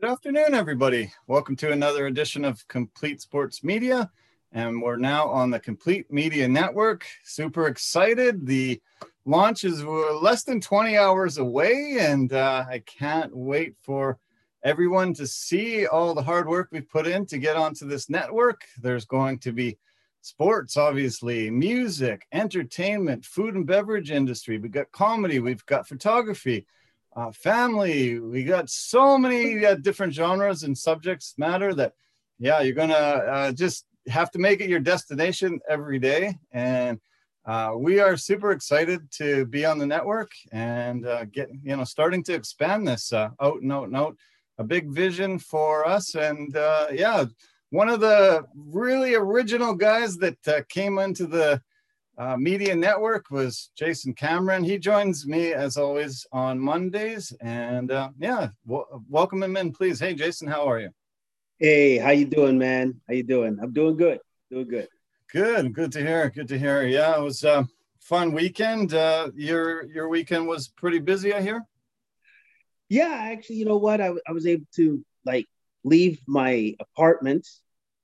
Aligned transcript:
Good 0.00 0.12
afternoon, 0.12 0.54
everybody. 0.54 1.12
Welcome 1.26 1.56
to 1.56 1.72
another 1.72 2.06
edition 2.06 2.42
of 2.42 2.66
Complete 2.68 3.20
Sports 3.20 3.62
Media. 3.62 4.10
And 4.50 4.80
we're 4.80 4.96
now 4.96 5.28
on 5.28 5.50
the 5.50 5.60
Complete 5.60 6.10
Media 6.10 6.48
Network. 6.48 7.04
Super 7.22 7.66
excited. 7.66 8.46
The 8.46 8.80
launch 9.26 9.64
is 9.64 9.84
less 9.84 10.42
than 10.42 10.58
20 10.58 10.96
hours 10.96 11.36
away, 11.36 11.98
and 12.00 12.32
uh, 12.32 12.64
I 12.66 12.78
can't 12.78 13.36
wait 13.36 13.74
for 13.82 14.18
everyone 14.64 15.12
to 15.14 15.26
see 15.26 15.86
all 15.86 16.14
the 16.14 16.22
hard 16.22 16.48
work 16.48 16.70
we've 16.72 16.88
put 16.88 17.06
in 17.06 17.26
to 17.26 17.36
get 17.36 17.58
onto 17.58 17.86
this 17.86 18.08
network. 18.08 18.62
There's 18.80 19.04
going 19.04 19.38
to 19.40 19.52
be 19.52 19.76
sports, 20.22 20.78
obviously, 20.78 21.50
music, 21.50 22.26
entertainment, 22.32 23.26
food 23.26 23.54
and 23.54 23.66
beverage 23.66 24.10
industry. 24.10 24.56
We've 24.56 24.72
got 24.72 24.92
comedy, 24.92 25.40
we've 25.40 25.66
got 25.66 25.86
photography 25.86 26.64
uh, 27.16 27.32
family. 27.32 28.18
We 28.18 28.44
got 28.44 28.70
so 28.70 29.18
many 29.18 29.64
uh, 29.66 29.76
different 29.76 30.14
genres 30.14 30.62
and 30.62 30.76
subjects 30.76 31.34
matter 31.38 31.74
that, 31.74 31.94
yeah, 32.38 32.60
you're 32.60 32.74
gonna 32.74 32.94
uh, 32.94 33.52
just 33.52 33.86
have 34.08 34.30
to 34.32 34.38
make 34.38 34.60
it 34.60 34.70
your 34.70 34.80
destination 34.80 35.60
every 35.68 35.98
day. 35.98 36.38
And 36.52 36.98
uh, 37.44 37.72
we 37.76 38.00
are 38.00 38.16
super 38.16 38.52
excited 38.52 39.10
to 39.12 39.44
be 39.46 39.64
on 39.64 39.78
the 39.78 39.86
network 39.86 40.30
and 40.52 41.06
uh, 41.06 41.24
get 41.26 41.50
you 41.62 41.76
know 41.76 41.84
starting 41.84 42.22
to 42.24 42.34
expand 42.34 42.86
this 42.86 43.12
uh, 43.12 43.30
out 43.40 43.60
and 43.62 43.72
out 43.72 43.88
and 43.88 43.96
out. 43.96 44.16
A 44.58 44.64
big 44.64 44.90
vision 44.90 45.38
for 45.38 45.86
us, 45.86 46.14
and 46.14 46.54
yeah, 46.92 47.24
one 47.70 47.88
of 47.88 48.00
the 48.00 48.44
really 48.54 49.14
original 49.14 49.74
guys 49.74 50.18
that 50.18 50.36
came 50.68 50.98
into 50.98 51.26
the 51.26 51.62
uh, 52.20 52.36
media 52.36 52.74
network 52.74 53.30
was 53.30 53.70
Jason 53.74 54.12
Cameron. 54.12 54.62
He 54.62 54.76
joins 54.76 55.26
me 55.26 55.54
as 55.54 55.78
always 55.78 56.26
on 56.32 56.60
Mondays, 56.60 57.32
and 57.40 57.90
uh, 57.90 58.10
yeah, 58.18 58.48
w- 58.66 58.84
welcome 59.08 59.42
him 59.42 59.56
in, 59.56 59.72
please. 59.72 59.98
Hey, 59.98 60.12
Jason, 60.12 60.46
how 60.46 60.68
are 60.68 60.78
you? 60.78 60.90
Hey, 61.58 61.96
how 61.96 62.10
you 62.10 62.26
doing, 62.26 62.58
man? 62.58 63.00
How 63.08 63.14
you 63.14 63.22
doing? 63.22 63.58
I'm 63.62 63.72
doing 63.72 63.96
good. 63.96 64.20
Doing 64.50 64.68
good. 64.68 64.88
Good. 65.32 65.72
Good 65.72 65.92
to 65.92 66.00
hear. 66.00 66.28
Good 66.28 66.48
to 66.48 66.58
hear. 66.58 66.82
Yeah, 66.82 67.16
it 67.16 67.22
was 67.22 67.42
a 67.42 67.66
fun 68.00 68.32
weekend. 68.32 68.92
Uh, 68.92 69.30
your 69.34 69.86
your 69.86 70.10
weekend 70.10 70.46
was 70.46 70.68
pretty 70.68 70.98
busy, 70.98 71.32
I 71.32 71.40
hear. 71.40 71.62
Yeah, 72.90 73.30
actually, 73.32 73.56
you 73.56 73.64
know 73.64 73.78
what? 73.78 74.02
I, 74.02 74.12
I 74.28 74.32
was 74.32 74.46
able 74.46 74.66
to 74.76 75.02
like 75.24 75.46
leave 75.84 76.20
my 76.26 76.76
apartment, 76.80 77.48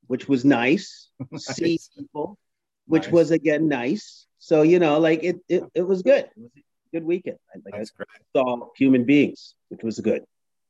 which 0.07 0.27
was 0.27 0.43
nice. 0.43 1.11
nice. 1.31 1.45
See 1.55 1.79
people 1.95 2.39
which 2.87 3.05
nice. 3.05 3.12
was 3.12 3.31
again 3.31 3.69
nice. 3.69 4.27
So 4.39 4.62
you 4.62 4.79
know, 4.79 4.98
like 4.98 5.23
it, 5.23 5.37
it, 5.48 5.65
it 5.75 5.83
was 5.83 6.03
good. 6.03 6.25
It 6.25 6.33
was 6.37 6.51
a 6.56 6.97
good 6.97 7.05
weekend. 7.05 7.39
Like 7.65 7.75
That's 7.75 7.93
I 7.98 8.05
great. 8.05 8.09
saw 8.34 8.69
human 8.77 9.05
beings, 9.05 9.55
which 9.69 9.83
was 9.83 9.98
good. 10.01 10.25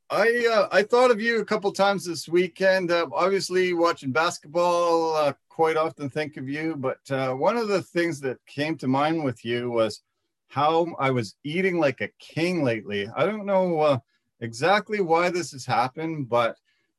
I 0.09 0.47
uh, 0.51 0.67
I 0.71 0.83
thought 0.83 1.11
of 1.11 1.19
you 1.19 1.41
a 1.41 1.45
couple 1.45 1.71
times 1.71 2.05
this 2.05 2.27
weekend. 2.27 2.91
Uh, 2.91 3.07
obviously, 3.11 3.73
watching 3.73 4.11
basketball, 4.11 5.15
uh, 5.15 5.33
quite 5.49 5.75
often 5.75 6.09
think 6.09 6.37
of 6.37 6.47
you. 6.47 6.75
But 6.77 6.99
uh, 7.11 7.33
one 7.33 7.57
of 7.57 7.67
the 7.67 7.81
things 7.81 8.21
that 8.21 8.37
came 8.45 8.77
to 8.77 8.87
mind 8.87 9.23
with 9.23 9.43
you 9.43 9.69
was 9.69 10.01
how 10.47 10.87
I 10.97 11.11
was 11.11 11.35
eating 11.43 11.79
like 11.79 11.99
a 11.99 12.09
king 12.19 12.63
lately. 12.63 13.09
I 13.15 13.25
don't 13.25 13.45
know 13.45 13.81
uh, 13.81 13.99
exactly 14.39 15.01
why 15.01 15.29
this 15.29 15.51
has 15.51 15.65
happened, 15.65 16.29
but 16.29 16.55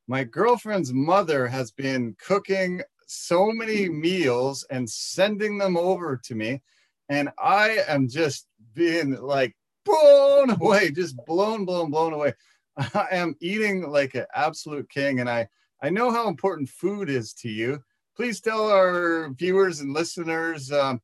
my 0.07 0.25
girlfriend's 0.25 0.93
mother 0.93 1.47
has 1.47 1.71
been 1.71 2.15
cooking 2.23 2.83
so 3.09 3.51
many 3.51 3.89
meals 3.89 4.65
and 4.71 4.89
sending 4.89 5.57
them 5.59 5.77
over 5.77 6.21
to 6.25 6.35
me. 6.35 6.61
And 7.09 7.31
I 7.39 7.79
am 7.89 8.09
just 8.09 8.47
being 8.75 9.13
like 9.21 9.57
blown 9.85 10.51
away, 10.51 10.91
just 10.91 11.17
blown, 11.27 11.65
blown, 11.65 11.91
blown 11.91 12.13
away. 12.13 12.35
I 12.77 13.09
am 13.13 13.35
eating 13.41 13.91
like 13.91 14.15
an 14.15 14.27
absolute 14.35 14.89
king. 14.91 15.21
And 15.21 15.29
I, 15.29 15.49
I 15.83 15.91
know 15.91 16.13
how 16.13 16.29
important 16.29 16.69
food 16.69 17.09
is 17.09 17.33
to 17.35 17.49
you. 17.49 17.83
Please 18.15 18.41
tell 18.41 18.71
our 18.71 19.31
viewers 19.31 19.81
and 19.81 19.95
listeners 19.95 20.71
um, 20.71 21.01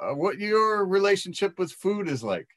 uh, 0.00 0.14
what 0.14 0.38
your 0.38 0.86
relationship 0.86 1.58
with 1.58 1.72
food 1.72 2.08
is 2.08 2.24
like. 2.24 2.48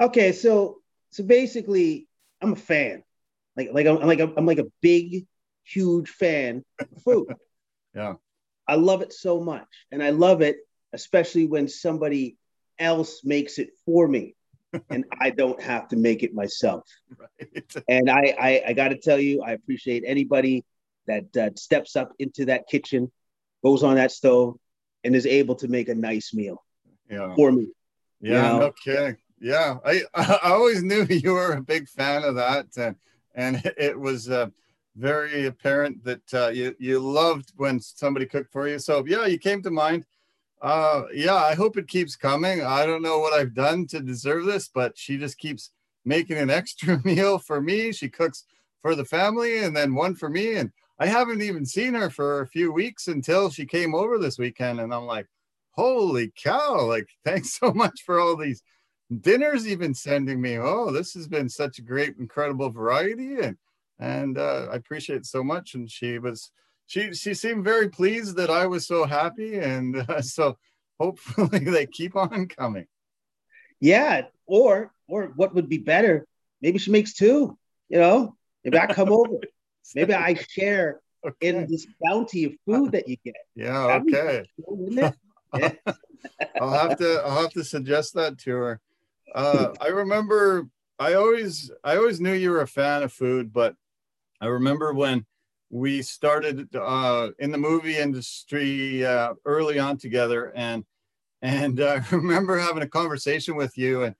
Okay, 0.00 0.32
so 0.32 0.78
so 1.10 1.22
basically, 1.22 2.08
I'm 2.40 2.54
a 2.54 2.56
fan. 2.56 3.04
Like 3.56 3.68
like 3.72 3.86
I'm 3.86 4.00
like 4.00 4.18
I'm 4.20 4.46
like 4.46 4.58
a 4.58 4.72
big 4.80 5.26
huge 5.64 6.08
fan 6.08 6.64
of 6.80 6.88
food. 7.02 7.34
yeah. 7.94 8.14
I 8.66 8.76
love 8.76 9.02
it 9.02 9.12
so 9.12 9.40
much. 9.40 9.66
And 9.90 10.02
I 10.02 10.10
love 10.10 10.40
it, 10.40 10.56
especially 10.92 11.46
when 11.46 11.68
somebody 11.68 12.36
else 12.78 13.22
makes 13.24 13.58
it 13.58 13.70
for 13.84 14.06
me 14.06 14.34
and 14.90 15.04
I 15.20 15.30
don't 15.30 15.60
have 15.60 15.88
to 15.88 15.96
make 15.96 16.22
it 16.22 16.34
myself. 16.34 16.84
Right. 17.18 17.64
And 17.88 18.10
I, 18.10 18.34
I, 18.40 18.62
I 18.68 18.72
got 18.72 18.88
to 18.88 18.96
tell 18.96 19.18
you, 19.18 19.42
I 19.42 19.52
appreciate 19.52 20.04
anybody 20.06 20.64
that 21.06 21.36
uh, 21.36 21.50
steps 21.56 21.96
up 21.96 22.12
into 22.18 22.46
that 22.46 22.68
kitchen, 22.68 23.10
goes 23.64 23.82
on 23.82 23.96
that 23.96 24.12
stove, 24.12 24.56
and 25.04 25.16
is 25.16 25.26
able 25.26 25.56
to 25.56 25.68
make 25.68 25.88
a 25.88 25.94
nice 25.94 26.32
meal 26.32 26.62
yeah. 27.10 27.34
for 27.34 27.50
me. 27.50 27.68
Yeah, 28.20 28.30
you 28.30 28.34
know? 28.34 28.58
no 28.58 28.72
kidding. 28.72 29.16
Yeah, 29.40 29.78
I, 29.84 30.02
I 30.14 30.38
always 30.52 30.82
knew 30.82 31.04
you 31.10 31.32
were 31.32 31.52
a 31.52 31.62
big 31.62 31.88
fan 31.88 32.22
of 32.22 32.36
that, 32.36 32.66
and 32.76 32.96
and 33.34 33.72
it 33.76 33.98
was 33.98 34.30
uh, 34.30 34.48
very 34.96 35.46
apparent 35.46 36.04
that 36.04 36.34
uh, 36.34 36.48
you 36.48 36.74
you 36.78 36.98
loved 36.98 37.52
when 37.56 37.80
somebody 37.80 38.26
cooked 38.26 38.52
for 38.52 38.68
you. 38.68 38.78
So 38.78 39.04
yeah, 39.06 39.26
you 39.26 39.38
came 39.38 39.62
to 39.62 39.70
mind. 39.70 40.06
Uh, 40.60 41.04
yeah, 41.12 41.34
I 41.34 41.54
hope 41.54 41.76
it 41.76 41.88
keeps 41.88 42.14
coming. 42.14 42.62
I 42.62 42.86
don't 42.86 43.02
know 43.02 43.18
what 43.18 43.32
I've 43.32 43.54
done 43.54 43.86
to 43.88 44.00
deserve 44.00 44.44
this, 44.44 44.68
but 44.68 44.96
she 44.96 45.18
just 45.18 45.38
keeps 45.38 45.70
making 46.04 46.38
an 46.38 46.50
extra 46.60 47.00
meal 47.04 47.38
for 47.38 47.60
me. 47.60 47.92
She 47.92 48.08
cooks 48.08 48.44
for 48.80 48.94
the 48.94 49.04
family 49.04 49.58
and 49.64 49.74
then 49.74 49.94
one 49.94 50.14
for 50.14 50.28
me. 50.28 50.56
And 50.56 50.70
I 50.98 51.06
haven't 51.06 51.42
even 51.42 51.66
seen 51.66 51.94
her 51.94 52.10
for 52.10 52.40
a 52.40 52.46
few 52.46 52.72
weeks 52.72 53.08
until 53.08 53.50
she 53.50 53.66
came 53.66 53.94
over 53.94 54.18
this 54.18 54.38
weekend. 54.38 54.80
And 54.80 54.94
I'm 54.94 55.06
like, 55.06 55.26
holy 55.72 56.32
cow! 56.36 56.86
Like, 56.86 57.08
thanks 57.24 57.58
so 57.58 57.72
much 57.72 58.02
for 58.04 58.20
all 58.20 58.36
these 58.36 58.62
dinners 59.20 59.66
you've 59.66 59.80
been 59.80 59.94
sending 59.94 60.40
me. 60.40 60.58
Oh, 60.58 60.90
this 60.90 61.12
has 61.14 61.26
been 61.26 61.48
such 61.48 61.78
a 61.78 61.82
great, 61.82 62.16
incredible 62.18 62.70
variety. 62.70 63.40
And 63.40 63.56
and 63.98 64.38
uh, 64.38 64.68
I 64.72 64.76
appreciate 64.76 65.16
it 65.16 65.26
so 65.26 65.42
much. 65.44 65.74
And 65.74 65.90
she 65.90 66.18
was, 66.18 66.50
she 66.86 67.12
she 67.14 67.34
seemed 67.34 67.64
very 67.64 67.88
pleased 67.88 68.36
that 68.36 68.50
I 68.50 68.66
was 68.66 68.86
so 68.86 69.04
happy, 69.04 69.58
and 69.58 69.96
uh, 70.08 70.22
so 70.22 70.58
hopefully 70.98 71.58
they 71.64 71.86
keep 71.86 72.16
on 72.16 72.48
coming. 72.58 72.86
Yeah, 73.80 74.22
or 74.46 74.92
or 75.08 75.32
what 75.36 75.54
would 75.54 75.68
be 75.68 75.78
better? 75.78 76.26
Maybe 76.60 76.78
she 76.78 76.90
makes 76.90 77.14
two. 77.14 77.58
You 77.88 77.98
know, 77.98 78.36
maybe 78.64 78.78
I 78.78 78.86
come 78.86 79.12
over. 79.12 79.38
Maybe 79.94 80.14
I 80.14 80.34
share 80.34 81.00
okay. 81.26 81.48
in 81.48 81.66
this 81.68 81.86
bounty 82.00 82.44
of 82.44 82.52
food 82.66 82.92
that 82.92 83.08
you 83.08 83.16
get. 83.24 83.34
Yeah. 83.54 84.00
Okay. 84.00 84.44
yeah. 84.88 85.12
I'll 86.60 86.70
have 86.70 86.96
to 86.98 87.22
I'll 87.24 87.42
have 87.42 87.52
to 87.52 87.64
suggest 87.64 88.14
that 88.14 88.38
to 88.38 88.50
her. 88.52 88.80
Uh, 89.34 89.74
I 89.80 89.88
remember 89.88 90.68
I 90.98 91.14
always 91.14 91.70
I 91.82 91.96
always 91.96 92.20
knew 92.20 92.32
you 92.32 92.50
were 92.50 92.62
a 92.62 92.66
fan 92.66 93.02
of 93.02 93.12
food, 93.12 93.52
but 93.52 93.74
I 94.42 94.46
remember 94.46 94.92
when 94.92 95.24
we 95.70 96.02
started 96.02 96.74
uh, 96.74 97.28
in 97.38 97.52
the 97.52 97.58
movie 97.58 97.96
industry 97.96 99.06
uh, 99.06 99.34
early 99.44 99.78
on 99.78 99.98
together, 99.98 100.52
and 100.56 100.84
and 101.42 101.78
uh, 101.78 102.00
I 102.10 102.14
remember 102.14 102.58
having 102.58 102.82
a 102.82 102.88
conversation 102.88 103.54
with 103.54 103.78
you, 103.78 104.02
and 104.02 104.16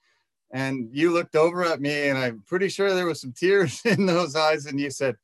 and 0.52 0.88
you 0.92 1.12
looked 1.12 1.34
over 1.34 1.64
at 1.64 1.80
me, 1.80 2.08
and 2.08 2.16
I'm 2.16 2.44
pretty 2.46 2.68
sure 2.68 2.94
there 2.94 3.06
was 3.06 3.20
some 3.20 3.32
tears 3.32 3.82
in 3.84 4.06
those 4.06 4.36
eyes, 4.36 4.66
and 4.66 4.78
you 4.78 4.90
said, 4.90 5.16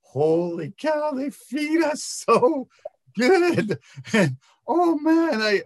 "Holy 0.00 0.74
cow, 0.76 1.12
they 1.12 1.30
feed 1.30 1.84
us 1.84 2.02
so 2.02 2.68
good!" 3.16 3.78
And 4.12 4.36
oh 4.66 4.98
man, 4.98 5.40
I. 5.40 5.62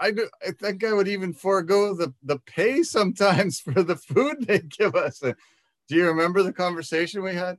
I, 0.00 0.12
do, 0.12 0.28
I 0.46 0.52
think 0.52 0.84
I 0.84 0.92
would 0.92 1.08
even 1.08 1.32
forego 1.32 1.92
the, 1.92 2.14
the 2.22 2.38
pay 2.38 2.84
sometimes 2.84 3.58
for 3.58 3.82
the 3.82 3.96
food 3.96 4.46
they 4.46 4.60
give 4.60 4.94
us. 4.94 5.18
Do 5.18 5.34
you 5.88 6.06
remember 6.06 6.44
the 6.44 6.52
conversation 6.52 7.20
we 7.20 7.34
had? 7.34 7.58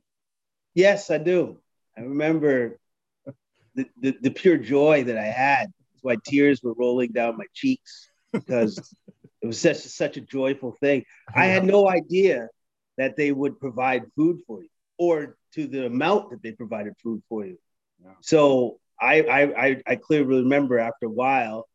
Yes, 0.74 1.10
I 1.10 1.18
do. 1.18 1.58
I 1.96 2.02
remember 2.02 2.78
the, 3.74 3.86
the, 4.00 4.16
the 4.20 4.30
pure 4.30 4.56
joy 4.56 5.04
that 5.04 5.18
I 5.18 5.26
had. 5.26 5.66
That's 5.66 6.02
why 6.02 6.16
tears 6.24 6.62
were 6.62 6.74
rolling 6.74 7.12
down 7.12 7.36
my 7.36 7.46
cheeks 7.54 8.08
because 8.32 8.78
it 9.42 9.46
was 9.46 9.60
such 9.60 9.78
such 9.78 10.16
a 10.16 10.20
joyful 10.20 10.76
thing. 10.80 11.04
I 11.34 11.46
had 11.46 11.64
no 11.64 11.88
idea 11.88 12.48
that 12.98 13.16
they 13.16 13.32
would 13.32 13.58
provide 13.60 14.02
food 14.16 14.40
for 14.46 14.62
you 14.62 14.68
or 14.98 15.36
to 15.54 15.66
the 15.66 15.86
amount 15.86 16.30
that 16.30 16.42
they 16.42 16.52
provided 16.52 16.94
food 17.02 17.22
for 17.28 17.44
you. 17.44 17.58
So 18.20 18.78
I, 19.00 19.22
I 19.22 19.66
I 19.66 19.82
I 19.86 19.96
clearly 19.96 20.42
remember 20.42 20.78
after 20.78 21.06
a 21.06 21.10
while, 21.10 21.68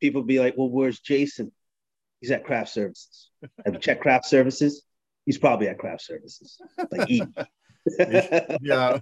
people 0.00 0.22
be 0.22 0.38
like, 0.40 0.56
"Well, 0.56 0.68
where's 0.68 1.00
Jason? 1.00 1.52
He's 2.20 2.30
at 2.30 2.44
craft 2.44 2.70
services. 2.70 3.30
Have 3.64 3.74
you 3.74 3.80
checked 3.80 4.02
craft 4.02 4.26
services? 4.26 4.84
He's 5.24 5.38
probably 5.38 5.68
at 5.68 5.78
craft 5.78 6.02
services, 6.02 6.60
like 6.90 7.10
eating." 7.10 7.34
yeah. 8.60 8.98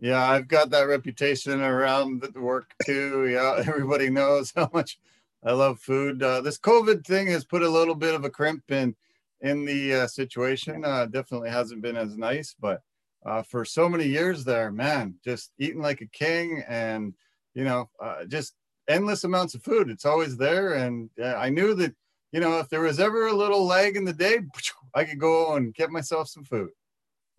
Yeah, 0.00 0.30
I've 0.30 0.48
got 0.48 0.70
that 0.70 0.88
reputation 0.88 1.60
around 1.60 2.22
the 2.22 2.40
work 2.40 2.72
too. 2.86 3.28
Yeah, 3.28 3.62
everybody 3.66 4.08
knows 4.08 4.52
how 4.56 4.70
much 4.72 4.98
I 5.44 5.52
love 5.52 5.78
food. 5.78 6.22
Uh, 6.22 6.40
this 6.40 6.58
COVID 6.58 7.04
thing 7.04 7.26
has 7.28 7.44
put 7.44 7.62
a 7.62 7.68
little 7.68 7.94
bit 7.94 8.14
of 8.14 8.24
a 8.24 8.30
crimp 8.30 8.70
in 8.70 8.96
in 9.42 9.64
the 9.64 9.94
uh, 9.94 10.06
situation. 10.06 10.84
Uh, 10.84 11.06
definitely 11.06 11.50
hasn't 11.50 11.82
been 11.82 11.96
as 11.96 12.16
nice, 12.16 12.54
but 12.58 12.82
uh, 13.26 13.42
for 13.42 13.64
so 13.64 13.88
many 13.88 14.06
years 14.06 14.44
there, 14.44 14.72
man, 14.72 15.14
just 15.22 15.52
eating 15.58 15.82
like 15.82 16.00
a 16.00 16.06
king 16.06 16.62
and, 16.66 17.12
you 17.54 17.64
know, 17.64 17.90
uh, 18.02 18.24
just 18.24 18.54
endless 18.88 19.24
amounts 19.24 19.54
of 19.54 19.62
food. 19.62 19.90
It's 19.90 20.06
always 20.06 20.36
there. 20.36 20.74
And 20.74 21.10
I 21.22 21.50
knew 21.50 21.74
that, 21.74 21.94
you 22.32 22.40
know, 22.40 22.58
if 22.58 22.70
there 22.70 22.80
was 22.80 22.98
ever 23.00 23.26
a 23.26 23.34
little 23.34 23.66
lag 23.66 23.96
in 23.96 24.04
the 24.04 24.12
day, 24.14 24.38
I 24.94 25.04
could 25.04 25.20
go 25.20 25.56
and 25.56 25.74
get 25.74 25.90
myself 25.90 26.28
some 26.28 26.44
food. 26.44 26.70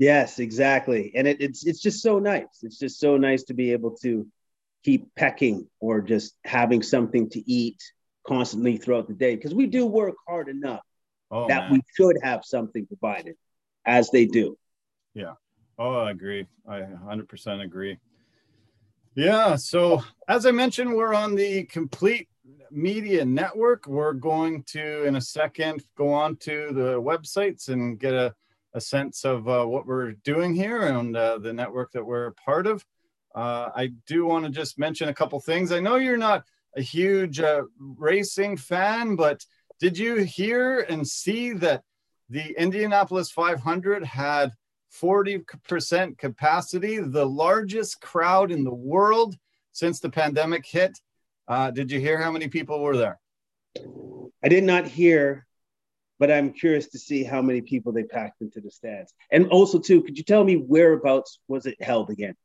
Yes, 0.01 0.39
exactly. 0.39 1.11
And 1.13 1.27
it, 1.27 1.41
it's 1.41 1.63
it's 1.63 1.79
just 1.79 2.01
so 2.01 2.17
nice. 2.17 2.63
It's 2.63 2.79
just 2.79 2.99
so 2.99 3.17
nice 3.17 3.43
to 3.43 3.53
be 3.53 3.71
able 3.71 3.91
to 3.97 4.25
keep 4.83 5.13
pecking 5.13 5.67
or 5.79 6.01
just 6.01 6.33
having 6.43 6.81
something 6.81 7.29
to 7.29 7.51
eat 7.51 7.77
constantly 8.27 8.77
throughout 8.77 9.07
the 9.07 9.13
day 9.13 9.35
because 9.35 9.53
we 9.53 9.67
do 9.67 9.85
work 9.85 10.15
hard 10.27 10.49
enough 10.49 10.81
oh, 11.29 11.47
that 11.47 11.69
man. 11.69 11.73
we 11.73 11.81
should 11.95 12.17
have 12.23 12.43
something 12.43 12.87
provided 12.87 13.35
as 13.85 14.09
they 14.09 14.25
do. 14.25 14.57
Yeah. 15.13 15.33
Oh, 15.77 15.99
I 15.99 16.09
agree. 16.09 16.47
I 16.67 16.79
100% 16.79 17.63
agree. 17.63 17.99
Yeah. 19.13 19.55
So, 19.55 20.01
as 20.27 20.47
I 20.47 20.51
mentioned, 20.51 20.95
we're 20.95 21.13
on 21.13 21.35
the 21.35 21.65
Complete 21.65 22.27
Media 22.71 23.23
Network. 23.23 23.85
We're 23.85 24.13
going 24.13 24.63
to, 24.69 25.05
in 25.05 25.15
a 25.17 25.21
second, 25.21 25.83
go 25.95 26.11
on 26.11 26.37
to 26.37 26.69
the 26.71 26.99
websites 26.99 27.69
and 27.69 27.99
get 27.99 28.15
a, 28.15 28.33
a 28.73 28.81
sense 28.81 29.25
of 29.25 29.47
uh, 29.47 29.65
what 29.65 29.85
we're 29.85 30.13
doing 30.23 30.53
here 30.53 30.81
and 30.81 31.15
uh, 31.15 31.37
the 31.37 31.53
network 31.53 31.91
that 31.91 32.05
we're 32.05 32.31
part 32.31 32.67
of. 32.67 32.85
Uh, 33.33 33.69
I 33.75 33.91
do 34.07 34.25
want 34.25 34.45
to 34.45 34.51
just 34.51 34.79
mention 34.79 35.09
a 35.09 35.13
couple 35.13 35.39
things. 35.39 35.71
I 35.71 35.79
know 35.79 35.95
you're 35.95 36.17
not 36.17 36.43
a 36.75 36.81
huge 36.81 37.39
uh, 37.39 37.63
racing 37.79 38.57
fan, 38.57 39.15
but 39.15 39.45
did 39.79 39.97
you 39.97 40.17
hear 40.17 40.81
and 40.81 41.07
see 41.07 41.53
that 41.53 41.83
the 42.29 42.55
Indianapolis 42.57 43.31
500 43.31 44.03
had 44.05 44.51
40% 45.01 46.17
capacity, 46.17 46.99
the 46.99 47.25
largest 47.25 48.01
crowd 48.01 48.51
in 48.51 48.63
the 48.63 48.73
world 48.73 49.35
since 49.71 49.99
the 49.99 50.09
pandemic 50.09 50.65
hit? 50.65 50.99
Uh, 51.47 51.71
did 51.71 51.91
you 51.91 51.99
hear 51.99 52.21
how 52.21 52.31
many 52.31 52.47
people 52.47 52.81
were 52.81 52.97
there? 52.97 53.19
I 54.43 54.49
did 54.49 54.63
not 54.63 54.87
hear, 54.87 55.45
but 56.21 56.31
I'm 56.31 56.53
curious 56.53 56.85
to 56.89 56.99
see 56.99 57.23
how 57.23 57.41
many 57.41 57.61
people 57.61 57.91
they 57.91 58.03
packed 58.03 58.41
into 58.41 58.61
the 58.61 58.69
stands. 58.69 59.11
And 59.31 59.47
also, 59.47 59.79
too, 59.79 60.03
could 60.03 60.19
you 60.19 60.23
tell 60.23 60.43
me 60.43 60.55
whereabouts 60.55 61.39
was 61.47 61.65
it 61.65 61.81
held 61.81 62.11
again? 62.11 62.35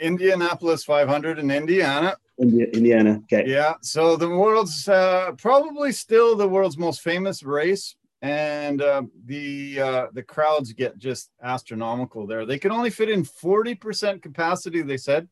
Indianapolis 0.00 0.84
500 0.84 1.38
in 1.38 1.50
Indiana. 1.50 2.16
Indiana. 2.38 3.20
Okay. 3.24 3.44
Yeah. 3.46 3.74
So 3.82 4.16
the 4.16 4.30
world's 4.30 4.88
uh, 4.88 5.32
probably 5.36 5.92
still 5.92 6.34
the 6.34 6.48
world's 6.48 6.78
most 6.78 7.02
famous 7.02 7.42
race, 7.42 7.94
and 8.22 8.80
uh, 8.80 9.02
the 9.26 9.80
uh, 9.82 10.06
the 10.14 10.22
crowds 10.22 10.72
get 10.72 10.96
just 10.96 11.28
astronomical 11.42 12.26
there. 12.26 12.46
They 12.46 12.58
could 12.58 12.72
only 12.72 12.88
fit 12.88 13.10
in 13.10 13.22
40% 13.22 14.22
capacity. 14.22 14.80
They 14.80 14.96
said, 14.96 15.28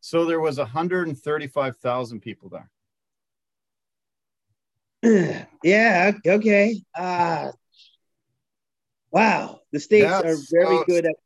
so 0.00 0.24
there 0.24 0.40
was 0.40 0.56
135,000 0.56 2.20
people 2.20 2.48
there. 2.48 2.70
yeah. 5.62 6.12
Okay. 6.26 6.80
Uh, 6.94 7.52
wow. 9.10 9.60
The 9.72 9.80
states 9.80 10.10
are 10.10 10.36
very 10.50 10.76
so, 10.76 10.84
good 10.84 11.06
at 11.06 11.16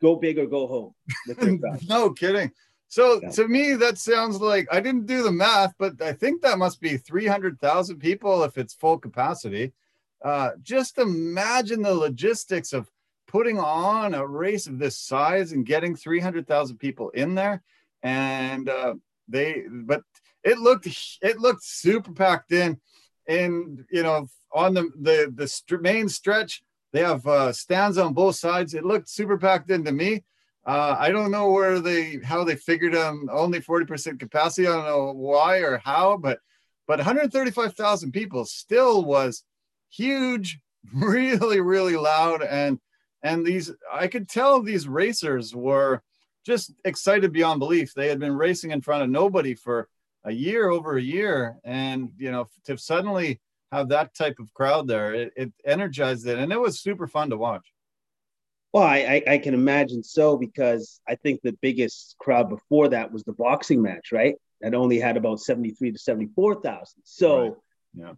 go 0.00 0.16
big 0.16 0.38
or 0.38 0.46
go 0.46 0.66
home. 0.66 0.94
no 1.88 2.10
kidding. 2.10 2.52
So 2.88 3.20
yeah. 3.22 3.30
to 3.30 3.48
me, 3.48 3.74
that 3.74 3.98
sounds 3.98 4.40
like 4.40 4.68
I 4.70 4.80
didn't 4.80 5.06
do 5.06 5.22
the 5.22 5.32
math, 5.32 5.74
but 5.78 6.00
I 6.00 6.12
think 6.12 6.42
that 6.42 6.58
must 6.58 6.80
be 6.80 6.96
300,000 6.96 7.98
people 7.98 8.44
if 8.44 8.58
it's 8.58 8.74
full 8.74 8.98
capacity. 8.98 9.72
Uh, 10.24 10.50
just 10.62 10.98
imagine 10.98 11.82
the 11.82 11.94
logistics 11.94 12.72
of 12.72 12.90
putting 13.26 13.58
on 13.58 14.14
a 14.14 14.26
race 14.26 14.66
of 14.66 14.78
this 14.78 14.96
size 14.96 15.52
and 15.52 15.66
getting 15.66 15.96
300,000 15.96 16.78
people 16.78 17.10
in 17.10 17.34
there. 17.34 17.62
And 18.02 18.68
uh, 18.68 18.94
they, 19.28 19.64
but 19.68 20.02
it 20.46 20.58
looked, 20.58 20.86
it 21.20 21.38
looked 21.38 21.64
super 21.64 22.12
packed 22.12 22.52
in. 22.52 22.80
And, 23.28 23.84
you 23.90 24.04
know, 24.04 24.28
on 24.52 24.74
the, 24.74 24.90
the, 24.98 25.32
the 25.34 25.48
st- 25.48 25.82
main 25.82 26.08
stretch, 26.08 26.62
they 26.92 27.00
have 27.00 27.26
uh, 27.26 27.52
stands 27.52 27.98
on 27.98 28.14
both 28.14 28.36
sides. 28.36 28.72
It 28.72 28.84
looked 28.84 29.08
super 29.08 29.36
packed 29.36 29.70
in 29.70 29.84
to 29.84 29.92
me. 29.92 30.24
Uh, 30.64 30.96
I 30.98 31.10
don't 31.10 31.30
know 31.30 31.50
where 31.50 31.78
they 31.80 32.18
how 32.24 32.42
they 32.42 32.56
figured 32.56 32.96
on 32.96 33.28
only 33.30 33.60
40% 33.60 34.18
capacity. 34.18 34.66
I 34.66 34.72
don't 34.72 34.86
know 34.86 35.12
why 35.12 35.58
or 35.58 35.78
how, 35.78 36.16
but 36.16 36.40
but 36.88 36.98
135,000 36.98 38.12
people 38.12 38.44
still 38.44 39.04
was 39.04 39.44
huge, 39.90 40.58
really, 40.94 41.60
really 41.60 41.96
loud. 41.96 42.42
And 42.42 42.80
and 43.22 43.44
these 43.44 43.72
I 43.92 44.08
could 44.08 44.28
tell 44.28 44.60
these 44.60 44.88
racers 44.88 45.54
were 45.54 46.02
just 46.44 46.72
excited 46.84 47.32
beyond 47.32 47.58
belief. 47.58 47.94
They 47.94 48.08
had 48.08 48.18
been 48.18 48.36
racing 48.36 48.70
in 48.70 48.80
front 48.80 49.02
of 49.02 49.10
nobody 49.10 49.54
for 49.54 49.88
a 50.26 50.32
year 50.32 50.68
over 50.68 50.98
a 50.98 51.02
year. 51.02 51.56
And 51.64 52.10
you 52.18 52.30
know, 52.30 52.48
to 52.66 52.76
suddenly 52.76 53.40
have 53.72 53.88
that 53.88 54.14
type 54.14 54.36
of 54.38 54.52
crowd 54.54 54.86
there. 54.86 55.14
It, 55.14 55.32
it 55.36 55.52
energized 55.64 56.26
it, 56.26 56.38
and 56.38 56.52
it 56.52 56.60
was 56.60 56.80
super 56.80 57.06
fun 57.06 57.30
to 57.30 57.36
watch. 57.36 57.72
Well, 58.72 58.84
I, 58.84 59.22
I, 59.26 59.38
can 59.38 59.54
imagine 59.54 60.02
so 60.02 60.36
because 60.36 61.00
I 61.08 61.14
think 61.14 61.40
the 61.40 61.56
biggest 61.62 62.16
crowd 62.18 62.50
before 62.50 62.88
that 62.88 63.10
was 63.10 63.24
the 63.24 63.32
boxing 63.32 63.80
match, 63.80 64.12
right? 64.12 64.34
That 64.60 64.74
only 64.74 64.98
had 64.98 65.16
about 65.16 65.40
seventy 65.40 65.70
three 65.70 65.92
to 65.92 65.98
seventy 65.98 66.28
four 66.34 66.60
thousand. 66.60 67.02
So, 67.04 67.42
right. 67.42 67.52
yeah, 67.94 68.12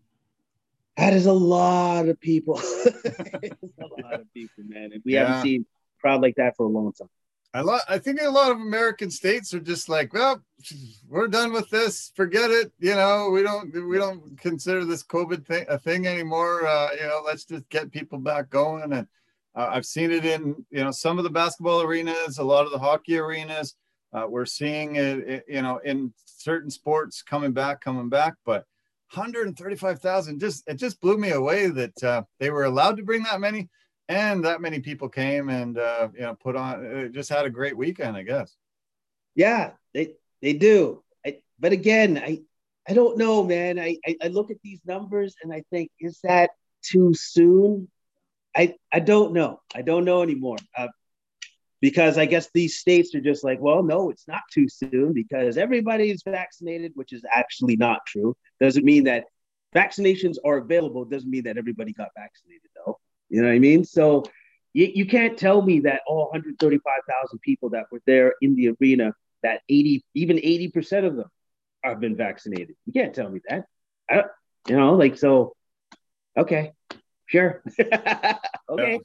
that 0.96 1.12
is 1.12 1.26
a 1.26 1.32
lot 1.32 2.08
of 2.08 2.20
people. 2.20 2.58
a 2.87 4.02
lot 4.02 4.20
of 4.20 4.26
people, 4.34 4.64
man, 4.66 4.90
and 4.93 5.02
we 5.04 5.14
yeah. 5.14 5.26
haven't 5.26 5.43
seen 5.43 5.66
crowd 6.00 6.22
like 6.22 6.37
that 6.37 6.56
for 6.56 6.66
a 6.66 6.69
long 6.69 6.93
time. 6.93 7.08
I 7.54 7.62
lo- 7.62 7.78
I 7.88 7.98
think 7.98 8.20
a 8.20 8.28
lot 8.28 8.50
of 8.50 8.58
American 8.58 9.10
states 9.10 9.54
are 9.54 9.60
just 9.60 9.88
like, 9.88 10.12
well, 10.12 10.42
we're 11.08 11.28
done 11.28 11.52
with 11.52 11.68
this. 11.70 12.12
Forget 12.14 12.50
it. 12.50 12.72
You 12.78 12.94
know, 12.94 13.30
we 13.30 13.42
don't 13.42 13.72
we 13.88 13.96
don't 13.96 14.38
consider 14.38 14.84
this 14.84 15.02
COVID 15.02 15.46
thing 15.46 15.64
a 15.68 15.78
thing 15.78 16.06
anymore. 16.06 16.66
Uh, 16.66 16.90
you 16.92 17.06
know, 17.06 17.22
let's 17.24 17.44
just 17.44 17.68
get 17.70 17.90
people 17.90 18.18
back 18.18 18.50
going. 18.50 18.92
And 18.92 19.06
uh, 19.54 19.68
I've 19.70 19.86
seen 19.86 20.10
it 20.10 20.26
in 20.26 20.54
you 20.70 20.84
know 20.84 20.90
some 20.90 21.16
of 21.16 21.24
the 21.24 21.30
basketball 21.30 21.80
arenas, 21.82 22.38
a 22.38 22.44
lot 22.44 22.66
of 22.66 22.72
the 22.72 22.78
hockey 22.78 23.16
arenas. 23.16 23.76
Uh, 24.12 24.26
we're 24.28 24.46
seeing 24.46 24.96
it, 24.96 25.18
it, 25.18 25.44
you 25.48 25.62
know, 25.62 25.78
in 25.84 26.12
certain 26.24 26.70
sports 26.70 27.22
coming 27.22 27.52
back, 27.52 27.80
coming 27.80 28.08
back. 28.08 28.34
But 28.44 28.64
135,000 29.14 30.38
just 30.38 30.64
it 30.68 30.74
just 30.74 31.00
blew 31.00 31.16
me 31.16 31.30
away 31.30 31.68
that 31.68 32.04
uh, 32.04 32.22
they 32.38 32.50
were 32.50 32.64
allowed 32.64 32.98
to 32.98 33.02
bring 33.02 33.22
that 33.22 33.40
many 33.40 33.70
and 34.08 34.44
that 34.44 34.60
many 34.60 34.80
people 34.80 35.09
came 35.09 35.49
and 35.49 35.78
uh, 35.78 36.09
you 36.14 36.21
know 36.21 36.35
put 36.35 36.56
on 36.56 36.85
uh, 36.85 37.09
just 37.09 37.28
had 37.28 37.44
a 37.44 37.50
great 37.50 37.76
weekend 37.76 38.16
i 38.16 38.23
guess. 38.23 38.56
Yeah 39.35 39.73
they 39.94 40.14
they 40.42 40.52
do. 40.54 41.02
I, 41.25 41.38
but 41.59 41.73
again 41.73 42.18
i 42.18 42.40
i 42.88 42.94
don't 42.94 43.18
know 43.18 43.44
man. 43.44 43.78
I, 43.78 43.99
I, 44.06 44.16
I 44.23 44.28
look 44.28 44.50
at 44.50 44.62
these 44.62 44.80
numbers 44.87 45.35
and 45.42 45.52
i 45.52 45.62
think 45.71 45.90
is 46.00 46.21
that 46.25 46.50
too 46.82 47.12
soon? 47.14 47.88
I 48.56 48.75
i 48.92 49.00
don't 49.00 49.32
know. 49.32 49.61
I 49.75 49.82
don't 49.82 50.04
know 50.04 50.23
anymore. 50.23 50.59
Uh, 50.76 50.88
because 51.80 52.18
i 52.18 52.26
guess 52.26 52.50
these 52.52 52.78
states 52.80 53.14
are 53.14 53.21
just 53.21 53.44
like 53.44 53.61
well 53.61 53.85
no 53.85 54.11
it's 54.11 54.26
not 54.26 54.40
too 54.52 54.68
soon 54.68 55.12
because 55.12 55.56
everybody's 55.56 56.25
vaccinated 56.25 56.90
which 56.97 57.12
is 57.12 57.23
actually 57.32 57.76
not 57.76 58.00
true. 58.06 58.37
Doesn't 58.61 58.85
mean 58.85 59.04
that 59.04 59.26
vaccinations 59.75 60.37
are 60.44 60.59
available. 60.59 61.04
Doesn't 61.04 61.30
mean 61.30 61.44
that 61.44 61.59
everybody 61.59 61.92
got 61.92 62.09
vaccinated 62.16 62.67
you 63.28 63.42
know 63.42 63.49
what 63.49 63.54
I 63.54 63.58
mean? 63.58 63.85
So 63.85 64.25
you, 64.73 64.90
you 64.94 65.06
can't 65.06 65.38
tell 65.38 65.62
me 65.62 65.80
that 65.80 66.02
all 66.06 66.28
135,000 66.30 67.38
people 67.40 67.70
that 67.70 67.87
were 67.90 68.02
there 68.06 68.35
in 68.40 68.54
the 68.54 68.76
arena, 68.80 69.14
that 69.42 69.62
80, 69.68 70.04
even 70.14 70.37
80% 70.37 71.06
of 71.06 71.16
them 71.16 71.30
have 71.82 72.00
been 72.00 72.16
vaccinated. 72.16 72.76
You 72.87 72.92
can't 72.92 73.14
tell 73.14 73.30
me 73.30 73.40
that. 73.49 73.66
I, 74.11 74.25
you 74.68 74.76
know, 74.76 74.94
like, 74.94 75.16
so, 75.16 75.54
okay, 76.37 76.73
sure. 77.26 77.62
okay. 77.80 78.92
Yeah. 78.92 78.99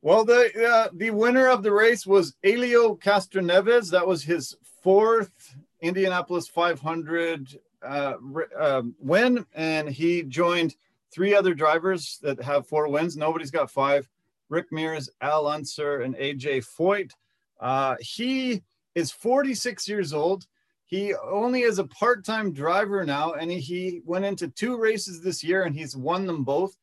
Well, 0.00 0.24
the 0.24 0.52
uh, 0.64 0.88
the 0.94 1.10
winner 1.10 1.48
of 1.48 1.64
the 1.64 1.72
race 1.72 2.06
was 2.06 2.36
Helio 2.42 2.94
Castroneves. 2.94 3.90
That 3.90 4.06
was 4.06 4.22
his 4.22 4.56
fourth 4.80 5.56
Indianapolis 5.80 6.46
500 6.46 7.58
uh, 7.82 8.14
uh, 8.58 8.82
win, 9.00 9.44
and 9.54 9.88
he 9.88 10.22
joined 10.22 10.76
three 11.12 11.34
other 11.34 11.54
drivers 11.54 12.18
that 12.22 12.42
have 12.42 12.66
four 12.66 12.88
wins. 12.88 13.16
Nobody's 13.16 13.50
got 13.50 13.70
five. 13.70 14.08
Rick 14.48 14.72
Mears, 14.72 15.10
Al 15.20 15.46
Unser, 15.46 16.00
and 16.00 16.16
AJ 16.16 16.66
Foyt. 16.78 17.12
Uh, 17.60 17.96
he 18.00 18.62
is 18.94 19.10
46 19.10 19.88
years 19.88 20.12
old. 20.12 20.46
He 20.86 21.14
only 21.14 21.62
is 21.62 21.78
a 21.78 21.84
part-time 21.84 22.52
driver 22.52 23.04
now, 23.04 23.34
and 23.34 23.50
he, 23.50 24.00
went 24.06 24.24
into 24.24 24.48
two 24.48 24.78
races 24.78 25.20
this 25.20 25.44
year, 25.44 25.64
and 25.64 25.76
he's 25.76 25.94
won 25.94 26.26
them 26.26 26.44
both. 26.44 26.76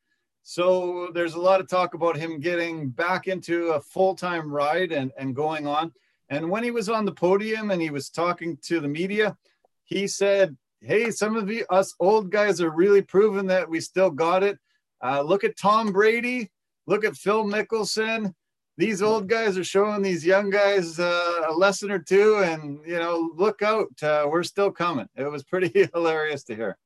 So 0.44 1.10
there's 1.12 1.34
a 1.34 1.40
lot 1.40 1.60
of 1.60 1.68
talk 1.68 1.94
about 1.94 2.16
him 2.16 2.38
getting 2.38 2.88
back 2.90 3.26
into 3.26 3.70
a 3.70 3.80
full-time 3.80 4.48
ride 4.48 4.92
and, 4.92 5.10
and 5.18 5.34
going 5.34 5.66
on. 5.66 5.92
And 6.28 6.48
when 6.48 6.62
he 6.62 6.70
was 6.70 6.88
on 6.88 7.04
the 7.04 7.12
podium 7.12 7.72
and 7.72 7.82
he 7.82 7.90
was 7.90 8.08
talking 8.08 8.56
to 8.62 8.78
the 8.78 8.86
media, 8.86 9.36
he 9.82 10.06
said 10.06 10.56
hey, 10.80 11.10
some 11.10 11.36
of 11.36 11.50
you, 11.50 11.64
us 11.70 11.94
old 12.00 12.30
guys, 12.30 12.60
are 12.60 12.70
really 12.70 13.02
proving 13.02 13.46
that 13.46 13.68
we 13.68 13.80
still 13.80 14.10
got 14.10 14.42
it. 14.42 14.58
Uh, 15.02 15.22
look 15.22 15.44
at 15.44 15.56
Tom 15.56 15.92
Brady. 15.92 16.50
Look 16.86 17.04
at 17.04 17.16
Phil 17.16 17.44
Mickelson. 17.44 18.32
These 18.78 19.02
old 19.02 19.28
guys 19.28 19.56
are 19.56 19.64
showing 19.64 20.02
these 20.02 20.24
young 20.24 20.50
guys 20.50 21.00
uh, 21.00 21.46
a 21.48 21.52
lesson 21.52 21.90
or 21.90 21.98
two, 21.98 22.38
and 22.38 22.78
you 22.86 22.98
know, 22.98 23.32
look 23.34 23.62
out. 23.62 23.88
Uh, 24.02 24.26
we're 24.30 24.42
still 24.42 24.70
coming. 24.70 25.06
It 25.16 25.30
was 25.30 25.44
pretty 25.44 25.88
hilarious 25.94 26.44
to 26.44 26.54
hear. 26.54 26.76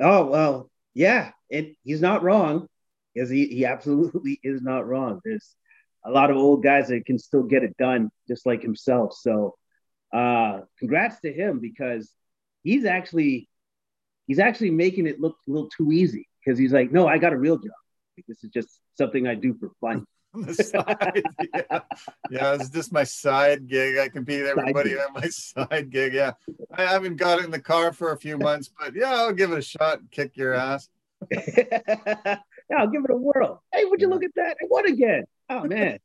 Oh 0.00 0.26
well, 0.26 0.70
yeah, 0.94 1.32
and 1.50 1.74
he's 1.82 2.00
not 2.00 2.22
wrong, 2.22 2.68
because 3.12 3.28
he 3.28 3.46
he 3.46 3.64
absolutely 3.64 4.38
is 4.44 4.62
not 4.62 4.86
wrong. 4.86 5.20
There's 5.24 5.54
a 6.04 6.10
lot 6.10 6.30
of 6.30 6.36
old 6.36 6.62
guys 6.62 6.88
that 6.88 7.04
can 7.04 7.18
still 7.18 7.42
get 7.42 7.64
it 7.64 7.76
done, 7.76 8.10
just 8.28 8.46
like 8.46 8.62
himself. 8.62 9.12
So, 9.14 9.56
uh, 10.12 10.60
congrats 10.78 11.20
to 11.20 11.32
him 11.32 11.58
because 11.58 12.12
he's 12.66 12.84
actually 12.84 13.48
he's 14.26 14.40
actually 14.40 14.70
making 14.70 15.06
it 15.06 15.20
look 15.20 15.36
a 15.48 15.50
little 15.50 15.70
too 15.70 15.92
easy 15.92 16.28
because 16.44 16.58
he's 16.58 16.72
like, 16.72 16.90
no, 16.90 17.06
I 17.06 17.18
got 17.18 17.32
a 17.32 17.36
real 17.36 17.56
job. 17.56 17.70
Like, 18.16 18.26
This 18.26 18.42
is 18.42 18.50
just 18.50 18.80
something 18.98 19.26
I 19.26 19.34
do 19.34 19.54
for 19.54 19.70
fun. 19.80 20.04
side, 20.52 21.22
yeah. 21.54 21.80
yeah, 22.30 22.54
it's 22.54 22.68
just 22.68 22.92
my 22.92 23.04
side 23.04 23.66
gig. 23.66 23.96
I 23.96 24.08
beat 24.18 24.44
everybody 24.44 24.98
on 24.98 25.14
my 25.14 25.28
side 25.28 25.88
gig. 25.88 26.12
Yeah, 26.12 26.32
I 26.74 26.82
haven't 26.82 27.16
got 27.16 27.42
in 27.42 27.50
the 27.50 27.60
car 27.60 27.90
for 27.90 28.12
a 28.12 28.18
few 28.18 28.36
months, 28.48 28.70
but 28.78 28.94
yeah, 28.94 29.14
I'll 29.14 29.32
give 29.32 29.52
it 29.52 29.58
a 29.58 29.62
shot. 29.62 30.00
And 30.00 30.10
kick 30.10 30.36
your 30.36 30.52
ass. 30.52 30.90
yeah, 31.30 32.36
I'll 32.76 32.88
give 32.88 33.04
it 33.04 33.10
a 33.10 33.16
whirl. 33.16 33.62
Hey, 33.72 33.86
would 33.86 34.02
you 34.02 34.08
look 34.08 34.24
at 34.24 34.34
that? 34.34 34.58
I 34.60 34.66
won 34.68 34.86
again. 34.86 35.24
Oh 35.48 35.64
man. 35.64 36.00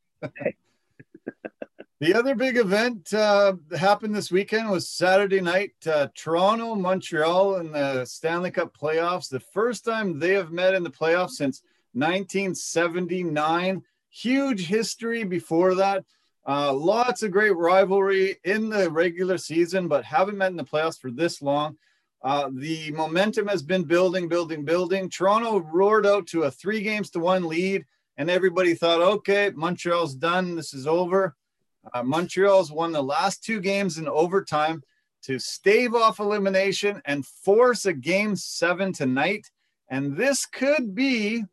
The 2.02 2.14
other 2.16 2.34
big 2.34 2.56
event 2.56 3.14
uh, 3.14 3.52
happened 3.78 4.12
this 4.12 4.32
weekend 4.32 4.68
was 4.68 4.88
Saturday 4.88 5.40
night. 5.40 5.74
Uh, 5.86 6.08
Toronto, 6.16 6.74
Montreal 6.74 7.58
in 7.58 7.70
the 7.70 8.04
Stanley 8.06 8.50
Cup 8.50 8.76
playoffs. 8.76 9.28
The 9.28 9.38
first 9.38 9.84
time 9.84 10.18
they 10.18 10.32
have 10.32 10.50
met 10.50 10.74
in 10.74 10.82
the 10.82 10.90
playoffs 10.90 11.34
since 11.34 11.62
1979. 11.92 13.84
Huge 14.10 14.66
history 14.66 15.22
before 15.22 15.76
that. 15.76 16.04
Uh, 16.44 16.72
lots 16.72 17.22
of 17.22 17.30
great 17.30 17.54
rivalry 17.54 18.34
in 18.42 18.68
the 18.68 18.90
regular 18.90 19.38
season, 19.38 19.86
but 19.86 20.04
haven't 20.04 20.36
met 20.36 20.50
in 20.50 20.56
the 20.56 20.64
playoffs 20.64 20.98
for 20.98 21.12
this 21.12 21.40
long. 21.40 21.76
Uh, 22.20 22.50
the 22.52 22.90
momentum 22.90 23.46
has 23.46 23.62
been 23.62 23.84
building, 23.84 24.26
building, 24.26 24.64
building. 24.64 25.08
Toronto 25.08 25.60
roared 25.60 26.04
out 26.04 26.26
to 26.26 26.42
a 26.42 26.50
three 26.50 26.82
games 26.82 27.10
to 27.10 27.20
one 27.20 27.46
lead, 27.46 27.86
and 28.16 28.28
everybody 28.28 28.74
thought, 28.74 29.00
okay, 29.00 29.52
Montreal's 29.54 30.16
done. 30.16 30.56
This 30.56 30.74
is 30.74 30.88
over. 30.88 31.36
Uh, 31.92 32.02
Montreal's 32.02 32.70
won 32.70 32.92
the 32.92 33.02
last 33.02 33.42
two 33.42 33.60
games 33.60 33.98
in 33.98 34.08
overtime 34.08 34.82
to 35.22 35.38
stave 35.38 35.94
off 35.94 36.18
elimination 36.18 37.00
and 37.04 37.26
force 37.26 37.86
a 37.86 37.92
game 37.92 38.34
seven 38.36 38.92
tonight. 38.92 39.50
And 39.88 40.16
this 40.16 40.46
could 40.46 40.94
be 40.94 41.44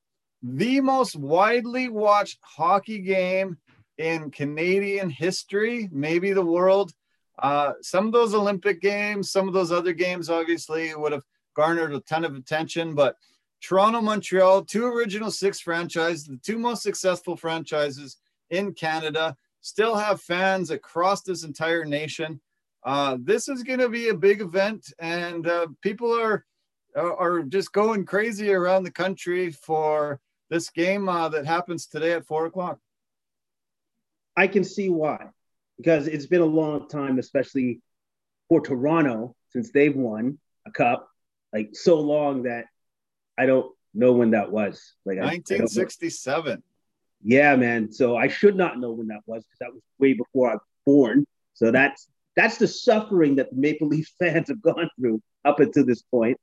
the 0.41 0.81
most 0.81 1.15
widely 1.15 1.89
watched 1.89 2.39
hockey 2.41 2.99
game 2.99 3.57
in 3.97 4.31
Canadian 4.31 5.09
history, 5.09 5.89
maybe 5.91 6.31
the 6.31 6.45
world. 6.45 6.93
Uh, 7.37 7.73
some 7.81 8.07
of 8.07 8.11
those 8.11 8.33
Olympic 8.33 8.81
games, 8.81 9.31
some 9.31 9.47
of 9.47 9.53
those 9.53 9.71
other 9.71 9.93
games, 9.93 10.29
obviously, 10.29 10.93
would 10.95 11.11
have 11.11 11.23
garnered 11.55 11.93
a 11.93 11.99
ton 12.01 12.23
of 12.23 12.35
attention. 12.35 12.95
But 12.95 13.15
Toronto, 13.61 14.01
Montreal, 14.01 14.63
two 14.63 14.85
original 14.85 15.31
six 15.31 15.59
franchises, 15.59 16.25
the 16.25 16.37
two 16.37 16.57
most 16.57 16.81
successful 16.81 17.35
franchises 17.35 18.17
in 18.49 18.73
Canada 18.73 19.35
still 19.61 19.95
have 19.95 20.21
fans 20.21 20.71
across 20.71 21.21
this 21.21 21.43
entire 21.43 21.85
nation. 21.85 22.39
Uh, 22.83 23.17
this 23.21 23.49
is 23.49 23.63
going 23.63 23.79
to 23.79 23.89
be 23.89 24.09
a 24.09 24.13
big 24.13 24.41
event, 24.41 24.93
and 24.99 25.47
uh, 25.47 25.67
people 25.81 26.13
are 26.13 26.45
are 26.95 27.43
just 27.43 27.71
going 27.71 28.03
crazy 28.03 28.51
around 28.51 28.83
the 28.83 28.91
country 28.91 29.51
for 29.51 30.19
this 30.49 30.69
game 30.69 31.07
uh, 31.07 31.29
that 31.29 31.45
happens 31.45 31.85
today 31.85 32.13
at 32.13 32.25
four 32.25 32.45
o'clock. 32.45 32.79
I 34.35 34.47
can 34.47 34.63
see 34.63 34.89
why, 34.89 35.27
because 35.77 36.07
it's 36.07 36.25
been 36.25 36.41
a 36.41 36.45
long 36.45 36.87
time, 36.87 37.19
especially 37.19 37.81
for 38.47 38.61
Toronto, 38.61 39.35
since 39.49 39.71
they've 39.71 39.95
won 39.95 40.39
a 40.65 40.71
cup, 40.71 41.09
like 41.53 41.69
so 41.73 41.99
long 41.99 42.43
that 42.43 42.65
I 43.37 43.45
don't 43.45 43.73
know 43.93 44.13
when 44.13 44.31
that 44.31 44.51
was. 44.51 44.93
Like 45.05 45.17
1967. 45.17 46.63
Yeah, 47.21 47.55
man. 47.55 47.91
So 47.91 48.15
I 48.15 48.27
should 48.27 48.55
not 48.55 48.79
know 48.79 48.91
when 48.91 49.07
that 49.07 49.21
was 49.25 49.43
because 49.43 49.59
that 49.59 49.73
was 49.73 49.81
way 49.99 50.13
before 50.13 50.49
I 50.51 50.53
was 50.53 50.61
born. 50.85 51.25
So 51.53 51.71
that's 51.71 52.07
that's 52.35 52.57
the 52.57 52.67
suffering 52.67 53.35
that 53.35 53.49
the 53.49 53.57
Maple 53.57 53.87
Leaf 53.87 54.11
fans 54.19 54.47
have 54.47 54.61
gone 54.61 54.89
through 54.99 55.21
up 55.45 55.59
until 55.59 55.85
this 55.85 56.01
point. 56.01 56.37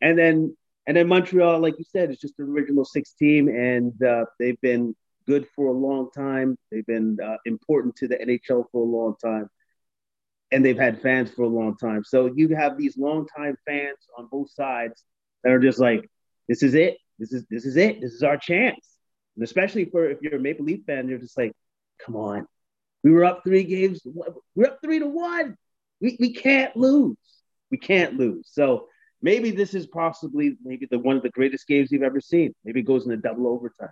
And 0.00 0.18
then 0.18 0.56
and 0.86 0.96
then 0.96 1.08
Montreal, 1.08 1.60
like 1.60 1.78
you 1.78 1.84
said, 1.84 2.10
is 2.10 2.18
just 2.18 2.38
an 2.38 2.46
original 2.50 2.84
six 2.84 3.12
team, 3.14 3.48
and 3.48 4.02
uh, 4.02 4.26
they've 4.38 4.60
been 4.60 4.94
good 5.26 5.46
for 5.56 5.68
a 5.68 5.72
long 5.72 6.10
time. 6.10 6.58
They've 6.70 6.84
been 6.84 7.18
uh, 7.24 7.36
important 7.46 7.96
to 7.96 8.08
the 8.08 8.16
NHL 8.16 8.66
for 8.70 8.82
a 8.82 8.90
long 8.90 9.14
time, 9.22 9.48
and 10.52 10.64
they've 10.64 10.78
had 10.78 11.00
fans 11.00 11.30
for 11.30 11.42
a 11.42 11.48
long 11.48 11.76
time. 11.78 12.04
So 12.04 12.30
you 12.34 12.54
have 12.54 12.76
these 12.76 12.98
longtime 12.98 13.56
fans 13.66 13.96
on 14.18 14.28
both 14.30 14.50
sides 14.50 15.02
that 15.42 15.52
are 15.52 15.58
just 15.58 15.78
like, 15.78 16.08
"This 16.48 16.62
is 16.62 16.74
it. 16.74 16.98
This 17.18 17.32
is 17.32 17.46
this 17.48 17.64
is 17.64 17.76
it. 17.76 18.00
This 18.02 18.12
is 18.12 18.22
our 18.22 18.36
chance." 18.36 18.93
And 19.36 19.44
especially 19.44 19.84
for 19.86 20.08
if 20.08 20.22
you're 20.22 20.36
a 20.36 20.40
Maple 20.40 20.64
Leaf 20.64 20.84
fan, 20.86 21.08
you're 21.08 21.18
just 21.18 21.36
like, 21.36 21.52
come 22.04 22.16
on. 22.16 22.46
We 23.02 23.10
were 23.10 23.24
up 23.24 23.42
three 23.44 23.64
games. 23.64 24.00
We're 24.54 24.66
up 24.66 24.78
three 24.82 24.98
to 24.98 25.06
one. 25.06 25.56
We, 26.00 26.16
we 26.18 26.32
can't 26.32 26.76
lose. 26.76 27.16
We 27.70 27.78
can't 27.78 28.16
lose. 28.16 28.48
So 28.50 28.88
maybe 29.20 29.50
this 29.50 29.74
is 29.74 29.86
possibly 29.86 30.56
maybe 30.64 30.86
the 30.90 30.98
one 30.98 31.16
of 31.16 31.22
the 31.22 31.30
greatest 31.30 31.66
games 31.66 31.90
you've 31.92 32.02
ever 32.02 32.20
seen. 32.20 32.54
Maybe 32.64 32.80
it 32.80 32.84
goes 32.86 33.04
into 33.04 33.16
double 33.16 33.48
overtime. 33.48 33.88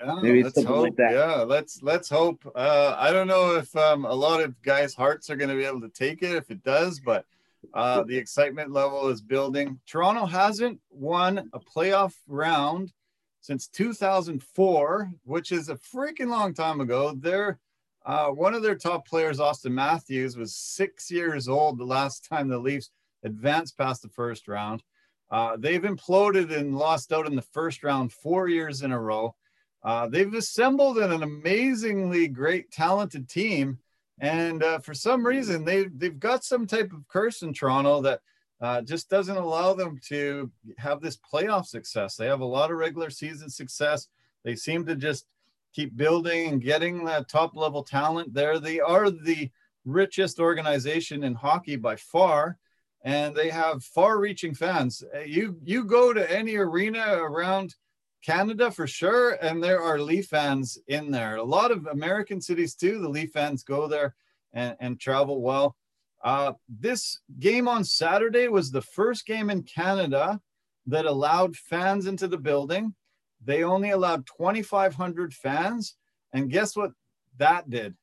Yeah, 0.00 0.18
maybe 0.22 0.42
let's 0.42 0.62
hope. 0.62 0.82
Like 0.82 0.94
yeah, 0.98 1.44
let's 1.46 1.82
let's 1.82 2.10
hope. 2.10 2.50
Uh, 2.54 2.94
I 2.98 3.10
don't 3.12 3.26
know 3.26 3.56
if 3.56 3.74
um, 3.76 4.04
a 4.04 4.12
lot 4.12 4.42
of 4.42 4.60
guys' 4.62 4.94
hearts 4.94 5.30
are 5.30 5.36
going 5.36 5.48
to 5.48 5.56
be 5.56 5.64
able 5.64 5.80
to 5.80 5.88
take 5.88 6.22
it. 6.22 6.32
If 6.32 6.50
it 6.50 6.62
does, 6.62 7.00
but 7.00 7.24
uh, 7.72 8.02
the 8.04 8.16
excitement 8.16 8.72
level 8.72 9.08
is 9.08 9.22
building. 9.22 9.80
Toronto 9.86 10.26
hasn't 10.26 10.80
won 10.90 11.50
a 11.52 11.60
playoff 11.60 12.14
round 12.28 12.92
since 13.46 13.68
2004, 13.68 15.12
which 15.22 15.52
is 15.52 15.68
a 15.68 15.76
freaking 15.76 16.26
long 16.26 16.52
time 16.52 16.80
ago. 16.80 17.14
They're 17.16 17.60
uh, 18.04 18.28
one 18.28 18.54
of 18.54 18.62
their 18.62 18.74
top 18.74 19.06
players, 19.06 19.38
Auston 19.38 19.70
Matthews, 19.70 20.36
was 20.36 20.56
six 20.56 21.12
years 21.12 21.46
old 21.46 21.78
the 21.78 21.84
last 21.84 22.28
time 22.28 22.48
the 22.48 22.58
Leafs 22.58 22.90
advanced 23.22 23.78
past 23.78 24.02
the 24.02 24.08
first 24.08 24.48
round. 24.48 24.82
Uh, 25.30 25.56
they've 25.56 25.82
imploded 25.82 26.56
and 26.56 26.76
lost 26.76 27.12
out 27.12 27.26
in 27.26 27.36
the 27.36 27.42
first 27.42 27.84
round 27.84 28.12
four 28.12 28.48
years 28.48 28.82
in 28.82 28.90
a 28.90 29.00
row. 29.00 29.34
Uh, 29.84 30.08
they've 30.08 30.34
assembled 30.34 30.98
an 30.98 31.22
amazingly 31.22 32.26
great, 32.26 32.72
talented 32.72 33.28
team. 33.28 33.78
And 34.18 34.62
uh, 34.64 34.80
for 34.80 34.94
some 34.94 35.24
reason, 35.24 35.64
they, 35.64 35.84
they've 35.84 36.18
got 36.18 36.42
some 36.42 36.66
type 36.66 36.92
of 36.92 37.06
curse 37.06 37.42
in 37.42 37.52
Toronto 37.52 38.00
that 38.02 38.20
uh, 38.60 38.80
just 38.82 39.10
doesn't 39.10 39.36
allow 39.36 39.74
them 39.74 39.98
to 40.08 40.50
have 40.78 41.00
this 41.00 41.18
playoff 41.18 41.66
success. 41.66 42.16
They 42.16 42.26
have 42.26 42.40
a 42.40 42.44
lot 42.44 42.70
of 42.70 42.78
regular 42.78 43.10
season 43.10 43.50
success. 43.50 44.08
They 44.44 44.56
seem 44.56 44.86
to 44.86 44.96
just 44.96 45.26
keep 45.74 45.96
building 45.96 46.48
and 46.48 46.62
getting 46.62 47.04
that 47.04 47.28
top 47.28 47.54
level 47.54 47.82
talent 47.82 48.32
there. 48.32 48.58
They 48.58 48.80
are 48.80 49.10
the 49.10 49.50
richest 49.84 50.40
organization 50.40 51.22
in 51.22 51.34
hockey 51.34 51.76
by 51.76 51.96
far, 51.96 52.58
and 53.04 53.34
they 53.34 53.50
have 53.50 53.84
far 53.84 54.18
reaching 54.18 54.54
fans. 54.54 55.04
Uh, 55.14 55.20
you, 55.20 55.58
you 55.62 55.84
go 55.84 56.12
to 56.12 56.30
any 56.34 56.56
arena 56.56 57.18
around 57.18 57.74
Canada 58.24 58.70
for 58.70 58.86
sure, 58.86 59.32
and 59.42 59.62
there 59.62 59.80
are 59.80 60.00
Leaf 60.00 60.28
fans 60.28 60.78
in 60.88 61.10
there. 61.10 61.36
A 61.36 61.44
lot 61.44 61.70
of 61.70 61.86
American 61.86 62.40
cities 62.40 62.74
too, 62.74 63.00
the 63.00 63.08
Leaf 63.08 63.32
fans 63.32 63.62
go 63.62 63.86
there 63.86 64.16
and, 64.52 64.76
and 64.80 64.98
travel 64.98 65.42
well. 65.42 65.76
Uh, 66.22 66.52
this 66.68 67.20
game 67.38 67.68
on 67.68 67.84
Saturday 67.84 68.48
was 68.48 68.70
the 68.70 68.82
first 68.82 69.26
game 69.26 69.50
in 69.50 69.62
Canada 69.62 70.40
that 70.86 71.04
allowed 71.04 71.56
fans 71.56 72.06
into 72.06 72.28
the 72.28 72.38
building. 72.38 72.94
They 73.44 73.62
only 73.64 73.90
allowed 73.90 74.26
2,500 74.26 75.34
fans. 75.34 75.94
And 76.32 76.50
guess 76.50 76.76
what 76.76 76.92
that 77.38 77.68
did? 77.68 77.94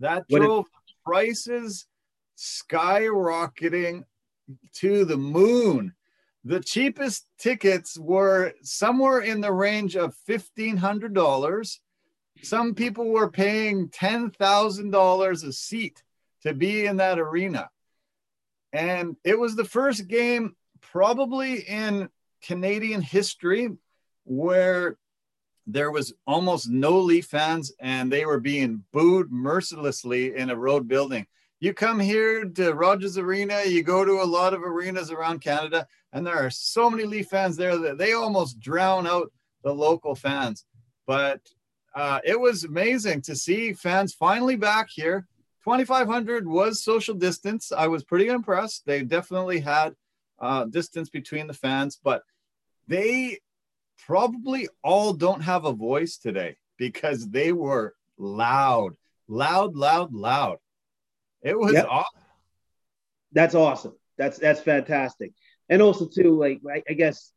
That 0.00 0.24
drove 0.28 0.66
prices 1.04 1.86
skyrocketing 2.36 4.04
to 4.74 5.04
the 5.04 5.16
moon. 5.16 5.94
The 6.44 6.60
cheapest 6.60 7.26
tickets 7.38 7.96
were 7.98 8.52
somewhere 8.62 9.20
in 9.20 9.40
the 9.40 9.52
range 9.52 9.96
of 9.96 10.16
$1,500. 10.28 11.78
Some 12.42 12.74
people 12.74 13.08
were 13.10 13.30
paying 13.30 13.88
$10,000 13.88 15.44
a 15.44 15.52
seat 15.52 16.02
to 16.42 16.54
be 16.54 16.86
in 16.86 16.96
that 16.96 17.18
arena. 17.18 17.70
And 18.72 19.16
it 19.24 19.38
was 19.38 19.54
the 19.54 19.64
first 19.64 20.08
game, 20.08 20.56
probably 20.80 21.60
in 21.60 22.08
Canadian 22.42 23.02
history, 23.02 23.70
where 24.24 24.96
there 25.66 25.90
was 25.90 26.12
almost 26.26 26.68
no 26.68 26.98
Leaf 26.98 27.26
fans 27.26 27.72
and 27.78 28.10
they 28.10 28.24
were 28.24 28.40
being 28.40 28.82
booed 28.92 29.30
mercilessly 29.30 30.34
in 30.36 30.50
a 30.50 30.56
road 30.56 30.88
building. 30.88 31.26
you 31.60 31.72
come 31.72 32.00
here 32.00 32.44
to 32.44 32.72
Rogers 32.72 33.16
Arena, 33.16 33.62
you 33.64 33.84
go 33.84 34.04
to 34.04 34.22
a 34.22 34.24
lot 34.24 34.52
of 34.52 34.62
arenas 34.62 35.12
around 35.12 35.40
Canada, 35.40 35.86
and 36.12 36.26
there 36.26 36.34
are 36.34 36.50
so 36.50 36.90
many 36.90 37.04
Leaf 37.04 37.28
fans 37.28 37.56
there 37.56 37.76
that 37.78 37.98
they 37.98 38.14
almost 38.14 38.58
drown 38.58 39.06
out 39.06 39.30
the 39.62 39.72
local 39.72 40.16
fans. 40.16 40.64
But 41.06 41.40
uh, 41.94 42.18
it 42.24 42.38
was 42.38 42.64
amazing 42.64 43.22
to 43.22 43.36
see 43.36 43.74
fans 43.74 44.12
finally 44.12 44.56
back 44.56 44.88
here. 44.90 45.28
2,500 45.64 46.46
was 46.46 46.82
social 46.82 47.14
distance. 47.14 47.72
I 47.72 47.86
was 47.86 48.04
pretty 48.04 48.28
impressed. 48.28 48.84
They 48.84 49.02
definitely 49.02 49.60
had 49.60 49.94
uh, 50.40 50.64
distance 50.64 51.08
between 51.08 51.46
the 51.46 51.54
fans, 51.54 51.98
but 52.02 52.22
they 52.88 53.38
probably 54.06 54.68
all 54.82 55.12
don't 55.12 55.42
have 55.42 55.64
a 55.64 55.72
voice 55.72 56.16
today 56.16 56.56
because 56.78 57.28
they 57.28 57.52
were 57.52 57.94
loud, 58.18 58.94
loud, 59.28 59.76
loud, 59.76 60.12
loud. 60.12 60.58
It 61.42 61.58
was 61.58 61.74
yep. 61.74 61.86
awesome. 61.88 62.20
That's 63.32 63.54
awesome. 63.54 63.94
That's 64.18 64.38
that's 64.38 64.60
fantastic. 64.60 65.32
And 65.68 65.80
also 65.80 66.06
too, 66.06 66.38
like 66.38 66.60
I, 66.68 66.82
I 66.88 66.92
guess 66.94 67.32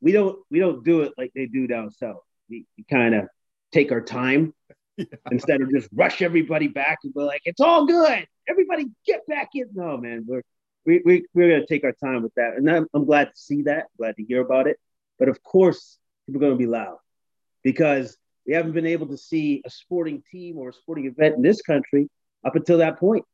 we 0.00 0.12
don't 0.12 0.38
we 0.50 0.58
don't 0.58 0.84
do 0.84 1.02
it 1.02 1.12
like 1.18 1.32
they 1.34 1.46
do 1.46 1.66
down 1.66 1.90
south. 1.90 2.22
We, 2.48 2.66
we 2.78 2.84
kind 2.84 3.14
of 3.14 3.28
take 3.72 3.92
our 3.92 4.00
time 4.00 4.54
yeah. 4.96 5.04
instead 5.30 5.60
of 5.60 5.70
just 5.70 5.88
rush 5.92 6.22
everybody 6.22 6.68
back 6.68 6.98
and 7.04 7.12
be 7.14 7.20
like, 7.20 7.42
it's 7.44 7.60
all 7.60 7.86
good. 7.86 8.26
Everybody 8.48 8.86
get 9.06 9.26
back 9.26 9.50
in. 9.54 9.68
No, 9.74 9.96
man, 9.96 10.24
we're 10.26 10.42
we, 10.84 11.02
we, 11.04 11.24
we're 11.34 11.48
going 11.48 11.60
to 11.60 11.66
take 11.66 11.84
our 11.84 11.92
time 11.92 12.22
with 12.22 12.34
that. 12.34 12.54
And 12.56 12.70
I'm, 12.70 12.86
I'm 12.94 13.04
glad 13.04 13.26
to 13.26 13.36
see 13.36 13.62
that, 13.62 13.86
glad 13.96 14.16
to 14.16 14.24
hear 14.24 14.40
about 14.40 14.66
it. 14.66 14.78
But 15.18 15.28
of 15.28 15.42
course, 15.42 15.98
people 16.26 16.42
are 16.42 16.46
going 16.46 16.58
to 16.58 16.58
be 16.58 16.66
loud 16.66 16.98
because 17.62 18.16
we 18.46 18.54
haven't 18.54 18.72
been 18.72 18.86
able 18.86 19.06
to 19.08 19.16
see 19.16 19.62
a 19.64 19.70
sporting 19.70 20.22
team 20.30 20.58
or 20.58 20.68
a 20.68 20.72
sporting 20.72 21.06
event 21.06 21.36
in 21.36 21.42
this 21.42 21.62
country 21.62 22.10
up 22.44 22.56
until 22.56 22.78
that 22.78 22.98
point. 22.98 23.24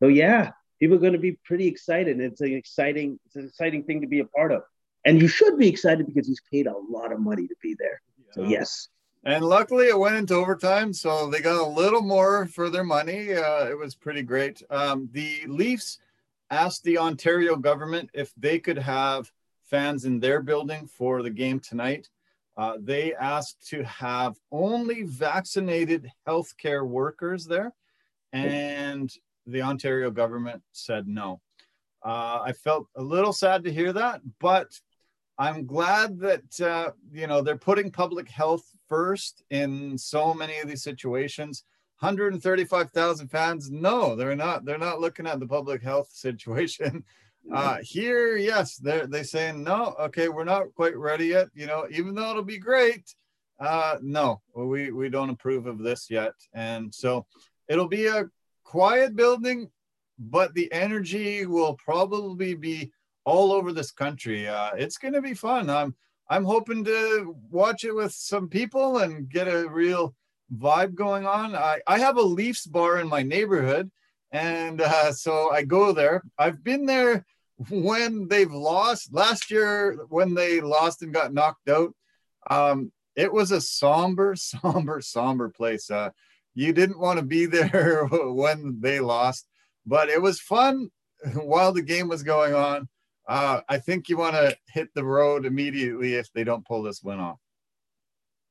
So 0.00 0.08
yeah, 0.08 0.50
people 0.80 0.96
are 0.96 1.00
going 1.00 1.12
to 1.12 1.18
be 1.18 1.38
pretty 1.44 1.68
excited. 1.68 2.20
It's 2.20 2.40
an 2.40 2.54
exciting, 2.54 3.20
it's 3.26 3.36
an 3.36 3.46
exciting 3.46 3.84
thing 3.84 4.00
to 4.00 4.06
be 4.06 4.20
a 4.20 4.24
part 4.24 4.52
of. 4.52 4.62
And 5.04 5.20
you 5.20 5.28
should 5.28 5.58
be 5.58 5.68
excited 5.68 6.06
because 6.06 6.26
he's 6.26 6.42
paid 6.50 6.66
a 6.66 6.74
lot 6.76 7.12
of 7.12 7.20
money 7.20 7.46
to 7.46 7.54
be 7.62 7.76
there. 7.78 8.02
Yeah. 8.18 8.32
So 8.34 8.42
yes. 8.44 8.88
And 9.24 9.44
luckily, 9.44 9.88
it 9.88 9.98
went 9.98 10.16
into 10.16 10.34
overtime, 10.34 10.94
so 10.94 11.28
they 11.28 11.40
got 11.40 11.60
a 11.60 11.68
little 11.68 12.00
more 12.00 12.46
for 12.46 12.70
their 12.70 12.84
money. 12.84 13.34
Uh, 13.34 13.66
it 13.66 13.78
was 13.78 13.94
pretty 13.94 14.22
great. 14.22 14.62
Um, 14.70 15.10
the 15.12 15.44
Leafs 15.46 15.98
asked 16.50 16.84
the 16.84 16.96
Ontario 16.96 17.56
government 17.56 18.10
if 18.14 18.32
they 18.36 18.58
could 18.58 18.78
have 18.78 19.30
fans 19.62 20.06
in 20.06 20.20
their 20.20 20.40
building 20.40 20.86
for 20.86 21.22
the 21.22 21.30
game 21.30 21.60
tonight. 21.60 22.08
Uh, 22.56 22.78
they 22.80 23.14
asked 23.14 23.68
to 23.68 23.84
have 23.84 24.36
only 24.50 25.02
vaccinated 25.02 26.10
healthcare 26.26 26.86
workers 26.86 27.44
there, 27.44 27.72
and 28.32 29.12
the 29.46 29.62
Ontario 29.62 30.10
government 30.10 30.62
said 30.72 31.06
no. 31.06 31.40
Uh, 32.02 32.40
I 32.42 32.52
felt 32.52 32.86
a 32.96 33.02
little 33.02 33.34
sad 33.34 33.64
to 33.64 33.72
hear 33.72 33.92
that, 33.92 34.22
but 34.40 34.68
I'm 35.38 35.66
glad 35.66 36.18
that 36.20 36.60
uh, 36.60 36.90
you 37.12 37.26
know 37.26 37.42
they're 37.42 37.56
putting 37.56 37.90
public 37.90 38.28
health 38.28 38.64
first 38.90 39.42
in 39.48 39.96
so 39.96 40.34
many 40.34 40.58
of 40.58 40.68
these 40.68 40.82
situations. 40.82 41.64
135,000 42.00 43.28
fans. 43.28 43.70
No, 43.70 44.16
they're 44.16 44.36
not. 44.36 44.64
They're 44.66 44.78
not 44.78 45.00
looking 45.00 45.26
at 45.26 45.40
the 45.40 45.46
public 45.46 45.82
health 45.82 46.10
situation. 46.12 47.04
Uh, 47.50 47.78
here, 47.82 48.36
yes, 48.36 48.76
they're 48.76 49.06
they 49.06 49.22
saying 49.22 49.64
no. 49.64 49.94
Okay, 49.98 50.28
we're 50.28 50.44
not 50.44 50.74
quite 50.74 50.94
ready 50.94 51.28
yet. 51.28 51.48
You 51.54 51.66
know, 51.66 51.86
even 51.90 52.14
though 52.14 52.30
it'll 52.30 52.42
be 52.42 52.58
great, 52.58 53.14
uh, 53.58 53.96
no, 54.02 54.42
we 54.54 54.92
we 54.92 55.08
don't 55.08 55.30
approve 55.30 55.66
of 55.66 55.78
this 55.78 56.10
yet. 56.10 56.34
And 56.52 56.94
so 56.94 57.24
it'll 57.66 57.88
be 57.88 58.06
a 58.08 58.28
quiet 58.62 59.16
building, 59.16 59.70
but 60.18 60.52
the 60.52 60.70
energy 60.70 61.46
will 61.46 61.74
probably 61.74 62.54
be 62.54 62.92
all 63.24 63.52
over 63.52 63.72
this 63.72 63.90
country. 63.90 64.46
Uh, 64.46 64.72
it's 64.76 64.98
going 64.98 65.14
to 65.14 65.22
be 65.22 65.34
fun. 65.34 65.70
I'm 65.70 65.94
I'm 66.30 66.44
hoping 66.44 66.84
to 66.84 67.36
watch 67.50 67.82
it 67.82 67.92
with 67.92 68.12
some 68.12 68.48
people 68.48 68.98
and 68.98 69.28
get 69.28 69.48
a 69.48 69.68
real 69.68 70.14
vibe 70.56 70.94
going 70.94 71.26
on. 71.26 71.56
I, 71.56 71.80
I 71.88 71.98
have 71.98 72.18
a 72.18 72.22
Leafs 72.22 72.66
bar 72.66 73.00
in 73.00 73.08
my 73.08 73.24
neighborhood, 73.24 73.90
and 74.30 74.80
uh, 74.80 75.10
so 75.10 75.50
I 75.50 75.64
go 75.64 75.90
there. 75.90 76.22
I've 76.38 76.62
been 76.62 76.86
there 76.86 77.26
when 77.68 78.28
they've 78.28 78.50
lost. 78.50 79.12
Last 79.12 79.50
year, 79.50 80.06
when 80.08 80.34
they 80.34 80.60
lost 80.60 81.02
and 81.02 81.12
got 81.12 81.34
knocked 81.34 81.68
out, 81.68 81.92
um, 82.48 82.92
it 83.16 83.32
was 83.32 83.50
a 83.50 83.60
somber, 83.60 84.36
somber, 84.36 85.00
somber 85.00 85.48
place. 85.48 85.90
Uh, 85.90 86.10
you 86.54 86.72
didn't 86.72 87.00
want 87.00 87.18
to 87.18 87.24
be 87.24 87.46
there 87.46 88.06
when 88.06 88.78
they 88.80 89.00
lost, 89.00 89.48
but 89.84 90.08
it 90.08 90.22
was 90.22 90.40
fun 90.40 90.90
while 91.34 91.72
the 91.72 91.82
game 91.82 92.06
was 92.06 92.22
going 92.22 92.54
on 92.54 92.88
uh, 93.30 93.60
I 93.68 93.78
think 93.78 94.08
you 94.08 94.16
want 94.16 94.34
to 94.34 94.56
hit 94.66 94.92
the 94.92 95.04
road 95.04 95.46
immediately 95.46 96.14
if 96.14 96.32
they 96.32 96.42
don't 96.42 96.66
pull 96.66 96.82
this 96.82 97.00
win 97.00 97.20
off. 97.20 97.38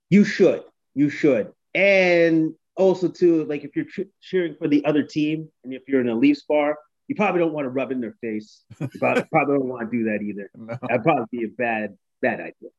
You 0.09 0.23
should. 0.23 0.63
You 0.95 1.09
should. 1.09 1.51
And 1.75 2.53
also, 2.77 3.09
too, 3.09 3.43
like 3.43 3.65
if 3.65 3.75
you're 3.75 3.85
cheering 4.21 4.55
for 4.55 4.69
the 4.69 4.85
other 4.85 5.03
team 5.03 5.49
and 5.65 5.73
if 5.73 5.81
you're 5.89 5.99
in 5.99 6.07
a 6.07 6.15
Leafs 6.15 6.43
bar, 6.47 6.77
you 7.09 7.15
probably 7.15 7.41
don't 7.41 7.51
want 7.51 7.65
to 7.65 7.69
rub 7.69 7.91
in 7.91 7.99
their 7.99 8.15
face. 8.21 8.63
You 8.79 8.87
probably, 8.99 9.23
probably 9.29 9.57
don't 9.57 9.67
want 9.67 9.91
to 9.91 9.97
do 9.97 10.05
that 10.05 10.21
either. 10.21 10.49
No. 10.57 10.77
That'd 10.81 11.03
probably 11.03 11.25
be 11.29 11.43
a 11.43 11.49
bad, 11.49 11.97
bad 12.21 12.39
idea. 12.39 12.69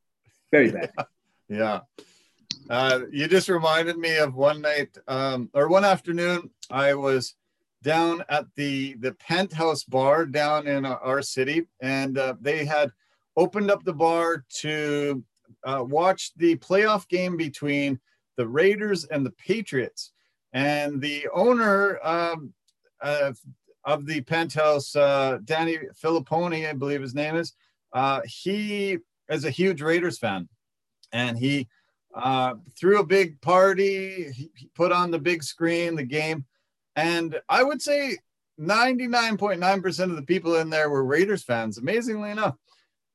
Very 0.51 0.71
bad. 0.71 0.93
yeah. 1.51 1.81
Uh, 2.71 3.01
you 3.11 3.29
just 3.29 3.51
reminded 3.51 3.99
me 3.99 4.17
of 4.17 4.35
one 4.35 4.63
night 4.63 4.97
um, 5.07 5.51
or 5.53 5.69
one 5.69 5.85
afternoon. 5.85 6.49
I 6.71 6.95
was 6.95 7.35
down 7.83 8.23
at 8.29 8.45
the 8.57 8.95
the 9.01 9.13
penthouse 9.13 9.85
bar 9.85 10.27
down 10.27 10.67
in 10.67 10.85
our 10.85 11.23
city 11.23 11.67
and 11.81 12.19
uh, 12.19 12.35
they 12.41 12.65
had 12.65 12.93
opened 13.37 13.71
up 13.71 13.85
the 13.85 13.93
bar 13.93 14.45
to 14.49 15.23
uh, 15.65 15.85
watch 15.87 16.33
the 16.37 16.57
playoff 16.57 17.09
game 17.09 17.37
between 17.37 17.99
the 18.37 18.47
raiders 18.47 19.05
and 19.05 19.25
the 19.25 19.33
patriots. 19.33 20.13
And 20.53 21.01
the 21.01 21.29
owner 21.33 21.99
um, 22.03 22.53
uh, 23.01 23.33
of 23.85 24.07
the 24.07 24.21
penthouse 24.23 24.95
uh, 24.95 25.39
danny 25.45 25.79
filipponi 26.03 26.69
i 26.69 26.73
believe 26.75 27.01
his 27.01 27.15
name 27.15 27.35
is 27.37 27.55
uh, 27.95 28.21
he 28.25 28.99
is 29.31 29.45
a 29.45 29.51
huge 29.51 29.81
raiders 29.81 30.19
fan. 30.19 30.49
And 31.13 31.39
he 31.39 31.69
uh, 32.15 32.55
threw 32.79 33.01
a 33.01 33.07
big 33.07 33.41
party 33.41 34.31
he 34.33 34.51
put 34.75 34.93
on 34.93 35.11
the 35.11 35.19
big 35.19 35.43
screen 35.43 35.95
the 35.95 36.03
game 36.03 36.45
and 36.97 37.41
I 37.49 37.63
would 37.63 37.83
say 37.83 38.19
99.9% 38.61 40.01
of 40.05 40.17
the 40.17 40.23
people 40.23 40.57
in 40.57 40.71
there 40.71 40.91
were 40.91 41.05
Raiders 41.05 41.43
fans, 41.43 41.79
amazingly 41.79 42.31
enough. 42.31 42.57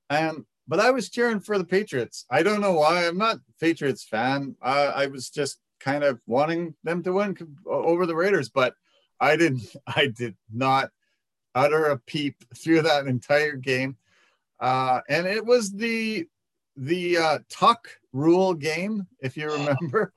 And 0.09 0.45
but 0.67 0.79
I 0.79 0.91
was 0.91 1.09
cheering 1.09 1.39
for 1.39 1.57
the 1.57 1.65
Patriots. 1.65 2.25
I 2.29 2.41
don't 2.41 2.61
know 2.61 2.73
why. 2.73 3.07
I'm 3.07 3.17
not 3.17 3.37
Patriots 3.59 4.03
fan. 4.03 4.55
Uh, 4.61 4.91
I 4.95 5.05
was 5.07 5.29
just 5.29 5.59
kind 5.79 6.03
of 6.03 6.19
wanting 6.25 6.73
them 6.83 7.03
to 7.03 7.13
win 7.13 7.37
over 7.67 8.07
the 8.07 8.15
Raiders, 8.15 8.49
but 8.49 8.73
I 9.19 9.35
didn't. 9.35 9.75
I 9.87 10.07
did 10.07 10.35
not 10.51 10.89
utter 11.53 11.85
a 11.85 11.99
peep 11.99 12.35
through 12.55 12.81
that 12.83 13.07
entire 13.07 13.55
game. 13.55 13.97
Uh, 14.59 15.01
and 15.07 15.27
it 15.27 15.45
was 15.45 15.71
the 15.71 16.27
the 16.77 17.17
uh, 17.17 17.39
tuck 17.49 17.87
rule 18.11 18.53
game, 18.53 19.07
if 19.21 19.37
you 19.37 19.51
remember. 19.51 20.13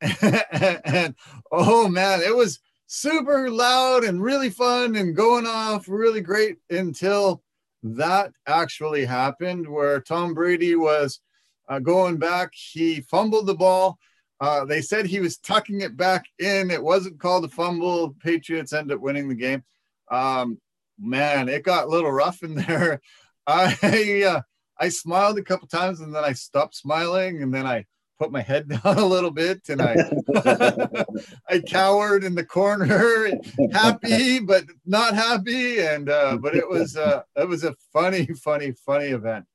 And 0.00 1.14
oh 1.52 1.88
man, 1.88 2.20
it 2.22 2.34
was 2.34 2.60
super 2.86 3.50
loud 3.50 4.04
and 4.04 4.22
really 4.22 4.50
fun 4.50 4.96
and 4.96 5.14
going 5.14 5.46
off 5.46 5.88
really 5.88 6.20
great 6.20 6.56
until 6.70 7.42
that 7.82 8.32
actually 8.46 9.04
happened 9.04 9.68
where 9.68 10.00
Tom 10.00 10.34
Brady 10.34 10.74
was 10.74 11.20
uh, 11.68 11.78
going 11.78 12.18
back. 12.18 12.50
He 12.52 13.00
fumbled 13.00 13.46
the 13.46 13.54
ball. 13.54 13.98
Uh, 14.40 14.64
they 14.64 14.80
said 14.80 15.06
he 15.06 15.20
was 15.20 15.38
tucking 15.38 15.82
it 15.82 15.96
back 15.96 16.24
in. 16.38 16.70
It 16.70 16.82
wasn't 16.82 17.20
called 17.20 17.44
a 17.44 17.48
fumble. 17.48 18.16
Patriots 18.20 18.72
end 18.72 18.90
up 18.90 19.00
winning 19.00 19.28
the 19.28 19.34
game. 19.34 19.62
Um, 20.10 20.58
man, 20.98 21.48
it 21.48 21.62
got 21.62 21.84
a 21.84 21.88
little 21.90 22.10
rough 22.10 22.42
in 22.42 22.54
there. 22.66 23.00
I 23.46 24.24
uh, 24.26 24.40
I 24.78 24.88
smiled 24.88 25.38
a 25.38 25.42
couple 25.42 25.68
times 25.68 26.00
and 26.00 26.14
then 26.14 26.24
I 26.24 26.32
stopped 26.32 26.74
smiling 26.74 27.42
and 27.42 27.52
then 27.52 27.66
I 27.66 27.86
put 28.20 28.30
my 28.30 28.42
head 28.42 28.68
down 28.84 28.98
a 28.98 29.04
little 29.04 29.30
bit 29.30 29.68
and 29.70 29.80
I 29.80 29.96
I 31.48 31.60
cowered 31.60 32.22
in 32.22 32.34
the 32.34 32.44
corner, 32.44 32.86
happy 33.72 34.38
but 34.38 34.64
not 34.84 35.14
happy. 35.14 35.80
And 35.80 36.08
uh, 36.08 36.36
but 36.36 36.54
it 36.54 36.68
was 36.68 36.96
uh, 36.96 37.22
it 37.36 37.48
was 37.48 37.64
a 37.64 37.74
funny, 37.92 38.26
funny, 38.26 38.72
funny 38.72 39.06
event. 39.06 39.46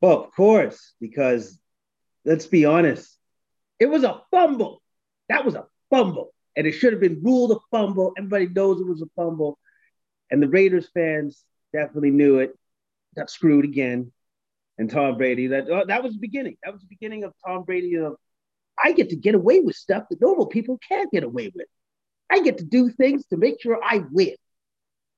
Well, 0.00 0.24
of 0.24 0.32
course, 0.32 0.94
because 1.00 1.58
let's 2.24 2.46
be 2.46 2.64
honest, 2.64 3.16
it 3.78 3.86
was 3.86 4.02
a 4.02 4.20
fumble. 4.30 4.82
That 5.28 5.44
was 5.44 5.54
a 5.54 5.66
fumble, 5.88 6.34
and 6.56 6.66
it 6.66 6.72
should 6.72 6.92
have 6.92 7.00
been 7.00 7.22
ruled 7.22 7.52
a 7.52 7.58
fumble. 7.70 8.12
Everybody 8.18 8.48
knows 8.48 8.80
it 8.80 8.86
was 8.86 9.00
a 9.00 9.08
fumble, 9.14 9.58
and 10.30 10.42
the 10.42 10.48
Raiders 10.48 10.88
fans 10.92 11.44
definitely 11.72 12.10
knew 12.10 12.40
it. 12.40 12.58
Got 13.14 13.30
screwed 13.30 13.64
again 13.64 14.10
and 14.78 14.90
Tom 14.90 15.16
Brady. 15.16 15.48
That 15.48 15.68
uh, 15.68 15.84
that 15.86 16.02
was 16.02 16.14
the 16.14 16.20
beginning. 16.20 16.56
That 16.64 16.72
was 16.72 16.82
the 16.82 16.88
beginning 16.88 17.24
of 17.24 17.32
Tom 17.46 17.64
Brady. 17.64 17.96
Of 17.96 18.16
I 18.82 18.92
get 18.92 19.10
to 19.10 19.16
get 19.16 19.34
away 19.34 19.60
with 19.60 19.76
stuff 19.76 20.04
that 20.10 20.20
normal 20.20 20.46
people 20.46 20.78
can't 20.86 21.10
get 21.10 21.24
away 21.24 21.52
with. 21.54 21.66
I 22.30 22.40
get 22.40 22.58
to 22.58 22.64
do 22.64 22.88
things 22.90 23.26
to 23.26 23.36
make 23.36 23.60
sure 23.60 23.78
I 23.82 24.04
win. 24.10 24.34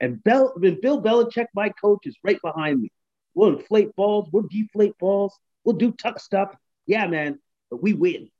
And 0.00 0.22
Bill, 0.22 0.52
Bill 0.58 1.00
Belichick, 1.00 1.46
my 1.54 1.70
coach, 1.80 2.06
is 2.06 2.16
right 2.24 2.40
behind 2.42 2.82
me. 2.82 2.90
We'll 3.34 3.56
inflate 3.56 3.94
balls, 3.94 4.28
we'll 4.32 4.48
deflate 4.50 4.98
balls, 4.98 5.38
we'll 5.64 5.76
do 5.76 5.92
tuck 5.92 6.18
stuff. 6.18 6.54
Yeah, 6.86 7.06
man, 7.06 7.38
but 7.70 7.82
we 7.82 7.94
win. 7.94 8.30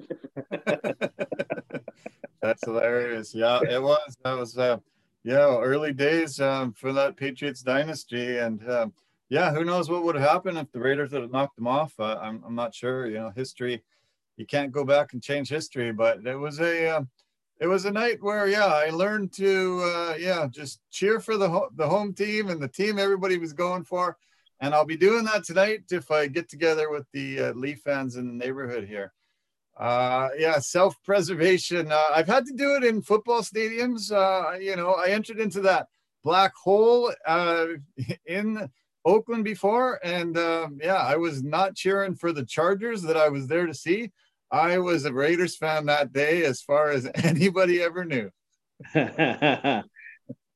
That's 2.42 2.64
hilarious. 2.64 3.34
Yeah, 3.34 3.60
it 3.68 3.82
was. 3.82 4.16
That 4.24 4.36
was, 4.36 4.58
uh, 4.58 4.78
yeah, 5.24 5.58
early 5.58 5.92
days 5.92 6.40
um, 6.40 6.72
for 6.72 6.92
that 6.92 7.16
Patriots 7.16 7.62
dynasty. 7.62 8.38
And 8.38 8.68
um, 8.70 8.92
yeah, 9.28 9.52
who 9.52 9.64
knows 9.64 9.90
what 9.90 10.04
would 10.04 10.14
have 10.14 10.28
happened 10.28 10.58
if 10.58 10.70
the 10.72 10.80
Raiders 10.80 11.12
had 11.12 11.30
knocked 11.32 11.56
them 11.56 11.66
off? 11.66 11.92
Uh, 11.98 12.18
I'm, 12.20 12.42
I'm 12.46 12.54
not 12.54 12.74
sure. 12.74 13.06
You 13.06 13.18
know, 13.18 13.32
history, 13.34 13.82
you 14.36 14.46
can't 14.46 14.72
go 14.72 14.84
back 14.84 15.12
and 15.12 15.22
change 15.22 15.48
history, 15.48 15.92
but 15.92 16.24
it 16.24 16.36
was 16.36 16.60
a, 16.60 16.88
uh, 16.88 17.02
it 17.58 17.66
was 17.66 17.84
a 17.84 17.90
night 17.90 18.18
where 18.20 18.48
yeah 18.48 18.66
i 18.66 18.90
learned 18.90 19.32
to 19.32 19.80
uh, 19.84 20.14
yeah 20.18 20.46
just 20.50 20.80
cheer 20.90 21.20
for 21.20 21.36
the, 21.36 21.48
ho- 21.48 21.70
the 21.76 21.88
home 21.88 22.12
team 22.12 22.48
and 22.48 22.60
the 22.60 22.68
team 22.68 22.98
everybody 22.98 23.38
was 23.38 23.52
going 23.52 23.84
for 23.84 24.16
and 24.60 24.74
i'll 24.74 24.84
be 24.84 24.96
doing 24.96 25.24
that 25.24 25.44
tonight 25.44 25.80
if 25.90 26.10
i 26.10 26.26
get 26.26 26.48
together 26.48 26.90
with 26.90 27.06
the 27.12 27.40
uh, 27.40 27.52
leaf 27.52 27.80
fans 27.80 28.16
in 28.16 28.26
the 28.26 28.44
neighborhood 28.44 28.84
here 28.86 29.12
uh, 29.78 30.28
yeah 30.38 30.58
self-preservation 30.58 31.90
uh, 31.90 32.02
i've 32.14 32.28
had 32.28 32.44
to 32.44 32.52
do 32.54 32.76
it 32.76 32.84
in 32.84 33.02
football 33.02 33.40
stadiums 33.40 34.10
you 34.62 34.76
know 34.76 34.92
i 34.92 35.08
entered 35.08 35.40
into 35.40 35.60
that 35.60 35.86
black 36.22 36.52
hole 36.54 37.12
in 38.26 38.68
oakland 39.06 39.44
before 39.44 39.98
and 40.04 40.36
um, 40.36 40.78
yeah 40.82 40.96
i 40.96 41.16
was 41.16 41.42
not 41.42 41.74
cheering 41.74 42.14
for 42.14 42.32
the 42.32 42.44
chargers 42.44 43.00
that 43.00 43.16
i 43.16 43.28
was 43.28 43.46
there 43.46 43.66
to 43.66 43.72
see 43.72 44.10
I 44.50 44.78
was 44.78 45.04
a 45.04 45.12
Raiders 45.12 45.56
fan 45.56 45.86
that 45.86 46.12
day 46.12 46.44
as 46.44 46.62
far 46.62 46.90
as 46.90 47.08
anybody 47.16 47.82
ever 47.82 48.04
knew. 48.04 48.30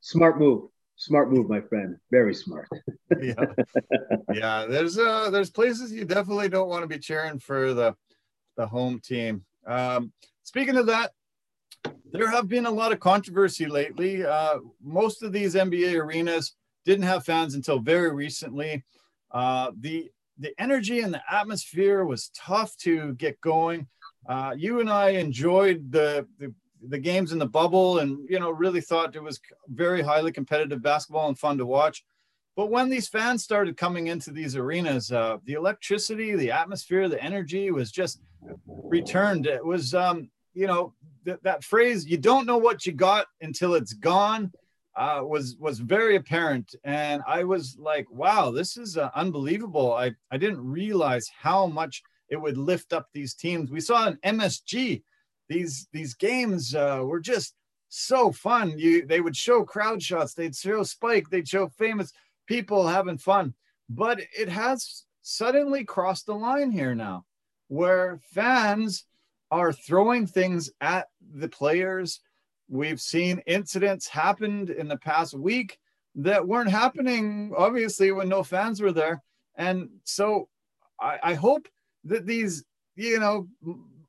smart 0.00 0.38
move. 0.38 0.70
Smart 0.96 1.30
move, 1.30 1.48
my 1.48 1.60
friend. 1.62 1.96
Very 2.10 2.34
smart. 2.34 2.68
yeah. 3.22 3.46
Yeah. 4.32 4.66
There's 4.68 4.98
uh 4.98 5.30
there's 5.30 5.50
places 5.50 5.92
you 5.92 6.04
definitely 6.04 6.50
don't 6.50 6.68
want 6.68 6.82
to 6.82 6.88
be 6.88 6.98
cheering 6.98 7.38
for 7.38 7.72
the 7.72 7.94
the 8.56 8.66
home 8.66 9.00
team. 9.00 9.44
Um, 9.66 10.12
speaking 10.42 10.76
of 10.76 10.86
that, 10.86 11.12
there 12.12 12.30
have 12.30 12.48
been 12.48 12.66
a 12.66 12.70
lot 12.70 12.92
of 12.92 13.00
controversy 13.00 13.66
lately. 13.66 14.24
Uh, 14.24 14.58
most 14.82 15.22
of 15.22 15.32
these 15.32 15.54
NBA 15.54 15.94
arenas 15.94 16.54
didn't 16.84 17.04
have 17.04 17.24
fans 17.24 17.54
until 17.54 17.78
very 17.78 18.12
recently. 18.12 18.84
Uh, 19.30 19.70
the 19.80 20.10
the 20.38 20.58
energy 20.58 21.00
and 21.00 21.12
the 21.12 21.22
atmosphere 21.30 22.04
was 22.04 22.30
tough 22.34 22.76
to 22.78 23.14
get 23.14 23.40
going. 23.42 23.86
Uh, 24.26 24.54
you 24.56 24.80
and 24.80 24.88
I 24.88 25.10
enjoyed 25.10 25.92
the, 25.92 26.26
the, 26.38 26.52
the 26.88 26.98
games 26.98 27.32
in 27.32 27.38
the 27.38 27.46
bubble, 27.46 27.98
and 27.98 28.26
you 28.28 28.40
know 28.40 28.50
really 28.50 28.80
thought 28.80 29.14
it 29.14 29.22
was 29.22 29.40
very 29.68 30.02
highly 30.02 30.32
competitive 30.32 30.82
basketball 30.82 31.28
and 31.28 31.38
fun 31.38 31.58
to 31.58 31.66
watch. 31.66 32.04
But 32.56 32.70
when 32.70 32.90
these 32.90 33.08
fans 33.08 33.44
started 33.44 33.76
coming 33.76 34.08
into 34.08 34.32
these 34.32 34.56
arenas, 34.56 35.12
uh, 35.12 35.38
the 35.44 35.54
electricity, 35.54 36.34
the 36.34 36.50
atmosphere, 36.50 37.08
the 37.08 37.22
energy 37.22 37.70
was 37.70 37.92
just 37.92 38.20
returned. 38.66 39.46
It 39.46 39.64
was, 39.64 39.94
um, 39.94 40.30
you 40.52 40.66
know, 40.66 40.94
th- 41.24 41.38
that 41.42 41.64
phrase, 41.64 42.06
you 42.06 42.18
don't 42.18 42.46
know 42.46 42.58
what 42.58 42.84
you 42.84 42.92
got 42.92 43.26
until 43.40 43.74
it's 43.74 43.92
gone 43.92 44.52
uh, 45.00 45.22
was 45.24 45.56
was 45.58 45.78
very 45.78 46.16
apparent, 46.16 46.74
and 46.84 47.22
I 47.26 47.42
was 47.44 47.78
like, 47.78 48.06
"Wow, 48.10 48.50
this 48.50 48.76
is 48.76 48.98
uh, 48.98 49.08
unbelievable!" 49.14 49.94
I 49.94 50.12
I 50.30 50.36
didn't 50.36 50.62
realize 50.62 51.26
how 51.34 51.66
much 51.66 52.02
it 52.28 52.36
would 52.36 52.58
lift 52.58 52.92
up 52.92 53.08
these 53.12 53.34
teams. 53.34 53.70
We 53.70 53.80
saw 53.80 54.06
an 54.06 54.18
MSG; 54.22 55.02
these 55.48 55.88
these 55.94 56.12
games 56.12 56.74
uh, 56.74 57.00
were 57.02 57.18
just 57.18 57.54
so 57.88 58.30
fun. 58.30 58.78
You 58.78 59.06
they 59.06 59.22
would 59.22 59.34
show 59.34 59.64
crowd 59.64 60.02
shots, 60.02 60.34
they'd 60.34 60.54
show 60.54 60.82
Spike, 60.82 61.30
they'd 61.30 61.48
show 61.48 61.68
famous 61.68 62.12
people 62.46 62.86
having 62.86 63.16
fun, 63.16 63.54
but 63.88 64.20
it 64.38 64.50
has 64.50 65.04
suddenly 65.22 65.82
crossed 65.82 66.26
the 66.26 66.34
line 66.34 66.70
here 66.70 66.94
now, 66.94 67.24
where 67.68 68.20
fans 68.34 69.06
are 69.50 69.72
throwing 69.72 70.26
things 70.26 70.70
at 70.82 71.08
the 71.34 71.48
players 71.48 72.20
We've 72.70 73.00
seen 73.00 73.42
incidents 73.46 74.06
happened 74.06 74.70
in 74.70 74.86
the 74.86 74.96
past 74.96 75.34
week 75.34 75.78
that 76.14 76.46
weren't 76.46 76.70
happening, 76.70 77.52
obviously, 77.56 78.12
when 78.12 78.28
no 78.28 78.44
fans 78.44 78.80
were 78.80 78.92
there. 78.92 79.22
And 79.56 79.88
so 80.04 80.48
I, 81.00 81.18
I 81.22 81.34
hope 81.34 81.66
that 82.04 82.26
these, 82.26 82.64
you 82.94 83.18
know, 83.18 83.48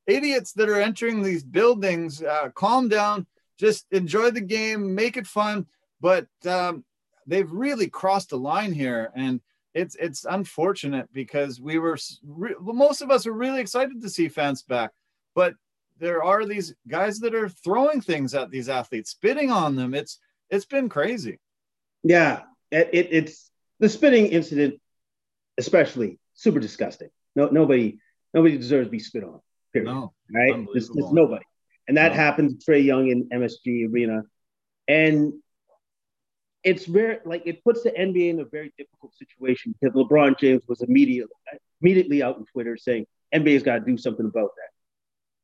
idiots 0.06 0.52
that 0.52 0.68
are 0.68 0.80
entering 0.80 1.22
these 1.22 1.42
buildings 1.42 2.22
uh, 2.22 2.50
calm 2.54 2.88
down, 2.88 3.26
just 3.58 3.86
enjoy 3.90 4.30
the 4.30 4.40
game, 4.40 4.94
make 4.94 5.16
it 5.16 5.26
fun. 5.26 5.66
But 6.00 6.28
um, 6.46 6.84
they've 7.26 7.50
really 7.50 7.88
crossed 7.88 8.30
the 8.30 8.38
line 8.38 8.72
here. 8.72 9.10
And 9.16 9.40
it's 9.74 9.96
it's 9.96 10.24
unfortunate 10.24 11.08
because 11.12 11.60
we 11.60 11.78
were 11.78 11.98
re- 12.24 12.54
most 12.60 13.02
of 13.02 13.10
us 13.10 13.26
were 13.26 13.32
really 13.32 13.60
excited 13.60 14.00
to 14.00 14.10
see 14.10 14.28
fans 14.28 14.62
back, 14.62 14.90
but 15.34 15.54
there 16.02 16.22
are 16.24 16.44
these 16.44 16.74
guys 16.88 17.20
that 17.20 17.32
are 17.32 17.48
throwing 17.48 18.00
things 18.00 18.34
at 18.34 18.50
these 18.50 18.68
athletes, 18.68 19.10
spitting 19.10 19.52
on 19.52 19.76
them. 19.76 19.94
It's 19.94 20.18
it's 20.50 20.64
been 20.64 20.88
crazy. 20.88 21.38
Yeah, 22.02 22.40
it, 22.72 22.90
it, 22.92 23.08
it's 23.12 23.50
the 23.78 23.88
spitting 23.88 24.26
incident, 24.26 24.80
especially 25.58 26.18
super 26.34 26.58
disgusting. 26.58 27.08
No, 27.36 27.46
nobody 27.46 28.00
nobody 28.34 28.58
deserves 28.58 28.88
to 28.88 28.90
be 28.90 28.98
spit 28.98 29.22
on. 29.22 29.40
Period. 29.72 29.90
No, 29.90 30.12
right? 30.34 30.66
There's, 30.72 30.90
there's 30.90 31.12
nobody, 31.12 31.44
and 31.86 31.96
that 31.96 32.10
no. 32.10 32.16
happened 32.16 32.60
to 32.60 32.70
Trae 32.70 32.84
Young 32.84 33.08
in 33.08 33.28
MSG 33.28 33.88
Arena, 33.88 34.22
and 34.88 35.32
it's 36.64 36.84
very 36.84 37.18
like 37.24 37.44
it 37.46 37.62
puts 37.62 37.84
the 37.84 37.90
NBA 37.90 38.30
in 38.30 38.40
a 38.40 38.44
very 38.44 38.74
difficult 38.76 39.14
situation 39.14 39.72
because 39.80 39.94
LeBron 39.94 40.36
James 40.36 40.64
was 40.66 40.82
immediately 40.82 41.32
immediately 41.80 42.24
out 42.24 42.36
on 42.36 42.44
Twitter 42.46 42.76
saying 42.76 43.06
NBA's 43.32 43.62
got 43.62 43.74
to 43.78 43.84
do 43.84 43.96
something 43.96 44.26
about 44.26 44.50
that. 44.56 44.71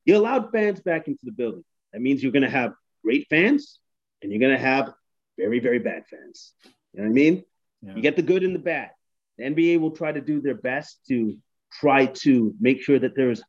You 0.09 0.17
allowed 0.17 0.51
fans 0.53 0.81
back 0.81 1.07
into 1.07 1.21
the 1.27 1.33
building. 1.33 1.65
That 1.93 2.01
means 2.01 2.23
you're 2.23 2.33
going 2.33 2.43
to 2.43 2.49
have 2.49 2.73
great 3.05 3.27
fans 3.29 3.79
and 4.23 4.33
you're 4.33 4.41
going 4.41 4.57
to 4.57 4.59
have 4.59 4.95
very, 5.37 5.61
very 5.61 5.81
bad 5.81 6.05
fans. 6.11 6.55
You 6.65 6.71
know 6.95 7.03
what 7.03 7.11
I 7.11 7.13
mean? 7.13 7.45
Yeah. 7.83 7.95
You 7.95 8.01
get 8.01 8.17
the 8.17 8.23
good 8.23 8.43
and 8.43 8.55
the 8.55 8.59
bad. 8.59 8.89
The 9.37 9.45
NBA 9.45 9.79
will 9.79 9.91
try 9.91 10.11
to 10.11 10.23
do 10.23 10.41
their 10.41 10.55
best 10.55 10.99
to 11.09 11.37
try 11.71 12.07
to 12.07 12.55
make 12.59 12.81
sure 12.81 12.99
that 12.99 13.17
there's 13.17 13.43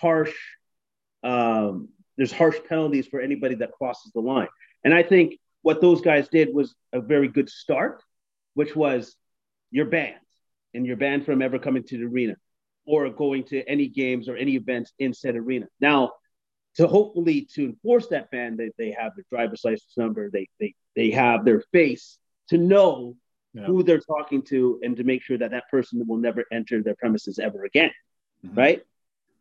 harsh, 0.00 0.34
um, 1.22 1.90
there's 2.16 2.32
harsh 2.32 2.56
penalties 2.68 3.06
for 3.06 3.20
anybody 3.20 3.54
that 3.54 3.70
crosses 3.70 4.10
the 4.12 4.20
line. 4.20 4.48
And 4.82 4.92
I 4.92 5.04
think 5.04 5.38
what 5.62 5.80
those 5.80 6.00
guys 6.00 6.26
did 6.28 6.52
was 6.52 6.74
a 6.92 7.00
very 7.00 7.28
good 7.28 7.48
start, 7.48 8.02
which 8.54 8.74
was 8.74 9.14
you're 9.70 9.86
banned 9.86 10.16
and 10.74 10.84
you're 10.84 10.96
banned 10.96 11.24
from 11.24 11.40
ever 11.40 11.60
coming 11.60 11.84
to 11.84 11.98
the 11.98 12.06
arena 12.06 12.34
or 12.86 13.08
going 13.10 13.44
to 13.44 13.62
any 13.68 13.88
games 13.88 14.28
or 14.28 14.36
any 14.36 14.56
events 14.56 14.92
in 14.98 15.14
said 15.14 15.36
arena. 15.36 15.66
Now, 15.80 16.12
to 16.76 16.86
hopefully 16.86 17.48
to 17.54 17.64
enforce 17.64 18.08
that 18.08 18.30
ban, 18.30 18.56
they, 18.56 18.70
they 18.78 18.90
have 18.92 19.12
their 19.16 19.24
driver's 19.30 19.62
license 19.64 19.92
number, 19.96 20.30
they 20.30 20.48
they 20.58 20.74
they 20.96 21.10
have 21.10 21.44
their 21.44 21.62
face 21.72 22.18
to 22.48 22.58
know 22.58 23.16
yeah. 23.52 23.64
who 23.64 23.82
they're 23.82 24.00
talking 24.00 24.42
to 24.42 24.80
and 24.82 24.96
to 24.96 25.04
make 25.04 25.22
sure 25.22 25.38
that 25.38 25.50
that 25.50 25.64
person 25.70 26.04
will 26.06 26.16
never 26.18 26.44
enter 26.52 26.82
their 26.82 26.94
premises 26.96 27.38
ever 27.38 27.64
again, 27.64 27.90
mm-hmm. 28.44 28.58
right? 28.58 28.82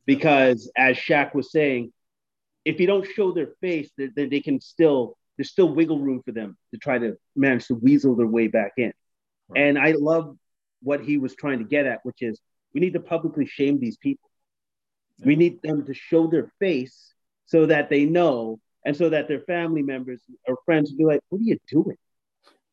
Because 0.06 0.72
as 0.76 0.98
Shaq 0.98 1.36
was 1.36 1.52
saying, 1.52 1.94
if 2.66 2.80
you 2.80 2.88
don't 2.88 3.08
show 3.16 3.32
their 3.32 3.50
face, 3.62 3.90
they, 3.98 4.08
they, 4.08 4.28
they, 4.28 4.42
can 4.42 4.60
still 4.60 5.18
there's 5.38 5.52
still 5.52 5.74
wiggle 5.74 6.00
room 6.00 6.22
for 6.24 6.32
them 6.32 6.58
to 6.74 6.80
try 6.80 6.98
to 6.98 7.16
manage 7.36 7.68
to 7.68 7.76
weasel 7.76 8.16
their 8.16 8.28
way 8.28 8.48
back 8.48 8.74
in. 8.78 8.92
Right. 9.48 9.62
And 9.62 9.80
I 9.80 9.92
love 9.92 10.36
what 10.82 11.02
he 11.02 11.18
was 11.18 11.36
trying 11.36 11.60
to 11.60 11.66
get 11.66 11.86
at, 11.86 12.00
which 12.04 12.22
is 12.22 12.40
we 12.74 12.82
need 12.82 12.94
to 12.94 13.00
publicly 13.00 13.46
shame 13.46 13.80
these 13.80 13.98
people. 13.98 14.30
We 15.24 15.36
need 15.36 15.62
them 15.62 15.86
to 15.86 15.94
show 15.94 16.28
their 16.28 16.52
face 16.60 17.14
so 17.46 17.66
that 17.66 17.90
they 17.90 18.06
know 18.06 18.60
and 18.86 18.96
so 18.96 19.10
that 19.10 19.28
their 19.28 19.42
family 19.42 19.82
members 19.82 20.22
or 20.48 20.58
friends 20.66 20.92
will 20.92 20.98
be 20.98 21.06
like, 21.06 21.22
What 21.30 21.40
are 21.40 21.44
you 21.44 21.58
doing? 21.68 21.98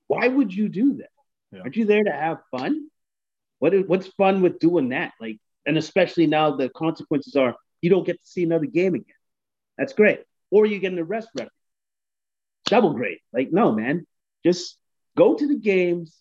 Why 0.06 0.28
would 0.28 0.54
you 0.54 0.68
do 0.68 0.94
that? 0.94 1.10
Yeah. 1.52 1.60
Aren't 1.60 1.76
you 1.76 1.84
there 1.84 2.04
to 2.04 2.12
have 2.12 2.38
fun? 2.50 2.88
What 3.58 3.74
is 3.74 3.86
what's 3.86 4.08
fun 4.08 4.42
with 4.42 4.58
doing 4.58 4.90
that? 4.90 5.12
Like, 5.20 5.38
and 5.64 5.76
especially 5.76 6.26
now 6.26 6.56
the 6.56 6.68
consequences 6.68 7.34
are 7.34 7.56
you 7.80 7.90
don't 7.90 8.06
get 8.06 8.20
to 8.20 8.26
see 8.26 8.44
another 8.44 8.66
game 8.66 8.94
again. 8.94 9.14
That's 9.78 9.92
great. 9.92 10.20
Or 10.50 10.66
you 10.66 10.78
get 10.78 10.92
an 10.92 10.98
arrest 10.98 11.28
record. 11.34 11.50
Double 12.66 12.92
great. 12.92 13.20
Like, 13.32 13.52
no, 13.52 13.72
man. 13.72 14.06
Just 14.44 14.76
go 15.16 15.34
to 15.34 15.46
the 15.46 15.56
games, 15.56 16.16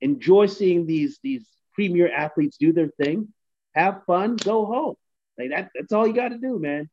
enjoy 0.00 0.46
seeing 0.46 0.86
these 0.86 1.18
these 1.22 1.46
premier 1.74 2.12
athletes 2.12 2.56
do 2.56 2.72
their 2.72 2.88
thing, 3.02 3.28
have 3.74 4.02
fun, 4.06 4.36
go 4.36 4.66
home. 4.66 4.94
Like 5.38 5.50
that, 5.50 5.70
that's 5.74 5.92
all 5.92 6.06
you 6.06 6.12
got 6.12 6.28
to 6.28 6.38
do, 6.38 6.58
man. 6.58 6.88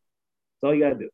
That's 0.61 0.67
all 0.67 0.75
you 0.75 0.83
got 0.83 0.89
to 0.89 0.99
do. 0.99 1.09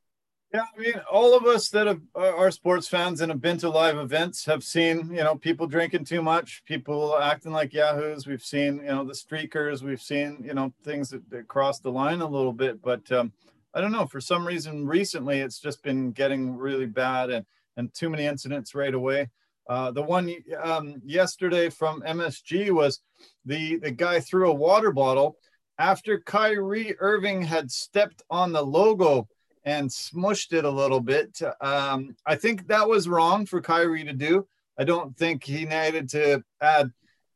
Yeah, 0.53 0.65
I 0.77 0.79
mean, 0.79 1.01
all 1.11 1.35
of 1.35 1.45
us 1.45 1.69
that 1.69 1.87
have, 1.87 2.01
are 2.13 2.51
sports 2.51 2.87
fans 2.87 3.21
and 3.21 3.31
have 3.31 3.41
been 3.41 3.57
to 3.57 3.69
live 3.69 3.97
events 3.97 4.45
have 4.45 4.63
seen, 4.63 5.09
you 5.09 5.23
know, 5.23 5.35
people 5.35 5.65
drinking 5.65 6.05
too 6.05 6.21
much, 6.21 6.63
people 6.65 7.17
acting 7.17 7.51
like 7.51 7.73
yahoos. 7.73 8.27
We've 8.27 8.43
seen, 8.43 8.77
you 8.77 8.89
know, 8.89 9.03
the 9.03 9.13
streakers. 9.13 9.81
We've 9.81 10.01
seen, 10.01 10.43
you 10.45 10.53
know, 10.53 10.71
things 10.83 11.09
that, 11.09 11.27
that 11.31 11.47
cross 11.47 11.79
the 11.79 11.91
line 11.91 12.21
a 12.21 12.29
little 12.29 12.53
bit. 12.53 12.83
But 12.83 13.11
um, 13.11 13.31
I 13.73 13.81
don't 13.81 13.91
know 13.91 14.05
for 14.05 14.21
some 14.21 14.45
reason 14.45 14.85
recently 14.85 15.39
it's 15.39 15.59
just 15.59 15.81
been 15.81 16.11
getting 16.11 16.55
really 16.55 16.85
bad 16.85 17.31
and 17.31 17.45
and 17.75 17.91
too 17.91 18.09
many 18.09 18.25
incidents 18.25 18.75
right 18.75 18.93
away. 18.93 19.29
Uh, 19.67 19.91
the 19.91 20.01
one 20.01 20.33
um, 20.61 21.01
yesterday 21.05 21.69
from 21.69 22.01
MSG 22.01 22.71
was 22.71 23.01
the 23.45 23.77
the 23.77 23.91
guy 23.91 24.19
threw 24.19 24.49
a 24.49 24.53
water 24.53 24.91
bottle 24.91 25.37
after 25.77 26.19
Kyrie 26.19 26.95
Irving 26.99 27.41
had 27.41 27.71
stepped 27.71 28.21
on 28.29 28.51
the 28.51 28.61
logo 28.61 29.27
and 29.65 29.89
smushed 29.89 30.53
it 30.53 30.65
a 30.65 30.69
little 30.69 30.99
bit. 30.99 31.39
Um, 31.61 32.15
I 32.25 32.35
think 32.35 32.67
that 32.67 32.87
was 32.87 33.07
wrong 33.07 33.45
for 33.45 33.61
Kyrie 33.61 34.03
to 34.03 34.13
do. 34.13 34.47
I 34.77 34.83
don't 34.83 35.15
think 35.17 35.43
he 35.43 35.65
needed 35.65 36.09
to 36.09 36.43
add 36.61 36.91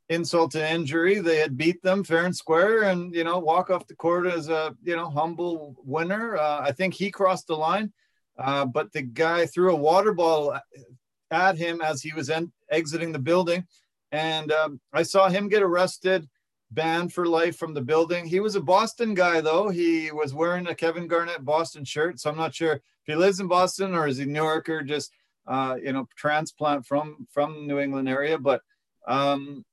insult 0.10 0.52
to 0.52 0.72
injury. 0.72 1.20
They 1.20 1.38
had 1.38 1.58
beat 1.58 1.82
them 1.82 2.04
fair 2.04 2.26
and 2.26 2.36
square, 2.36 2.84
and 2.84 3.14
you 3.14 3.24
know 3.24 3.40
walk 3.40 3.70
off 3.70 3.88
the 3.88 3.96
court 3.96 4.28
as 4.28 4.50
a 4.50 4.76
you 4.84 4.96
know 4.96 5.10
humble 5.10 5.76
winner. 5.84 6.38
Uh, 6.38 6.62
I 6.62 6.72
think 6.72 6.94
he 6.94 7.12
crossed 7.12 7.48
the 7.48 7.56
line, 7.56 7.94
uh, 8.38 8.66
but 8.66 8.92
the 8.92 9.02
guy 9.02 9.46
threw 9.46 9.72
a 9.72 9.76
water 9.76 10.14
bottle 10.14 10.58
at 11.32 11.58
him 11.58 11.82
as 11.82 12.02
he 12.02 12.14
was 12.14 12.30
en- 12.30 12.52
exiting 12.70 13.12
the 13.12 13.20
building, 13.20 13.66
and 14.12 14.52
um, 14.52 14.80
I 14.94 15.04
saw 15.04 15.30
him 15.30 15.50
get 15.50 15.64
arrested 15.64 16.28
banned 16.72 17.14
for 17.14 17.26
life 17.26 17.58
from 17.58 17.74
the 17.74 17.82
building. 17.82 18.26
He 18.26 18.40
was 18.40 18.56
a 18.56 18.62
Boston 18.62 19.14
guy, 19.14 19.42
though. 19.42 19.70
He 19.70 20.12
was 20.12 20.34
wearing 20.34 20.68
a 20.68 20.76
Kevin 20.76 21.08
Garnett 21.08 21.46
Boston 21.46 21.86
shirt. 21.86 22.20
So 22.20 22.30
I'm 22.30 22.38
not 22.38 22.54
sure 22.54 22.74
if 22.74 22.82
he 23.06 23.16
lives 23.16 23.40
in 23.40 23.48
Boston 23.48 23.96
or 23.96 24.08
is 24.08 24.18
he 24.18 24.26
New 24.26 24.44
Yorker, 24.44 24.84
just, 24.84 25.12
uh, 25.48 25.78
you 25.82 25.94
know, 25.94 26.08
transplant 26.16 26.86
from 26.86 27.28
from 27.32 27.68
New 27.68 27.80
England 27.80 28.10
area. 28.10 28.38
But 28.38 28.62
um, 29.08 29.64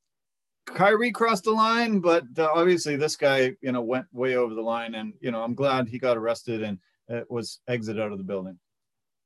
Kyrie 0.66 1.12
crossed 1.12 1.44
the 1.44 1.50
line, 1.50 1.98
but 2.00 2.24
uh, 2.38 2.48
obviously 2.54 2.96
this 2.96 3.16
guy, 3.16 3.56
you 3.60 3.72
know, 3.72 3.82
went 3.82 4.06
way 4.12 4.36
over 4.36 4.54
the 4.54 4.62
line. 4.62 4.94
And 4.94 5.14
you 5.20 5.30
know, 5.30 5.42
I'm 5.42 5.54
glad 5.54 5.88
he 5.88 5.98
got 5.98 6.16
arrested 6.16 6.62
and 6.62 6.78
uh, 7.12 7.22
was 7.28 7.60
exited 7.68 8.00
out 8.00 8.12
of 8.12 8.18
the 8.18 8.24
building. 8.24 8.58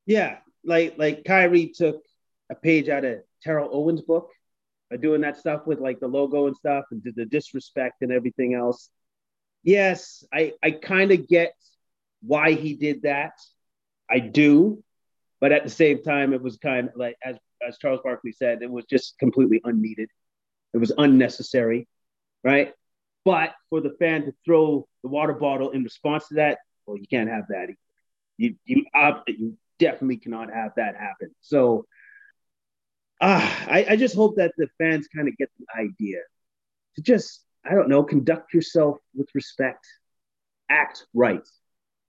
Yeah, 0.05 0.39
like 0.63 0.97
like 0.97 1.23
Kyrie 1.23 1.67
took 1.67 2.03
a 2.49 2.55
page 2.55 2.89
out 2.89 3.05
of 3.05 3.19
Terrell 3.41 3.69
Owens' 3.71 4.01
book 4.01 4.29
doing 4.97 5.21
that 5.21 5.37
stuff 5.37 5.67
with 5.67 5.79
like 5.79 5.99
the 5.99 6.07
logo 6.07 6.47
and 6.47 6.55
stuff 6.55 6.85
and 6.91 7.01
the 7.15 7.25
disrespect 7.25 8.01
and 8.01 8.11
everything 8.11 8.55
else. 8.55 8.89
Yes, 9.63 10.23
I 10.33 10.53
I 10.63 10.71
kind 10.71 11.11
of 11.11 11.27
get 11.27 11.53
why 12.21 12.53
he 12.53 12.73
did 12.75 13.03
that. 13.03 13.33
I 14.09 14.19
do, 14.19 14.83
but 15.39 15.51
at 15.51 15.63
the 15.63 15.69
same 15.69 16.01
time, 16.01 16.33
it 16.33 16.41
was 16.41 16.57
kind 16.57 16.89
of 16.89 16.95
like 16.95 17.17
as 17.23 17.35
as 17.65 17.77
Charles 17.77 17.99
Barkley 18.03 18.31
said, 18.31 18.63
it 18.63 18.71
was 18.71 18.85
just 18.85 19.17
completely 19.19 19.61
unneeded. 19.63 20.09
It 20.73 20.77
was 20.77 20.91
unnecessary, 20.97 21.87
right? 22.43 22.73
But 23.25 23.53
for 23.69 23.81
the 23.81 23.95
fan 23.99 24.25
to 24.25 24.33
throw 24.45 24.87
the 25.03 25.09
water 25.09 25.33
bottle 25.33 25.71
in 25.71 25.83
response 25.83 26.29
to 26.29 26.35
that, 26.35 26.59
well, 26.85 26.97
you 26.97 27.05
can't 27.07 27.29
have 27.29 27.45
that. 27.49 27.63
Either. 27.63 27.77
You 28.37 28.55
you 28.65 28.85
uh, 28.95 29.19
you 29.27 29.57
definitely 29.77 30.17
cannot 30.17 30.51
have 30.51 30.71
that 30.77 30.95
happen. 30.95 31.35
So 31.41 31.85
ah, 33.21 33.65
I, 33.67 33.85
I 33.89 33.95
just 33.95 34.15
hope 34.15 34.35
that 34.37 34.53
the 34.57 34.67
fans 34.77 35.07
kind 35.07 35.27
of 35.27 35.37
get 35.37 35.49
the 35.59 35.65
idea 35.79 36.19
to 36.95 37.01
just, 37.01 37.43
I 37.65 37.73
don't 37.73 37.89
know, 37.89 38.03
conduct 38.03 38.53
yourself 38.53 38.97
with 39.15 39.29
respect, 39.33 39.85
act 40.69 41.05
right. 41.13 41.47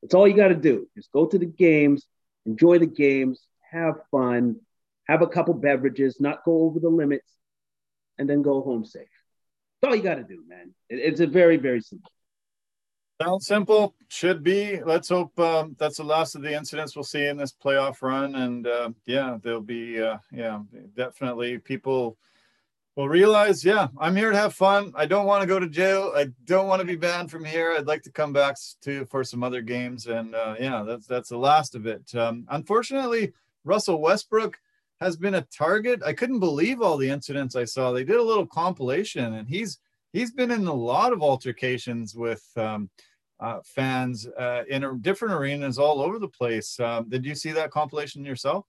That's 0.03 0.15
all 0.15 0.27
you 0.27 0.35
got 0.35 0.49
to 0.49 0.55
do. 0.55 0.89
Just 0.97 1.13
go 1.13 1.27
to 1.27 1.39
the 1.39 1.47
games, 1.47 2.07
enjoy 2.47 2.79
the 2.79 2.87
games, 2.87 3.41
have 3.71 3.97
fun, 4.11 4.57
have 5.05 5.23
a 5.23 5.27
couple 5.27 5.55
beverages, 5.55 6.21
not 6.21 6.45
go 6.45 6.63
over 6.63 6.81
the 6.81 6.89
limits, 6.89 7.31
and 8.19 8.29
then 8.29 8.43
go 8.43 8.63
home 8.63 8.85
safe. 8.85 9.09
That's 9.81 9.91
all 9.91 9.97
you 9.97 10.03
got 10.03 10.17
to 10.17 10.25
do, 10.25 10.43
man. 10.47 10.75
It, 10.89 10.97
it's 10.97 11.21
a 11.21 11.27
very, 11.27 11.57
very 11.57 11.81
simple. 11.81 12.11
Sounds 13.23 13.47
simple. 13.47 13.95
Should 14.09 14.43
be. 14.43 14.83
Let's 14.83 15.11
hope 15.11 15.39
um, 15.39 15.77
that's 15.79 15.99
the 15.99 16.05
last 16.05 16.35
of 16.37 16.43
the 16.43 16.57
incidents 16.57 16.97
we'll 16.97 17.05
see 17.05 17.27
in 17.27 17.37
this 17.37 17.53
playoff 17.53 18.01
run. 18.01 18.35
And 18.35 18.67
uh, 18.67 18.91
yeah, 19.05 19.37
there'll 19.43 19.61
be, 19.61 20.01
uh, 20.01 20.17
yeah, 20.33 20.61
definitely 20.97 21.59
people 21.59 22.17
will 22.97 23.11
realize, 23.11 23.63
yeah, 23.63 23.89
I'm 23.99 24.17
here 24.17 24.31
to 24.31 24.37
have 24.37 24.55
fun. 24.55 24.93
I 24.97 25.05
don't 25.05 25.27
want 25.27 25.43
to 25.43 25.47
go 25.47 25.59
to 25.59 25.69
jail. 25.69 26.15
I 26.17 26.29
don't 26.47 26.67
want 26.67 26.81
to 26.81 26.87
be 26.87 26.97
banned 26.97 27.31
from 27.31 27.45
here. 27.45 27.75
I'd 27.77 27.87
like 27.87 28.03
to 28.05 28.11
come 28.11 28.33
back 28.33 28.57
to 28.85 29.05
for 29.05 29.23
some 29.23 29.43
other 29.43 29.61
games. 29.61 30.07
And 30.07 30.35
uh, 30.35 30.57
yeah, 30.59 30.83
that's 30.83 31.07
that's 31.07 31.29
the 31.29 31.37
last 31.37 31.75
of 31.75 31.87
it. 31.87 32.15
Um, 32.15 32.47
unfortunately, 32.49 33.35
Russell 33.65 34.01
Westbrook 34.01 34.59
has 35.03 35.19
been 35.19 35.35
a 35.35 35.47
target. 35.55 36.01
I 36.07 36.15
couldn't 36.15 36.41
believe 36.41 36.81
all 36.81 36.97
the 36.97 37.11
incidents 37.11 37.55
I 37.55 37.65
saw. 37.65 37.93
They 37.93 38.05
did 38.05 38.17
a 38.17 38.23
little 38.23 38.47
compilation, 38.47 39.35
and 39.35 39.47
he's 39.47 39.79
he's 40.15 40.33
been 40.33 40.51
in 40.51 40.67
a 40.67 40.73
lot 40.73 41.13
of 41.13 41.21
altercations 41.21 42.15
with. 42.15 42.49
Um, 42.57 42.89
uh, 43.41 43.61
fans 43.65 44.27
uh, 44.39 44.63
in 44.69 45.01
different 45.01 45.35
arenas 45.35 45.79
all 45.79 46.01
over 46.01 46.19
the 46.19 46.29
place. 46.29 46.79
Um, 46.79 47.09
did 47.09 47.25
you 47.25 47.35
see 47.35 47.53
that 47.53 47.71
compilation 47.71 48.25
yourself? 48.25 48.67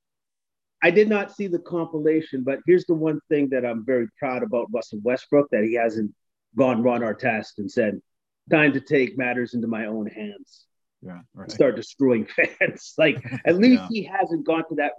I 0.84 0.90
did 0.90 1.10
not 1.10 1.36
see 1.36 1.48
the 1.48 1.60
compilation, 1.60 2.44
but 2.44 2.60
here's 2.66 2.86
the 2.86 2.96
one 2.96 3.20
thing 3.30 3.50
that 3.50 3.66
I'm 3.66 3.86
very 3.86 4.08
proud 4.18 4.42
about 4.42 4.68
Russell 4.74 5.00
Westbrook 5.04 5.50
that 5.52 5.64
he 5.64 5.76
hasn't 5.76 6.12
gone 6.58 6.82
Ron 6.82 7.02
Artest 7.02 7.60
and 7.60 7.70
said, 7.70 8.02
"Time 8.50 8.74
to 8.74 8.82
take 8.82 9.18
matters 9.18 9.54
into 9.54 9.68
my 9.68 9.86
own 9.86 10.08
hands." 10.08 10.66
Yeah, 11.04 11.20
right. 11.34 11.52
Start 11.52 11.76
destroying 11.76 12.26
fans. 12.60 12.94
like 12.98 13.24
at 13.46 13.58
least 13.58 13.84
yeah. 13.84 13.88
he 13.90 14.04
hasn't 14.04 14.46
gone 14.46 14.64
to 14.70 14.76
that 14.76 14.94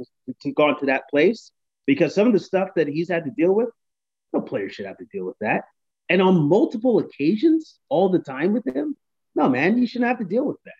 gone 0.55 0.79
to 0.81 0.87
that 0.87 1.09
place 1.11 1.51
because 1.87 2.15
some 2.15 2.27
of 2.29 2.33
the 2.33 2.41
stuff 2.41 2.69
that 2.77 2.87
he's 2.87 3.09
had 3.09 3.25
to 3.25 3.31
deal 3.31 3.53
with, 3.53 3.71
no 4.33 4.41
player 4.41 4.69
should 4.69 4.87
have 4.87 4.99
to 4.99 5.07
deal 5.07 5.25
with 5.25 5.39
that. 5.41 5.65
And 6.09 6.21
on 6.23 6.49
multiple 6.49 6.99
occasions, 6.99 7.79
all 7.89 8.09
the 8.09 8.19
time 8.19 8.53
with 8.53 8.67
him, 8.67 8.97
no, 9.35 9.49
man, 9.49 9.79
you 9.79 9.87
shouldn't 9.87 10.09
have 10.09 10.18
to 10.18 10.25
deal 10.25 10.45
with 10.45 10.62
that. 10.64 10.75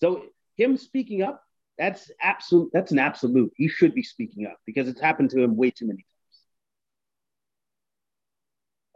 So 0.00 0.24
him 0.56 0.76
speaking 0.76 1.22
up, 1.22 1.42
that's 1.78 2.10
absolute. 2.20 2.70
That's 2.72 2.92
an 2.92 2.98
absolute. 2.98 3.52
He 3.56 3.68
should 3.68 3.94
be 3.94 4.02
speaking 4.02 4.46
up 4.46 4.58
because 4.66 4.88
it's 4.88 5.00
happened 5.00 5.30
to 5.30 5.42
him 5.42 5.56
way 5.56 5.70
too 5.70 5.86
many 5.86 5.98
times. 5.98 6.04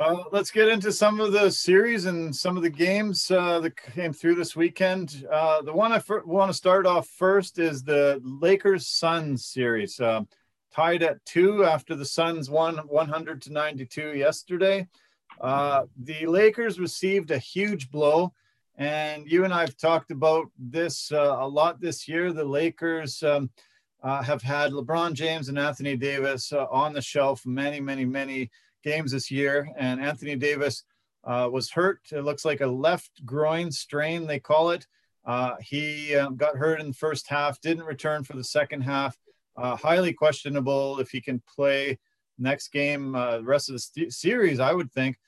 Uh, 0.01 0.23
let's 0.31 0.53
get 0.53 0.69
into 0.69 0.93
some 0.93 1.19
of 1.19 1.33
the 1.33 1.51
series 1.51 2.07
and 2.07 2.35
some 2.35 2.57
of 2.57 2.63
the 2.63 2.71
games 2.71 3.33
uh, 3.33 3.59
that 3.59 3.77
came 3.77 4.13
through 4.13 4.37
this 4.37 4.55
weekend. 4.55 5.27
Uh, 5.31 5.61
the 5.63 5.73
one 5.73 5.91
I 5.91 5.97
f- 5.97 6.25
want 6.25 6.51
to 6.51 6.57
start 6.57 6.87
off 6.87 7.09
first 7.09 7.59
is 7.59 7.83
the 7.83 8.21
Lakers 8.23 8.87
Suns 8.87 9.45
series, 9.45 9.99
uh, 9.99 10.21
tied 10.73 11.03
at 11.03 11.25
two 11.25 11.65
after 11.65 11.97
the 11.97 12.05
Suns 12.05 12.49
won 12.49 12.77
100 12.77 13.43
to 13.43 13.53
92 13.53 14.15
yesterday. 14.15 14.87
Uh, 15.41 15.83
the 15.97 16.27
Lakers 16.27 16.79
received 16.79 17.33
a 17.33 17.39
huge 17.39 17.91
blow 17.91 18.33
and 18.79 19.27
you 19.27 19.45
and 19.45 19.53
I 19.53 19.63
have 19.63 19.77
talked 19.77 20.13
about 20.13 20.47
this 20.57 21.11
uh, 21.11 21.37
a 21.41 21.49
lot 21.49 21.81
this 21.81 22.07
year. 22.07 22.33
The 22.33 22.45
Lakers 22.45 23.21
um, 23.25 23.51
uh, 24.05 24.23
have 24.23 24.41
had 24.41 24.71
LeBron 24.71 25.15
James 25.15 25.49
and 25.49 25.59
Anthony 25.59 25.97
Davis 25.97 26.53
uh, 26.53 26.67
on 26.71 26.93
the 26.93 27.03
shelf 27.03 27.45
many, 27.45 27.81
many, 27.81 28.05
many 28.05 28.51
games 28.85 29.11
this 29.11 29.33
year. 29.33 29.69
And 29.77 30.01
Anthony 30.01 30.37
Davis 30.37 30.85
uh, 31.25 31.49
was 31.51 31.73
hurt. 31.73 32.03
It 32.13 32.23
looks 32.23 32.45
like 32.45 32.61
a 32.61 32.69
left 32.69 33.27
groin 33.27 33.73
strain, 33.73 34.29
they 34.29 34.39
call 34.39 34.71
it. 34.71 34.87
Uh, 35.27 35.57
he 35.61 36.15
um, 36.15 36.37
got 36.37 36.57
hurt 36.57 36.81
in 36.81 36.87
the 36.87 36.95
first 36.95 37.29
half, 37.29 37.61
didn't 37.61 37.85
return 37.85 38.23
for 38.23 38.37
the 38.37 38.45
second 38.45 38.83
half. 38.83 39.19
Uh, 39.57 39.75
highly 39.75 40.13
questionable 40.13 41.01
if 41.01 41.11
he 41.11 41.21
can 41.21 41.43
play 41.53 41.99
next 42.39 42.69
game, 42.69 43.11
the 43.11 43.43
rest 43.43 43.69
of 43.69 43.73
the 43.73 43.81
st- 43.81 44.13
series, 44.13 44.61
I 44.61 44.73
would 44.73 44.93
think. 44.93 45.19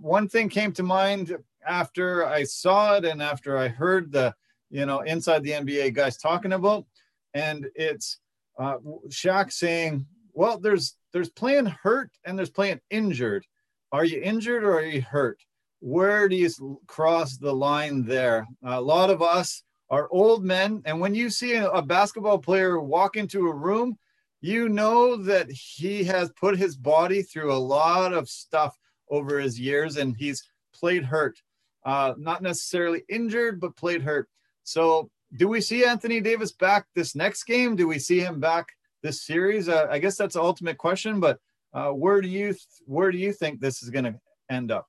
One 0.00 0.28
thing 0.28 0.48
came 0.48 0.72
to 0.72 0.82
mind 0.82 1.36
after 1.66 2.26
I 2.26 2.44
saw 2.44 2.96
it 2.96 3.04
and 3.04 3.22
after 3.22 3.56
I 3.56 3.68
heard 3.68 4.12
the, 4.12 4.34
you 4.70 4.86
know, 4.86 5.00
inside 5.00 5.42
the 5.42 5.52
NBA 5.52 5.94
guys 5.94 6.16
talking 6.16 6.52
about, 6.52 6.86
and 7.34 7.66
it's 7.74 8.18
uh, 8.58 8.76
Shaq 9.08 9.52
saying, 9.52 10.06
"Well, 10.32 10.58
there's 10.58 10.96
there's 11.12 11.30
playing 11.30 11.66
hurt 11.66 12.10
and 12.24 12.38
there's 12.38 12.50
playing 12.50 12.80
injured. 12.90 13.44
Are 13.92 14.04
you 14.04 14.20
injured 14.20 14.64
or 14.64 14.78
are 14.78 14.84
you 14.84 15.02
hurt? 15.02 15.40
Where 15.80 16.28
do 16.28 16.36
you 16.36 16.80
cross 16.86 17.36
the 17.36 17.52
line 17.52 18.04
there? 18.04 18.46
A 18.64 18.80
lot 18.80 19.10
of 19.10 19.22
us 19.22 19.62
are 19.88 20.08
old 20.12 20.44
men, 20.44 20.82
and 20.84 21.00
when 21.00 21.14
you 21.14 21.30
see 21.30 21.54
a 21.56 21.82
basketball 21.82 22.38
player 22.38 22.80
walk 22.80 23.16
into 23.16 23.48
a 23.48 23.54
room, 23.54 23.98
you 24.40 24.68
know 24.68 25.16
that 25.16 25.50
he 25.50 26.04
has 26.04 26.30
put 26.38 26.56
his 26.56 26.76
body 26.76 27.22
through 27.22 27.52
a 27.52 27.54
lot 27.54 28.12
of 28.12 28.28
stuff 28.28 28.78
over 29.10 29.38
his 29.38 29.58
years, 29.58 29.96
and 29.96 30.16
he's 30.16 30.42
played 30.72 31.04
hurt 31.04 31.36
uh, 31.84 32.14
not 32.18 32.42
necessarily 32.42 33.02
injured, 33.08 33.60
but 33.60 33.76
played 33.76 34.02
hurt. 34.02 34.28
So, 34.64 35.10
do 35.36 35.48
we 35.48 35.60
see 35.60 35.84
Anthony 35.84 36.20
Davis 36.20 36.52
back 36.52 36.86
this 36.94 37.14
next 37.14 37.44
game? 37.44 37.76
Do 37.76 37.86
we 37.86 37.98
see 37.98 38.20
him 38.20 38.40
back 38.40 38.68
this 39.02 39.24
series? 39.24 39.68
Uh, 39.68 39.86
I 39.88 39.98
guess 39.98 40.16
that's 40.16 40.34
the 40.34 40.42
ultimate 40.42 40.76
question. 40.76 41.20
But 41.20 41.38
uh, 41.72 41.90
where 41.90 42.20
do 42.20 42.28
you 42.28 42.48
th- 42.48 42.66
where 42.84 43.12
do 43.12 43.18
you 43.18 43.32
think 43.32 43.60
this 43.60 43.82
is 43.82 43.90
going 43.90 44.04
to 44.04 44.20
end 44.50 44.70
up? 44.70 44.86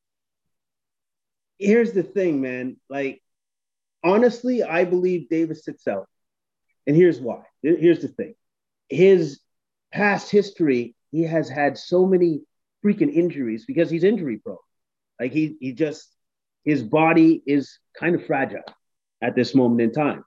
Here's 1.59 1.93
the 1.93 2.03
thing, 2.03 2.41
man. 2.41 2.77
Like, 2.89 3.21
honestly, 4.03 4.63
I 4.63 4.83
believe 4.83 5.29
Davis 5.29 5.63
sits 5.63 5.87
out, 5.87 6.07
and 6.87 6.95
here's 6.95 7.19
why. 7.19 7.43
Here's 7.61 8.01
the 8.01 8.07
thing: 8.07 8.33
his 8.89 9.39
past 9.93 10.31
history, 10.31 10.95
he 11.11 11.23
has 11.23 11.47
had 11.47 11.77
so 11.77 12.05
many 12.05 12.41
freaking 12.83 13.13
injuries 13.13 13.65
because 13.65 13.89
he's 13.89 14.03
injury 14.03 14.37
prone. 14.37 14.57
Like 15.19 15.31
he 15.31 15.57
he 15.59 15.73
just 15.73 16.15
his 16.63 16.83
body 16.83 17.41
is 17.45 17.79
kind 17.99 18.15
of 18.15 18.25
fragile. 18.25 18.63
at 19.21 19.35
this 19.35 19.55
moment 19.55 19.81
in 19.81 19.91
time. 19.91 20.23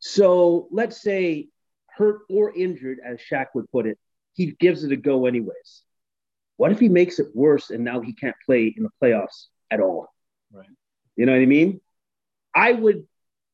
So 0.00 0.68
let's 0.70 1.00
say 1.00 1.48
hurt 1.96 2.20
or 2.28 2.52
injured, 2.54 2.98
as 3.04 3.20
Shaq 3.20 3.46
would 3.54 3.70
put 3.70 3.86
it, 3.86 3.98
he 4.34 4.52
gives 4.58 4.84
it 4.84 4.92
a 4.92 4.96
go 4.96 5.26
anyways. 5.26 5.82
What 6.56 6.72
if 6.72 6.80
he 6.80 6.88
makes 6.88 7.18
it 7.18 7.28
worse 7.34 7.70
and 7.70 7.84
now 7.84 8.00
he 8.00 8.12
can't 8.14 8.36
play 8.46 8.74
in 8.76 8.82
the 8.84 8.90
playoffs 9.02 9.46
at 9.70 9.80
all? 9.80 10.08
Right. 10.52 10.68
You 11.16 11.26
know 11.26 11.32
what 11.32 11.42
I 11.42 11.46
mean? 11.46 11.80
I 12.54 12.72
would 12.72 13.06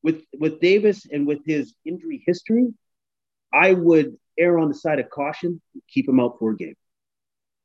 with 0.03 0.23
with 0.39 0.61
Davis 0.61 1.07
and 1.11 1.27
with 1.27 1.41
his 1.45 1.75
injury 1.85 2.23
history, 2.27 2.73
I 3.53 3.73
would 3.73 4.17
err 4.39 4.59
on 4.59 4.69
the 4.69 4.75
side 4.75 4.99
of 4.99 5.11
caution, 5.11 5.61
keep 5.89 6.09
him 6.09 6.21
out 6.21 6.39
for 6.39 6.51
a 6.53 6.57
game, 6.57 6.77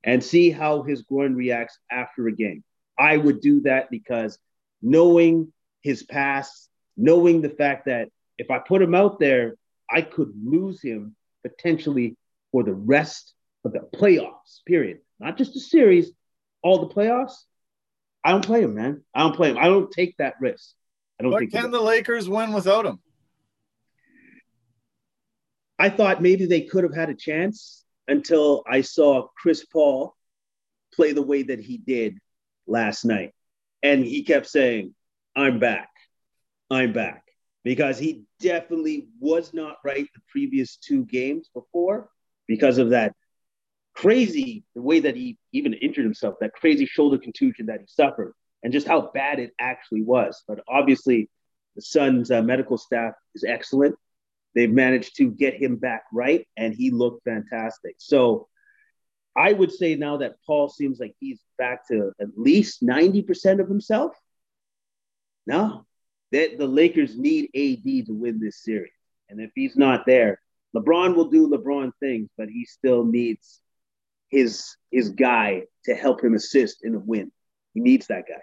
and 0.06 0.24
see 0.24 0.52
how 0.52 0.84
his 0.84 1.02
groin 1.02 1.36
reacts 1.36 1.80
after 1.92 2.28
a 2.28 2.32
game. 2.32 2.64
I 2.98 3.18
would 3.18 3.42
do 3.42 3.62
that 3.62 3.90
because 3.90 4.38
knowing 4.82 5.52
his 5.82 6.04
past, 6.04 6.70
knowing 6.96 7.42
the 7.42 7.50
fact 7.50 7.88
that 7.88 8.10
if 8.38 8.52
I 8.52 8.60
put 8.60 8.82
him 8.82 8.96
out 8.96 9.20
there, 9.20 9.56
I 9.92 10.02
could 10.02 10.32
lose 10.42 10.82
him 10.82 11.16
potentially 11.44 12.16
for 12.52 12.64
the 12.64 12.74
rest 12.74 13.34
of 13.66 13.74
the 13.74 13.80
playoffs, 13.96 14.64
period. 14.66 15.00
Not 15.20 15.38
just 15.38 15.54
the 15.54 15.60
series, 15.60 16.12
all 16.62 16.88
the 16.88 16.94
playoffs. 16.94 17.34
I 18.24 18.32
don't 18.32 18.46
play 18.46 18.62
him, 18.62 18.76
man. 18.76 19.04
I 19.14 19.22
don't 19.22 19.36
play 19.36 19.52
him. 19.52 19.58
I 19.58 19.66
don't 19.66 19.92
take 19.92 20.16
that 20.18 20.36
risk. 20.40 20.74
I 21.20 21.24
don't 21.24 21.32
but 21.32 21.40
think 21.40 21.52
can 21.52 21.72
the 21.72 21.82
Lakers 21.82 22.30
win 22.30 22.54
without 22.54 22.86
him? 22.86 23.00
I 25.78 25.90
thought 25.90 26.22
maybe 26.22 26.46
they 26.46 26.62
could 26.62 26.84
have 26.84 26.96
had 26.96 27.10
a 27.10 27.16
chance 27.16 27.85
until 28.08 28.64
I 28.68 28.82
saw 28.82 29.28
Chris 29.38 29.66
Paul 29.66 30.16
play 30.94 31.14
the 31.14 31.22
way 31.22 31.44
that 31.44 31.60
he 31.60 31.78
did 31.78 32.18
last 32.68 33.06
night. 33.06 33.32
And 33.84 34.04
he 34.04 34.24
kept 34.24 34.48
saying, 34.48 34.96
I'm 35.36 35.60
back. 35.60 35.90
I'm 36.70 36.94
back. 36.94 37.24
Because 37.64 37.98
he 37.98 38.24
definitely 38.40 39.08
was 39.20 39.54
not 39.54 39.78
right 39.84 40.08
the 40.14 40.22
previous 40.30 40.78
two 40.78 41.04
games 41.06 41.50
before 41.54 42.10
because 42.48 42.78
of 42.78 42.92
that 42.92 43.14
crazy, 43.96 44.64
the 44.76 44.82
way 44.82 45.00
that 45.00 45.16
he 45.16 45.38
even 45.52 45.74
injured 45.74 46.06
himself, 46.06 46.36
that 46.42 46.54
crazy 46.54 46.86
shoulder 46.86 47.18
contusion 47.18 47.68
that 47.68 47.80
he 47.80 47.88
suffered, 47.88 48.34
and 48.62 48.74
just 48.74 48.88
how 48.88 49.10
bad 49.14 49.40
it 49.40 49.52
actually 49.60 50.04
was. 50.04 50.44
But 50.48 50.60
obviously, 50.68 51.30
the 51.76 51.82
Suns' 51.82 52.30
uh, 52.30 52.42
medical 52.42 52.78
staff 52.78 53.14
is 53.34 53.44
excellent. 53.44 53.96
They've 54.56 54.72
managed 54.72 55.18
to 55.18 55.30
get 55.30 55.54
him 55.56 55.76
back 55.76 56.06
right, 56.14 56.48
and 56.56 56.74
he 56.74 56.90
looked 56.90 57.26
fantastic. 57.26 57.96
So 58.00 58.48
I 59.36 59.52
would 59.52 59.72
say 59.72 59.96
now 59.96 60.18
that 60.18 60.36
Paul 60.46 60.70
seems 60.70 61.00
like 61.00 61.14
he's 61.20 61.42
back 61.58 61.88
to 61.90 62.14
at 62.22 62.30
least 62.38 62.82
90% 62.82 63.60
of 63.60 63.68
himself. 63.68 64.16
No, 65.46 65.86
that 66.32 66.58
the 66.58 66.68
Lakers 66.68 67.18
need 67.18 67.46
AD 67.54 68.08
to 68.08 68.14
win 68.14 68.40
this 68.40 68.64
series. 68.64 68.92
And 69.30 69.42
if 69.42 69.52
he's 69.54 69.76
not 69.76 70.06
there, 70.06 70.40
LeBron 70.76 71.16
will 71.16 71.30
do 71.30 71.48
LeBron 71.48 71.92
things, 72.00 72.30
but 72.38 72.50
he 72.50 72.66
still 72.66 73.04
needs 73.04 73.60
his 74.30 74.76
his 74.92 75.10
guy 75.10 75.64
to 75.86 75.94
help 75.94 76.24
him 76.24 76.34
assist 76.34 76.84
in 76.84 76.96
a 76.96 77.00
win. 77.00 77.32
He 77.74 77.82
needs 77.82 78.08
that 78.08 78.28
guy. 78.28 78.42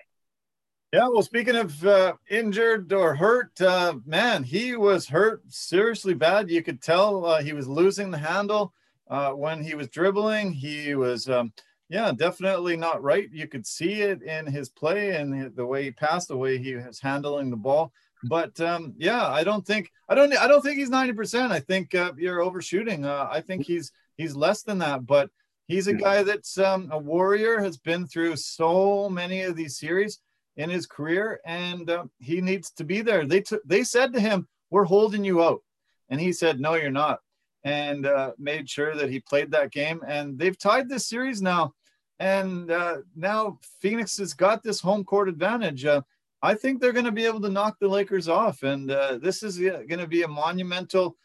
Yeah, 0.92 1.09
well, 1.09 1.22
speaking 1.22 1.57
of 1.57 1.87
uh, 1.87 2.12
injured 2.28 2.92
or 2.92 3.14
hurt, 3.14 3.59
uh, 3.62 3.94
man, 4.05 4.42
he 4.42 4.76
was 4.76 5.09
hurt 5.09 5.42
seriously 5.48 6.12
bad. 6.12 6.50
You 6.50 6.62
could 6.62 6.83
tell 6.83 7.24
uh, 7.24 7.42
he 7.42 7.55
was 7.55 7.66
losing 7.66 8.11
the 8.11 8.18
handle 8.18 8.74
uh, 9.09 9.31
when 9.31 9.64
he 9.64 9.74
was 9.74 9.88
dribbling. 9.88 10.52
He 10.52 10.94
was, 10.94 11.31
um, 11.31 11.55
yeah, 11.88 12.12
definitely 12.12 12.76
not 12.76 13.02
right. 13.02 13.31
You 13.33 13.48
could 13.48 13.66
see 13.66 14.02
it 14.02 14.20
in 14.20 14.44
his 14.44 14.68
play 14.68 15.16
and 15.16 15.57
the 15.57 15.64
way 15.64 15.85
he 15.85 15.92
passed, 15.92 16.28
the 16.28 16.37
way 16.37 16.59
he 16.59 16.74
was 16.74 17.00
handling 17.00 17.48
the 17.48 17.57
ball. 17.57 17.90
But 18.24 18.61
um, 18.61 18.92
yeah, 18.98 19.26
I 19.26 19.44
don't 19.44 19.66
think 19.66 19.90
I 20.11 20.14
don't 20.14 20.37
I 20.37 20.46
don't 20.46 20.62
think 20.62 20.78
he's 20.78 20.90
ninety 20.90 21.14
percent. 21.14 21.52
I 21.52 21.59
think 21.59 21.94
uh, 21.94 22.12
you're 22.18 22.42
overshooting. 22.42 23.07
Uh, 23.07 23.28
I 23.31 23.40
think 23.40 23.66
he's 23.66 23.92
he's 24.18 24.37
less 24.37 24.62
than 24.62 24.78
that. 24.78 25.07
But 25.07 25.31
he's 25.66 25.87
a 25.87 25.94
guy 25.94 26.22
that's 26.22 26.59
um, 26.59 26.90
a 26.92 26.98
warrior. 26.98 27.61
Has 27.61 27.78
been 27.78 28.07
through 28.07 28.37
so 28.37 29.09
many 29.09 29.42
of 29.42 29.57
these 29.57 29.78
series 29.78 30.20
in 30.57 30.71
his 30.71 30.87
career, 30.87 31.41
and 31.45 31.88
uh, 31.88 32.05
he 32.19 32.41
needs 32.41 32.71
to 32.73 32.85
be 32.85 33.01
there. 33.01 33.25
They 33.27 33.41
took 33.41 33.62
they 33.65 33.85
said 33.85 34.12
to 34.12 34.21
him, 34.21 34.49
"We're 34.71 34.85
holding 34.85 35.25
you 35.25 35.43
out," 35.43 35.62
and 36.11 36.21
he 36.21 36.33
said, 36.33 36.61
"No, 36.61 36.75
you're 36.75 36.91
not," 36.91 37.21
and 37.65 38.07
uh, 38.07 38.33
made 38.38 38.69
sure 38.69 38.95
that 38.95 39.11
he 39.11 39.21
played 39.21 39.51
that 39.53 39.73
game. 39.73 40.03
And 40.07 40.38
they've 40.38 40.59
tied 40.59 40.88
this 40.88 41.09
series 41.09 41.41
now, 41.41 41.75
and 42.19 42.71
uh, 42.71 42.99
now 43.17 43.59
Phoenix 43.81 44.19
has 44.19 44.35
got 44.35 44.62
this 44.62 44.81
home 44.81 45.05
court 45.05 45.29
advantage. 45.29 45.85
Uh, 45.85 46.03
I 46.43 46.55
think 46.55 46.81
they're 46.81 46.93
going 46.93 47.05
to 47.07 47.12
be 47.12 47.27
able 47.27 47.41
to 47.43 47.51
knock 47.51 47.77
the 47.81 47.88
Lakers 47.88 48.29
off, 48.29 48.62
and 48.62 48.91
uh, 48.91 49.19
this 49.19 49.43
is 49.43 49.59
uh, 49.59 49.83
going 49.88 50.01
to 50.01 50.09
be 50.09 50.23
a 50.23 50.29
monumental 50.29 51.17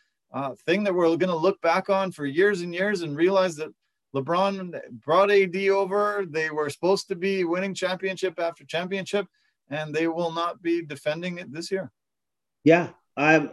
thing 0.66 0.84
that 0.84 0.94
we're 0.94 1.08
going 1.08 1.30
to 1.30 1.36
look 1.36 1.60
back 1.62 1.90
on 1.90 2.12
for 2.12 2.26
years 2.26 2.62
and 2.62 2.74
years 2.74 3.02
and 3.02 3.18
realize 3.18 3.56
that 3.56 3.74
LeBron 4.16 4.80
brought 5.04 5.32
AD 5.32 5.56
over. 5.70 6.26
They 6.28 6.50
were 6.50 6.70
supposed 6.70 7.08
to 7.10 7.16
be 7.16 7.44
winning 7.44 7.74
championship 7.74 8.40
after 8.40 8.64
championship, 8.66 9.28
and 9.70 9.94
they 9.94 10.08
will 10.08 10.32
not 10.32 10.62
be 10.62 10.86
defending 10.86 11.38
it 11.38 11.52
this 11.52 11.72
year. 11.72 11.92
Yeah, 12.64 12.90
I 13.16 13.50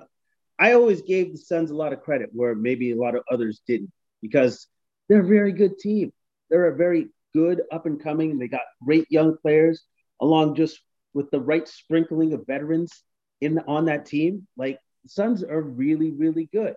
I 0.59 0.73
always 0.73 1.03
gave 1.03 1.33
the 1.33 1.39
Suns 1.39 1.71
a 1.71 1.77
lot 1.77 1.93
of 1.93 2.03
credit 2.03 2.31
where 2.33 2.55
maybe 2.55 2.93
a 2.93 2.97
lot 2.97 3.17
of 3.17 3.25
others 3.31 3.61
didn't 3.67 3.93
because 4.23 4.67
they're 5.09 5.25
a 5.25 5.27
very 5.27 5.53
good 5.53 5.79
team. 5.79 6.13
They're 6.51 6.69
a 6.69 6.77
very 6.77 7.09
good 7.33 7.63
up 7.73 7.87
and 7.87 8.03
coming. 8.03 8.39
They 8.39 8.49
got 8.49 8.63
great 8.85 9.07
young 9.11 9.37
players 9.37 9.83
along 10.21 10.55
just 10.55 10.81
with 11.13 11.31
the 11.31 11.41
right 11.41 11.67
sprinkling 11.67 12.33
of 12.33 12.47
veterans 12.47 13.03
in 13.41 13.59
on 13.67 13.87
that 13.87 14.07
team. 14.07 14.47
Like 14.57 14.79
Suns 15.07 15.43
are 15.43 15.61
really 15.61 16.13
really 16.13 16.49
good. 16.53 16.75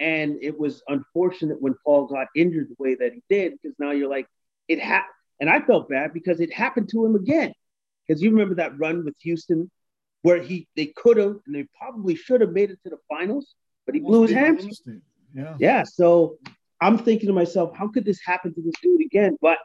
And 0.00 0.38
it 0.40 0.58
was 0.58 0.82
unfortunate 0.88 1.60
when 1.60 1.74
Paul 1.84 2.06
got 2.06 2.28
injured 2.34 2.68
the 2.70 2.82
way 2.82 2.94
that 2.94 3.12
he 3.12 3.22
did, 3.28 3.52
because 3.60 3.76
now 3.78 3.90
you're 3.90 4.08
like, 4.08 4.26
it 4.66 4.80
happened. 4.80 5.14
And 5.40 5.48
I 5.48 5.60
felt 5.60 5.88
bad 5.88 6.12
because 6.12 6.40
it 6.40 6.52
happened 6.52 6.88
to 6.90 7.04
him 7.04 7.14
again. 7.14 7.52
Because 8.08 8.22
you 8.22 8.30
remember 8.30 8.56
that 8.56 8.78
run 8.78 9.04
with 9.04 9.14
Houston 9.20 9.70
where 10.22 10.42
he 10.42 10.66
they 10.74 10.86
could 10.86 11.16
have 11.16 11.36
and 11.46 11.54
they 11.54 11.66
probably 11.78 12.14
should 12.14 12.40
have 12.40 12.50
made 12.50 12.70
it 12.70 12.78
to 12.84 12.90
the 12.90 12.98
finals, 13.08 13.54
but 13.86 13.94
he 13.94 14.00
blew 14.00 14.22
his 14.22 14.32
hamstring. 14.32 15.02
Yeah. 15.34 15.54
Yeah. 15.58 15.84
So 15.84 16.38
I'm 16.80 16.98
thinking 16.98 17.28
to 17.28 17.32
myself, 17.32 17.76
how 17.76 17.88
could 17.88 18.04
this 18.04 18.20
happen 18.24 18.52
to 18.54 18.62
this 18.62 18.74
dude 18.82 19.02
again? 19.02 19.36
But 19.40 19.58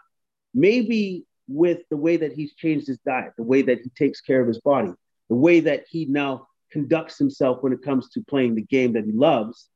maybe 0.53 1.25
with 1.47 1.79
the 1.89 1.97
way 1.97 2.17
that 2.17 2.33
he's 2.33 2.53
changed 2.55 2.87
his 2.87 2.99
diet, 2.99 3.33
the 3.37 3.43
way 3.43 3.61
that 3.63 3.79
he 3.81 3.89
takes 3.89 4.21
care 4.21 4.41
of 4.41 4.47
his 4.47 4.59
body, 4.59 4.91
the 5.29 5.35
way 5.35 5.61
that 5.61 5.85
he 5.89 6.05
now 6.05 6.47
conducts 6.71 7.17
himself 7.17 7.61
when 7.61 7.73
it 7.73 7.81
comes 7.81 8.09
to 8.09 8.21
playing 8.21 8.55
the 8.55 8.61
game 8.61 8.93
that 8.93 9.05
he 9.05 9.11
loves, 9.11 9.69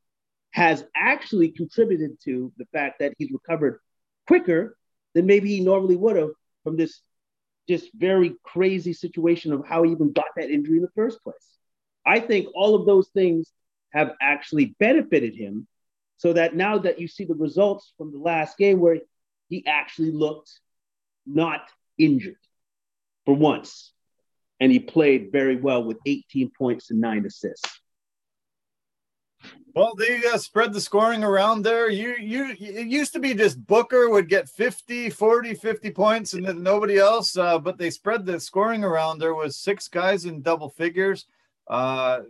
has 0.51 0.83
actually 0.95 1.49
contributed 1.49 2.17
to 2.23 2.51
the 2.57 2.65
fact 2.73 2.99
that 2.99 3.13
he's 3.17 3.31
recovered 3.31 3.79
quicker 4.27 4.75
than 5.13 5.25
maybe 5.25 5.49
he 5.49 5.59
normally 5.59 5.95
would 5.95 6.15
have 6.15 6.31
from 6.63 6.77
this 6.77 7.01
just 7.67 7.89
very 7.93 8.35
crazy 8.43 8.93
situation 8.93 9.53
of 9.53 9.65
how 9.67 9.83
he 9.83 9.91
even 9.91 10.11
got 10.11 10.25
that 10.35 10.49
injury 10.49 10.77
in 10.77 10.81
the 10.81 10.89
first 10.95 11.21
place. 11.23 11.35
I 12.05 12.19
think 12.19 12.47
all 12.55 12.75
of 12.75 12.85
those 12.85 13.09
things 13.09 13.51
have 13.93 14.13
actually 14.21 14.75
benefited 14.79 15.35
him 15.35 15.67
so 16.17 16.33
that 16.33 16.55
now 16.55 16.79
that 16.79 16.99
you 16.99 17.07
see 17.07 17.25
the 17.25 17.35
results 17.35 17.93
from 17.97 18.11
the 18.11 18.17
last 18.17 18.57
game 18.57 18.79
where 18.79 18.97
he 19.49 19.65
actually 19.67 20.11
looked 20.11 20.51
not 21.25 21.61
injured 21.97 22.35
for 23.25 23.35
once 23.35 23.93
and 24.59 24.71
he 24.71 24.79
played 24.79 25.31
very 25.31 25.55
well 25.55 25.83
with 25.83 25.97
18 26.05 26.51
points 26.57 26.91
and 26.91 26.99
nine 26.99 27.25
assists. 27.25 27.78
Well, 29.75 29.93
they 29.95 30.21
uh, 30.25 30.37
spread 30.37 30.73
the 30.73 30.81
scoring 30.81 31.23
around 31.23 31.61
there. 31.61 31.89
You, 31.89 32.15
you, 32.19 32.55
it 32.59 32.87
used 32.87 33.13
to 33.13 33.19
be 33.19 33.33
just 33.33 33.65
Booker 33.65 34.09
would 34.09 34.27
get 34.27 34.49
50, 34.49 35.09
40, 35.09 35.53
50 35.53 35.91
points 35.91 36.33
and 36.33 36.45
then 36.45 36.63
nobody 36.63 36.97
else. 36.97 37.37
Uh, 37.37 37.59
but 37.59 37.77
they 37.77 37.89
spread 37.89 38.25
the 38.25 38.39
scoring 38.39 38.83
around. 38.83 39.19
There 39.19 39.35
was 39.35 39.55
six 39.55 39.87
guys 39.87 40.25
in 40.25 40.41
double 40.41 40.69
figures. 40.69 41.27
Uh, 41.67 42.21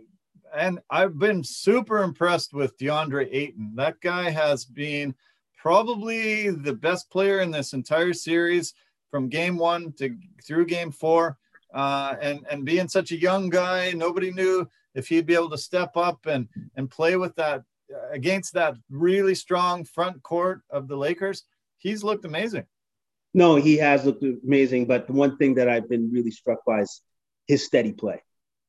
and 0.54 0.80
I've 0.90 1.18
been 1.18 1.42
super 1.42 2.02
impressed 2.02 2.52
with 2.52 2.76
DeAndre 2.78 3.28
Ayton. 3.32 3.72
That 3.74 4.00
guy 4.00 4.30
has 4.30 4.64
been 4.64 5.14
probably 5.56 6.50
the 6.50 6.72
best 6.72 7.10
player 7.10 7.40
in 7.40 7.50
this 7.50 7.72
entire 7.72 8.12
series 8.12 8.74
from 9.10 9.28
game 9.28 9.56
one 9.56 9.92
to 9.94 10.16
through 10.44 10.66
game 10.66 10.90
four. 10.90 11.38
Uh, 11.72 12.16
and 12.20 12.46
and 12.50 12.64
being 12.64 12.88
such 12.88 13.12
a 13.12 13.20
young 13.20 13.48
guy, 13.48 13.92
nobody 13.92 14.32
knew 14.32 14.68
if 14.94 15.08
he'd 15.08 15.26
be 15.26 15.34
able 15.34 15.50
to 15.50 15.58
step 15.58 15.96
up 15.96 16.26
and 16.26 16.48
and 16.76 16.90
play 16.90 17.16
with 17.16 17.34
that 17.36 17.62
uh, 17.94 18.08
against 18.10 18.54
that 18.54 18.74
really 18.90 19.34
strong 19.34 19.84
front 19.84 20.22
court 20.22 20.62
of 20.70 20.88
the 20.88 20.96
Lakers. 20.96 21.44
He's 21.78 22.02
looked 22.02 22.24
amazing. 22.24 22.66
No, 23.32 23.56
he 23.56 23.76
has 23.76 24.04
looked 24.04 24.24
amazing. 24.44 24.86
But 24.86 25.06
the 25.06 25.12
one 25.12 25.36
thing 25.36 25.54
that 25.54 25.68
I've 25.68 25.88
been 25.88 26.10
really 26.10 26.32
struck 26.32 26.64
by 26.64 26.80
is 26.80 27.02
his 27.46 27.64
steady 27.64 27.92
play. 27.92 28.22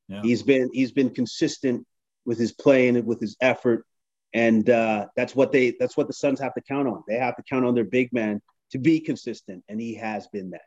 Yeah. 0.07 0.21
He's 0.21 0.43
been 0.43 0.69
he's 0.73 0.91
been 0.91 1.09
consistent 1.09 1.85
with 2.25 2.37
his 2.37 2.51
play 2.51 2.87
and 2.87 3.05
with 3.05 3.19
his 3.19 3.35
effort, 3.41 3.85
and 4.33 4.69
uh, 4.69 5.07
that's 5.15 5.35
what 5.35 5.51
they 5.51 5.75
that's 5.79 5.97
what 5.97 6.07
the 6.07 6.13
Suns 6.13 6.39
have 6.39 6.53
to 6.53 6.61
count 6.61 6.87
on. 6.87 7.03
They 7.07 7.17
have 7.17 7.35
to 7.37 7.43
count 7.43 7.65
on 7.65 7.73
their 7.73 7.85
big 7.85 8.13
man 8.13 8.41
to 8.71 8.77
be 8.77 8.99
consistent, 8.99 9.63
and 9.69 9.81
he 9.81 9.95
has 9.95 10.27
been 10.27 10.51
that. 10.51 10.61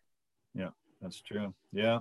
Yeah, 0.54 0.70
that's 1.00 1.20
true. 1.20 1.54
Yeah. 1.72 2.00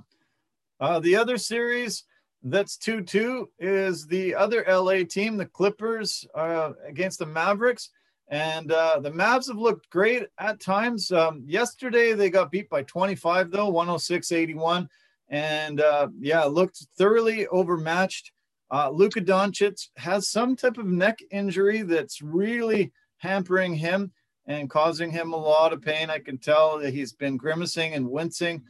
Uh, 0.84 1.00
the 1.00 1.16
other 1.16 1.38
series, 1.38 2.04
that's 2.44 2.76
2 2.76 3.04
2 3.04 3.50
is 3.58 4.06
the 4.06 4.36
other 4.36 4.66
LA 4.68 5.04
team, 5.10 5.38
the 5.38 5.46
Clippers, 5.46 6.28
uh, 6.36 6.74
against 6.86 7.20
the 7.20 7.26
Mavericks. 7.26 7.90
And 8.28 8.70
uh, 8.70 9.00
the 9.00 9.10
Mavs 9.10 9.48
have 9.48 9.58
looked 9.58 9.90
great 9.90 10.28
at 10.40 10.60
times. 10.60 11.10
Um, 11.10 11.42
yesterday, 11.46 12.12
they 12.12 12.30
got 12.30 12.52
beat 12.52 12.70
by 12.70 12.84
25, 12.84 13.50
though, 13.50 13.70
106 13.70 14.34
81. 14.34 14.90
And 15.30 15.80
uh, 15.80 16.10
yeah, 16.20 16.44
looked 16.44 16.86
thoroughly 16.98 17.48
overmatched. 17.48 18.34
Uh, 18.70 18.90
Luka 18.90 19.22
Doncic 19.22 19.88
has 19.96 20.28
some 20.28 20.58
type 20.58 20.78
of 20.78 20.88
neck 20.88 21.20
injury 21.32 21.84
that's 21.84 22.22
really 22.22 22.92
hampering 23.20 23.74
him 23.74 24.12
and 24.48 24.70
causing 24.70 25.12
him 25.12 25.32
a 25.32 25.38
lot 25.38 25.72
of 25.72 25.82
pain. 25.82 26.10
I 26.10 26.20
can 26.20 26.40
tell 26.40 26.78
that 26.80 26.94
he's 26.94 27.14
been 27.14 27.38
grimacing 27.38 27.94
and 27.94 28.12
wincing. 28.12 28.64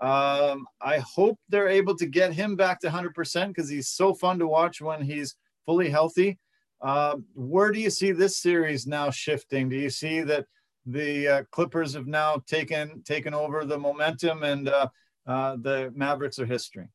Um, 0.00 0.66
I 0.80 0.98
hope 0.98 1.38
they're 1.48 1.68
able 1.68 1.96
to 1.96 2.06
get 2.06 2.32
him 2.32 2.54
back 2.54 2.80
to 2.80 2.88
100% 2.88 3.48
because 3.48 3.68
he's 3.68 3.88
so 3.88 4.14
fun 4.14 4.38
to 4.38 4.46
watch 4.46 4.80
when 4.80 5.02
he's 5.02 5.34
fully 5.66 5.90
healthy. 5.90 6.38
Uh, 6.80 7.16
where 7.34 7.72
do 7.72 7.80
you 7.80 7.90
see 7.90 8.12
this 8.12 8.38
series 8.38 8.86
now 8.86 9.10
shifting? 9.10 9.68
Do 9.68 9.76
you 9.76 9.90
see 9.90 10.20
that 10.20 10.46
the 10.86 11.28
uh, 11.28 11.42
Clippers 11.50 11.94
have 11.94 12.06
now 12.06 12.40
taken 12.46 13.02
taken 13.02 13.34
over 13.34 13.64
the 13.64 13.78
momentum 13.78 14.42
and 14.44 14.68
uh, 14.68 14.88
uh 15.26 15.56
the 15.60 15.92
Mavericks 15.94 16.38
are 16.38 16.46
history? 16.46 16.86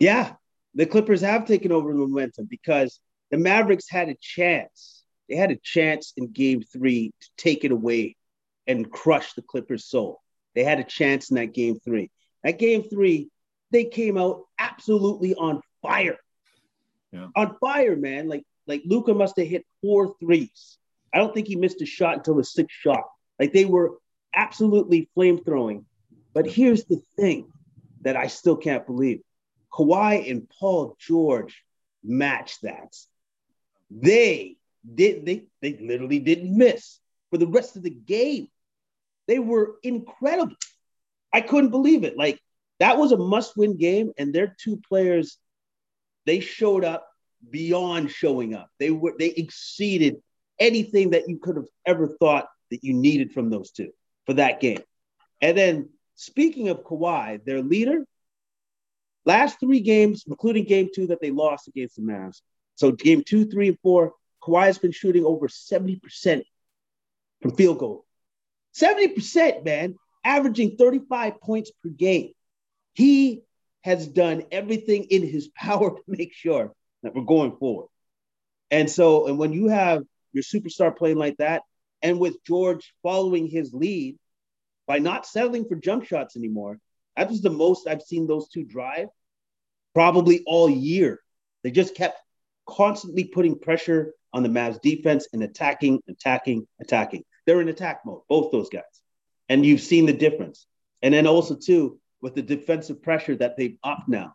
Yeah, 0.00 0.34
the 0.74 0.86
Clippers 0.86 1.20
have 1.20 1.46
taken 1.46 1.70
over 1.70 1.92
the 1.92 1.98
momentum 2.00 2.46
because 2.50 3.00
the 3.30 3.38
Mavericks 3.38 3.88
had 3.88 4.08
a 4.08 4.16
chance. 4.20 5.04
They 5.28 5.36
had 5.36 5.52
a 5.52 5.58
chance 5.62 6.12
in 6.16 6.32
Game 6.32 6.62
Three 6.62 7.12
to 7.20 7.28
take 7.36 7.64
it 7.64 7.70
away 7.70 8.16
and 8.66 8.90
crush 8.90 9.34
the 9.34 9.42
Clippers' 9.42 9.86
soul. 9.86 10.20
They 10.54 10.64
had 10.64 10.80
a 10.80 10.84
chance 10.84 11.30
in 11.30 11.36
that 11.36 11.54
Game 11.54 11.78
Three. 11.78 12.10
At 12.44 12.58
Game 12.58 12.82
Three, 12.82 13.30
they 13.70 13.84
came 13.84 14.16
out 14.16 14.44
absolutely 14.58 15.34
on 15.34 15.62
fire 15.82 16.18
yeah. 17.12 17.28
on 17.34 17.56
fire, 17.60 17.96
man. 17.96 18.28
Like 18.28 18.44
like 18.66 18.82
Luka 18.84 19.14
must 19.14 19.38
have 19.38 19.46
hit 19.46 19.66
four 19.82 20.16
threes. 20.20 20.78
I 21.12 21.18
don't 21.18 21.32
think 21.32 21.46
he 21.46 21.56
missed 21.56 21.80
a 21.82 21.86
shot 21.86 22.16
until 22.18 22.34
the 22.34 22.44
sixth 22.44 22.76
shot. 22.76 23.04
Like 23.38 23.52
they 23.52 23.64
were 23.64 23.98
absolutely 24.34 25.08
flame 25.14 25.42
throwing. 25.42 25.86
But 26.34 26.46
here's 26.46 26.84
the 26.84 27.00
thing 27.16 27.50
that 28.02 28.16
I 28.16 28.26
still 28.26 28.56
can't 28.56 28.86
believe: 28.86 29.20
Kawhi 29.72 30.30
and 30.30 30.48
Paul 30.48 30.96
George 30.98 31.62
matched 32.04 32.62
that. 32.62 32.94
They 33.90 34.56
did. 34.94 35.24
They 35.24 35.46
they 35.60 35.78
literally 35.78 36.18
didn't 36.18 36.56
miss 36.56 36.98
for 37.30 37.38
the 37.38 37.46
rest 37.46 37.76
of 37.76 37.82
the 37.82 37.90
game. 37.90 38.48
They 39.28 39.38
were 39.38 39.76
incredible. 39.84 40.56
I 41.32 41.42
couldn't 41.42 41.70
believe 41.70 42.02
it. 42.02 42.16
Like 42.16 42.40
that 42.80 42.98
was 42.98 43.12
a 43.12 43.16
must-win 43.16 43.76
game, 43.76 44.12
and 44.18 44.34
their 44.34 44.56
two 44.58 44.80
players 44.88 45.38
they 46.26 46.40
showed 46.40 46.84
up 46.84 47.06
beyond 47.48 48.10
showing 48.10 48.54
up. 48.54 48.68
They 48.80 48.90
were 48.90 49.14
they 49.18 49.28
exceeded 49.28 50.16
anything 50.58 51.10
that 51.10 51.28
you 51.28 51.38
could 51.38 51.56
have 51.56 51.68
ever 51.86 52.08
thought 52.08 52.48
that 52.70 52.82
you 52.82 52.94
needed 52.94 53.32
from 53.32 53.50
those 53.50 53.70
two 53.70 53.90
for 54.26 54.34
that 54.34 54.60
game. 54.60 54.80
And 55.40 55.56
then 55.56 55.90
speaking 56.16 56.68
of 56.68 56.82
Kawhi, 56.84 57.44
their 57.44 57.62
leader, 57.62 58.04
last 59.24 59.60
three 59.60 59.80
games, 59.80 60.24
including 60.26 60.64
game 60.64 60.88
two 60.94 61.08
that 61.08 61.20
they 61.20 61.30
lost 61.30 61.68
against 61.68 61.96
the 61.96 62.02
Mavs. 62.02 62.40
So 62.74 62.92
game 62.92 63.22
two, 63.24 63.46
three, 63.46 63.68
and 63.68 63.78
four, 63.80 64.14
Kawhi 64.42 64.66
has 64.66 64.78
been 64.78 64.92
shooting 64.92 65.24
over 65.24 65.48
70% 65.48 66.42
from 67.40 67.56
field 67.56 67.78
goal. 67.78 68.04
70%, 68.80 69.64
man, 69.64 69.94
averaging 70.24 70.76
35 70.76 71.40
points 71.40 71.70
per 71.82 71.88
game. 71.88 72.32
He 72.94 73.42
has 73.82 74.06
done 74.06 74.44
everything 74.50 75.04
in 75.04 75.26
his 75.26 75.48
power 75.56 75.90
to 75.90 76.02
make 76.06 76.32
sure 76.32 76.72
that 77.02 77.14
we're 77.14 77.22
going 77.22 77.56
forward. 77.56 77.88
And 78.70 78.90
so, 78.90 79.26
and 79.26 79.38
when 79.38 79.52
you 79.52 79.68
have 79.68 80.02
your 80.32 80.42
superstar 80.42 80.94
playing 80.94 81.16
like 81.16 81.38
that, 81.38 81.62
and 82.02 82.20
with 82.20 82.44
George 82.44 82.92
following 83.02 83.48
his 83.48 83.72
lead 83.72 84.18
by 84.86 84.98
not 84.98 85.26
settling 85.26 85.66
for 85.66 85.74
jump 85.74 86.04
shots 86.04 86.36
anymore, 86.36 86.78
that 87.16 87.28
was 87.28 87.40
the 87.40 87.50
most 87.50 87.88
I've 87.88 88.02
seen 88.02 88.26
those 88.26 88.48
two 88.48 88.64
drive 88.64 89.08
probably 89.94 90.44
all 90.46 90.70
year. 90.70 91.20
They 91.64 91.70
just 91.70 91.96
kept 91.96 92.20
constantly 92.68 93.24
putting 93.24 93.58
pressure 93.58 94.14
on 94.32 94.42
the 94.42 94.48
Mavs 94.48 94.80
defense 94.80 95.26
and 95.32 95.42
attacking, 95.42 96.00
attacking, 96.08 96.66
attacking. 96.80 97.24
They're 97.48 97.62
in 97.62 97.70
attack 97.70 98.02
mode, 98.04 98.20
both 98.28 98.52
those 98.52 98.68
guys. 98.68 98.82
And 99.48 99.64
you've 99.64 99.80
seen 99.80 100.04
the 100.04 100.12
difference. 100.12 100.66
And 101.00 101.14
then 101.14 101.26
also, 101.26 101.56
too, 101.56 101.98
with 102.20 102.34
the 102.34 102.42
defensive 102.42 103.02
pressure 103.02 103.36
that 103.36 103.56
they've 103.56 103.78
upped 103.82 104.06
now, 104.06 104.34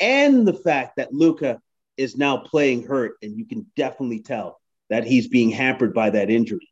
and 0.00 0.48
the 0.48 0.54
fact 0.54 0.96
that 0.96 1.12
Luka 1.12 1.60
is 1.98 2.16
now 2.16 2.38
playing 2.38 2.84
hurt, 2.84 3.16
and 3.20 3.36
you 3.36 3.44
can 3.44 3.66
definitely 3.76 4.20
tell 4.20 4.58
that 4.88 5.04
he's 5.04 5.28
being 5.28 5.50
hampered 5.50 5.92
by 5.92 6.08
that 6.08 6.30
injury. 6.30 6.66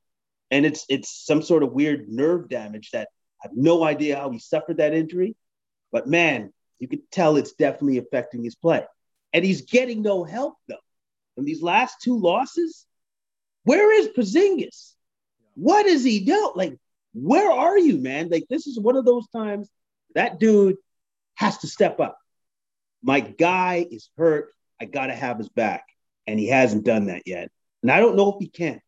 And 0.51 0.65
it's 0.65 0.87
it's 0.89 1.11
some 1.27 1.43
sort 1.43 1.63
of 1.63 1.75
weird 1.75 2.09
nerve 2.09 2.49
damage 2.49 2.91
that 2.93 3.09
I 3.43 3.49
have 3.49 3.53
no 3.55 3.85
idea 3.85 4.17
how 4.17 4.31
he 4.31 4.39
suffered 4.39 4.79
that 4.79 4.95
injury, 4.95 5.37
but 5.93 6.09
man, 6.09 6.51
you 6.79 6.89
can 6.89 7.03
tell 7.11 7.37
it's 7.37 7.53
definitely 7.53 7.99
affecting 7.99 8.43
his 8.43 8.55
play. 8.55 8.87
And 9.35 9.45
he's 9.45 9.63
getting 9.63 10.01
no 10.01 10.25
help 10.25 10.55
though. 10.67 10.77
In 11.37 11.45
these 11.45 11.61
last 11.61 11.97
two 12.03 12.19
losses, 12.19 12.87
where 13.65 13.93
is 14.01 14.09
Porzingis? 14.09 14.94
What 15.55 15.87
is 15.87 16.05
he 16.05 16.21
doing? 16.21 16.53
Like, 16.55 16.79
where 17.13 17.51
are 17.51 17.79
you, 17.79 17.99
man? 17.99 18.29
Like, 18.29 18.45
this 18.49 18.67
is 18.67 18.79
one 18.79 18.97
of 18.97 19.05
those 19.05 19.29
times 19.29 19.71
that 20.15 20.39
dude 20.39 20.77
has 21.35 21.59
to 21.59 21.67
step 21.67 22.01
up. 22.01 22.19
My 23.03 23.21
guy 23.21 23.87
is 23.91 24.11
hurt. 24.17 24.53
I 24.81 24.85
got 24.87 25.07
to 25.07 25.15
have 25.15 25.39
his 25.39 25.49
back. 25.49 25.85
And 26.27 26.41
he 26.41 26.49
hasn't 26.49 26.85
done 26.85 27.07
that 27.07 27.23
yet. 27.27 27.51
And 27.83 27.91
I 27.91 28.01
don't 28.01 28.17
know 28.17 28.33
if 28.33 28.37
he 28.41 28.49
can. 28.49 28.81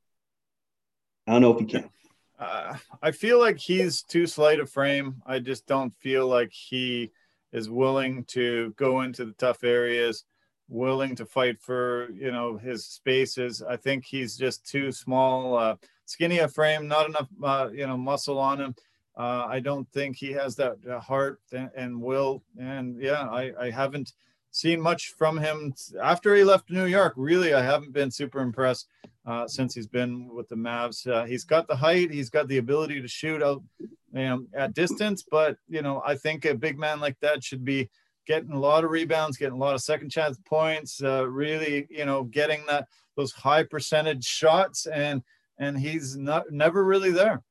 I 1.26 1.32
don't 1.32 1.42
know 1.42 1.52
if 1.52 1.60
he 1.60 1.66
can. 1.66 1.90
Uh, 2.38 2.76
I 3.02 3.10
feel 3.10 3.38
like 3.38 3.58
he's 3.58 4.02
too 4.02 4.26
slight 4.26 4.60
a 4.60 4.66
frame. 4.66 5.22
I 5.26 5.38
just 5.38 5.66
don't 5.66 5.94
feel 5.98 6.26
like 6.26 6.52
he 6.52 7.10
is 7.52 7.70
willing 7.70 8.24
to 8.24 8.74
go 8.76 9.00
into 9.00 9.24
the 9.24 9.32
tough 9.32 9.64
areas, 9.64 10.24
willing 10.68 11.16
to 11.16 11.24
fight 11.26 11.60
for 11.60 12.10
you 12.12 12.30
know 12.30 12.56
his 12.58 12.86
spaces. 12.86 13.62
I 13.62 13.76
think 13.76 14.04
he's 14.04 14.36
just 14.36 14.66
too 14.66 14.92
small, 14.92 15.56
uh, 15.56 15.76
skinny 16.06 16.38
a 16.38 16.48
frame, 16.48 16.88
not 16.88 17.06
enough 17.06 17.28
uh, 17.42 17.68
you 17.72 17.86
know 17.86 17.96
muscle 17.96 18.38
on 18.38 18.60
him. 18.60 18.74
Uh, 19.16 19.46
I 19.48 19.60
don't 19.60 19.90
think 19.92 20.16
he 20.16 20.32
has 20.32 20.56
that 20.56 20.76
uh, 20.90 21.00
heart 21.00 21.40
and, 21.50 21.70
and, 21.74 22.02
will. 22.02 22.42
And 22.58 23.00
yeah, 23.00 23.22
I, 23.22 23.50
I 23.58 23.70
haven't 23.70 24.12
seen 24.50 24.78
much 24.78 25.14
from 25.16 25.38
him 25.38 25.72
after 26.02 26.34
he 26.34 26.44
left 26.44 26.70
New 26.70 26.84
York. 26.84 27.14
Really, 27.16 27.54
I 27.54 27.62
haven't 27.62 27.94
been 27.94 28.10
super 28.10 28.40
impressed 28.40 28.88
uh, 29.26 29.48
since 29.48 29.74
he's 29.74 29.86
been 29.86 30.28
with 30.28 30.48
the 30.48 30.54
Mavs. 30.54 31.10
Uh, 31.10 31.24
he's 31.24 31.44
got 31.44 31.66
the 31.66 31.76
height, 31.76 32.10
he's 32.10 32.28
got 32.28 32.46
the 32.48 32.58
ability 32.58 33.00
to 33.00 33.08
shoot 33.08 33.42
out 33.42 33.62
you 33.80 33.88
know, 34.12 34.46
at 34.54 34.74
distance, 34.74 35.24
but 35.30 35.56
you 35.68 35.82
know, 35.82 36.02
I 36.04 36.14
think 36.14 36.44
a 36.44 36.54
big 36.54 36.78
man 36.78 37.00
like 37.00 37.18
that 37.20 37.42
should 37.42 37.64
be 37.64 37.90
getting 38.26 38.52
a 38.52 38.58
lot 38.58 38.84
of 38.84 38.90
rebounds, 38.90 39.36
getting 39.36 39.54
a 39.54 39.58
lot 39.58 39.74
of 39.74 39.82
second 39.82 40.10
chance 40.10 40.38
points, 40.44 41.02
uh, 41.02 41.26
really, 41.26 41.86
you 41.90 42.04
know, 42.04 42.24
getting 42.24 42.64
that 42.66 42.88
those 43.16 43.32
high 43.32 43.62
percentage 43.62 44.24
shots, 44.24 44.86
and 44.86 45.22
and 45.58 45.78
he's 45.78 46.16
not 46.16 46.50
never 46.50 46.84
really 46.84 47.10
there. 47.10 47.42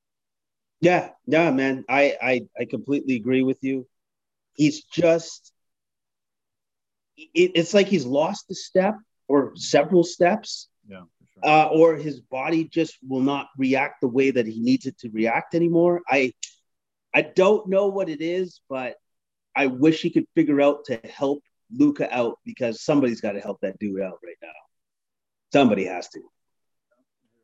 Yeah, 0.82 1.10
yeah, 1.26 1.52
man. 1.52 1.86
I, 1.90 2.16
I 2.22 2.42
I 2.60 2.66
completely 2.66 3.16
agree 3.16 3.44
with 3.44 3.60
you. 3.62 3.88
He's 4.54 4.84
just 4.84 5.52
it, 7.18 7.52
it's 7.56 7.74
like 7.74 7.88
he's 7.88 8.06
lost 8.06 8.52
a 8.52 8.56
step 8.56 8.96
or 9.28 9.54
several 9.56 10.04
steps. 10.04 10.68
Yeah. 10.88 11.04
Sure. 11.34 11.50
Uh, 11.52 11.68
or 11.68 11.96
his 11.96 12.22
body 12.22 12.66
just 12.66 12.98
will 13.08 13.22
not 13.22 13.48
react 13.58 14.02
the 14.02 14.08
way 14.08 14.32
that 14.32 14.46
he 14.46 14.60
needs 14.60 14.86
it 14.86 14.98
to 15.00 15.10
react 15.10 15.56
anymore. 15.56 16.02
I 16.10 16.34
I 17.14 17.22
don't 17.22 17.68
know 17.68 17.88
what 17.88 18.10
it 18.10 18.22
is, 18.22 18.62
but 18.70 18.96
I 19.56 19.68
wish 19.68 20.02
he 20.02 20.10
could 20.10 20.28
figure 20.36 20.62
out 20.62 20.86
to 20.86 21.00
help 21.06 21.42
Luka 21.72 22.14
out 22.14 22.40
because 22.46 22.84
somebody's 22.84 23.22
got 23.22 23.34
to 23.34 23.40
help 23.40 23.62
that 23.62 23.80
dude 23.80 24.02
out 24.02 24.20
right 24.24 24.36
now. 24.42 24.50
Somebody 25.54 25.86
has 25.86 26.10
to. 26.10 26.22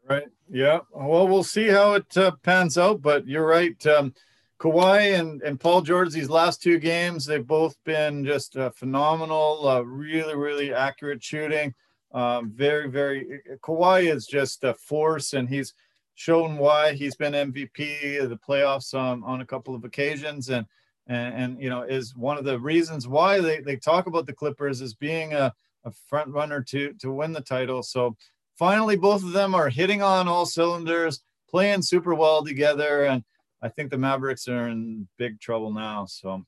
Right. 0.09 0.27
Yeah. 0.49 0.79
Well, 0.91 1.27
we'll 1.27 1.43
see 1.43 1.67
how 1.67 1.93
it 1.93 2.17
uh, 2.17 2.31
pans 2.43 2.77
out, 2.77 3.01
but 3.01 3.27
you're 3.27 3.45
right. 3.45 3.85
Um, 3.87 4.13
Kawhi 4.59 5.19
and, 5.19 5.41
and 5.41 5.59
Paul 5.59 5.81
George, 5.81 6.11
these 6.11 6.29
last 6.29 6.61
two 6.61 6.77
games, 6.77 7.25
they've 7.25 7.45
both 7.45 7.75
been 7.83 8.25
just 8.25 8.57
uh, 8.57 8.69
phenomenal, 8.71 9.67
uh, 9.67 9.81
really, 9.81 10.35
really 10.35 10.73
accurate 10.73 11.23
shooting. 11.23 11.73
Um, 12.13 12.51
very, 12.51 12.89
very, 12.89 13.41
Kawhi 13.63 14.13
is 14.13 14.27
just 14.27 14.63
a 14.63 14.73
force, 14.73 15.33
and 15.33 15.47
he's 15.47 15.73
shown 16.15 16.57
why 16.57 16.93
he's 16.93 17.15
been 17.15 17.33
MVP 17.33 18.21
of 18.21 18.29
the 18.29 18.37
playoffs 18.37 18.93
um, 18.93 19.23
on 19.23 19.41
a 19.41 19.45
couple 19.45 19.73
of 19.73 19.83
occasions. 19.83 20.49
And, 20.49 20.65
and, 21.07 21.33
and, 21.33 21.61
you 21.61 21.69
know, 21.69 21.81
is 21.81 22.15
one 22.15 22.37
of 22.37 22.45
the 22.45 22.59
reasons 22.59 23.07
why 23.07 23.39
they, 23.39 23.61
they 23.61 23.77
talk 23.77 24.05
about 24.07 24.25
the 24.25 24.33
Clippers 24.33 24.81
as 24.81 24.93
being 24.93 25.33
a, 25.33 25.53
a 25.85 25.91
front 26.07 26.29
runner 26.29 26.61
to, 26.61 26.93
to 26.99 27.11
win 27.11 27.31
the 27.31 27.41
title. 27.41 27.81
So, 27.81 28.15
finally, 28.57 28.95
both 28.97 29.23
of 29.23 29.33
them 29.33 29.55
are 29.55 29.69
hitting 29.69 30.01
on 30.01 30.27
all 30.27 30.45
cylinders, 30.45 31.23
playing 31.49 31.81
super 31.81 32.13
well 32.15 32.43
together. 32.43 33.05
And 33.05 33.23
I 33.61 33.69
think 33.69 33.91
the 33.91 33.97
Mavericks 33.97 34.47
are 34.47 34.67
in 34.67 35.07
big 35.17 35.39
trouble 35.39 35.71
now. 35.71 36.05
So 36.05 36.45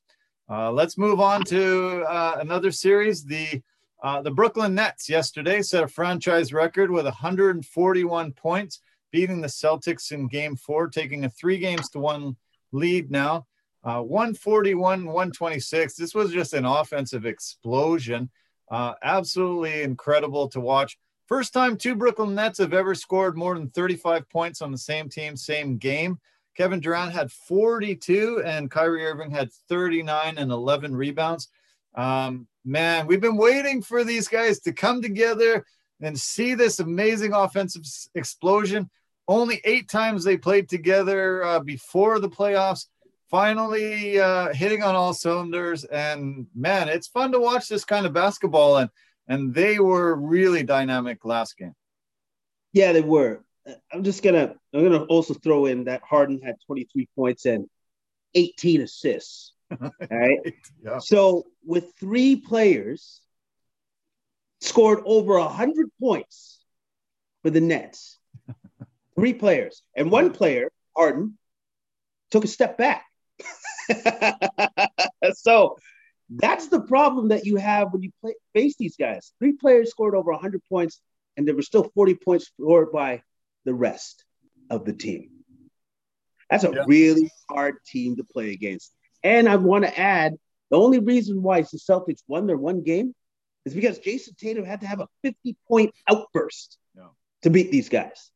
Uh, 0.49 0.71
let's 0.71 0.97
move 0.97 1.19
on 1.21 1.41
to 1.45 2.03
uh, 2.03 2.35
another 2.39 2.71
series. 2.71 3.23
The 3.23 3.61
uh, 4.03 4.21
the 4.21 4.31
Brooklyn 4.31 4.75
Nets 4.75 5.09
yesterday 5.09 5.61
set 5.61 5.83
a 5.83 5.87
franchise 5.87 6.51
record 6.51 6.91
with 6.91 7.05
141 7.05 8.33
points, 8.33 8.81
beating 9.11 9.39
the 9.39 9.47
Celtics 9.47 10.11
in 10.11 10.27
Game 10.27 10.57
Four, 10.57 10.89
taking 10.89 11.23
a 11.23 11.29
three 11.29 11.57
games 11.57 11.89
to 11.91 11.99
one 11.99 12.35
lead 12.73 13.09
now. 13.09 13.47
Uh, 13.85 14.01
141, 14.01 15.05
126. 15.05 15.95
This 15.95 16.13
was 16.13 16.31
just 16.31 16.53
an 16.53 16.65
offensive 16.65 17.25
explosion. 17.25 18.29
Uh, 18.69 18.93
absolutely 19.01 19.83
incredible 19.83 20.49
to 20.49 20.59
watch. 20.59 20.97
First 21.27 21.53
time 21.53 21.77
two 21.77 21.95
Brooklyn 21.95 22.35
Nets 22.35 22.59
have 22.59 22.73
ever 22.73 22.93
scored 22.93 23.37
more 23.37 23.55
than 23.55 23.69
35 23.69 24.29
points 24.29 24.61
on 24.61 24.71
the 24.71 24.77
same 24.77 25.09
team, 25.09 25.37
same 25.37 25.77
game. 25.77 26.19
Kevin 26.55 26.79
Durant 26.79 27.13
had 27.13 27.31
42 27.31 28.43
and 28.45 28.69
Kyrie 28.69 29.05
Irving 29.05 29.31
had 29.31 29.51
39 29.69 30.37
and 30.37 30.51
11 30.51 30.95
rebounds. 30.95 31.47
Um, 31.95 32.47
man, 32.65 33.07
we've 33.07 33.21
been 33.21 33.37
waiting 33.37 33.81
for 33.81 34.03
these 34.03 34.27
guys 34.27 34.59
to 34.61 34.73
come 34.73 35.01
together 35.01 35.65
and 36.01 36.19
see 36.19 36.53
this 36.53 36.79
amazing 36.79 37.33
offensive 37.33 37.83
explosion. 38.15 38.89
Only 39.27 39.61
eight 39.63 39.89
times 39.89 40.23
they 40.23 40.37
played 40.37 40.67
together 40.67 41.43
uh, 41.43 41.59
before 41.59 42.19
the 42.19 42.29
playoffs. 42.29 42.87
Finally, 43.29 44.19
uh, 44.19 44.53
hitting 44.53 44.83
on 44.83 44.93
all 44.93 45.13
cylinders, 45.13 45.85
and 45.85 46.45
man, 46.53 46.87
it's 46.87 47.07
fun 47.07 47.31
to 47.31 47.39
watch 47.39 47.67
this 47.67 47.83
kind 47.83 48.05
of 48.05 48.13
basketball. 48.13 48.77
And 48.77 48.91
and 49.27 49.53
they 49.53 49.79
were 49.79 50.15
really 50.15 50.63
dynamic 50.63 51.23
last 51.25 51.57
game. 51.57 51.75
Yeah, 52.73 52.91
they 52.91 53.01
were. 53.01 53.43
I'm 53.91 54.03
just 54.03 54.23
gonna 54.23 54.55
I'm 54.73 54.83
gonna 54.83 55.03
also 55.03 55.33
throw 55.33 55.67
in 55.67 55.85
that 55.85 56.01
Harden 56.03 56.41
had 56.41 56.55
23 56.65 57.07
points 57.15 57.45
and 57.45 57.67
18 58.35 58.81
assists. 58.81 59.53
All 59.71 59.91
right. 60.11 60.39
yeah. 60.83 60.97
So 60.99 61.45
with 61.65 61.93
three 61.99 62.35
players 62.35 63.21
scored 64.59 65.01
over 65.05 65.39
hundred 65.39 65.89
points 65.99 66.59
for 67.41 67.49
the 67.49 67.61
Nets. 67.61 68.17
three 69.15 69.33
players. 69.33 69.83
And 69.95 70.11
one 70.11 70.31
player, 70.31 70.71
Harden, 70.95 71.37
took 72.31 72.43
a 72.43 72.47
step 72.47 72.77
back. 72.77 73.05
so 75.33 75.77
that's 76.29 76.67
the 76.67 76.81
problem 76.81 77.29
that 77.29 77.45
you 77.45 77.57
have 77.57 77.91
when 77.91 78.01
you 78.01 78.11
play, 78.21 78.35
face 78.53 78.75
these 78.77 78.95
guys. 78.95 79.33
Three 79.39 79.53
players 79.53 79.89
scored 79.89 80.15
over 80.15 80.31
100 80.31 80.61
points, 80.69 81.01
and 81.37 81.47
there 81.47 81.55
were 81.55 81.61
still 81.61 81.89
40 81.95 82.15
points 82.15 82.47
scored 82.47 82.91
by 82.91 83.21
the 83.65 83.73
rest 83.73 84.23
of 84.69 84.85
the 84.85 84.93
team. 84.93 85.29
That's 86.49 86.63
a 86.63 86.71
yeah. 86.73 86.83
really 86.87 87.31
hard 87.49 87.75
team 87.85 88.17
to 88.17 88.23
play 88.23 88.51
against. 88.51 88.91
And 89.23 89.47
I 89.47 89.55
want 89.55 89.85
to 89.85 89.99
add 89.99 90.35
the 90.69 90.77
only 90.77 90.99
reason 90.99 91.41
why 91.41 91.61
the 91.61 91.77
Celtics 91.77 92.23
won 92.27 92.47
their 92.47 92.57
one 92.57 92.83
game 92.83 93.13
is 93.65 93.73
because 93.73 93.99
Jayson 93.99 94.35
Tatum 94.37 94.65
had 94.65 94.81
to 94.81 94.87
have 94.87 94.99
a 94.99 95.07
50 95.23 95.55
point 95.67 95.93
outburst 96.09 96.77
yeah. 96.95 97.07
to 97.43 97.49
beat 97.49 97.71
these 97.71 97.89
guys. 97.89 98.29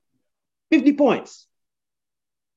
50 0.71 0.93
points. 0.93 1.47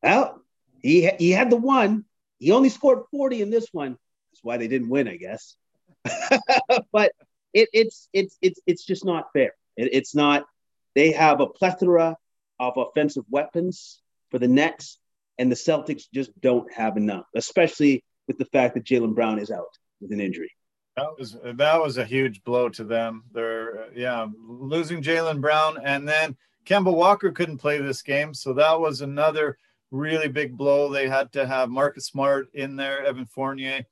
Well, 0.03 0.43
he, 0.83 1.11
he 1.18 1.31
had 1.31 1.51
the 1.51 1.57
one. 1.57 2.05
He 2.39 2.53
only 2.53 2.68
scored 2.68 3.05
40 3.11 3.43
in 3.43 3.51
this 3.51 3.68
one. 3.72 3.97
Why 4.43 4.57
they 4.57 4.68
didn't 4.68 4.88
win, 4.88 5.09
I 5.09 5.16
guess. 5.16 5.57
but 6.93 7.12
it, 7.53 7.68
it's 7.72 8.09
it's 8.12 8.36
it's 8.41 8.61
it's 8.66 8.84
just 8.84 9.05
not 9.05 9.32
fair. 9.32 9.55
It, 9.76 9.91
it's 9.93 10.14
not. 10.14 10.47
They 10.95 11.12
have 11.12 11.41
a 11.41 11.47
plethora 11.47 12.16
of 12.59 12.74
offensive 12.76 13.24
weapons 13.30 14.01
for 14.30 14.38
the 14.38 14.49
Nets, 14.49 14.99
and 15.38 15.51
the 15.51 15.57
Celtics 15.57 16.05
just 16.12 16.38
don't 16.41 16.72
have 16.72 16.97
enough, 16.97 17.26
especially 17.34 18.05
with 18.26 18.38
the 18.38 18.45
fact 18.47 18.74
that 18.74 18.84
Jaylen 18.84 19.14
Brown 19.14 19.38
is 19.38 19.51
out 19.51 19.78
with 20.01 20.12
an 20.12 20.20
injury. 20.20 20.51
That 20.97 21.18
was 21.18 21.36
that 21.43 21.80
was 21.80 21.99
a 21.99 22.05
huge 22.05 22.43
blow 22.45 22.68
to 22.70 22.84
them. 22.84 23.24
They're 23.32 23.93
yeah 23.95 24.26
losing 24.47 25.03
Jaylen 25.03 25.41
Brown, 25.41 25.78
and 25.82 26.09
then 26.09 26.36
Kemba 26.66 26.95
Walker 26.95 27.30
couldn't 27.30 27.59
play 27.59 27.78
this 27.78 28.03
game, 28.03 28.34
so 28.34 28.53
that 28.55 28.78
was 28.78 29.01
another 29.01 29.57
really 29.91 30.28
big 30.28 30.57
blow. 30.57 30.91
They 30.91 31.09
had 31.09 31.32
to 31.32 31.47
have 31.47 31.68
Marcus 31.68 32.07
Smart 32.07 32.49
in 32.55 32.76
there, 32.76 33.05
Evan 33.05 33.26
Fournier, 33.26 33.84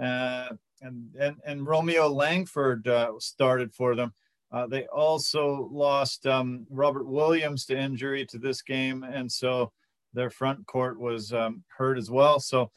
uh, 0.00 0.48
and 0.80 1.14
and 1.18 1.36
and 1.44 1.66
Romeo 1.66 2.08
Langford 2.08 2.86
uh, 2.88 3.12
started 3.18 3.72
for 3.72 3.94
them. 3.94 4.12
Uh, 4.52 4.66
they 4.66 4.86
also 4.86 5.68
lost 5.72 6.26
um, 6.26 6.66
Robert 6.70 7.06
Williams 7.06 7.66
to 7.66 7.78
injury 7.78 8.24
to 8.26 8.38
this 8.38 8.62
game, 8.62 9.02
and 9.02 9.30
so 9.30 9.72
their 10.12 10.30
front 10.30 10.66
court 10.66 10.98
was 10.98 11.32
um, 11.32 11.64
hurt 11.76 11.98
as 11.98 12.10
well. 12.10 12.38
So, 12.38 12.70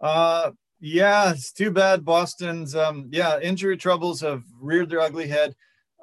uh, 0.00 0.52
yeah, 0.78 1.32
it's 1.32 1.52
too 1.52 1.70
bad. 1.70 2.04
Boston's 2.04 2.76
um, 2.76 3.08
yeah 3.10 3.40
injury 3.40 3.76
troubles 3.76 4.20
have 4.20 4.44
reared 4.60 4.90
their 4.90 5.00
ugly 5.00 5.26
head. 5.26 5.54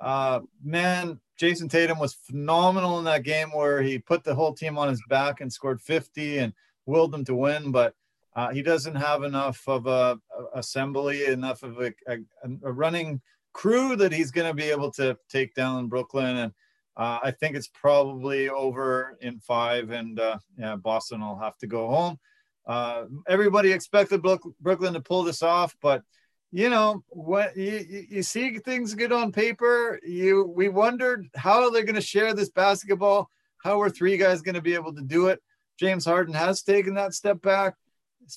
Uh, 0.01 0.41
man, 0.63 1.19
Jayson 1.39 1.69
Tatum 1.69 1.99
was 1.99 2.13
phenomenal 2.13 2.99
in 2.99 3.05
that 3.05 3.23
game 3.23 3.49
where 3.49 3.81
he 3.81 3.99
put 3.99 4.23
the 4.23 4.35
whole 4.35 4.53
team 4.53 4.77
on 4.77 4.89
his 4.89 5.01
back 5.09 5.41
and 5.41 5.51
scored 5.51 5.81
50 5.81 6.39
and 6.39 6.53
willed 6.85 7.11
them 7.11 7.25
to 7.25 7.35
win, 7.35 7.71
but 7.71 7.93
uh, 8.35 8.49
he 8.51 8.61
doesn't 8.61 8.95
have 8.95 9.23
enough 9.23 9.63
of 9.67 9.85
a, 9.85 10.17
a 10.37 10.59
assembly, 10.59 11.25
enough 11.25 11.63
of 11.63 11.79
a, 11.79 11.93
a, 12.07 12.17
a 12.63 12.71
running 12.71 13.21
crew 13.53 13.95
that 13.95 14.11
he's 14.11 14.31
going 14.31 14.47
to 14.47 14.53
be 14.53 14.69
able 14.69 14.91
to 14.91 15.17
take 15.29 15.53
down 15.53 15.87
Brooklyn. 15.87 16.37
And 16.37 16.51
uh, 16.97 17.19
I 17.23 17.31
think 17.31 17.55
it's 17.55 17.69
probably 17.69 18.49
over 18.49 19.17
in 19.21 19.39
five, 19.39 19.91
and 19.91 20.19
uh, 20.19 20.37
yeah, 20.57 20.75
Boston 20.75 21.21
will 21.21 21.37
have 21.37 21.57
to 21.59 21.67
go 21.67 21.87
home. 21.87 22.19
Uh, 22.67 23.05
everybody 23.27 23.71
expected 23.71 24.21
Brooklyn 24.21 24.93
to 24.93 25.01
pull 25.01 25.23
this 25.23 25.43
off, 25.43 25.75
but 25.81 26.03
you 26.51 26.69
know 26.69 27.03
when 27.09 27.49
you, 27.55 28.05
you 28.09 28.23
see 28.23 28.57
things 28.59 28.93
good 28.93 29.11
on 29.11 29.31
paper, 29.31 29.99
you 30.03 30.45
we 30.55 30.69
wondered 30.69 31.27
how 31.35 31.69
they're 31.69 31.83
going 31.83 31.95
to 31.95 32.01
share 32.01 32.33
this 32.33 32.49
basketball. 32.49 33.29
How 33.63 33.81
are 33.81 33.89
three 33.89 34.17
guys 34.17 34.41
going 34.41 34.55
to 34.55 34.61
be 34.61 34.75
able 34.75 34.93
to 34.93 35.01
do 35.01 35.27
it? 35.27 35.41
James 35.79 36.05
Harden 36.05 36.35
has 36.35 36.61
taken 36.61 36.93
that 36.93 37.13
step 37.13 37.41
back 37.41 37.73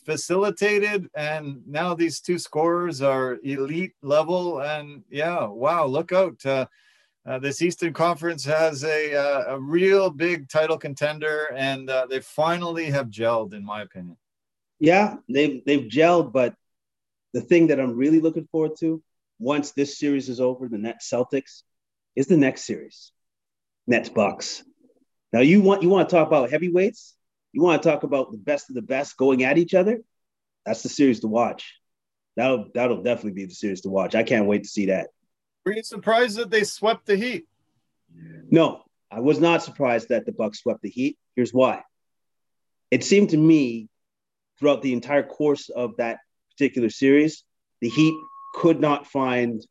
facilitated 0.05 1.09
and 1.15 1.63
now 1.67 1.95
these 1.95 2.21
two 2.21 2.39
scorers 2.39 3.03
are 3.03 3.39
elite 3.45 3.93
level 4.03 4.61
and 4.61 5.03
yeah 5.11 5.47
wow 5.47 5.87
look 5.87 6.13
out 6.13 6.45
uh, 6.47 6.67
uh, 7.27 7.39
this 7.39 7.61
eastern 7.61 7.93
conference 7.93 8.45
has 8.45 8.85
a, 8.85 9.15
uh, 9.15 9.55
a 9.55 9.61
real 9.61 10.11
big 10.11 10.49
title 10.49 10.79
contender 10.79 11.53
and 11.57 11.91
uh, 11.91 12.07
they 12.09 12.21
finally 12.21 12.87
have 12.87 13.09
gelled 13.09 13.53
in 13.53 13.65
my 13.65 13.83
opinion. 13.83 14.17
Yeah 14.79 15.17
they've 15.29 15.65
they've 15.65 15.89
gelled 15.89 16.33
but 16.33 16.55
the 17.33 17.41
thing 17.41 17.69
that 17.69 17.81
i'm 17.81 17.97
really 17.97 18.21
looking 18.21 18.47
forward 18.47 18.77
to 18.81 19.03
once 19.39 19.73
this 19.73 19.99
series 19.99 20.29
is 20.29 20.41
over 20.41 20.69
the 20.69 20.79
net 20.79 21.01
celtics 21.03 21.63
is 22.15 22.27
the 22.27 22.37
next 22.37 22.65
series. 22.65 23.13
Nets 23.87 24.09
bucks. 24.09 24.65
Now 25.33 25.41
you 25.41 25.61
want 25.61 25.83
you 25.83 25.89
want 25.89 26.09
to 26.09 26.17
talk 26.17 26.27
about 26.27 26.51
heavyweights 26.51 27.15
you 27.57 27.63
want 27.63 27.83
to 27.83 27.89
talk 27.89 28.03
about 28.03 28.33
the 28.33 28.37
best 28.37 28.69
of 28.69 28.75
the 28.75 28.83
best 28.83 29.17
going 29.17 29.43
at 29.43 29.57
each 29.57 29.73
other? 29.73 30.03
That's 30.67 30.83
the 30.83 30.91
series 30.91 31.21
to 31.21 31.27
watch. 31.27 31.75
That'll 32.37 32.67
that'll 32.75 33.03
definitely 33.03 33.33
be 33.33 33.47
the 33.47 33.55
series 33.55 33.81
to 33.81 33.89
watch. 33.89 34.15
I 34.15 34.25
can't 34.25 34.47
wait 34.47 34.65
to 34.65 34.69
see 34.69 34.87
that. 34.87 35.09
Were 35.65 35.73
you 35.73 35.83
surprised 35.83 36.37
that 36.37 36.51
they 36.51 36.65
swept 36.65 37.07
the 37.07 37.17
Heat? 37.17 37.47
No, 38.51 38.83
I 39.11 39.21
was 39.21 39.41
not 39.41 39.63
surprised 39.63 40.11
that 40.11 40.27
the 40.27 40.33
Bucks 40.33 40.61
swept 40.61 40.83
the 40.83 40.91
Heat. 40.91 41.19
Here's 41.35 41.55
why. 41.55 41.83
It 42.91 43.03
seemed 43.05 43.31
to 43.31 43.39
me 43.39 43.89
throughout 44.59 44.83
the 44.83 44.93
entire 44.93 45.23
course 45.23 45.71
of 45.71 45.97
that 45.97 46.19
particular 46.51 46.91
series, 46.91 47.43
the 47.81 47.89
Heat 47.89 48.15
could 48.55 48.81
not 48.81 49.07
find 49.07 49.67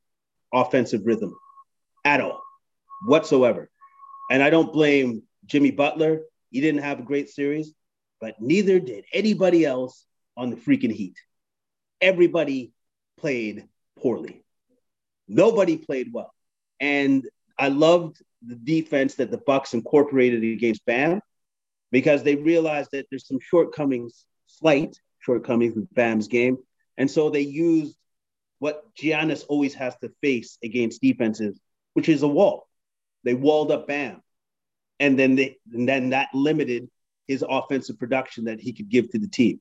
offensive 0.51 1.01
rhythm 1.05 1.35
at 2.03 2.19
all, 2.19 2.41
whatsoever. 3.05 3.69
And 4.31 4.41
I 4.41 4.49
don't 4.49 4.73
blame 4.73 5.21
Jimmy 5.45 5.69
Butler. 5.69 6.21
He 6.55 6.61
didn't 6.61 6.83
have 6.83 7.01
a 7.01 7.03
great 7.03 7.27
series, 7.29 7.73
but 8.21 8.39
neither 8.39 8.79
did 8.79 9.03
anybody 9.11 9.65
else 9.65 10.05
on 10.37 10.51
the 10.51 10.55
freaking 10.55 10.89
Heat. 10.89 11.17
Everybody 11.99 12.71
played 13.17 13.67
poorly. 13.99 14.41
Nobody 15.27 15.75
played 15.75 16.13
well. 16.13 16.33
And 16.79 17.27
I 17.59 17.67
loved 17.67 18.21
the 18.41 18.55
defense 18.55 19.15
that 19.15 19.31
the 19.31 19.37
Bucks 19.39 19.73
incorporated 19.73 20.43
against 20.45 20.85
Bam 20.85 21.19
because 21.91 22.23
they 22.23 22.35
realized 22.35 22.91
that 22.93 23.07
there's 23.09 23.27
some 23.27 23.41
shortcomings, 23.41 24.23
slight 24.47 24.97
shortcomings 25.19 25.75
with 25.75 25.93
Bam's 25.93 26.29
game. 26.29 26.55
And 26.97 27.11
so 27.11 27.29
they 27.29 27.41
used 27.41 27.97
what 28.59 28.81
Giannis 28.95 29.43
always 29.49 29.73
has 29.73 29.97
to 29.97 30.09
face 30.21 30.57
against 30.63 31.01
defenses, 31.01 31.59
which 31.95 32.07
is 32.07 32.23
a 32.23 32.29
wall. 32.29 32.69
They 33.25 33.33
walled 33.33 33.73
up 33.73 33.89
Bam 33.89 34.21
and 34.99 35.17
then 35.17 35.35
they 35.35 35.57
and 35.73 35.87
then 35.87 36.09
that 36.11 36.29
limited 36.33 36.89
his 37.27 37.43
offensive 37.47 37.97
production 37.99 38.45
that 38.45 38.59
he 38.59 38.73
could 38.73 38.89
give 38.89 39.09
to 39.11 39.19
the 39.19 39.27
team. 39.27 39.59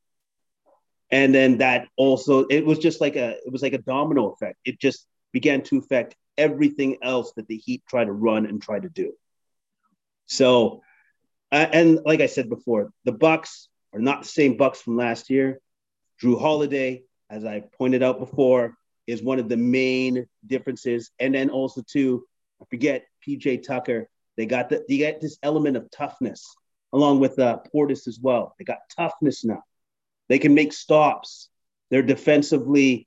And 1.11 1.35
then 1.35 1.59
that 1.59 1.89
also 1.97 2.47
it 2.47 2.65
was 2.65 2.79
just 2.79 3.01
like 3.01 3.17
a 3.17 3.37
it 3.45 3.53
was 3.53 3.63
like 3.63 3.73
a 3.73 3.79
domino 3.79 4.31
effect. 4.31 4.59
It 4.65 4.81
just 4.81 5.07
began 5.33 5.63
to 5.63 5.79
affect 5.79 6.17
everything 6.37 6.99
else 7.03 7.33
that 7.37 7.47
the 7.49 7.57
Heat 7.57 7.83
try 7.89 8.05
to 8.05 8.13
run 8.13 8.47
and 8.47 8.61
try 8.61 8.79
to 8.79 8.89
do. 8.89 9.13
So, 10.27 10.83
uh, 11.53 11.67
and 11.73 12.01
like 12.05 12.21
I 12.21 12.27
said 12.27 12.49
before, 12.49 12.91
the 13.05 13.13
Bucks 13.13 13.69
are 13.93 14.01
not 14.01 14.23
the 14.23 14.29
same 14.29 14.57
Bucks 14.57 14.81
from 14.81 14.97
last 14.97 15.31
year. 15.31 15.61
Jrue 16.23 16.41
Holiday, 16.41 17.03
as 17.31 17.45
I 17.45 17.65
pointed 17.77 18.03
out 18.03 18.19
before, 18.19 18.77
is 19.07 19.23
one 19.23 19.39
of 19.39 19.49
the 19.49 19.57
main 19.57 20.27
differences. 20.47 21.11
And 21.19 21.35
then 21.35 21.51
also 21.51 21.83
too, 21.83 22.25
I 22.61 22.65
forget 22.71 23.05
PJ 23.27 23.65
Tucker. 23.65 24.09
They 24.37 24.47
got 24.47 24.69
the 24.69 24.85
they 24.89 24.99
got 24.99 25.21
this 25.21 25.39
element 25.43 25.77
of 25.77 25.91
toughness 25.91 26.55
along 26.93 27.21
with 27.21 27.39
uh, 27.39 27.59
Portis 27.75 28.07
as 28.07 28.19
well. 28.21 28.55
They 28.59 28.65
got 28.65 28.79
toughness 28.97 29.45
now. 29.45 29.63
They 30.29 30.39
can 30.39 30.55
make 30.55 30.73
stops. 30.73 31.49
They're 31.91 32.03
defensively 32.03 33.07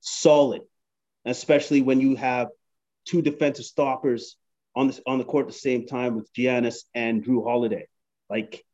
solid, 0.00 0.62
especially 1.24 1.82
when 1.82 2.00
you 2.00 2.16
have 2.16 2.48
two 3.04 3.22
defensive 3.22 3.64
stoppers 3.64 4.36
on 4.74 4.88
the 4.88 5.00
on 5.06 5.18
the 5.18 5.24
court 5.24 5.46
at 5.46 5.52
the 5.52 5.58
same 5.58 5.86
time 5.86 6.16
with 6.16 6.32
Giannis 6.32 6.80
and 6.94 7.24
Jrue 7.24 7.44
Holiday. 7.44 7.86
Like 8.28 8.64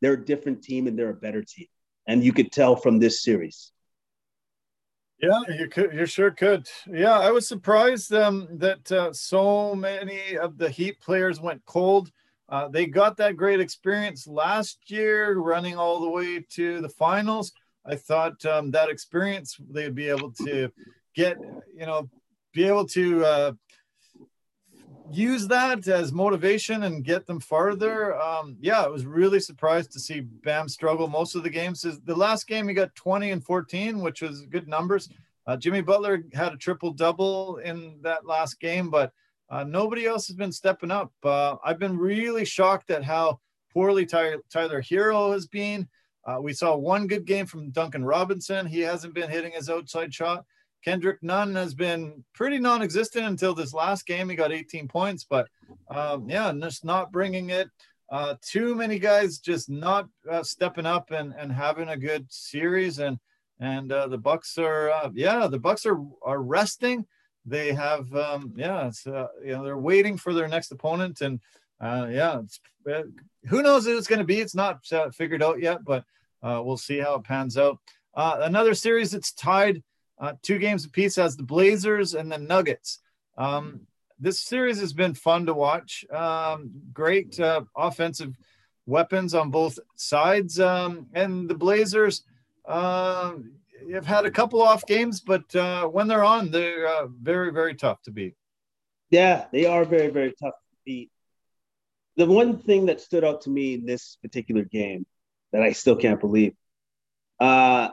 they're 0.00 0.14
a 0.14 0.24
different 0.24 0.62
team 0.62 0.86
and 0.86 0.98
they're 0.98 1.10
a 1.10 1.14
better 1.14 1.42
team, 1.42 1.66
and 2.06 2.24
you 2.24 2.32
could 2.32 2.52
tell 2.52 2.76
from 2.76 2.98
this 2.98 3.22
series. 3.22 3.72
Yeah, 5.20 5.40
you 5.48 5.68
could. 5.68 5.92
You 5.92 6.06
sure 6.06 6.30
could. 6.30 6.68
Yeah, 6.86 7.18
I 7.18 7.30
was 7.30 7.48
surprised 7.48 8.12
um, 8.14 8.46
that 8.52 8.90
uh, 8.92 9.12
so 9.12 9.74
many 9.74 10.38
of 10.38 10.58
the 10.58 10.70
Heat 10.70 11.00
players 11.00 11.40
went 11.40 11.64
cold. 11.66 12.12
Uh, 12.48 12.68
they 12.68 12.86
got 12.86 13.16
that 13.16 13.36
great 13.36 13.60
experience 13.60 14.26
last 14.26 14.78
year, 14.90 15.36
running 15.38 15.76
all 15.76 16.00
the 16.00 16.08
way 16.08 16.44
to 16.50 16.80
the 16.80 16.88
finals. 16.88 17.52
I 17.84 17.96
thought 17.96 18.44
um, 18.46 18.70
that 18.70 18.90
experience 18.90 19.56
they'd 19.70 19.94
be 19.94 20.08
able 20.08 20.30
to 20.46 20.70
get, 21.14 21.36
you 21.74 21.86
know, 21.86 22.08
be 22.52 22.64
able 22.64 22.86
to 22.86 23.24
uh, 23.24 23.52
use 25.10 25.46
that 25.48 25.86
as 25.88 26.12
motivation 26.12 26.84
and 26.84 27.04
get 27.04 27.26
them 27.26 27.40
farther. 27.40 28.18
Um, 28.20 28.56
yeah, 28.60 28.82
I 28.82 28.88
was 28.88 29.06
really 29.06 29.40
surprised 29.40 29.92
to 29.92 30.00
see 30.00 30.20
Bam 30.20 30.68
struggle 30.68 31.08
most 31.08 31.34
of 31.34 31.42
the 31.42 31.50
games. 31.50 31.82
The 31.82 32.14
last 32.14 32.46
game 32.46 32.68
he 32.68 32.74
got 32.74 32.94
20 32.94 33.30
and 33.30 33.44
14, 33.44 34.00
which 34.00 34.22
was 34.22 34.46
good 34.46 34.68
numbers. 34.68 35.08
Uh, 35.46 35.56
Jimmy 35.56 35.80
Butler 35.80 36.24
had 36.34 36.52
a 36.52 36.56
triple 36.56 36.92
double 36.92 37.56
in 37.58 37.98
that 38.02 38.26
last 38.26 38.60
game, 38.60 38.90
but 38.90 39.12
uh, 39.50 39.64
nobody 39.64 40.06
else 40.06 40.26
has 40.26 40.36
been 40.36 40.52
stepping 40.52 40.90
up. 40.90 41.12
Uh, 41.22 41.56
I've 41.64 41.78
been 41.78 41.96
really 41.96 42.44
shocked 42.44 42.90
at 42.90 43.02
how 43.02 43.40
poorly 43.72 44.04
Tyler, 44.04 44.42
Herro 44.52 45.32
has 45.32 45.46
been. 45.46 45.88
Uh, 46.26 46.38
we 46.40 46.52
saw 46.52 46.76
one 46.76 47.06
good 47.06 47.24
game 47.24 47.46
from 47.46 47.70
Duncan 47.70 48.04
Robinson. 48.04 48.66
He 48.66 48.80
hasn't 48.80 49.14
been 49.14 49.30
hitting 49.30 49.52
his 49.52 49.70
outside 49.70 50.12
shot. 50.12 50.44
Kendrick 50.84 51.22
Nunn 51.22 51.54
has 51.54 51.74
been 51.74 52.24
pretty 52.34 52.58
non-existent 52.58 53.26
until 53.26 53.54
this 53.54 53.74
last 53.74 54.06
game. 54.06 54.28
He 54.28 54.36
got 54.36 54.52
18 54.52 54.88
points, 54.88 55.24
but 55.28 55.48
um, 55.90 56.28
yeah, 56.28 56.52
just 56.60 56.84
not 56.84 57.12
bringing 57.12 57.50
it. 57.50 57.68
Uh, 58.10 58.36
too 58.40 58.74
many 58.74 58.98
guys 58.98 59.38
just 59.38 59.68
not 59.68 60.08
uh, 60.30 60.42
stepping 60.42 60.86
up 60.86 61.10
and, 61.10 61.34
and 61.36 61.52
having 61.52 61.88
a 61.88 61.96
good 61.96 62.26
series. 62.30 63.00
And 63.00 63.18
and 63.60 63.90
uh, 63.90 64.06
the 64.06 64.18
Bucks 64.18 64.56
are 64.56 64.90
uh, 64.90 65.10
yeah, 65.12 65.46
the 65.46 65.58
Bucks 65.58 65.84
are 65.84 65.98
are 66.22 66.40
resting. 66.40 67.04
They 67.44 67.72
have 67.72 68.14
um, 68.14 68.54
yeah, 68.56 68.86
it's, 68.86 69.06
uh, 69.06 69.28
you 69.44 69.52
know 69.52 69.64
they're 69.64 69.78
waiting 69.78 70.16
for 70.16 70.32
their 70.32 70.48
next 70.48 70.70
opponent, 70.70 71.20
and 71.20 71.40
uh, 71.80 72.08
yeah, 72.10 72.40
who 73.48 73.62
knows 73.62 73.84
who 73.84 73.98
it's 73.98 74.06
going 74.06 74.20
to 74.20 74.24
be? 74.24 74.40
It's 74.40 74.54
not 74.54 74.86
figured 75.12 75.42
out 75.42 75.60
yet, 75.60 75.84
but 75.84 76.04
we'll 76.42 76.76
see 76.76 76.98
how 76.98 77.16
it 77.16 77.24
pans 77.24 77.58
out. 77.58 77.78
another 78.14 78.74
series 78.74 79.10
that's 79.10 79.32
tied 79.32 79.82
uh, 80.20 80.34
two 80.42 80.58
games 80.58 80.84
apiece 80.84 81.16
has 81.16 81.36
the 81.36 81.42
Blazers 81.42 82.14
and 82.14 82.30
the 82.30 82.38
Nuggets. 82.38 83.00
Um, 83.36 83.82
this 84.18 84.40
series 84.40 84.80
has 84.80 84.92
been 84.92 85.14
fun 85.14 85.46
to 85.46 85.54
watch. 85.54 86.04
Um, 86.10 86.70
great 86.92 87.38
uh, 87.38 87.62
offensive 87.76 88.36
weapons 88.86 89.34
on 89.34 89.50
both 89.50 89.78
sides. 89.96 90.58
Um, 90.58 91.06
and 91.14 91.48
the 91.48 91.54
Blazers 91.54 92.24
uh, 92.66 93.34
have 93.92 94.06
had 94.06 94.26
a 94.26 94.30
couple 94.30 94.60
off 94.60 94.84
games, 94.86 95.20
but 95.20 95.54
uh, 95.54 95.86
when 95.86 96.08
they're 96.08 96.24
on, 96.24 96.50
they're 96.50 97.06
very, 97.20 97.52
very 97.52 97.74
tough 97.74 98.02
to 98.02 98.10
beat. 98.10 98.34
Yeah, 99.10 99.46
they 99.52 99.66
are 99.66 99.84
very, 99.84 100.08
very 100.08 100.34
tough 100.40 100.54
to 100.54 100.76
beat. 100.84 101.10
The 102.16 102.26
one 102.26 102.58
thing 102.58 102.86
that 102.86 103.00
stood 103.00 103.24
out 103.24 103.42
to 103.42 103.50
me 103.50 103.74
in 103.74 103.86
this 103.86 104.18
particular 104.20 104.64
game 104.64 105.06
that 105.52 105.62
I 105.62 105.72
still 105.72 105.96
can't 105.96 106.20
believe, 106.20 106.54
uh, 107.38 107.90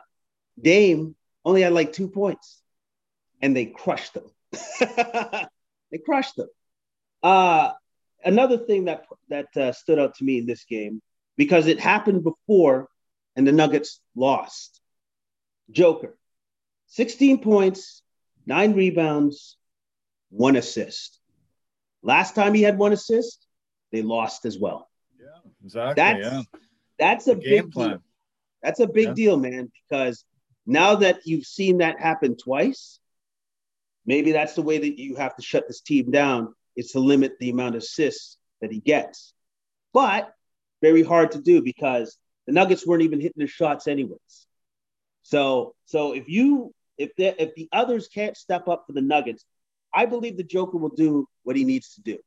Dame 0.59 1.15
only 1.45 1.61
had 1.61 1.73
like 1.73 1.93
two 1.93 2.09
points, 2.09 2.61
and 3.41 3.55
they 3.55 3.67
crushed 3.67 4.15
them. 4.15 4.25
they 5.91 5.99
crushed 6.03 6.35
them. 6.35 6.49
Uh, 7.21 7.71
another 8.23 8.57
thing 8.57 8.85
that 8.85 9.05
that 9.29 9.55
uh, 9.55 9.71
stood 9.71 9.99
out 9.99 10.15
to 10.15 10.23
me 10.23 10.39
in 10.39 10.45
this 10.45 10.65
game 10.65 11.01
because 11.37 11.67
it 11.67 11.79
happened 11.79 12.23
before, 12.23 12.89
and 13.35 13.47
the 13.47 13.51
Nuggets 13.51 14.01
lost. 14.15 14.81
Joker, 15.71 16.17
16 16.87 17.41
points, 17.41 18.03
nine 18.45 18.73
rebounds, 18.73 19.57
one 20.29 20.55
assist. 20.55 21.19
Last 22.03 22.35
time 22.35 22.53
he 22.53 22.61
had 22.61 22.77
one 22.77 22.93
assist, 22.93 23.47
they 23.91 24.03
lost 24.03 24.45
as 24.45 24.59
well. 24.59 24.87
Yeah, 25.19 25.51
exactly. 25.63 25.93
That's, 25.95 26.19
yeah. 26.25 26.41
that's 26.99 27.27
a 27.27 27.35
big 27.35 27.71
plan. 27.71 27.89
Deal. 27.89 28.03
That's 28.61 28.79
a 28.79 28.87
big 28.87 29.07
yeah. 29.07 29.13
deal, 29.13 29.37
man, 29.37 29.71
because 29.89 30.23
now 30.65 30.95
that 30.95 31.21
you've 31.25 31.45
seen 31.45 31.77
that 31.77 31.99
happen 31.99 32.35
twice, 32.37 32.99
maybe 34.05 34.31
that's 34.31 34.53
the 34.53 34.61
way 34.61 34.77
that 34.77 34.99
you 34.99 35.15
have 35.15 35.35
to 35.35 35.41
shut 35.41 35.67
this 35.67 35.81
team 35.81 36.11
down 36.11 36.53
is 36.75 36.91
to 36.91 36.99
limit 36.99 37.33
the 37.39 37.49
amount 37.49 37.75
of 37.75 37.81
assists 37.83 38.37
that 38.61 38.71
he 38.71 38.79
gets. 38.79 39.33
But 39.93 40.33
very 40.81 41.03
hard 41.03 41.31
to 41.31 41.41
do 41.41 41.61
because 41.61 42.17
the 42.47 42.53
Nuggets 42.53 42.85
weren't 42.85 43.03
even 43.03 43.19
hitting 43.19 43.41
the 43.41 43.47
shots 43.47 43.87
anyways. 43.87 44.47
So 45.23 45.73
so 45.85 46.13
if 46.13 46.27
you 46.27 46.73
if 46.97 47.11
the 47.17 47.41
if 47.41 47.55
the 47.55 47.67
others 47.71 48.07
can't 48.07 48.37
step 48.37 48.67
up 48.67 48.83
for 48.85 48.93
the 48.93 49.01
Nuggets, 49.01 49.43
I 49.93 50.05
believe 50.05 50.37
the 50.37 50.43
Joker 50.43 50.77
will 50.77 50.89
do 50.89 51.27
what 51.43 51.55
he 51.55 51.63
needs 51.63 51.95
to 51.95 52.01
do. 52.01 52.17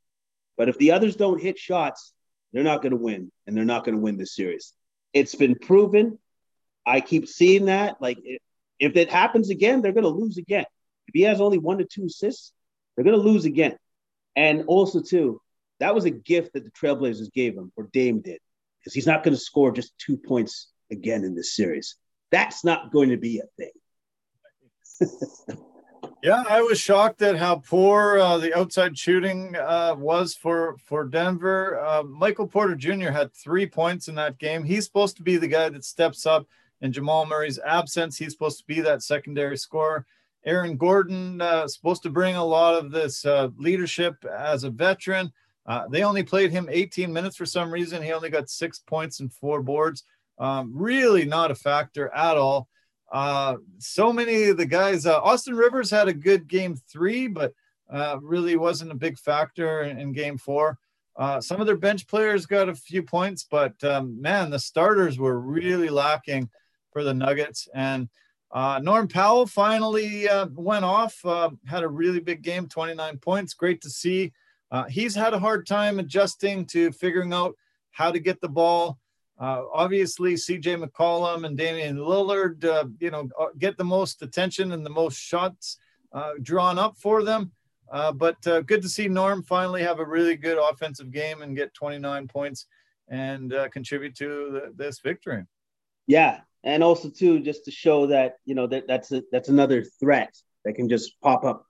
But 0.57 0.69
if 0.69 0.77
the 0.77 0.91
others 0.91 1.15
don't 1.15 1.41
hit 1.41 1.57
shots, 1.57 2.11
they're 2.51 2.63
not 2.63 2.81
going 2.81 2.91
to 2.91 2.97
win, 2.97 3.31
and 3.47 3.55
they're 3.55 3.63
not 3.63 3.85
going 3.85 3.95
to 3.95 4.01
win 4.01 4.17
this 4.17 4.35
series. 4.35 4.73
It's 5.13 5.35
been 5.35 5.55
proven 5.55 6.19
I 6.89 7.01
keep 7.01 7.27
seeing 7.27 7.65
that. 7.65 8.01
Like, 8.01 8.17
if, 8.79 8.95
it 8.95 9.11
happens 9.11 9.51
again, 9.51 9.81
they're 9.81 9.93
going 9.93 10.03
to 10.03 10.09
lose 10.09 10.37
again. 10.37 10.65
If 11.07 11.13
he 11.13 11.21
has 11.21 11.39
only 11.39 11.59
one 11.59 11.77
to 11.77 11.85
two 11.85 12.05
assists, 12.05 12.51
they're 12.95 13.05
going 13.05 13.15
to 13.15 13.21
lose 13.21 13.45
again. 13.45 13.77
And 14.35 14.63
also, 14.65 15.01
too, 15.01 15.39
that 15.79 15.93
was 15.93 16.05
a 16.05 16.09
gift 16.09 16.53
that 16.53 16.63
the 16.63 16.71
Trailblazers 16.71 17.31
gave 17.31 17.55
him, 17.55 17.71
or 17.77 17.89
Dame 17.93 18.21
did, 18.21 18.39
because 18.79 18.93
he's 18.93 19.05
not 19.05 19.23
going 19.23 19.35
to 19.35 19.39
score 19.39 19.71
just 19.71 19.93
two 19.99 20.17
points 20.17 20.71
again 20.91 21.23
in 21.23 21.35
this 21.35 21.55
series. 21.55 21.95
That's 22.31 22.65
not 22.65 22.91
going 22.91 23.09
to 23.09 23.17
be 23.17 23.39
a 23.39 23.45
thing. 23.57 23.71
yeah, 26.23 26.43
I 26.49 26.61
was 26.61 26.79
shocked 26.79 27.21
at 27.21 27.37
how 27.37 27.57
poor 27.57 28.17
uh, 28.19 28.39
the 28.39 28.57
outside 28.57 28.97
shooting 28.97 29.55
uh, 29.55 29.95
was 29.97 30.35
for 30.35 30.75
for 30.85 31.05
Denver. 31.05 31.79
Uh, 31.79 32.03
Michael 32.03 32.47
Porter 32.47 32.75
Jr. 32.75 33.11
had 33.11 33.33
three 33.33 33.65
points 33.67 34.07
in 34.07 34.15
that 34.15 34.37
game. 34.37 34.63
He's 34.63 34.85
supposed 34.85 35.17
to 35.17 35.23
be 35.23 35.37
the 35.37 35.47
guy 35.47 35.69
that 35.69 35.85
steps 35.85 36.25
up 36.25 36.47
in 36.81 36.91
Jamal 36.91 37.25
Murray's 37.25 37.59
absence. 37.59 38.17
He's 38.17 38.31
supposed 38.31 38.59
to 38.59 38.65
be 38.65 38.81
that 38.81 39.03
secondary 39.03 39.57
scorer. 39.57 40.05
Aaron 40.45 40.77
Gordon 40.77 41.41
uh, 41.41 41.67
supposed 41.67 42.03
to 42.03 42.09
bring 42.09 42.35
a 42.35 42.43
lot 42.43 42.75
of 42.75 42.91
this 42.91 43.25
uh, 43.25 43.49
leadership 43.57 44.23
as 44.25 44.63
a 44.63 44.69
veteran. 44.69 45.31
Uh, 45.65 45.87
they 45.87 46.03
only 46.03 46.23
played 46.23 46.51
him 46.51 46.67
18 46.71 47.11
minutes 47.11 47.35
for 47.35 47.45
some 47.45 47.71
reason. 47.71 48.01
He 48.01 48.13
only 48.13 48.29
got 48.29 48.49
six 48.49 48.79
points 48.79 49.19
and 49.19 49.31
four 49.31 49.61
boards. 49.61 50.03
Um, 50.39 50.71
really 50.73 51.25
not 51.25 51.51
a 51.51 51.55
factor 51.55 52.09
at 52.15 52.37
all. 52.37 52.69
Uh, 53.11 53.57
so 53.79 54.13
many 54.13 54.45
of 54.45 54.57
the 54.57 54.65
guys, 54.65 55.05
uh, 55.05 55.19
Austin 55.19 55.55
Rivers 55.55 55.91
had 55.91 56.07
a 56.07 56.13
good 56.13 56.47
game 56.47 56.75
three, 56.75 57.27
but 57.27 57.53
uh, 57.91 58.17
really 58.21 58.55
wasn't 58.55 58.91
a 58.91 58.95
big 58.95 59.17
factor 59.17 59.81
in, 59.81 59.99
in 59.99 60.13
game 60.13 60.37
four. 60.37 60.77
Some 61.41 61.59
of 61.59 61.67
their 61.67 61.75
bench 61.75 62.07
players 62.07 62.45
got 62.45 62.69
a 62.69 62.75
few 62.75 63.03
points, 63.03 63.43
but 63.43 63.83
um, 63.83 64.21
man, 64.21 64.49
the 64.49 64.57
starters 64.57 65.19
were 65.19 65.37
really 65.37 65.89
lacking 65.89 66.49
for 66.91 67.03
the 67.03 67.13
Nuggets. 67.13 67.67
And 67.73 68.09
uh, 68.51 68.79
Norm 68.81 69.07
Powell 69.07 69.45
finally 69.45 70.27
uh, 70.27 70.47
went 70.55 70.85
off, 70.85 71.23
uh, 71.23 71.51
had 71.67 71.83
a 71.83 71.87
really 71.87 72.19
big 72.19 72.41
game, 72.41 72.67
29 72.67 73.17
points. 73.17 73.53
Great 73.53 73.81
to 73.81 73.89
see. 73.89 74.33
Uh, 74.71 74.85
he's 74.85 75.15
had 75.15 75.33
a 75.33 75.39
hard 75.39 75.67
time 75.67 75.99
adjusting 75.99 76.65
to 76.65 76.91
figuring 76.91 77.33
out 77.33 77.55
how 77.91 78.11
to 78.11 78.19
get 78.19 78.41
the 78.41 78.49
ball. 78.49 78.99
Uh, 79.39 79.63
obviously, 79.71 80.33
CJ 80.33 80.83
McCollum 80.83 81.45
and 81.45 81.57
Damian 81.57 81.97
Lillard, 81.97 82.63
uh, 82.65 82.85
you 82.99 83.09
know, 83.11 83.29
get 83.57 83.77
the 83.77 83.83
most 83.83 84.21
attention 84.21 84.71
and 84.71 84.85
the 84.85 84.89
most 84.89 85.17
shots 85.17 85.77
drawn 86.41 86.79
up 86.79 86.97
for 86.97 87.23
them. 87.23 87.51
but 87.89 88.41
good 88.41 88.81
to 88.81 88.89
see 88.89 89.07
Norm 89.07 89.43
finally 89.43 89.81
have 89.83 89.99
a 89.99 90.05
really 90.05 90.35
good 90.35 90.57
offensive 90.57 91.11
game 91.11 91.41
and 91.41 91.55
get 91.55 91.73
29 91.73 92.27
points 92.27 92.65
and 93.07 93.53
contribute 93.71 94.15
to 94.15 94.49
the, 94.51 94.73
this 94.75 94.99
victory. 94.99 95.45
Yeah, 96.05 96.41
and 96.63 96.83
also 96.83 97.09
too 97.09 97.39
just 97.39 97.65
to 97.65 97.71
show 97.71 98.07
that 98.07 98.37
you 98.45 98.55
know 98.55 98.67
that 98.67 98.87
that's 98.87 99.11
a, 99.11 99.23
that's 99.31 99.49
another 99.49 99.83
threat 99.83 100.35
that 100.65 100.73
can 100.73 100.89
just 100.89 101.19
pop 101.21 101.43
up 101.43 101.65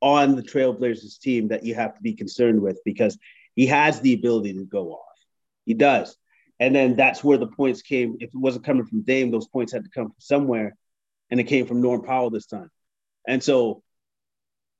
on 0.00 0.36
the 0.36 0.42
Trailblazers 0.42 1.18
team 1.18 1.48
that 1.48 1.64
you 1.64 1.74
have 1.74 1.94
to 1.94 2.00
be 2.00 2.14
concerned 2.14 2.60
with 2.60 2.80
because 2.84 3.18
he 3.54 3.66
has 3.66 4.00
the 4.00 4.14
ability 4.14 4.54
to 4.54 4.64
go 4.64 4.92
off. 4.92 5.18
He 5.66 5.74
does. 5.74 6.16
And 6.58 6.74
then 6.74 6.96
that's 6.96 7.24
where 7.24 7.38
the 7.38 7.46
points 7.46 7.82
came. 7.82 8.16
If 8.20 8.30
it 8.34 8.38
wasn't 8.38 8.64
coming 8.64 8.86
from 8.86 9.02
Dame, 9.02 9.30
those 9.30 9.48
points 9.48 9.72
had 9.72 9.84
to 9.84 9.90
come 9.90 10.06
from 10.06 10.14
somewhere. 10.18 10.76
and 11.30 11.38
it 11.38 11.44
came 11.44 11.66
from 11.66 11.80
Norm 11.80 12.02
Powell 12.02 12.30
this 12.30 12.46
time. 12.46 12.70
And 13.26 13.42
so 13.42 13.82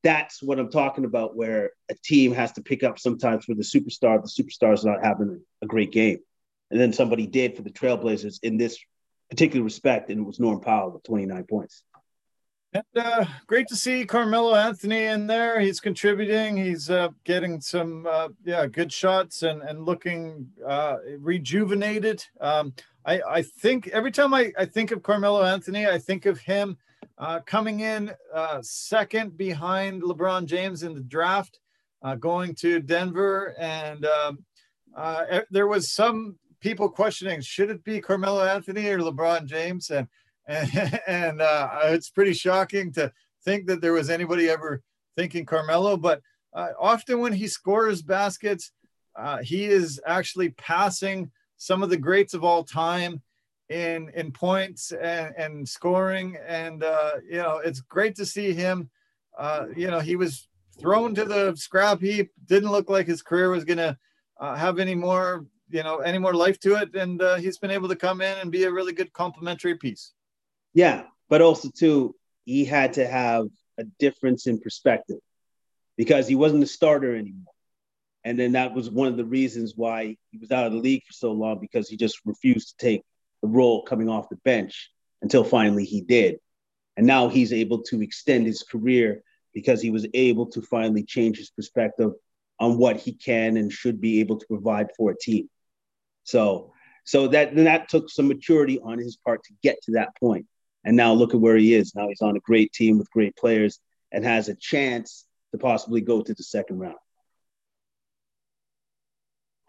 that's 0.02 0.42
what 0.42 0.58
I'm 0.58 0.70
talking 0.70 1.04
about, 1.04 1.36
where 1.36 1.70
a 1.88 1.94
team 2.02 2.32
has 2.32 2.52
to 2.52 2.62
pick 2.62 2.82
up 2.82 2.98
sometimes 2.98 3.44
for 3.44 3.54
the 3.54 3.62
superstar, 3.62 4.20
the 4.20 4.42
superstar's 4.42 4.84
not 4.84 5.04
having 5.04 5.40
a 5.62 5.66
great 5.66 5.92
game. 5.92 6.18
And 6.70 6.80
then 6.80 6.92
somebody 6.92 7.26
did 7.26 7.56
for 7.56 7.62
the 7.62 7.70
Trailblazers 7.70 8.38
in 8.42 8.56
this 8.56 8.78
particular 9.30 9.64
respect, 9.64 10.10
and 10.10 10.20
it 10.20 10.24
was 10.24 10.40
Norm 10.40 10.60
Powell 10.60 10.90
with 10.90 11.04
29 11.04 11.44
points. 11.44 11.84
And 12.72 12.84
uh, 12.94 13.24
great 13.48 13.66
to 13.68 13.76
see 13.76 14.04
Carmelo 14.04 14.54
Anthony 14.54 15.06
in 15.06 15.26
there. 15.26 15.58
He's 15.58 15.80
contributing. 15.80 16.56
He's 16.56 16.88
uh, 16.88 17.08
getting 17.24 17.60
some, 17.60 18.06
uh, 18.08 18.28
yeah, 18.44 18.66
good 18.66 18.92
shots 18.92 19.42
and 19.42 19.60
and 19.62 19.84
looking 19.84 20.48
uh, 20.64 20.98
rejuvenated. 21.18 22.24
Um, 22.40 22.72
I 23.04 23.20
I 23.22 23.42
think 23.42 23.88
every 23.88 24.12
time 24.12 24.32
I 24.34 24.52
I 24.56 24.66
think 24.66 24.92
of 24.92 25.02
Carmelo 25.02 25.42
Anthony, 25.42 25.88
I 25.88 25.98
think 25.98 26.26
of 26.26 26.38
him 26.38 26.76
uh, 27.18 27.40
coming 27.40 27.80
in 27.80 28.12
uh, 28.32 28.60
second 28.62 29.36
behind 29.36 30.02
LeBron 30.02 30.46
James 30.46 30.84
in 30.84 30.94
the 30.94 31.00
draft, 31.00 31.58
going 32.20 32.54
to 32.56 32.78
Denver, 32.78 33.52
and 33.58 34.06
um, 34.06 34.44
there 35.50 35.66
was 35.66 35.90
some 35.90 36.36
people 36.60 36.88
questioning 36.88 37.40
should 37.40 37.70
it 37.70 37.84
be 37.84 38.00
Carmelo 38.00 38.44
Anthony 38.44 38.88
or 38.88 38.98
LeBron 38.98 39.46
James, 39.46 39.90
and 39.90 40.06
and, 40.46 41.00
and 41.06 41.42
uh, 41.42 41.68
it's 41.84 42.10
pretty 42.10 42.32
shocking 42.32 42.92
to 42.92 43.12
think 43.44 43.66
that 43.66 43.80
there 43.80 43.92
was 43.92 44.10
anybody 44.10 44.48
ever 44.48 44.82
thinking 45.16 45.46
Carmelo. 45.46 45.96
But 45.96 46.20
uh, 46.52 46.68
often 46.78 47.20
when 47.20 47.32
he 47.32 47.48
scores 47.48 48.02
baskets, 48.02 48.72
uh, 49.16 49.38
he 49.38 49.64
is 49.64 50.00
actually 50.06 50.50
passing 50.50 51.30
some 51.56 51.82
of 51.82 51.90
the 51.90 51.96
greats 51.96 52.34
of 52.34 52.44
all 52.44 52.64
time 52.64 53.20
in 53.68 54.10
in 54.14 54.32
points 54.32 54.92
and, 54.92 55.34
and 55.36 55.68
scoring. 55.68 56.36
And 56.46 56.82
uh, 56.82 57.12
you 57.28 57.38
know, 57.38 57.58
it's 57.58 57.80
great 57.80 58.16
to 58.16 58.26
see 58.26 58.52
him. 58.52 58.90
Uh, 59.38 59.66
you 59.76 59.88
know, 59.88 60.00
he 60.00 60.16
was 60.16 60.48
thrown 60.78 61.14
to 61.14 61.24
the 61.24 61.54
scrap 61.56 62.00
heap. 62.00 62.30
Didn't 62.46 62.72
look 62.72 62.90
like 62.90 63.06
his 63.06 63.22
career 63.22 63.50
was 63.50 63.64
to 63.64 63.96
uh, 64.40 64.54
have 64.56 64.78
any 64.78 64.94
more 64.94 65.46
you 65.70 65.82
know 65.82 65.98
any 65.98 66.18
more 66.18 66.34
life 66.34 66.58
to 66.60 66.74
it 66.74 66.94
and 66.94 67.22
uh, 67.22 67.36
he's 67.36 67.58
been 67.58 67.70
able 67.70 67.88
to 67.88 67.96
come 67.96 68.20
in 68.20 68.38
and 68.38 68.50
be 68.50 68.64
a 68.64 68.70
really 68.70 68.92
good 68.92 69.12
complementary 69.12 69.76
piece 69.76 70.12
yeah, 70.72 71.04
but 71.28 71.42
also 71.42 71.70
too, 71.70 72.14
he 72.44 72.64
had 72.64 72.94
to 72.94 73.06
have 73.06 73.46
a 73.78 73.84
difference 73.98 74.46
in 74.46 74.60
perspective 74.60 75.18
because 75.96 76.28
he 76.28 76.34
wasn't 76.34 76.62
a 76.62 76.66
starter 76.66 77.14
anymore. 77.14 77.52
And 78.24 78.38
then 78.38 78.52
that 78.52 78.74
was 78.74 78.90
one 78.90 79.08
of 79.08 79.16
the 79.16 79.24
reasons 79.24 79.74
why 79.76 80.16
he 80.30 80.38
was 80.38 80.50
out 80.50 80.66
of 80.66 80.72
the 80.72 80.78
league 80.78 81.04
for 81.06 81.12
so 81.12 81.32
long 81.32 81.58
because 81.58 81.88
he 81.88 81.96
just 81.96 82.20
refused 82.24 82.70
to 82.78 82.86
take 82.86 83.02
the 83.42 83.48
role 83.48 83.82
coming 83.82 84.08
off 84.08 84.28
the 84.28 84.36
bench 84.36 84.90
until 85.22 85.42
finally 85.42 85.84
he 85.84 86.02
did. 86.02 86.38
And 86.96 87.06
now 87.06 87.28
he's 87.28 87.52
able 87.52 87.82
to 87.84 88.02
extend 88.02 88.46
his 88.46 88.62
career 88.62 89.22
because 89.54 89.80
he 89.80 89.90
was 89.90 90.06
able 90.12 90.46
to 90.46 90.60
finally 90.60 91.02
change 91.02 91.38
his 91.38 91.50
perspective 91.50 92.12
on 92.58 92.76
what 92.76 92.98
he 92.98 93.12
can 93.12 93.56
and 93.56 93.72
should 93.72 94.00
be 94.00 94.20
able 94.20 94.38
to 94.38 94.46
provide 94.46 94.88
for 94.96 95.10
a 95.10 95.16
team. 95.18 95.48
So, 96.24 96.72
so 97.04 97.28
that 97.28 97.54
that 97.56 97.88
took 97.88 98.10
some 98.10 98.28
maturity 98.28 98.78
on 98.80 98.98
his 98.98 99.16
part 99.16 99.42
to 99.44 99.54
get 99.62 99.82
to 99.84 99.92
that 99.92 100.16
point. 100.18 100.46
And 100.84 100.96
now 100.96 101.12
look 101.12 101.34
at 101.34 101.40
where 101.40 101.56
he 101.56 101.74
is. 101.74 101.94
Now 101.94 102.08
he's 102.08 102.22
on 102.22 102.36
a 102.36 102.40
great 102.40 102.72
team 102.72 102.98
with 102.98 103.10
great 103.10 103.36
players 103.36 103.78
and 104.12 104.24
has 104.24 104.48
a 104.48 104.54
chance 104.54 105.26
to 105.52 105.58
possibly 105.58 106.00
go 106.00 106.22
to 106.22 106.34
the 106.34 106.42
second 106.42 106.78
round. 106.78 106.96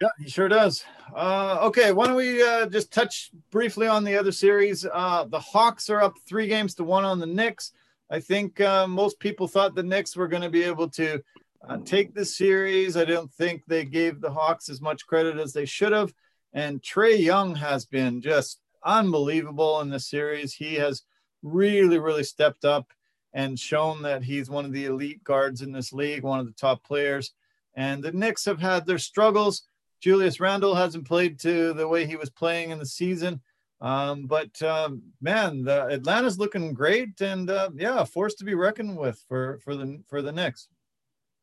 Yeah, 0.02 0.08
he 0.20 0.30
sure 0.30 0.48
does. 0.48 0.84
Uh, 1.16 1.60
okay, 1.62 1.92
why 1.92 2.08
don't 2.08 2.16
we 2.16 2.42
uh, 2.42 2.66
just 2.66 2.92
touch 2.92 3.30
briefly 3.52 3.86
on 3.86 4.04
the 4.04 4.18
other 4.18 4.32
series? 4.32 4.84
Uh, 4.84 5.26
the 5.30 5.40
Hawks 5.40 5.92
are 5.92 6.02
up 6.02 6.16
three 6.28 6.48
games 6.48 6.74
to 6.76 6.84
one 6.84 7.06
on 7.06 7.20
the 7.20 7.28
Knicks. 7.28 7.72
I 8.10 8.20
think 8.20 8.60
uh, 8.60 8.88
most 8.88 9.20
people 9.20 9.48
thought 9.48 9.76
the 9.76 9.84
Knicks 9.84 10.16
were 10.16 10.28
going 10.28 10.42
to 10.42 10.50
be 10.50 10.64
able 10.64 10.90
to 10.90 11.22
uh, 11.68 11.78
take 11.86 12.16
the 12.16 12.26
series. 12.26 12.98
I 12.98 13.06
don't 13.06 13.32
think 13.32 13.62
they 13.68 13.86
gave 13.86 14.22
the 14.22 14.32
Hawks 14.32 14.70
as 14.70 14.82
much 14.82 15.06
credit 15.06 15.38
as 15.38 15.54
they 15.54 15.66
should 15.66 15.92
have. 15.92 16.12
And 16.54 16.82
Trae 16.82 17.20
Young 17.20 17.56
has 17.56 17.86
been 17.86 18.22
just 18.22 18.60
unbelievable 18.84 19.80
in 19.82 19.90
this 19.90 20.08
series. 20.08 20.54
He 20.54 20.76
has 20.76 21.04
really, 21.44 21.98
really 21.98 22.24
stepped 22.24 22.66
up 22.66 22.92
and 23.34 23.58
shown 23.58 24.02
that 24.02 24.24
he's 24.24 24.50
one 24.50 24.66
of 24.66 24.74
the 24.74 24.86
elite 24.86 25.24
guards 25.24 25.62
in 25.62 25.72
this 25.72 25.94
league, 25.94 26.24
one 26.24 26.40
of 26.40 26.46
the 26.46 26.54
top 26.54 26.84
players. 26.84 27.34
And 27.76 28.04
the 28.04 28.12
Knicks 28.12 28.46
have 28.46 28.60
had 28.60 28.86
their 28.86 28.98
struggles. 28.98 29.64
Julius 30.02 30.40
Randle 30.40 30.76
hasn't 30.76 31.08
played 31.08 31.40
to 31.42 31.74
the 31.74 31.88
way 31.88 32.06
he 32.06 32.18
was 32.18 32.30
playing 32.30 32.72
in 32.72 32.80
the 32.80 32.86
season. 32.86 33.42
Um, 33.80 34.28
but 34.28 34.62
um, 34.62 35.02
man, 35.22 35.64
the 35.64 35.88
Atlanta's 35.88 36.38
looking 36.38 36.74
great, 36.74 37.20
and 37.20 37.50
uh, 37.50 37.72
yeah, 37.76 38.04
force 38.04 38.36
to 38.36 38.46
be 38.46 38.54
reckoned 38.54 38.96
with 38.96 39.24
for 39.28 39.58
for 39.64 39.76
the 39.76 40.04
for 40.08 40.22
the 40.22 40.32
Knicks. 40.32 40.68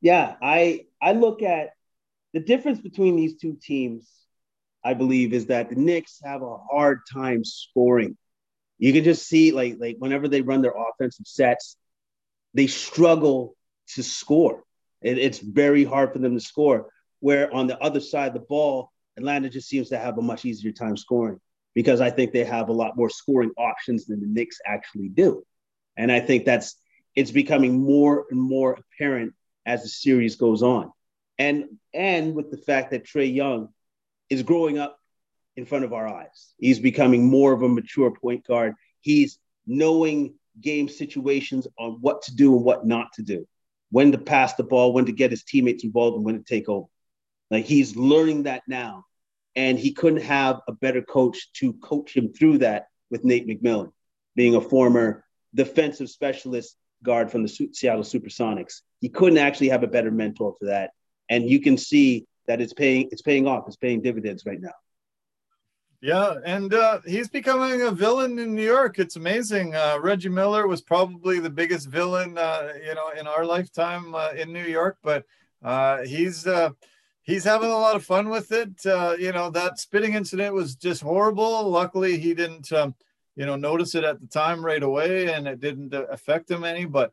Yeah, 0.01 0.37
I 0.41 0.87
I 1.03 1.13
look 1.13 1.43
at 1.43 1.71
the 2.33 2.39
difference 2.39 2.81
between 2.81 3.17
these 3.17 3.37
two 3.37 3.59
teams 3.61 4.09
I 4.85 4.95
believe, 4.95 5.33
is 5.33 5.47
that 5.47 5.71
the 5.71 5.77
Knicks 5.77 6.21
have 6.25 6.43
a 6.43 6.57
hard 6.57 7.01
time 7.13 7.45
scoring. 7.45 8.17
You 8.79 8.93
can 8.93 9.05
just 9.05 9.27
see, 9.27 9.53
like, 9.53 9.77
like 9.79 9.97
whenever 9.99 10.29
they 10.29 10.41
run 10.41 10.63
their 10.63 10.75
offensive 10.77 11.27
sets, 11.27 11.77
they 12.55 12.67
struggle 12.67 13.57
to 13.95 14.03
score. 14.03 14.63
It, 15.03 15.19
it's 15.19 15.39
very 15.39 15.85
hard 15.85 16.13
for 16.13 16.19
them 16.19 16.35
to 16.35 16.41
score. 16.41 16.91
Where 17.21 17.53
on 17.53 17.67
the 17.67 17.79
other 17.79 18.01
side 18.01 18.29
of 18.29 18.35
the 18.35 18.41
ball, 18.41 18.91
Atlanta 19.17 19.51
just 19.51 19.69
seems 19.69 19.89
to 19.89 19.99
have 19.99 20.17
a 20.19 20.23
much 20.23 20.45
easier 20.45 20.71
time 20.71 20.97
scoring 20.97 21.41
because 21.75 22.01
I 22.01 22.11
think 22.11 22.33
they 22.33 22.45
have 22.45 22.69
a 22.69 22.73
lot 22.73 22.97
more 22.97 23.11
scoring 23.11 23.51
options 23.59 24.07
than 24.07 24.21
the 24.21 24.27
Knicks 24.27 24.59
actually 24.65 25.09
do. 25.09 25.45
And 25.97 26.13
I 26.13 26.21
think 26.21 26.45
that's 26.45 26.77
it's 27.17 27.33
becoming 27.33 27.83
more 27.83 28.27
and 28.31 28.41
more 28.41 28.79
apparent 28.79 29.35
as 29.67 29.83
the 29.83 29.89
series 29.89 30.37
goes 30.37 30.63
on. 30.63 30.93
And 31.39 31.65
and 31.93 32.35
with 32.35 32.51
the 32.51 32.57
fact 32.57 32.93
that 32.93 33.05
Trey 33.05 33.27
Young 33.27 33.69
is 34.31 34.43
growing 34.43 34.79
up 34.79 34.99
in 35.57 35.65
front 35.65 35.85
of 35.85 35.93
our 35.93 36.07
eyes. 36.07 36.55
He's 36.59 36.79
becoming 36.79 37.29
more 37.29 37.53
of 37.53 37.63
a 37.63 37.69
mature 37.69 38.11
point 38.11 38.47
guard. 38.47 38.75
He's 39.01 39.39
knowing 39.67 40.35
game 40.61 40.89
situations 40.89 41.67
on 41.79 41.99
what 42.01 42.23
to 42.23 42.35
do 42.35 42.57
and 42.57 42.65
what 42.65 42.87
not 42.87 43.13
to 43.15 43.23
do, 43.23 43.47
when 43.91 44.13
to 44.13 44.19
pass 44.19 44.55
the 44.55 44.65
ball, 44.65 44.93
when 44.93 45.07
to 45.07 45.13
get 45.13 45.31
his 45.31 45.45
teammates 45.45 45.85
involved, 45.85 46.17
and 46.17 46.25
when 46.25 46.37
to 46.37 46.45
take 46.45 46.69
over. 46.69 46.87
Like 47.51 47.65
he's 47.65 47.97
learning 47.97 48.45
that 48.45 48.63
now. 48.69 49.05
And 49.57 49.77
he 49.77 49.93
couldn't 49.93 50.23
have 50.23 50.61
a 50.69 50.73
better 50.73 51.03
coach 51.03 51.51
to 51.55 51.73
coach 51.73 52.17
him 52.17 52.33
through 52.33 52.59
that 52.59 52.87
with 53.11 53.25
Nate 53.25 53.49
McMillan, 53.49 53.91
being 54.37 54.55
a 54.55 54.61
former 54.61 55.25
defensive 55.53 56.09
specialist 56.09 56.77
guard 57.03 57.33
from 57.33 57.43
the 57.43 57.49
Seattle 57.49 58.05
Supersonics. 58.05 58.83
He 59.01 59.09
couldn't 59.09 59.39
actually 59.39 59.71
have 59.71 59.83
a 59.83 59.89
better 59.89 60.13
mentor 60.13 60.55
for 60.61 60.67
that. 60.67 60.91
And 61.29 61.51
you 61.51 61.61
can 61.61 61.77
see 61.77 62.28
that 62.49 62.61
it's 62.61 62.73
paying 62.73 63.09
it's 63.13 63.23
paying 63.23 63.47
off. 63.47 63.69
It's 63.69 63.77
paying 63.77 64.03
dividends 64.03 64.45
right 64.45 64.61
now. 64.61 64.75
Yeah, 66.01 66.35
and 66.45 66.73
uh, 66.73 67.01
he's 67.07 67.29
becoming 67.29 67.83
a 67.83 67.91
villain 67.91 68.39
in 68.39 68.55
New 68.55 68.65
York. 68.65 69.01
It's 69.01 69.17
amazing. 69.17 69.75
Uh, 69.75 69.99
Reggie 70.01 70.29
Miller 70.29 70.69
was 70.69 70.81
probably 70.81 71.41
the 71.41 71.51
biggest 71.51 71.89
villain, 71.89 72.39
uh, 72.39 72.73
you 72.87 72.95
know, 72.95 73.11
in 73.19 73.27
our 73.27 73.45
lifetime 73.45 74.15
uh, 74.15 74.31
in 74.31 74.53
New 74.53 74.65
York. 74.65 74.99
But 75.03 75.25
uh, 75.61 76.03
he's 76.03 76.47
uh, 76.47 76.71
he's 77.23 77.43
having 77.43 77.71
a 77.71 77.77
lot 77.77 77.97
of 77.97 78.05
fun 78.05 78.29
with 78.29 78.53
it. 78.53 78.71
you 79.21 79.33
know, 79.33 79.51
that 79.51 79.81
spitting 79.81 80.15
incident 80.15 80.55
was 80.55 80.77
just 80.77 81.03
horrible. 81.03 81.69
Luckily, 81.69 82.17
he 82.17 82.33
didn't, 82.33 82.73
um, 82.73 82.95
you 83.35 83.45
know, 83.45 83.57
notice 83.57 83.97
it 83.97 84.05
at 84.05 84.21
the 84.21 84.29
time 84.29 84.65
right 84.65 84.83
away, 84.83 85.33
and 85.33 85.49
it 85.49 85.61
didn't 85.61 85.93
affect 85.95 86.49
him 86.49 86.63
any. 86.63 86.85
But 86.85 87.13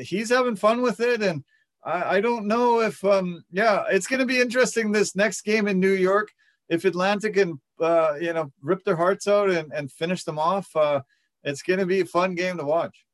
he's 0.00 0.30
having 0.30 0.56
fun 0.56 0.80
with 0.80 1.00
it, 1.00 1.22
and 1.22 1.44
I, 1.84 2.16
I 2.16 2.20
don't 2.20 2.46
know 2.46 2.80
if, 2.80 3.04
um, 3.04 3.44
yeah, 3.50 3.84
it's 3.90 4.06
going 4.06 4.20
to 4.20 4.26
be 4.26 4.40
interesting 4.40 4.92
this 4.92 5.16
next 5.16 5.42
game 5.42 5.68
in 5.68 5.80
New 5.80 5.92
York. 5.92 6.28
If 6.68 6.84
Atlanta 6.84 7.30
can, 7.30 7.60
uh, 7.80 8.14
you 8.20 8.32
know, 8.32 8.52
rip 8.60 8.84
their 8.84 8.96
hearts 8.96 9.26
out 9.26 9.50
and, 9.50 9.72
and 9.72 9.90
finish 9.90 10.24
them 10.24 10.38
off, 10.38 10.74
uh, 10.76 11.00
it's 11.44 11.62
going 11.62 11.78
to 11.78 11.86
be 11.86 12.00
a 12.00 12.06
fun 12.06 12.34
game 12.34 12.58
to 12.58 12.64
watch. 12.64 13.04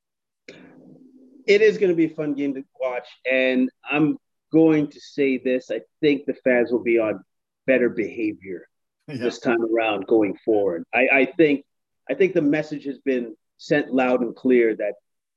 It 1.46 1.60
is 1.60 1.78
going 1.78 1.90
to 1.90 1.96
be 1.96 2.06
a 2.06 2.14
fun 2.14 2.34
game 2.34 2.54
to 2.54 2.64
watch. 2.80 3.06
And 3.30 3.70
I'm 3.88 4.18
going 4.52 4.88
to 4.88 5.00
say 5.00 5.38
this 5.38 5.70
I 5.70 5.80
think 6.00 6.26
the 6.26 6.34
fans 6.34 6.70
will 6.70 6.82
be 6.82 6.98
on 6.98 7.22
better 7.66 7.88
behavior 7.88 8.68
yeah. 9.08 9.16
this 9.16 9.40
time 9.40 9.58
around 9.62 10.06
going 10.06 10.36
forward. 10.44 10.84
I, 10.94 11.08
I 11.12 11.24
think 11.26 11.64
I 12.08 12.14
think 12.14 12.34
the 12.34 12.42
message 12.42 12.84
has 12.84 12.98
been 12.98 13.36
sent 13.56 13.92
loud 13.92 14.20
and 14.20 14.34
clear 14.34 14.76
that 14.76 14.94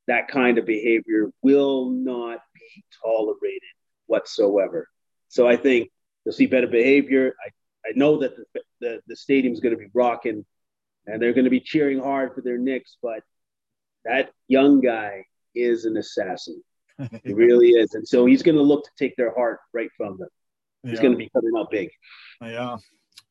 that 0.07 0.27
kind 0.27 0.57
of 0.57 0.65
behavior 0.65 1.31
will 1.41 1.89
not 1.89 2.39
be 2.75 2.83
tolerated 3.03 3.61
whatsoever. 4.07 4.87
So 5.29 5.47
I 5.47 5.55
think 5.55 5.89
you'll 6.25 6.33
see 6.33 6.45
better 6.45 6.67
behavior. 6.67 7.35
I, 7.45 7.49
I 7.89 7.91
know 7.95 8.19
that 8.19 8.35
the, 8.35 8.61
the, 8.79 9.01
the 9.07 9.15
stadium's 9.15 9.59
going 9.59 9.75
to 9.75 9.79
be 9.79 9.89
rocking 9.93 10.45
and 11.05 11.21
they're 11.21 11.33
going 11.33 11.45
to 11.45 11.51
be 11.51 11.59
cheering 11.59 11.99
hard 11.99 12.33
for 12.33 12.41
their 12.41 12.57
Knicks, 12.57 12.97
but 13.01 13.23
that 14.05 14.31
young 14.47 14.81
guy 14.81 15.25
is 15.55 15.85
an 15.85 15.97
assassin. 15.97 16.61
he 17.23 17.33
really 17.33 17.69
is. 17.69 17.93
And 17.93 18.07
so 18.07 18.25
he's 18.25 18.43
going 18.43 18.55
to 18.55 18.61
look 18.61 18.83
to 18.83 18.91
take 18.97 19.15
their 19.15 19.33
heart 19.33 19.59
right 19.73 19.89
from 19.95 20.17
them. 20.17 20.29
He's 20.83 20.93
yeah. 20.93 21.01
going 21.01 21.11
to 21.13 21.17
be 21.17 21.29
coming 21.29 21.51
out 21.57 21.71
big. 21.71 21.89
Yeah. 22.41 22.77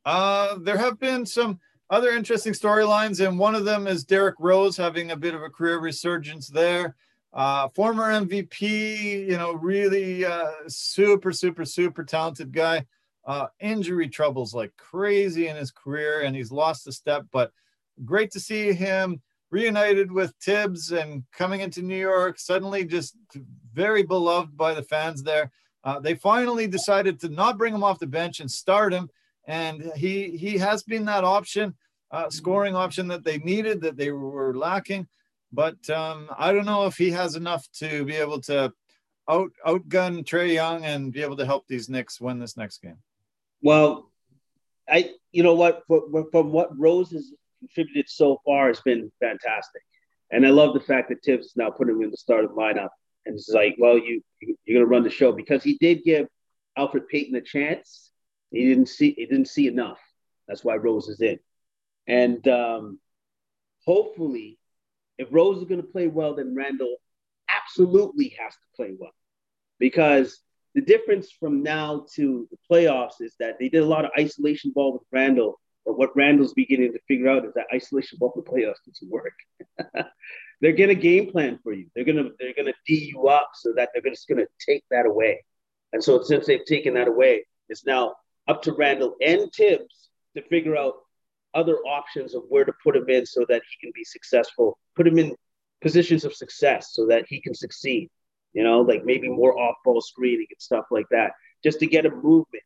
Uh, 0.04 0.58
there 0.60 0.78
have 0.78 0.98
been 0.98 1.26
some 1.26 1.58
other 1.90 2.10
interesting 2.10 2.52
storylines, 2.52 3.26
and 3.26 3.38
one 3.38 3.54
of 3.54 3.64
them 3.64 3.86
is 3.86 4.04
Derrick 4.04 4.36
Rose 4.38 4.76
having 4.76 5.10
a 5.10 5.16
bit 5.16 5.34
of 5.34 5.42
a 5.42 5.48
career 5.48 5.78
resurgence 5.78 6.48
there. 6.48 6.96
Uh, 7.36 7.68
former 7.68 8.04
MVP, 8.04 9.28
you 9.28 9.36
know, 9.36 9.52
really 9.52 10.24
uh, 10.24 10.50
super, 10.66 11.32
super, 11.32 11.64
super 11.64 12.02
talented 12.02 12.52
guy. 12.52 12.86
Uh, 13.24 13.46
injury 13.60 14.08
troubles 14.08 14.54
like 14.54 14.74
crazy 14.76 15.48
in 15.48 15.56
his 15.56 15.70
career, 15.70 16.22
and 16.22 16.34
he's 16.34 16.50
lost 16.50 16.86
a 16.86 16.92
step. 16.92 17.26
But 17.30 17.52
great 18.04 18.30
to 18.32 18.40
see 18.40 18.72
him 18.72 19.20
reunited 19.50 20.10
with 20.10 20.32
Thibs 20.40 20.92
and 20.92 21.24
coming 21.32 21.60
into 21.60 21.82
New 21.82 21.98
York. 21.98 22.38
Suddenly, 22.38 22.86
just 22.86 23.16
very 23.72 24.02
beloved 24.02 24.56
by 24.56 24.74
the 24.74 24.82
fans 24.82 25.22
there. 25.22 25.52
Uh, 25.84 26.00
they 26.00 26.14
finally 26.14 26.66
decided 26.66 27.20
to 27.20 27.28
not 27.28 27.58
bring 27.58 27.74
him 27.74 27.84
off 27.84 28.00
the 28.00 28.06
bench 28.06 28.40
and 28.40 28.50
start 28.50 28.92
him 28.92 29.08
and 29.46 29.92
he 29.96 30.36
he 30.36 30.58
has 30.58 30.82
been 30.82 31.04
that 31.04 31.24
option, 31.24 31.74
uh, 32.10 32.28
scoring 32.30 32.74
option 32.74 33.08
that 33.08 33.24
they 33.24 33.38
needed 33.38 33.80
that 33.80 33.96
they 33.96 34.10
were 34.10 34.56
lacking. 34.56 35.06
But 35.52 35.88
um, 35.90 36.28
I 36.36 36.52
don't 36.52 36.66
know 36.66 36.86
if 36.86 36.96
he 36.96 37.10
has 37.10 37.36
enough 37.36 37.66
to 37.78 38.04
be 38.04 38.16
able 38.16 38.40
to 38.42 38.72
out 39.28 39.50
outgun 39.66 40.24
Trae 40.24 40.52
Young 40.54 40.84
and 40.84 41.12
be 41.12 41.22
able 41.22 41.36
to 41.36 41.46
help 41.46 41.66
these 41.66 41.88
Knicks 41.88 42.20
win 42.20 42.38
this 42.38 42.56
next 42.56 42.82
game. 42.82 42.98
Well, 43.62 44.10
I 44.88 45.10
you 45.32 45.42
know 45.42 45.54
what 45.54 45.84
from, 45.86 46.52
what 46.52 46.78
Rose 46.78 47.10
has 47.10 47.32
contributed 47.60 48.08
so 48.08 48.40
far 48.44 48.68
has 48.68 48.80
been 48.80 49.10
fantastic, 49.20 49.82
and 50.30 50.46
I 50.46 50.50
love 50.50 50.74
the 50.74 50.80
fact 50.80 51.08
that 51.08 51.24
Thibs 51.24 51.46
is 51.46 51.56
now 51.56 51.70
putting 51.70 51.96
him 51.96 52.02
in 52.02 52.10
the 52.10 52.16
starting 52.16 52.50
lineup. 52.50 52.90
And 53.24 53.34
it's 53.34 53.48
like, 53.48 53.74
well, 53.78 53.98
you 53.98 54.22
you're 54.64 54.80
to 54.80 54.86
run 54.86 55.02
the 55.02 55.10
show 55.10 55.32
because 55.32 55.64
he 55.64 55.76
did 55.78 56.04
give 56.04 56.28
Elfrid 56.78 57.08
Payton 57.08 57.34
a 57.34 57.40
chance 57.40 58.06
he 58.50 58.66
didn't 58.66 58.88
see 58.88 59.14
he 59.16 59.26
didn't 59.26 59.48
see 59.48 59.66
enough. 59.66 59.98
That's 60.48 60.64
why 60.64 60.76
Rose 60.76 61.08
is 61.08 61.20
in. 61.20 61.38
And 62.06 62.46
um, 62.48 63.00
hopefully, 63.84 64.58
if 65.18 65.28
Rose 65.30 65.58
is 65.58 65.64
going 65.64 65.80
to 65.80 65.86
play 65.86 66.06
well, 66.06 66.34
then 66.34 66.54
Randle 66.54 66.96
absolutely 67.54 68.36
has 68.38 68.52
to 68.52 68.76
play 68.76 68.94
well. 68.98 69.14
Because 69.78 70.40
the 70.74 70.80
difference 70.82 71.30
from 71.30 71.62
now 71.62 72.06
to 72.14 72.48
the 72.50 72.58
playoffs 72.70 73.20
is 73.20 73.34
that 73.40 73.58
they 73.58 73.68
did 73.68 73.82
a 73.82 73.86
lot 73.86 74.04
of 74.04 74.10
isolation 74.18 74.72
ball 74.74 74.92
with 74.92 75.02
Randle. 75.12 75.58
but 75.84 75.98
what 75.98 76.16
Randle's 76.16 76.52
beginning 76.52 76.92
to 76.92 76.98
figure 77.08 77.28
out 77.28 77.44
is 77.44 77.54
that 77.54 77.66
isolation 77.72 78.18
ball 78.18 78.32
for 78.32 78.42
the 78.42 78.50
playoffs 78.50 78.84
doesn't 78.86 79.10
work. 79.10 79.32
they're 80.60 80.72
gonna 80.72 80.94
game 80.94 81.30
plan 81.30 81.58
for 81.62 81.72
you. 81.72 81.86
They're 81.94 82.04
gonna 82.04 82.30
they're 82.38 82.54
gonna 82.54 82.74
d 82.86 83.10
you 83.12 83.28
up 83.28 83.50
so 83.54 83.72
that 83.74 83.90
they're 83.92 84.10
just 84.10 84.28
gonna 84.28 84.46
take 84.58 84.84
that 84.90 85.06
away. 85.06 85.44
And 85.92 86.02
so 86.02 86.22
since 86.22 86.46
they've 86.46 86.64
taken 86.64 86.94
that 86.94 87.08
away, 87.08 87.46
it's 87.68 87.86
now 87.86 88.16
up 88.48 88.62
to 88.62 88.72
Randle 88.72 89.14
and 89.22 89.50
Thibs 89.52 90.10
to 90.36 90.42
figure 90.42 90.76
out 90.76 90.94
other 91.56 91.78
options 91.78 92.34
of 92.34 92.42
where 92.48 92.64
to 92.64 92.72
put 92.84 92.96
him 92.96 93.08
in 93.08 93.26
so 93.26 93.44
that 93.48 93.62
he 93.68 93.86
can 93.86 93.92
be 93.94 94.04
successful, 94.04 94.78
put 94.94 95.06
him 95.06 95.18
in 95.18 95.34
positions 95.80 96.24
of 96.24 96.34
success 96.34 96.90
so 96.92 97.06
that 97.06 97.24
he 97.28 97.40
can 97.40 97.54
succeed. 97.54 98.10
You 98.52 98.62
know, 98.62 98.80
like 98.80 99.04
maybe 99.04 99.28
more 99.28 99.58
off 99.58 99.76
ball 99.84 100.00
screening 100.00 100.46
and 100.50 100.60
stuff 100.60 100.86
like 100.90 101.06
that, 101.10 101.32
just 101.62 101.80
to 101.80 101.86
get 101.86 102.06
a 102.06 102.10
movement, 102.10 102.62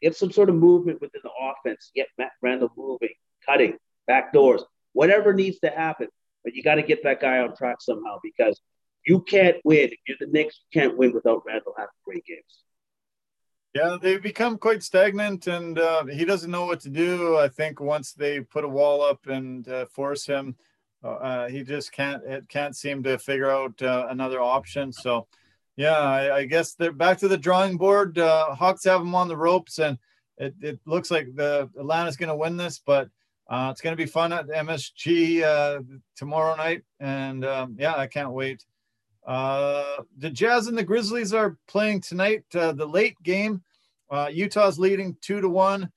get 0.00 0.16
some 0.16 0.32
sort 0.32 0.48
of 0.48 0.54
movement 0.54 1.00
within 1.00 1.20
the 1.22 1.30
offense, 1.40 1.90
get 1.94 2.08
Matt 2.16 2.32
Randle 2.40 2.70
moving, 2.76 3.14
cutting, 3.44 3.76
back 4.06 4.32
doors, 4.32 4.62
whatever 4.92 5.34
needs 5.34 5.58
to 5.60 5.70
happen. 5.70 6.08
But 6.44 6.54
you 6.54 6.62
got 6.62 6.76
to 6.76 6.82
get 6.82 7.02
that 7.04 7.20
guy 7.20 7.38
on 7.38 7.56
track 7.56 7.76
somehow 7.80 8.18
because 8.22 8.60
you 9.06 9.20
can't 9.20 9.56
win. 9.64 9.90
If 9.90 9.98
you're 10.06 10.16
the 10.20 10.32
Knicks, 10.32 10.60
you 10.72 10.80
can't 10.80 10.96
win 10.96 11.12
without 11.12 11.42
Randle 11.46 11.74
having 11.76 11.90
great 12.04 12.24
games. 12.24 12.64
Yeah, 13.74 13.96
they've 14.00 14.22
become 14.22 14.56
quite 14.56 14.84
stagnant, 14.84 15.48
and 15.48 15.80
uh, 15.80 16.04
he 16.04 16.24
doesn't 16.24 16.50
know 16.50 16.64
what 16.64 16.78
to 16.82 16.90
do. 16.90 17.36
I 17.36 17.48
think 17.48 17.80
once 17.80 18.12
they 18.12 18.40
put 18.40 18.62
a 18.62 18.68
wall 18.68 19.02
up 19.02 19.26
and 19.26 19.66
uh, 19.68 19.86
force 19.86 20.24
him, 20.24 20.54
uh, 21.02 21.08
uh 21.08 21.48
he 21.48 21.64
just 21.64 21.90
can't 21.90 22.22
it 22.24 22.48
can't 22.48 22.76
seem 22.76 23.02
to 23.02 23.18
figure 23.18 23.50
out 23.50 23.82
uh, 23.82 24.06
another 24.10 24.40
option. 24.40 24.92
So, 24.92 25.26
yeah, 25.74 25.98
I, 25.98 26.36
I, 26.36 26.44
guess 26.44 26.74
they're 26.74 26.92
back 26.92 27.18
to 27.18 27.28
the 27.28 27.36
drawing 27.36 27.76
board. 27.76 28.16
Uh, 28.16 28.54
Hawks 28.54 28.84
have 28.84 29.00
him 29.00 29.14
on 29.16 29.26
the 29.26 29.36
ropes, 29.36 29.80
and 29.80 29.98
it, 30.38 30.54
it 30.60 30.78
looks 30.86 31.10
like 31.10 31.34
the 31.34 31.68
Atlanta's 31.76 32.16
going 32.16 32.28
to 32.28 32.36
win 32.36 32.56
this, 32.56 32.78
but 32.78 33.08
it's 33.50 33.80
going 33.80 33.92
to 33.92 34.02
be 34.02 34.06
fun 34.06 34.32
at 34.32 34.46
MSG 34.46 35.84
tomorrow 36.14 36.54
night, 36.54 36.84
and 37.00 37.44
um, 37.44 37.74
yeah, 37.76 37.96
I 37.96 38.06
can't 38.06 38.30
wait. 38.30 38.64
Uh, 39.26 40.02
the 40.18 40.30
Jazz 40.30 40.66
and 40.66 40.76
the 40.76 40.84
Grizzlies 40.84 41.32
are 41.32 41.56
playing 41.66 42.00
tonight. 42.00 42.44
Uh, 42.54 42.72
the 42.72 42.86
late 42.86 43.16
game. 43.22 43.62
Uh, 44.10 44.28
Utah's 44.32 44.78
leading 44.78 45.16
two 45.20 45.40
to 45.40 45.48
one. 45.48 45.90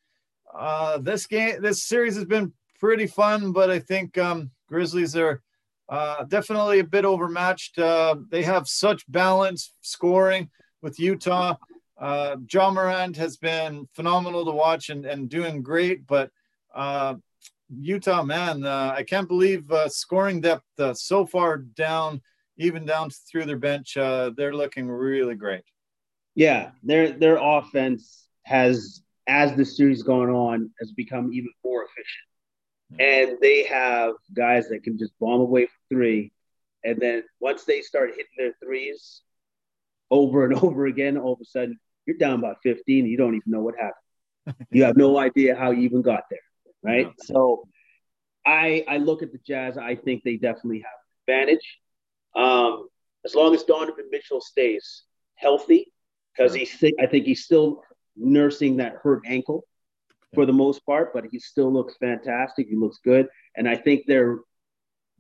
Uh, 0.53 0.97
this 0.99 1.27
game, 1.27 1.61
this 1.61 1.83
series 1.83 2.15
has 2.15 2.25
been 2.25 2.53
pretty 2.79 3.07
fun, 3.07 3.51
but 3.51 3.69
I 3.69 3.79
think 3.79 4.17
um, 4.17 4.51
Grizzlies 4.67 5.15
are 5.15 5.41
uh, 5.89 6.23
definitely 6.23 6.79
a 6.79 6.83
bit 6.83 7.05
overmatched. 7.05 7.77
Uh, 7.77 8.15
they 8.29 8.43
have 8.43 8.67
such 8.67 9.09
balance 9.11 9.73
scoring 9.81 10.49
with 10.81 10.99
Utah. 10.99 11.55
Uh, 11.97 12.37
Ja 12.51 12.71
Morant 12.71 13.17
has 13.17 13.37
been 13.37 13.87
phenomenal 13.93 14.45
to 14.45 14.51
watch 14.51 14.89
and, 14.89 15.05
and 15.05 15.29
doing 15.29 15.63
great, 15.63 16.05
but 16.05 16.31
uh, 16.75 17.15
Utah, 17.75 18.23
man, 18.23 18.63
uh, 18.65 18.93
I 18.95 19.03
can't 19.03 19.27
believe 19.27 19.69
uh, 19.71 19.89
scoring 19.89 20.41
depth 20.41 20.63
uh, 20.79 20.93
so 20.93 21.25
far 21.25 21.57
down 21.57 22.21
even 22.57 22.85
down 22.85 23.09
through 23.09 23.45
their 23.45 23.57
bench, 23.57 23.97
uh, 23.97 24.31
they're 24.35 24.55
looking 24.55 24.87
really 24.87 25.35
great. 25.35 25.63
Yeah, 26.35 26.71
their 26.83 27.11
their 27.11 27.37
offense 27.37 28.27
has, 28.43 29.01
as 29.27 29.55
the 29.55 29.65
series 29.65 30.03
gone 30.03 30.29
on, 30.29 30.71
has 30.79 30.91
become 30.91 31.33
even 31.33 31.49
more 31.63 31.85
efficient, 31.85 32.99
and 32.99 33.37
they 33.41 33.63
have 33.63 34.13
guys 34.35 34.69
that 34.69 34.83
can 34.83 34.97
just 34.97 35.13
bomb 35.19 35.41
away 35.41 35.65
from 35.65 35.97
three, 35.97 36.31
and 36.83 36.99
then 36.99 37.23
once 37.39 37.63
they 37.63 37.81
start 37.81 38.11
hitting 38.11 38.25
their 38.37 38.53
threes 38.63 39.21
over 40.11 40.45
and 40.45 40.53
over 40.63 40.85
again, 40.85 41.17
all 41.17 41.33
of 41.33 41.41
a 41.41 41.45
sudden 41.45 41.79
you're 42.05 42.17
down 42.17 42.39
by 42.39 42.53
15. 42.63 43.05
you 43.05 43.17
don't 43.17 43.35
even 43.35 43.51
know 43.51 43.59
what 43.61 43.75
happened. 43.75 44.65
you 44.71 44.83
have 44.83 44.95
no 44.95 45.17
idea 45.17 45.55
how 45.55 45.71
you 45.71 45.81
even 45.81 46.01
got 46.01 46.23
there, 46.29 46.39
right? 46.81 47.07
Yeah. 47.07 47.25
So, 47.25 47.67
I 48.45 48.85
I 48.87 48.97
look 48.97 49.23
at 49.23 49.31
the 49.33 49.39
Jazz. 49.45 49.77
I 49.77 49.95
think 49.95 50.23
they 50.23 50.37
definitely 50.37 50.79
have 50.79 50.91
advantage. 51.27 51.79
Um, 52.37 52.87
as 53.25 53.35
long 53.35 53.53
as 53.53 53.63
Donovan 53.63 54.05
Mitchell 54.11 54.39
stays 54.39 55.03
healthy, 55.35 55.91
because 56.33 56.53
he's 56.53 56.71
I 56.99 57.07
think 57.07 57.25
he's 57.25 57.43
still 57.43 57.81
nursing 58.15 58.77
that 58.77 58.93
hurt 59.01 59.23
ankle 59.25 59.65
for 60.33 60.45
the 60.45 60.53
most 60.53 60.85
part, 60.85 61.13
but 61.13 61.25
he 61.31 61.39
still 61.39 61.71
looks 61.73 61.95
fantastic. 61.97 62.67
He 62.67 62.75
looks 62.75 62.99
good, 63.03 63.27
and 63.55 63.67
I 63.67 63.75
think 63.75 64.05
they're 64.07 64.39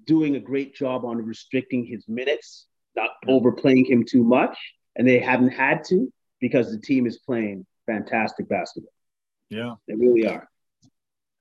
doing 0.05 0.35
a 0.35 0.39
great 0.39 0.75
job 0.75 1.03
on 1.05 1.17
restricting 1.17 1.85
his 1.85 2.07
minutes, 2.07 2.67
not 2.95 3.09
overplaying 3.27 3.85
him 3.85 4.05
too 4.05 4.23
much, 4.23 4.57
and 4.95 5.07
they 5.07 5.19
haven't 5.19 5.49
had 5.49 5.83
to 5.85 6.11
because 6.39 6.71
the 6.71 6.79
team 6.79 7.07
is 7.07 7.17
playing 7.17 7.65
fantastic 7.87 8.47
basketball. 8.47 8.93
Yeah, 9.49 9.75
they 9.87 9.95
really 9.95 10.27
are. 10.27 10.47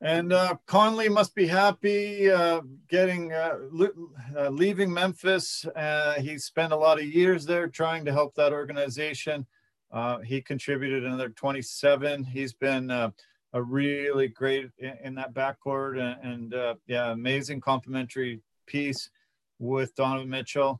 And 0.02 0.32
uh, 0.32 0.56
Conley 0.66 1.08
must 1.08 1.34
be 1.34 1.46
happy 1.46 2.30
uh, 2.30 2.60
getting 2.88 3.32
uh, 3.32 3.58
uh 4.36 4.48
leaving 4.50 4.92
Memphis. 4.92 5.64
Uh, 5.74 6.20
he 6.20 6.38
spent 6.38 6.72
a 6.72 6.76
lot 6.76 6.98
of 6.98 7.06
years 7.06 7.46
there 7.46 7.66
trying 7.66 8.04
to 8.04 8.12
help 8.12 8.34
that 8.34 8.52
organization. 8.52 9.46
Uh, 9.90 10.18
he 10.18 10.42
contributed 10.42 11.04
another 11.04 11.30
27. 11.30 12.24
He's 12.24 12.52
been 12.52 12.90
a 12.90 13.12
really 13.54 14.28
great 14.28 14.70
in, 14.78 14.92
in 15.02 15.14
that 15.14 15.32
backcourt 15.32 15.98
and, 15.98 16.52
and 16.52 16.76
yeah, 16.86 17.12
amazing 17.12 17.60
complimentary 17.62 18.42
piece 18.66 19.08
with 19.58 19.94
Donovan 19.94 20.28
Mitchell. 20.28 20.78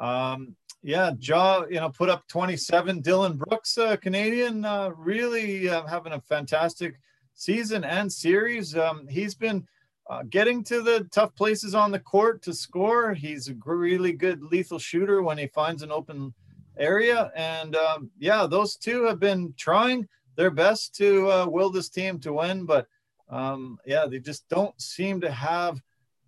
Um, 0.00 0.56
yeah, 0.82 1.12
Ja, 1.20 1.64
you 1.70 1.76
know, 1.76 1.90
put 1.90 2.08
up 2.08 2.26
27. 2.26 3.00
Dillon 3.00 3.36
Brooks, 3.36 3.78
Canadian, 4.00 4.66
really 4.96 5.66
having 5.66 6.14
a 6.14 6.20
fantastic 6.20 6.98
season 7.36 7.84
and 7.84 8.12
series. 8.12 8.76
Um, 8.76 9.06
he's 9.06 9.34
been 9.34 9.66
uh, 10.08 10.24
getting 10.28 10.64
to 10.64 10.82
the 10.82 11.06
tough 11.12 11.34
places 11.36 11.74
on 11.74 11.92
the 11.92 12.00
court 12.00 12.42
to 12.42 12.52
score. 12.52 13.14
He's 13.14 13.48
a 13.48 13.54
really 13.64 14.12
good 14.12 14.42
lethal 14.42 14.78
shooter 14.78 15.22
when 15.22 15.38
he 15.38 15.46
finds 15.46 15.82
an 15.82 15.92
open 15.92 16.34
area. 16.78 17.30
And 17.36 17.76
um, 17.76 18.10
yeah, 18.18 18.46
those 18.46 18.76
two 18.76 19.04
have 19.04 19.20
been 19.20 19.54
trying 19.56 20.08
their 20.36 20.50
best 20.50 20.94
to 20.96 21.30
uh, 21.30 21.46
will 21.46 21.70
this 21.70 21.88
team 21.88 22.18
to 22.20 22.32
win, 22.32 22.64
but 22.66 22.86
um, 23.30 23.78
yeah, 23.86 24.06
they 24.06 24.18
just 24.18 24.48
don't 24.48 24.78
seem 24.80 25.20
to 25.20 25.30
have, 25.30 25.80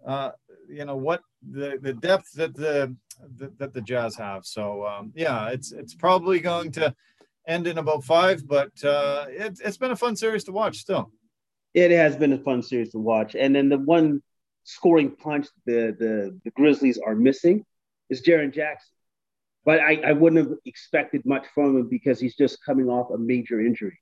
uh, 0.07 0.31
you 0.69 0.85
know, 0.85 0.97
what 0.97 1.23
the, 1.51 1.79
the 1.81 1.93
depth 1.93 2.33
that 2.33 2.55
the, 2.55 2.95
that 3.59 3.73
the 3.73 3.81
Jazz 3.81 4.17
have. 4.17 4.45
So 4.47 4.87
um, 4.87 5.13
yeah, 5.15 5.49
it's 5.49 5.73
it's 5.73 5.95
probably 5.95 6.41
going 6.41 6.73
to 6.73 6.95
end 7.49 7.67
in 7.67 7.79
about 7.79 8.05
five, 8.05 8.47
but 8.47 8.73
uh, 8.85 9.27
it, 9.29 9.59
it's 9.65 9.79
been 9.79 9.91
a 9.91 9.97
fun 9.97 10.15
series 10.15 10.45
to 10.45 10.53
watch 10.53 10.77
still. 10.77 11.11
It 11.75 11.91
has 11.91 12.15
been 12.17 12.33
a 12.33 12.39
fun 12.39 12.63
series 12.63 12.91
to 12.91 12.99
watch. 12.99 13.35
And 13.35 13.57
then 13.57 13.69
the 13.69 13.79
one 13.79 14.23
scoring 14.65 15.17
punch 15.17 15.49
the, 15.67 15.97
the, 15.99 16.39
the 16.45 16.51
Grizzlies 16.51 16.99
are 16.99 17.15
missing 17.15 17.65
is 18.11 18.23
Jaren 18.23 18.53
Jackson. 18.53 18.93
But 19.65 19.81
I, 19.81 20.01
I 20.05 20.13
wouldn't 20.13 20.47
have 20.47 20.59
expected 20.65 21.27
much 21.27 21.47
from 21.55 21.77
him 21.77 21.89
because 21.89 22.21
he's 22.21 22.37
just 22.37 22.65
coming 22.65 22.89
off 22.89 23.11
a 23.11 23.19
major 23.19 23.61
injury 23.61 23.99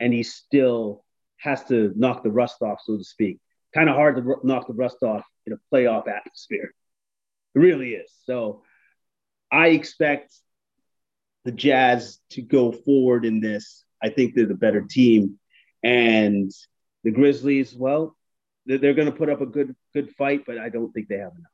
and 0.00 0.12
he 0.12 0.22
still 0.22 1.04
has 1.38 1.64
to 1.64 1.92
knock 1.96 2.22
the 2.22 2.30
rust 2.30 2.62
off, 2.62 2.80
so 2.82 2.96
to 2.96 3.04
speak. 3.04 3.38
kind 3.74 3.88
of 3.88 3.96
hard 3.96 4.16
to 4.16 4.36
knock 4.42 4.66
the 4.66 4.74
rust 4.74 5.02
off 5.02 5.24
in 5.46 5.52
a 5.52 5.56
playoff 5.72 6.08
atmosphere. 6.08 6.72
It 7.54 7.58
really 7.58 7.90
is. 7.90 8.10
So 8.24 8.62
I 9.50 9.68
expect 9.68 10.34
the 11.46 11.52
Jazz 11.52 12.20
to 12.30 12.42
go 12.42 12.72
forward 12.72 13.24
in 13.24 13.40
this. 13.40 13.84
I 14.02 14.10
think 14.10 14.34
they're 14.34 14.46
the 14.46 14.54
better 14.54 14.82
team. 14.82 15.38
And 15.82 16.50
the 17.04 17.12
Grizzlies, 17.12 17.74
well, 17.74 18.16
they're, 18.66 18.78
they're 18.78 18.94
going 18.94 19.10
to 19.10 19.16
put 19.16 19.30
up 19.30 19.40
a 19.40 19.46
good 19.46 19.74
good 19.94 20.10
fight, 20.16 20.44
but 20.46 20.58
I 20.58 20.68
don't 20.68 20.92
think 20.92 21.08
they 21.08 21.18
have 21.18 21.32
enough. 21.32 21.50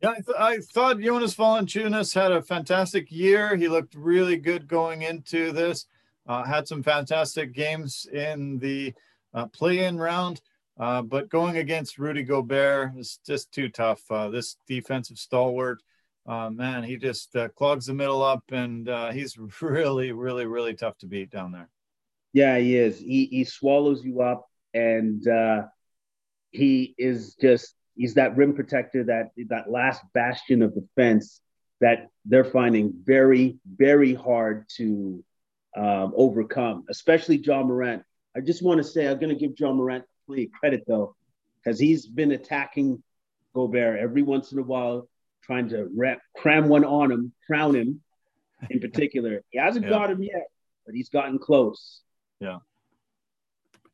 Yeah, 0.00 0.10
I, 0.10 0.14
th- 0.14 0.38
I 0.38 0.58
thought 0.58 1.00
Jonas 1.00 1.34
Valanciunas 1.36 2.12
had 2.12 2.32
a 2.32 2.42
fantastic 2.42 3.12
year. 3.12 3.54
He 3.54 3.68
looked 3.68 3.94
really 3.94 4.36
good 4.36 4.66
going 4.66 5.02
into 5.02 5.52
this. 5.52 5.86
Uh, 6.26 6.44
had 6.44 6.66
some 6.66 6.82
fantastic 6.82 7.52
games 7.52 8.06
in 8.12 8.58
the 8.58 8.94
uh, 9.34 9.46
play-in 9.46 9.98
round, 9.98 10.40
uh, 10.78 11.02
but 11.02 11.28
going 11.28 11.58
against 11.58 11.98
Rudy 11.98 12.22
Gobert 12.22 12.96
is 12.96 13.20
just 13.24 13.52
too 13.52 13.68
tough. 13.68 14.02
Uh, 14.10 14.28
this 14.30 14.56
defensive 14.66 15.18
stalwart, 15.18 15.82
uh, 16.26 16.50
man, 16.50 16.84
he 16.84 16.96
just 16.96 17.34
uh, 17.34 17.48
clogs 17.48 17.86
the 17.86 17.94
middle 17.94 18.22
up, 18.22 18.44
and 18.52 18.88
uh, 18.88 19.10
he's 19.10 19.36
really, 19.60 20.12
really, 20.12 20.46
really 20.46 20.74
tough 20.74 20.98
to 20.98 21.06
beat 21.06 21.30
down 21.30 21.52
there. 21.52 21.68
Yeah, 22.32 22.58
he 22.58 22.76
is. 22.76 22.98
He 22.98 23.26
he 23.26 23.44
swallows 23.44 24.04
you 24.04 24.22
up, 24.22 24.46
and 24.72 25.26
uh, 25.28 25.62
he 26.50 26.94
is 26.96 27.34
just 27.34 27.74
he's 27.96 28.14
that 28.14 28.36
rim 28.36 28.54
protector, 28.54 29.04
that 29.04 29.30
that 29.48 29.70
last 29.70 30.02
bastion 30.14 30.62
of 30.62 30.74
defense 30.74 31.40
that 31.80 32.08
they're 32.24 32.44
finding 32.44 32.92
very, 33.04 33.58
very 33.76 34.14
hard 34.14 34.64
to 34.76 35.22
um, 35.76 36.12
overcome, 36.16 36.84
especially 36.88 37.36
Ja 37.36 37.62
Morant. 37.62 38.04
I 38.36 38.40
just 38.40 38.62
want 38.62 38.78
to 38.78 38.84
say 38.84 39.08
I'm 39.08 39.18
going 39.18 39.36
to 39.36 39.46
give 39.46 39.58
Ja 39.58 39.72
Morant 39.72 40.04
plenty 40.26 40.46
credit 40.46 40.84
though, 40.86 41.16
because 41.62 41.80
he's 41.80 42.06
been 42.06 42.32
attacking 42.32 43.02
Gobert 43.54 43.98
every 43.98 44.22
once 44.22 44.52
in 44.52 44.60
a 44.60 44.62
while, 44.62 45.08
trying 45.42 45.68
to 45.70 45.88
cram 46.36 46.68
one 46.68 46.84
on 46.84 47.10
him, 47.10 47.32
crown 47.46 47.74
him. 47.74 48.00
In 48.70 48.80
particular, 48.80 49.42
he 49.50 49.58
hasn't 49.58 49.84
yeah. 49.84 49.90
got 49.90 50.10
him 50.10 50.22
yet, 50.22 50.46
but 50.86 50.94
he's 50.94 51.08
gotten 51.08 51.38
close. 51.38 52.00
Yeah, 52.40 52.58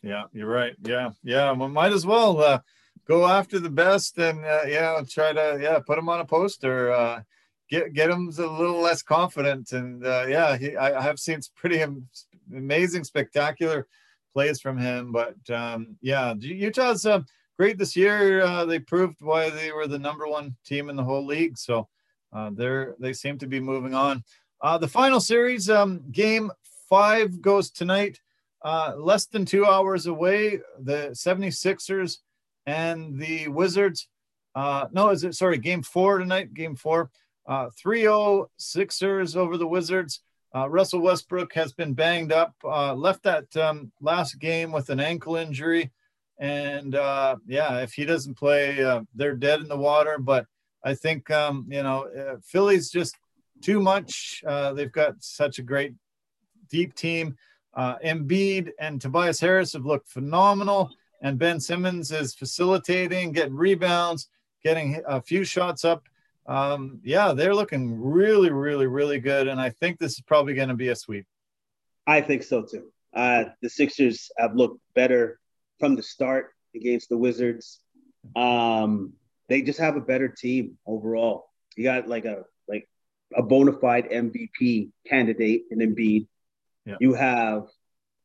yeah, 0.03 0.25
you're 0.33 0.49
right. 0.49 0.75
Yeah, 0.83 1.11
yeah, 1.23 1.51
well, 1.53 1.69
might 1.69 1.93
as 1.93 2.07
well. 2.07 2.41
Uh, 2.41 2.61
go 3.07 3.27
after 3.27 3.59
the 3.59 3.71
best 3.71 4.19
and 4.19 4.45
uh, 4.45 4.63
yeah, 4.67 5.01
try 5.09 5.33
to 5.33 5.59
yeah 5.61 5.79
put 5.81 5.99
him 5.99 6.09
on 6.09 6.21
a 6.21 6.25
poster. 6.25 6.93
Uh, 6.93 7.23
get 7.69 7.93
get 7.93 8.11
him 8.11 8.31
a 8.39 8.43
little 8.43 8.81
less 8.81 9.03
confident, 9.03 9.73
and 9.73 10.05
uh, 10.05 10.27
yeah, 10.29 10.57
he, 10.57 10.77
I, 10.77 10.99
I, 10.99 11.03
have 11.03 11.19
seen 11.19 11.43
some 11.43 11.53
pretty 11.57 11.85
amazing, 12.53 13.05
spectacular 13.05 13.87
plays 14.33 14.61
from 14.61 14.79
him. 14.79 15.13
But 15.13 15.37
um, 15.51 15.97
yeah, 16.01 16.35
Utah's 16.39 17.07
uh, 17.07 17.21
great 17.59 17.77
this 17.77 17.97
year. 17.97 18.43
Uh, 18.43 18.65
they 18.65 18.79
proved 18.79 19.17
why 19.21 19.51
they 19.51 19.73
were 19.73 19.87
the 19.87 19.99
number 19.99 20.27
one 20.27 20.57
team 20.65 20.89
in 20.89 20.97
the 20.97 21.05
whole 21.05 21.27
league. 21.27 21.59
So 21.59 21.89
uh, 22.33 22.51
they're 22.53 22.95
they 23.01 23.13
seem 23.13 23.39
to 23.39 23.47
be 23.47 23.61
moving 23.61 23.95
on. 23.95 24.23
Uh, 24.61 24.79
the 24.79 24.89
final 24.89 25.21
series, 25.21 25.69
um, 25.69 26.03
game 26.11 26.51
five, 26.89 27.41
goes 27.41 27.71
tonight. 27.71 28.21
Uh, 28.65 28.95
less 28.97 29.27
than 29.27 29.45
two 29.45 29.67
hours 29.67 30.07
away. 30.07 30.61
The 30.81 31.11
76ers 31.13 32.19
and 32.67 33.19
the 33.19 33.49
Wizards. 33.49 34.09
Uh, 34.55 34.87
no, 34.93 35.11
is 35.11 35.25
it 35.25 35.35
sorry? 35.35 35.59
Game 35.59 35.83
four 35.83 36.19
tonight. 36.19 36.55
Game 36.55 36.75
four. 36.75 37.11
Uh, 37.47 37.71
3-0 37.83 38.47
Sixers 38.59 39.37
over 39.37 39.57
the 39.57 39.67
Wizards. 39.67 40.21
Uh, 40.55 40.69
Russell 40.69 41.01
Westbrook 41.01 41.53
has 41.55 41.73
been 41.73 41.95
banged 41.95 42.33
up. 42.33 42.55
Uh, 42.65 42.95
left 42.95 43.23
that 43.23 43.55
um, 43.57 43.93
last 44.01 44.39
game 44.39 44.73
with 44.73 44.91
an 44.91 45.01
ankle 45.01 45.37
injury, 45.37 45.91
and 46.39 46.95
uh, 46.95 47.37
yeah, 47.47 47.79
if 47.81 47.93
he 47.93 48.05
doesn't 48.05 48.37
play, 48.39 48.83
uh, 48.83 49.03
they're 49.15 49.37
dead 49.37 49.61
in 49.61 49.69
the 49.69 49.77
water. 49.77 50.19
But 50.19 50.47
I 50.85 50.95
think 50.95 51.31
um, 51.31 51.67
you 51.69 51.83
know 51.83 52.05
uh, 52.07 52.37
Philly's 52.43 52.91
just 52.91 53.17
too 53.63 53.81
much. 53.81 54.43
Uh, 54.47 54.73
they've 54.73 54.93
got 54.93 55.15
such 55.21 55.59
a 55.59 55.63
great 55.63 55.95
deep 56.71 56.95
team. 56.95 57.37
Uh, 57.75 57.97
Embiid 58.05 58.71
and 58.79 59.01
Tobias 59.01 59.41
Harris 59.41 59.73
have 59.73 59.85
looked 59.85 60.09
phenomenal 60.09 60.91
and 61.21 61.39
Ben 61.39 61.61
Simmons 61.61 62.13
is 62.13 62.35
facilitating, 62.35 63.33
getting 63.33 63.55
rebounds, 63.55 64.29
getting 64.63 65.03
a 65.07 65.21
few 65.21 65.45
shots 65.45 65.85
up. 65.85 66.09
Um, 66.47 67.01
yeah, 67.05 67.33
they're 67.33 67.55
looking 67.55 68.01
really, 68.01 68.51
really, 68.51 68.87
really 68.87 69.21
good. 69.21 69.49
And 69.49 69.61
I 69.61 69.71
think 69.71 69.99
this 69.99 70.13
is 70.13 70.23
probably 70.23 70.55
going 70.55 70.69
to 70.69 70.75
be 70.75 70.89
a 70.89 70.97
sweep. 70.97 71.27
I 72.07 72.21
think 72.21 72.43
so 72.43 72.63
too. 72.63 72.91
Uh, 73.13 73.45
the 73.61 73.69
Sixers 73.69 74.31
have 74.39 74.55
looked 74.55 74.81
better 74.95 75.41
from 75.79 75.97
the 75.97 76.03
start 76.03 76.51
against 76.75 77.09
the 77.09 77.19
Wizards. 77.19 77.81
Um, 78.37 79.15
they 79.49 79.63
just 79.63 79.79
have 79.79 79.97
a 79.97 80.01
better 80.01 80.29
team 80.29 80.79
overall. 80.87 81.47
You 81.77 81.85
got 81.85 82.09
like 82.09 82.25
a 82.25 82.45
like 82.69 82.89
a 83.35 83.43
bona 83.43 83.73
fide 83.73 84.11
MVP 84.11 84.91
candidate 85.07 85.63
in 85.71 85.79
Embiid. 85.79 86.27
Yeah. 86.85 86.97
You 87.01 87.15
have 87.15 87.65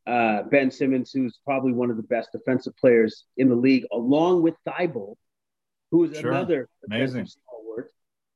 uh, 0.06 0.44
Ben 0.44 0.72
Simmons, 0.72 1.12
who's 1.12 1.40
probably 1.46 1.72
one 1.72 1.90
of 1.90 1.98
the 1.98 2.04
best 2.04 2.30
defensive 2.32 2.76
players 2.78 3.26
in 3.38 3.50
the 3.50 3.56
league, 3.56 3.86
along 3.92 4.42
with 4.42 4.56
Thybulle, 4.68 5.16
who 5.92 6.06
is 6.06 6.18
sure. 6.18 6.32
another 6.32 6.70
amazing 6.86 7.26
stalwart. 7.26 7.92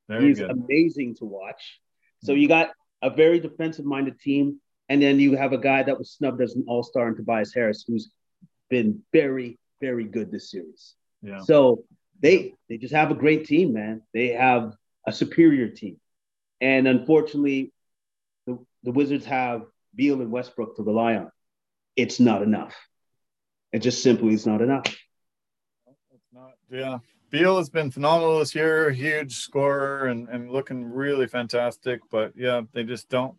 Very 0.08 0.28
He's 0.28 0.38
good. 0.38 0.50
amazing 0.50 1.16
to 1.16 1.26
watch. 1.26 1.80
So 2.22 2.32
you 2.32 2.48
got 2.48 2.70
a 3.02 3.10
very 3.10 3.38
defensive-minded 3.38 4.18
team, 4.18 4.60
and 4.88 5.02
then 5.02 5.20
you 5.20 5.36
have 5.36 5.52
a 5.52 5.58
guy 5.58 5.82
that 5.82 5.98
was 5.98 6.12
snubbed 6.12 6.40
as 6.40 6.54
an 6.54 6.64
All-Star 6.66 7.08
in 7.08 7.16
Tobias 7.16 7.54
Harris, 7.54 7.84
who's 7.86 8.10
been 8.68 9.02
very, 9.12 9.58
very 9.80 10.04
good 10.04 10.30
this 10.30 10.50
series. 10.50 10.94
Yeah. 11.22 11.40
So 11.40 11.84
they 12.20 12.54
they 12.68 12.78
just 12.78 12.94
have 12.94 13.10
a 13.10 13.14
great 13.14 13.46
team, 13.46 13.72
man. 13.72 14.02
They 14.12 14.28
have 14.28 14.74
a 15.06 15.12
superior 15.12 15.68
team, 15.68 15.98
and 16.60 16.86
unfortunately, 16.86 17.72
the, 18.46 18.58
the 18.82 18.92
Wizards 18.92 19.26
have 19.26 19.62
Beal 19.94 20.20
and 20.20 20.30
Westbrook 20.30 20.76
to 20.76 20.82
rely 20.82 21.16
on 21.16 21.30
it's 21.98 22.20
not 22.20 22.42
enough. 22.42 22.74
It 23.72 23.80
just 23.80 24.02
simply 24.02 24.32
is 24.32 24.46
not 24.46 24.62
enough. 24.62 24.86
It's 26.14 26.32
not, 26.32 26.52
yeah. 26.70 26.98
Beal 27.28 27.58
has 27.58 27.68
been 27.68 27.90
phenomenal 27.90 28.38
this 28.38 28.54
year, 28.54 28.90
huge 28.90 29.36
scorer 29.36 30.06
and, 30.06 30.28
and 30.28 30.50
looking 30.50 30.84
really 30.84 31.26
fantastic. 31.26 32.00
But 32.10 32.32
yeah, 32.36 32.62
they 32.72 32.84
just 32.84 33.08
don't 33.08 33.34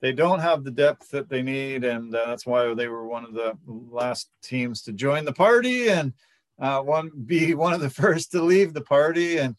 they 0.00 0.12
don't 0.12 0.40
have 0.40 0.64
the 0.64 0.70
depth 0.70 1.10
that 1.10 1.28
they 1.28 1.42
need, 1.42 1.84
and 1.84 2.14
uh, 2.14 2.26
that's 2.26 2.46
why 2.46 2.72
they 2.74 2.88
were 2.88 3.06
one 3.06 3.24
of 3.24 3.34
the 3.34 3.56
last 3.66 4.30
teams 4.42 4.82
to 4.82 4.92
join 4.92 5.24
the 5.24 5.32
party 5.32 5.88
and 5.88 6.12
uh, 6.58 6.80
one 6.80 7.10
be 7.26 7.54
one 7.66 7.72
of 7.72 7.80
the 7.80 7.90
first 7.90 8.32
to 8.32 8.42
leave 8.42 8.72
the 8.72 8.80
party. 8.80 9.38
And 9.38 9.56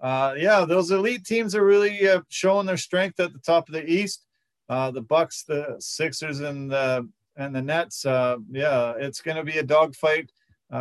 uh, 0.00 0.34
yeah, 0.36 0.64
those 0.64 0.90
elite 0.90 1.24
teams 1.24 1.54
are 1.54 1.64
really 1.64 2.08
uh, 2.08 2.22
showing 2.28 2.66
their 2.66 2.76
strength 2.76 3.20
at 3.20 3.32
the 3.32 3.38
top 3.38 3.68
of 3.68 3.74
the 3.74 3.88
East. 3.88 4.24
Uh, 4.68 4.90
the 4.90 5.02
Bucks, 5.02 5.44
the 5.44 5.76
Sixers, 5.78 6.40
and 6.40 6.70
the 6.70 7.08
and 7.36 7.54
the 7.54 7.62
Nets. 7.62 8.06
Uh, 8.06 8.36
yeah, 8.50 8.94
it's 8.96 9.20
going 9.20 9.36
to 9.36 9.44
be 9.44 9.58
a 9.58 9.62
dogfight 9.62 10.30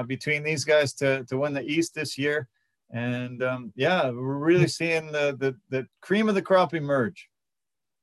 between 0.07 0.41
these 0.41 0.63
guys 0.63 0.93
to 0.93 1.23
to 1.25 1.37
win 1.37 1.53
the 1.53 1.63
East 1.63 1.93
this 1.93 2.17
year. 2.17 2.47
And 2.91 3.43
um, 3.43 3.73
yeah, 3.75 4.09
we're 4.09 4.37
really 4.37 4.67
seeing 4.67 5.11
the, 5.11 5.35
the 5.37 5.55
the 5.69 5.85
cream 6.01 6.29
of 6.29 6.35
the 6.35 6.41
crop 6.41 6.73
emerge. 6.73 7.27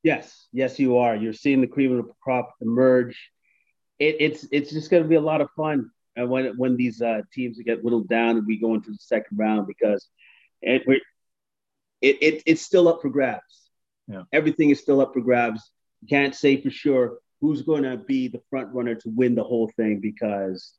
Yes, 0.03 0.49
yes, 0.53 0.79
you 0.79 0.99
are. 0.99 1.15
You're 1.15 1.33
seeing 1.33 1.61
the 1.61 1.67
cream 1.67 1.99
of 1.99 2.07
the 2.07 2.13
crop 2.23 2.55
emerge. 2.61 3.31
It, 3.99 4.17
it's 4.19 4.47
it's 4.51 4.71
just 4.71 4.91
going 4.91 5.03
to 5.03 5.09
be 5.09 5.17
a 5.17 5.21
lot 5.21 5.41
of 5.41 5.51
fun 5.57 5.91
and 6.17 6.29
when 6.29 6.57
when 6.57 6.77
these 6.77 7.01
uh, 7.03 7.23
teams 7.33 7.59
get 7.65 7.83
whittled 7.83 8.09
down 8.09 8.37
and 8.37 8.47
we 8.47 8.59
go 8.59 8.75
into 8.75 8.91
the 8.91 8.99
second 8.99 9.39
round 9.39 9.67
because 9.67 10.09
it, 10.63 10.83
it, 12.01 12.19
it 12.21 12.43
it's 12.47 12.63
still 12.63 12.89
up 12.89 13.03
for 13.03 13.11
grabs. 13.11 13.71
Yeah. 14.09 14.23
Everything 14.33 14.71
is 14.71 14.81
still 14.81 15.01
up 15.01 15.15
for 15.15 15.21
grabs. 15.21 15.71
You 16.03 16.09
can't 16.09 16.35
say 16.35 16.61
for 16.61 16.71
sure 16.71 17.19
who's 17.41 17.63
going 17.63 17.85
to 17.85 17.97
be 17.97 18.29
the 18.29 18.43
front 18.51 18.75
runner 18.75 18.95
to 18.95 19.09
win 19.09 19.35
the 19.35 19.45
whole 19.45 19.71
thing 19.77 20.01
because 20.01 20.75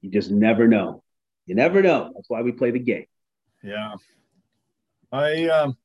you 0.00 0.10
just 0.10 0.30
never 0.30 0.66
know. 0.66 1.02
You 1.46 1.54
never 1.54 1.82
know. 1.82 2.12
That's 2.14 2.30
why 2.30 2.42
we 2.42 2.52
play 2.52 2.70
the 2.70 2.78
game. 2.78 3.06
Yeah. 3.62 3.94
I 5.12 5.48
um 5.48 5.76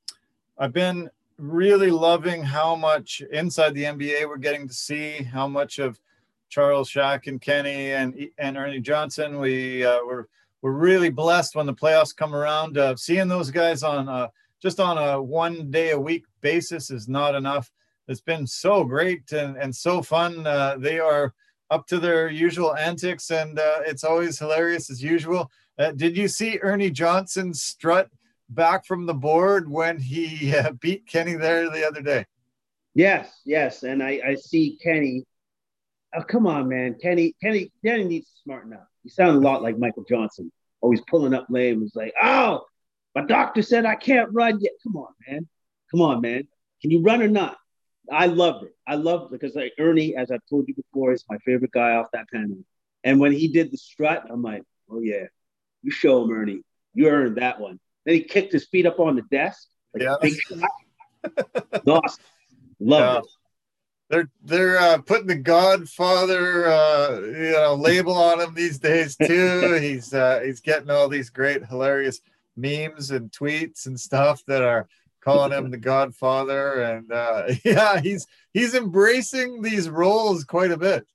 I've 0.57 0.73
been 0.73 1.09
really 1.41 1.91
loving 1.91 2.43
how 2.43 2.75
much 2.75 3.21
inside 3.31 3.73
the 3.73 3.83
NBA 3.83 4.27
we're 4.27 4.37
getting 4.37 4.67
to 4.67 4.73
see 4.73 5.23
how 5.23 5.47
much 5.47 5.79
of 5.79 5.99
Charles 6.49 6.89
Shaq 6.89 7.27
and 7.27 7.41
Kenny 7.41 7.91
and 7.91 8.29
and 8.37 8.57
Ernie 8.57 8.79
Johnson 8.79 9.39
we 9.39 9.83
uh, 9.85 9.99
we're 10.05 10.25
we're 10.61 10.71
really 10.71 11.09
blessed 11.09 11.55
when 11.55 11.65
the 11.65 11.73
playoffs 11.73 12.15
come 12.15 12.35
around 12.35 12.77
uh, 12.77 12.95
seeing 12.95 13.27
those 13.27 13.49
guys 13.49 13.83
on 13.83 14.07
uh, 14.07 14.27
just 14.61 14.79
on 14.79 14.97
a 14.97 15.21
one 15.21 15.71
day 15.71 15.91
a 15.91 15.99
week 15.99 16.25
basis 16.41 16.91
is 16.91 17.07
not 17.07 17.35
enough 17.35 17.71
it's 18.11 18.21
been 18.21 18.45
so 18.45 18.83
great 18.83 19.31
and, 19.31 19.55
and 19.57 19.73
so 19.73 20.01
fun. 20.01 20.45
Uh, 20.45 20.75
they 20.77 20.99
are 20.99 21.33
up 21.69 21.87
to 21.87 21.97
their 21.97 22.29
usual 22.29 22.75
antics, 22.75 23.31
and 23.31 23.57
uh, 23.57 23.79
it's 23.85 24.03
always 24.03 24.37
hilarious 24.37 24.89
as 24.89 25.01
usual. 25.01 25.49
Uh, 25.79 25.91
did 25.91 26.17
you 26.17 26.27
see 26.27 26.59
Ernie 26.61 26.91
Johnson 26.91 27.53
strut 27.53 28.09
back 28.53 28.85
from 28.85 29.05
the 29.05 29.13
board 29.13 29.69
when 29.69 29.99
he 29.99 30.55
uh, 30.57 30.71
beat 30.73 31.07
Kenny 31.07 31.35
there 31.35 31.69
the 31.69 31.87
other 31.87 32.01
day? 32.01 32.25
Yes, 32.93 33.41
yes, 33.45 33.83
and 33.83 34.03
I, 34.03 34.21
I 34.25 34.35
see 34.35 34.77
Kenny. 34.83 35.23
Oh, 36.13 36.23
come 36.23 36.45
on, 36.45 36.67
man, 36.67 36.95
Kenny, 37.01 37.33
Kenny, 37.41 37.71
Kenny 37.85 38.03
needs 38.03 38.27
to 38.27 38.41
smarten 38.43 38.73
up. 38.73 38.87
He 39.03 39.09
sounded 39.09 39.37
a 39.37 39.47
lot 39.47 39.63
like 39.63 39.77
Michael 39.77 40.03
Johnson, 40.07 40.51
always 40.81 41.01
pulling 41.09 41.33
up 41.33 41.47
lame. 41.49 41.81
Was 41.81 41.95
like, 41.95 42.13
oh, 42.21 42.65
my 43.15 43.23
doctor 43.23 43.61
said 43.61 43.85
I 43.85 43.95
can't 43.95 44.29
run 44.33 44.59
yet. 44.59 44.73
Come 44.83 44.97
on, 44.97 45.13
man. 45.27 45.47
Come 45.89 46.01
on, 46.01 46.21
man. 46.21 46.47
Can 46.81 46.91
you 46.91 47.01
run 47.01 47.21
or 47.21 47.27
not? 47.29 47.57
I 48.11 48.25
loved 48.25 48.65
it. 48.65 48.75
I 48.85 48.95
loved 48.95 49.25
it 49.25 49.39
because 49.39 49.55
like 49.55 49.73
Ernie, 49.79 50.15
as 50.15 50.31
I've 50.31 50.45
told 50.49 50.67
you 50.67 50.75
before, 50.75 51.13
is 51.13 51.23
my 51.29 51.37
favorite 51.39 51.71
guy 51.71 51.91
off 51.93 52.07
that 52.11 52.29
panel. 52.29 52.57
And 53.03 53.19
when 53.19 53.31
he 53.31 53.47
did 53.47 53.71
the 53.71 53.77
strut, 53.77 54.25
I'm 54.29 54.41
like, 54.41 54.63
oh 54.89 54.99
yeah, 54.99 55.25
you 55.81 55.91
show 55.91 56.23
him, 56.23 56.31
Ernie. 56.31 56.61
You 56.93 57.07
earned 57.07 57.37
that 57.37 57.59
one. 57.59 57.79
Then 58.05 58.15
he 58.15 58.23
kicked 58.23 58.53
his 58.53 58.65
feet 58.65 58.85
up 58.85 58.99
on 58.99 59.15
the 59.15 59.23
desk. 59.23 59.67
Like 59.93 60.03
yeah. 60.03 60.15
Big 60.21 60.33
awesome. 61.87 62.23
Love 62.79 63.13
yeah. 63.13 63.19
it. 63.19 63.25
They're 64.09 64.29
they're 64.43 64.77
uh, 64.77 64.97
putting 64.99 65.27
the 65.27 65.35
Godfather 65.35 66.67
uh, 66.67 67.19
you 67.21 67.51
know 67.51 67.75
label 67.75 68.13
on 68.13 68.41
him 68.41 68.53
these 68.53 68.77
days 68.77 69.15
too. 69.15 69.73
he's 69.81 70.13
uh, 70.13 70.41
he's 70.43 70.59
getting 70.59 70.89
all 70.89 71.07
these 71.07 71.29
great 71.29 71.65
hilarious 71.65 72.19
memes 72.57 73.11
and 73.11 73.31
tweets 73.31 73.85
and 73.85 73.97
stuff 73.97 74.43
that 74.47 74.61
are 74.61 74.89
calling 75.21 75.51
him 75.51 75.71
the 75.71 75.77
Godfather, 75.77 76.81
and 76.81 77.11
uh, 77.11 77.43
yeah, 77.63 78.01
he's 78.01 78.27
he's 78.53 78.75
embracing 78.75 79.61
these 79.61 79.89
roles 79.89 80.43
quite 80.43 80.71
a 80.71 80.77
bit. 80.77 81.07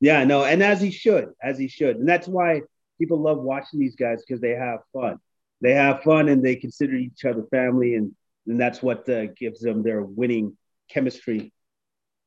Yeah, 0.00 0.24
no, 0.24 0.44
and 0.44 0.62
as 0.62 0.80
he 0.80 0.90
should, 0.90 1.32
as 1.42 1.58
he 1.58 1.68
should, 1.68 1.96
and 1.96 2.08
that's 2.08 2.26
why 2.26 2.62
people 2.98 3.20
love 3.20 3.38
watching 3.38 3.80
these 3.80 3.96
guys 3.96 4.22
because 4.26 4.40
they 4.40 4.52
have 4.52 4.80
fun. 4.94 5.18
They 5.60 5.74
have 5.74 6.02
fun 6.02 6.28
and 6.28 6.42
they 6.42 6.56
consider 6.56 6.94
each 6.94 7.24
other 7.24 7.44
family, 7.50 7.94
and 7.94 8.12
and 8.46 8.60
that's 8.60 8.82
what 8.82 9.08
uh, 9.08 9.26
gives 9.36 9.60
them 9.60 9.82
their 9.82 10.02
winning 10.02 10.56
chemistry 10.90 11.52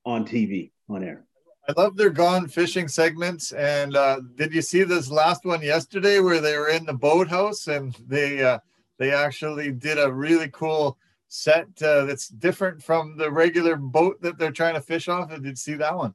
on 0.05 0.25
TV 0.25 0.71
on 0.89 1.03
air. 1.03 1.25
I 1.67 1.73
love 1.77 1.95
their 1.95 2.09
gone 2.09 2.47
fishing 2.49 2.89
segments. 2.89 3.53
And 3.53 3.95
uh, 3.95 4.19
did 4.35 4.53
you 4.53 4.61
see 4.61 4.83
this 4.83 5.09
last 5.09 5.45
one 5.45 5.61
yesterday 5.61 6.19
where 6.19 6.41
they 6.41 6.57
were 6.57 6.69
in 6.69 6.85
the 6.85 6.93
boathouse 6.93 7.67
and 7.67 7.95
they 8.05 8.43
uh, 8.43 8.59
they 8.99 9.11
actually 9.11 9.71
did 9.71 9.97
a 9.97 10.11
really 10.11 10.49
cool 10.49 10.97
set 11.29 11.67
uh, 11.81 12.05
that's 12.05 12.27
different 12.27 12.83
from 12.83 13.17
the 13.17 13.31
regular 13.31 13.75
boat 13.75 14.21
that 14.21 14.37
they're 14.37 14.51
trying 14.51 14.75
to 14.75 14.81
fish 14.81 15.07
off? 15.07 15.29
Did 15.29 15.45
you 15.45 15.55
see 15.55 15.75
that 15.75 15.95
one? 15.95 16.13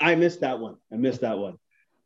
I 0.00 0.14
missed 0.14 0.40
that 0.42 0.58
one. 0.58 0.76
I 0.92 0.96
missed 0.96 1.22
that 1.22 1.38
one. 1.38 1.58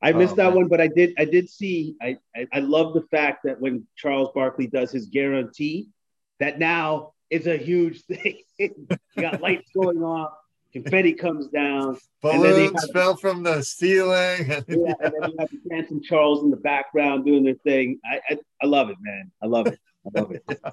I 0.04 0.12
oh, 0.12 0.18
missed 0.18 0.36
that 0.36 0.48
man. 0.50 0.54
one, 0.54 0.68
but 0.68 0.80
I 0.80 0.86
did. 0.88 1.14
I 1.18 1.24
did 1.24 1.48
see. 1.48 1.96
I, 2.00 2.18
I 2.36 2.46
I 2.52 2.58
love 2.60 2.94
the 2.94 3.02
fact 3.10 3.44
that 3.44 3.60
when 3.60 3.86
Charles 3.96 4.28
Barkley 4.34 4.66
does 4.66 4.92
his 4.92 5.06
guarantee, 5.06 5.88
that 6.40 6.58
now 6.58 7.14
it's 7.30 7.46
a 7.46 7.56
huge 7.56 8.02
thing. 8.06 8.42
you 8.58 8.88
got 9.16 9.40
lights 9.40 9.70
going 9.74 10.02
off 10.02 10.34
confetti 10.74 11.12
comes 11.12 11.46
down. 11.46 11.96
Balloons 12.20 12.90
fell 12.92 13.16
from 13.16 13.42
the 13.42 13.62
ceiling. 13.62 14.48
yeah, 14.48 14.94
and 15.00 15.14
then 15.20 15.30
you 15.30 15.70
have 15.70 16.02
Charles 16.02 16.42
in 16.42 16.50
the 16.50 16.56
background 16.56 17.24
doing 17.24 17.44
their 17.44 17.54
thing. 17.54 18.00
I, 18.04 18.20
I, 18.28 18.38
I 18.62 18.66
love 18.66 18.90
it, 18.90 18.96
man. 19.00 19.30
I 19.40 19.46
love 19.46 19.68
it. 19.68 19.78
I 20.04 20.20
love 20.20 20.32
it. 20.32 20.42
yeah, 20.48 20.70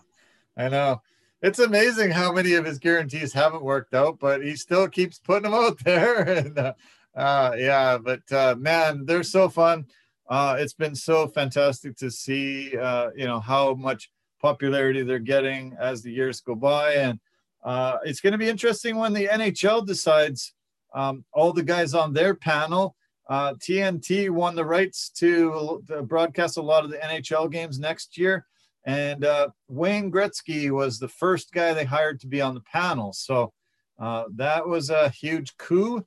I 0.58 0.70
know. 0.70 1.02
It's 1.42 1.60
amazing 1.60 2.12
how 2.12 2.34
many 2.34 2.54
of 2.54 2.66
his 2.66 2.80
guarantees 2.80 3.34
haven't 3.34 3.64
worked 3.64 3.94
out, 3.94 4.20
but 4.20 4.44
he 4.44 4.56
still 4.56 4.88
keeps 4.88 5.20
putting 5.20 5.44
them 5.44 5.54
out 5.54 5.80
there. 5.84 6.22
And 6.22 6.58
uh, 6.58 6.74
uh, 7.16 7.54
yeah, 7.58 7.98
but 7.98 8.22
uh, 8.32 8.56
man, 8.58 9.06
they're 9.06 9.24
so 9.24 9.50
fun. 9.50 9.86
Uh, 10.30 10.56
it's 10.60 10.74
been 10.74 10.96
so 10.96 11.28
fantastic 11.28 11.98
to 11.98 12.10
see, 12.10 12.78
uh, 12.78 13.10
you 13.16 13.26
know, 13.26 13.40
how 13.40 13.74
much 13.74 14.10
popularity 14.42 15.04
they're 15.04 15.20
getting 15.20 15.76
as 15.80 16.02
the 16.02 16.12
years 16.12 16.40
go 16.40 16.56
by. 16.56 16.94
And 16.94 17.20
uh, 17.64 17.98
it's 18.04 18.22
going 18.22 18.32
to 18.32 18.40
be 18.40 18.50
interesting 18.50 18.96
when 18.96 19.14
the 19.14 19.28
NHL 19.28 19.86
decides 19.86 20.54
um, 20.94 21.26
all 21.34 21.54
the 21.54 21.64
guys 21.64 21.94
on 21.94 22.14
their 22.14 22.34
panel. 22.34 22.96
Uh, 23.30 23.54
TNT 23.56 24.30
won 24.30 24.56
the 24.56 24.66
rights 24.66 25.10
to 25.10 25.84
broadcast 26.06 26.58
a 26.58 26.62
lot 26.62 26.84
of 26.84 26.92
the 26.92 26.98
NHL 26.98 27.52
games 27.52 27.80
next 27.80 28.18
year. 28.18 28.46
And 28.86 29.26
uh, 29.26 29.50
Wayne 29.68 30.12
Gretzky 30.12 30.72
was 30.72 30.98
the 30.98 31.08
first 31.08 31.52
guy 31.52 31.74
they 31.74 31.86
hired 31.86 32.20
to 32.22 32.28
be 32.28 32.42
on 32.42 32.56
the 32.56 32.62
panel. 32.62 33.14
So 33.14 33.54
uh, 34.00 34.26
that 34.36 34.68
was 34.68 34.90
a 34.90 35.10
huge 35.10 35.56
coup. 35.58 36.06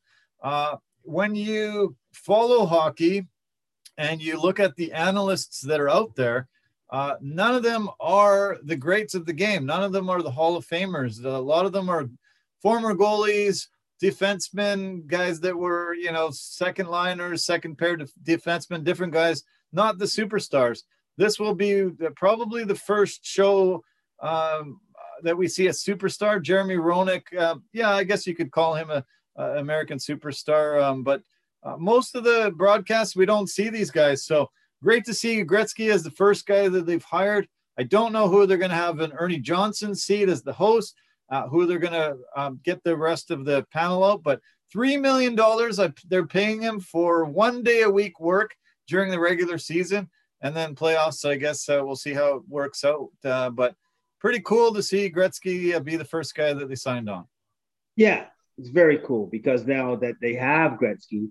When 1.04 1.34
you 1.34 1.96
follow 2.12 2.66
hockey 2.66 3.26
and 3.98 4.20
you 4.20 4.40
look 4.40 4.58
at 4.58 4.74
the 4.76 4.92
analysts 4.92 5.60
that 5.60 5.80
are 5.80 5.90
out 5.90 6.16
there, 6.16 6.48
uh, 6.90 7.14
none 7.20 7.54
of 7.54 7.62
them 7.62 7.88
are 8.00 8.58
the 8.64 8.76
greats 8.76 9.14
of 9.14 9.26
the 9.26 9.32
game. 9.32 9.66
None 9.66 9.82
of 9.82 9.92
them 9.92 10.08
are 10.08 10.22
the 10.22 10.30
Hall 10.30 10.56
of 10.56 10.66
Famers. 10.66 11.22
A 11.24 11.28
lot 11.28 11.66
of 11.66 11.72
them 11.72 11.88
are 11.88 12.08
former 12.62 12.94
goalies, 12.94 13.66
defensemen, 14.02 15.06
guys 15.06 15.40
that 15.40 15.56
were, 15.56 15.94
you 15.94 16.10
know, 16.10 16.30
second 16.30 16.88
liners, 16.88 17.44
second 17.44 17.76
pair 17.76 17.94
of 17.94 18.12
defensemen, 18.22 18.84
different 18.84 19.12
guys, 19.12 19.44
not 19.72 19.98
the 19.98 20.04
superstars. 20.04 20.82
This 21.16 21.38
will 21.38 21.54
be 21.54 21.90
probably 22.16 22.64
the 22.64 22.74
first 22.74 23.24
show 23.24 23.84
um, 24.20 24.80
that 25.22 25.36
we 25.36 25.48
see 25.48 25.66
a 25.66 25.70
superstar. 25.70 26.42
Jeremy 26.42 26.76
Roenick, 26.76 27.36
uh, 27.36 27.56
yeah, 27.72 27.90
I 27.90 28.04
guess 28.04 28.26
you 28.26 28.34
could 28.34 28.50
call 28.50 28.74
him 28.74 28.90
a, 28.90 29.04
a 29.36 29.58
American 29.58 29.98
superstar, 29.98 30.82
um, 30.82 31.02
but 31.02 31.22
uh, 31.62 31.76
most 31.78 32.14
of 32.14 32.24
the 32.24 32.52
broadcasts 32.56 33.16
we 33.16 33.26
don't 33.26 33.48
see 33.48 33.68
these 33.68 33.90
guys. 33.90 34.24
So 34.24 34.50
Great 34.84 35.06
to 35.06 35.14
see 35.14 35.42
Gretzky 35.42 35.90
as 35.90 36.02
the 36.02 36.10
first 36.10 36.44
guy 36.44 36.68
that 36.68 36.84
they've 36.84 37.02
hired. 37.02 37.48
I 37.78 37.84
don't 37.84 38.12
know 38.12 38.28
who 38.28 38.46
they're 38.46 38.58
going 38.58 38.70
to 38.70 38.76
have 38.76 39.00
in 39.00 39.12
Ernie 39.12 39.38
Johnson 39.38 39.94
seat 39.94 40.28
as 40.28 40.42
the 40.42 40.52
host, 40.52 40.94
uh, 41.30 41.48
who 41.48 41.64
they're 41.64 41.78
going 41.78 41.94
to 41.94 42.18
um, 42.36 42.60
get 42.62 42.84
the 42.84 42.94
rest 42.94 43.30
of 43.30 43.46
the 43.46 43.66
panel 43.72 44.04
out. 44.04 44.22
But 44.22 44.40
$3 44.76 45.00
million 45.00 45.34
they're 46.10 46.26
paying 46.26 46.60
him 46.60 46.80
for 46.80 47.24
one 47.24 47.62
day 47.62 47.80
a 47.80 47.90
week 47.90 48.20
work 48.20 48.54
during 48.86 49.10
the 49.10 49.18
regular 49.18 49.56
season. 49.56 50.10
And 50.42 50.54
then 50.54 50.74
playoffs, 50.74 51.26
I 51.26 51.36
guess 51.36 51.66
uh, 51.70 51.80
we'll 51.82 51.96
see 51.96 52.12
how 52.12 52.36
it 52.36 52.42
works 52.46 52.84
out. 52.84 53.08
Uh, 53.24 53.48
but 53.48 53.74
pretty 54.20 54.40
cool 54.40 54.74
to 54.74 54.82
see 54.82 55.10
Gretzky 55.10 55.74
uh, 55.74 55.80
be 55.80 55.96
the 55.96 56.04
first 56.04 56.34
guy 56.34 56.52
that 56.52 56.68
they 56.68 56.74
signed 56.74 57.08
on. 57.08 57.26
Yeah, 57.96 58.26
it's 58.58 58.68
very 58.68 58.98
cool 58.98 59.26
because 59.26 59.66
now 59.66 59.96
that 59.96 60.16
they 60.20 60.34
have 60.34 60.72
Gretzky, 60.72 61.28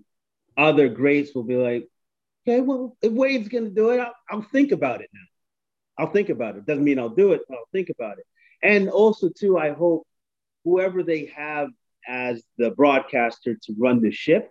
other 0.56 0.88
greats 0.88 1.34
will 1.34 1.42
be 1.42 1.56
like, 1.56 1.88
okay, 2.46 2.60
well, 2.60 2.96
if 3.02 3.12
Wayne's 3.12 3.48
going 3.48 3.64
to 3.64 3.70
do 3.70 3.90
it, 3.90 4.00
I'll, 4.00 4.14
I'll, 4.30 4.42
think 4.42 4.72
about 4.72 5.00
it 5.00 5.10
now. 5.12 6.04
I'll 6.04 6.12
think 6.12 6.28
about 6.28 6.56
it. 6.56 6.66
Doesn't 6.66 6.84
mean 6.84 6.98
I'll 6.98 7.08
do 7.08 7.32
it, 7.32 7.40
I'll 7.50 7.68
think 7.72 7.88
about 7.90 8.18
it. 8.18 8.26
And 8.62 8.88
also, 8.90 9.28
too, 9.28 9.58
I 9.58 9.70
hope 9.70 10.06
whoever 10.64 11.02
they 11.02 11.26
have 11.36 11.70
as 12.06 12.42
the 12.58 12.70
broadcaster 12.70 13.54
to 13.54 13.74
run 13.78 14.00
the 14.00 14.10
ship, 14.10 14.50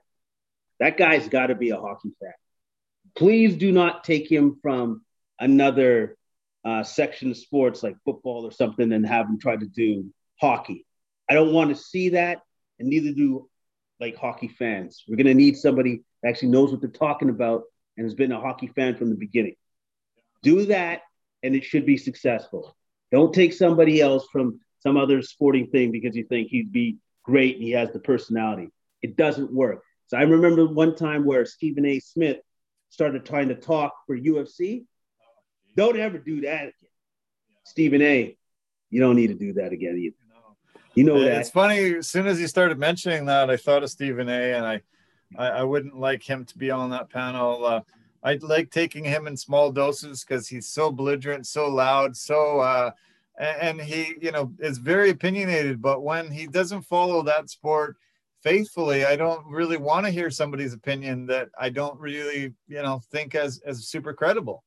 that 0.79 0.97
guy's 0.97 1.27
got 1.29 1.47
to 1.47 1.55
be 1.55 1.69
a 1.69 1.79
hockey 1.79 2.11
fan. 2.19 2.33
Please 3.15 3.55
do 3.55 3.71
not 3.71 4.03
take 4.03 4.31
him 4.31 4.57
from 4.61 5.03
another 5.39 6.17
uh, 6.65 6.83
section 6.83 7.31
of 7.31 7.37
sports 7.37 7.83
like 7.83 7.95
football 8.05 8.45
or 8.45 8.51
something 8.51 8.91
and 8.91 9.05
have 9.05 9.27
him 9.27 9.39
try 9.39 9.55
to 9.55 9.65
do 9.67 10.11
hockey. 10.39 10.85
I 11.29 11.33
don't 11.33 11.53
want 11.53 11.69
to 11.69 11.81
see 11.81 12.09
that, 12.09 12.41
and 12.79 12.89
neither 12.89 13.11
do 13.11 13.49
like 13.99 14.15
hockey 14.15 14.47
fans. 14.47 15.03
We're 15.07 15.15
going 15.15 15.27
to 15.27 15.33
need 15.33 15.57
somebody 15.57 16.03
that 16.21 16.29
actually 16.29 16.49
knows 16.49 16.71
what 16.71 16.81
they're 16.81 16.89
talking 16.89 17.29
about 17.29 17.63
and 17.97 18.05
has 18.05 18.15
been 18.15 18.31
a 18.31 18.39
hockey 18.39 18.67
fan 18.67 18.95
from 18.95 19.09
the 19.09 19.15
beginning. 19.15 19.55
Do 20.41 20.65
that, 20.65 21.01
and 21.41 21.55
it 21.55 21.63
should 21.63 21.85
be 21.85 21.97
successful. 21.97 22.75
Don't 23.11 23.33
take 23.33 23.53
somebody 23.53 24.01
else 24.01 24.25
from 24.31 24.59
some 24.79 24.97
other 24.97 25.21
sporting 25.21 25.67
thing 25.67 25.91
because 25.91 26.15
you 26.15 26.25
think 26.25 26.49
he'd 26.49 26.71
be 26.71 26.97
great 27.23 27.55
and 27.55 27.63
he 27.63 27.71
has 27.71 27.91
the 27.91 27.99
personality. 27.99 28.69
It 29.01 29.15
doesn't 29.15 29.53
work. 29.53 29.83
So 30.07 30.17
I 30.17 30.23
remember 30.23 30.65
one 30.65 30.95
time 30.95 31.25
where 31.25 31.45
Stephen 31.45 31.85
A. 31.85 31.99
Smith 31.99 32.37
started 32.89 33.25
trying 33.25 33.49
to 33.49 33.55
talk 33.55 33.93
for 34.05 34.17
UFC. 34.17 34.85
Don't 35.75 35.97
ever 35.97 36.17
do 36.17 36.41
that 36.41 36.61
again. 36.63 36.91
Stephen 37.65 38.01
A. 38.01 38.37
You 38.89 38.99
don't 38.99 39.15
need 39.15 39.27
to 39.27 39.33
do 39.33 39.53
that 39.53 39.71
again 39.71 39.97
either. 39.97 40.22
You 40.95 41.03
know 41.03 41.19
that. 41.19 41.39
It's 41.39 41.49
funny. 41.49 41.95
As 41.95 42.07
soon 42.07 42.27
as 42.27 42.37
he 42.37 42.47
started 42.47 42.77
mentioning 42.77 43.25
that, 43.25 43.49
I 43.49 43.57
thought 43.57 43.83
of 43.83 43.89
Stephen 43.89 44.29
A. 44.29 44.53
and 44.55 44.65
I 44.65 44.81
I, 45.37 45.47
I 45.47 45.63
wouldn't 45.63 45.97
like 45.97 46.23
him 46.23 46.45
to 46.45 46.57
be 46.57 46.71
on 46.71 46.89
that 46.91 47.09
panel. 47.09 47.65
Uh, 47.65 47.81
I'd 48.23 48.43
like 48.43 48.71
taking 48.71 49.03
him 49.03 49.27
in 49.27 49.35
small 49.35 49.71
doses 49.71 50.23
because 50.23 50.47
he's 50.47 50.67
so 50.67 50.91
belligerent, 50.91 51.45
so 51.45 51.67
loud, 51.67 52.15
so 52.15 52.59
uh, 52.59 52.91
and 53.37 53.81
he, 53.81 54.15
you 54.21 54.31
know, 54.31 54.53
is 54.59 54.77
very 54.77 55.09
opinionated. 55.09 55.81
But 55.81 56.03
when 56.03 56.31
he 56.31 56.47
doesn't 56.47 56.83
follow 56.83 57.23
that 57.23 57.49
sport 57.49 57.97
faithfully, 58.41 59.05
I 59.05 59.15
don't 59.15 59.45
really 59.47 59.77
want 59.77 60.05
to 60.05 60.11
hear 60.11 60.29
somebody's 60.29 60.73
opinion 60.73 61.25
that 61.27 61.49
I 61.59 61.69
don't 61.69 61.99
really, 61.99 62.53
you 62.67 62.81
know, 62.81 63.01
think 63.11 63.35
as 63.35 63.61
as 63.65 63.87
super 63.87 64.13
credible. 64.13 64.63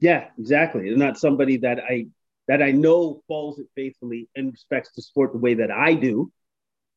Yeah, 0.00 0.28
exactly. 0.38 0.94
Not 0.94 1.18
somebody 1.18 1.56
that 1.58 1.80
I 1.80 2.06
that 2.48 2.62
I 2.62 2.70
know 2.72 3.22
follows 3.26 3.58
it 3.58 3.66
faithfully 3.74 4.28
and 4.36 4.52
respects 4.52 4.90
the 4.94 5.02
sport 5.02 5.32
the 5.32 5.38
way 5.38 5.54
that 5.54 5.70
I 5.70 5.94
do, 5.94 6.30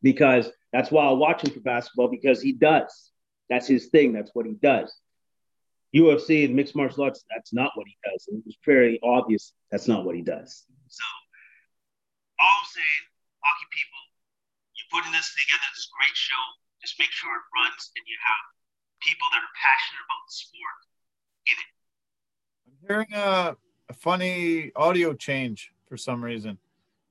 because 0.01 0.49
that's 0.73 0.91
why 0.91 1.05
I 1.05 1.11
watch 1.11 1.43
him 1.43 1.51
for 1.53 1.61
basketball 1.61 2.09
because 2.09 2.41
he 2.41 2.51
does. 2.51 3.11
That's 3.49 3.67
his 3.67 3.87
thing. 3.87 4.11
That's 4.13 4.31
what 4.33 4.45
he 4.45 4.53
does. 4.53 4.93
UFC 5.95 6.43
and 6.45 6.55
mixed 6.55 6.75
martial 6.75 7.03
arts, 7.03 7.23
that's 7.33 7.53
not 7.53 7.71
what 7.75 7.87
he 7.87 7.95
does. 8.03 8.27
And 8.27 8.39
it 8.39 8.45
was 8.45 8.57
very 8.65 8.99
obvious 9.01 9.53
that's 9.71 9.87
not 9.87 10.03
what 10.03 10.15
he 10.15 10.21
does. 10.21 10.67
So, 10.87 11.07
all 12.39 12.59
I'm 12.59 12.67
saying, 12.67 13.03
hockey 13.39 13.67
people, 13.71 14.03
you're 14.75 14.91
putting 14.91 15.15
this 15.15 15.31
together, 15.31 15.63
this 15.71 15.87
great 15.95 16.13
show. 16.13 16.43
Just 16.83 16.99
make 16.99 17.09
sure 17.09 17.31
it 17.31 17.47
runs 17.55 17.89
and 17.95 18.03
you 18.05 18.19
have 18.19 18.43
people 19.01 19.27
that 19.31 19.41
are 19.41 19.55
passionate 19.57 20.03
about 20.03 20.21
the 20.27 20.35
sport. 20.35 20.79
in 21.47 21.55
it. 21.55 21.71
I'm 22.67 22.77
hearing 22.83 23.11
a, 23.15 23.55
a 23.89 23.93
funny 23.93 24.71
audio 24.75 25.13
change 25.13 25.71
for 25.87 25.97
some 25.97 26.23
reason. 26.23 26.57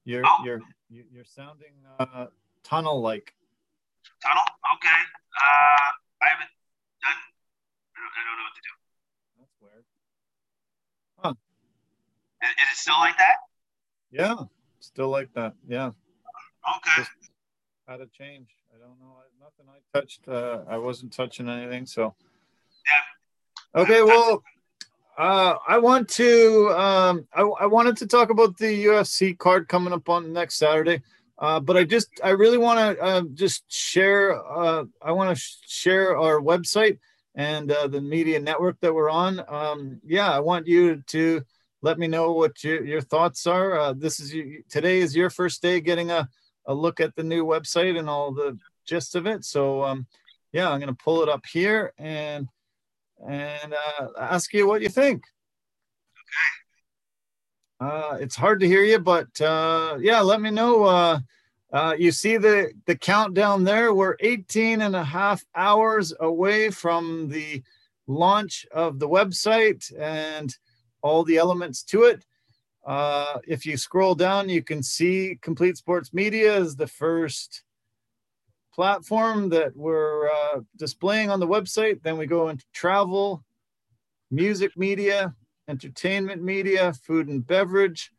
You're 0.04 0.22
Oh. 0.24 0.42
you're 0.44 0.60
you- 0.88 1.06
you're 1.10 1.24
sounding 1.24 1.72
uh, 1.98 2.26
tunnel 2.62 3.00
like. 3.00 3.34
Tunnel? 4.22 4.42
Okay. 4.76 5.00
Uh, 5.36 5.90
I 6.22 6.28
haven't 6.28 6.50
done, 7.02 7.20
I 7.94 7.98
don't, 8.00 8.12
I 8.14 8.22
don't 8.24 8.36
know 8.38 8.44
what 8.44 8.54
to 8.54 8.62
do. 8.62 8.74
That's 9.40 9.56
weird. 9.60 9.84
Is, 12.42 12.50
is 12.62 12.72
it 12.72 12.76
still 12.76 12.98
like 12.98 13.16
that? 13.18 13.36
Yeah, 14.12 14.34
still 14.80 15.08
like 15.08 15.32
that. 15.34 15.54
Yeah, 15.66 15.86
Okay. 16.76 16.90
Just- 16.98 17.10
had 17.88 17.96
to 17.98 18.06
change. 18.06 18.48
I 18.74 18.78
don't 18.78 18.98
know. 19.00 19.16
I- 19.18 19.22
Nothing 19.40 19.66
I 19.68 19.78
touched. 19.98 20.26
Uh, 20.26 20.64
I 20.68 20.76
wasn't 20.76 21.12
touching 21.12 21.48
anything. 21.48 21.86
So. 21.86 22.14
Yeah. 22.84 23.80
Okay. 23.82 24.02
Well, 24.02 24.42
uh, 25.18 25.54
I 25.66 25.78
want 25.78 26.08
to. 26.10 26.68
Um, 26.76 27.26
I, 27.32 27.42
I 27.42 27.66
wanted 27.66 27.96
to 27.98 28.06
talk 28.06 28.30
about 28.30 28.56
the 28.58 28.86
UFC 28.86 29.36
card 29.36 29.68
coming 29.68 29.92
up 29.92 30.08
on 30.08 30.32
next 30.32 30.56
Saturday. 30.56 31.02
Uh, 31.38 31.60
but 31.60 31.76
I 31.76 31.84
just, 31.84 32.08
I 32.24 32.30
really 32.30 32.56
want 32.56 32.78
to 32.78 33.02
uh, 33.02 33.22
just 33.34 33.64
share. 33.70 34.34
Uh, 34.34 34.84
I 35.02 35.12
want 35.12 35.36
to 35.36 35.40
sh- 35.40 35.56
share 35.66 36.16
our 36.16 36.40
website 36.40 36.98
and 37.34 37.70
uh, 37.70 37.86
the 37.88 38.00
media 38.00 38.40
network 38.40 38.80
that 38.80 38.94
we're 38.94 39.10
on. 39.10 39.42
Um, 39.48 40.00
yeah, 40.04 40.30
I 40.30 40.40
want 40.40 40.66
you 40.66 41.02
to 41.08 41.42
let 41.82 41.98
me 41.98 42.06
know 42.06 42.32
what 42.32 42.64
your, 42.64 42.84
your 42.84 43.02
thoughts 43.02 43.46
are. 43.46 43.78
Uh, 43.78 43.92
this 43.92 44.18
is 44.18 44.34
today 44.70 44.98
is 44.98 45.14
your 45.14 45.28
first 45.28 45.60
day 45.60 45.80
getting 45.80 46.10
a, 46.10 46.28
a 46.66 46.74
look 46.74 47.00
at 47.00 47.14
the 47.14 47.22
new 47.22 47.44
website 47.44 47.98
and 47.98 48.08
all 48.08 48.32
the 48.32 48.58
gist 48.86 49.14
of 49.14 49.26
it. 49.26 49.44
So 49.44 49.82
um, 49.84 50.06
yeah, 50.52 50.70
I'm 50.70 50.80
gonna 50.80 50.94
pull 50.94 51.22
it 51.22 51.28
up 51.28 51.44
here 51.44 51.92
and 51.98 52.48
and 53.28 53.74
uh, 53.74 54.08
ask 54.18 54.52
you 54.52 54.66
what 54.66 54.82
you 54.82 54.88
think. 54.88 55.24
Uh, 57.78 58.16
it's 58.20 58.36
hard 58.36 58.60
to 58.60 58.66
hear 58.66 58.82
you, 58.82 58.98
but 58.98 59.40
uh, 59.40 59.96
yeah, 60.00 60.20
let 60.20 60.40
me 60.40 60.50
know. 60.50 60.84
Uh, 60.84 61.18
uh, 61.72 61.94
you 61.98 62.10
see 62.10 62.36
the, 62.36 62.72
the 62.86 62.96
countdown 62.96 63.64
there. 63.64 63.92
We're 63.92 64.16
18 64.20 64.80
and 64.80 64.96
a 64.96 65.04
half 65.04 65.44
hours 65.54 66.14
away 66.20 66.70
from 66.70 67.28
the 67.28 67.62
launch 68.06 68.66
of 68.72 68.98
the 68.98 69.08
website 69.08 69.92
and 69.98 70.56
all 71.02 71.22
the 71.24 71.36
elements 71.36 71.82
to 71.84 72.04
it. 72.04 72.24
Uh, 72.86 73.38
if 73.46 73.66
you 73.66 73.76
scroll 73.76 74.14
down, 74.14 74.48
you 74.48 74.62
can 74.62 74.82
see 74.82 75.38
Complete 75.42 75.76
Sports 75.76 76.14
Media 76.14 76.56
is 76.56 76.76
the 76.76 76.86
first 76.86 77.62
platform 78.76 79.48
that 79.48 79.74
we're 79.74 80.28
uh, 80.28 80.60
displaying 80.76 81.30
on 81.30 81.40
the 81.40 81.46
website. 81.46 82.02
Then 82.02 82.18
we 82.18 82.26
go 82.26 82.50
into 82.50 82.64
travel, 82.74 83.42
music 84.30 84.76
media, 84.76 85.34
entertainment 85.66 86.42
media, 86.42 86.92
food 86.92 87.28
and 87.28 87.44
beverage, 87.44 88.12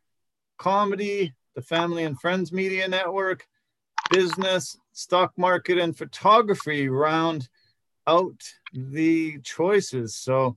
comedy, 0.58 1.32
the 1.54 1.62
family 1.62 2.02
and 2.04 2.20
friends 2.20 2.52
media 2.52 2.88
network, 2.88 3.46
business, 4.10 4.76
stock 4.92 5.32
market, 5.36 5.78
and 5.78 5.96
photography 5.96 6.88
round 6.88 7.48
out 8.08 8.42
the 8.72 9.38
choices. 9.42 10.16
So, 10.16 10.56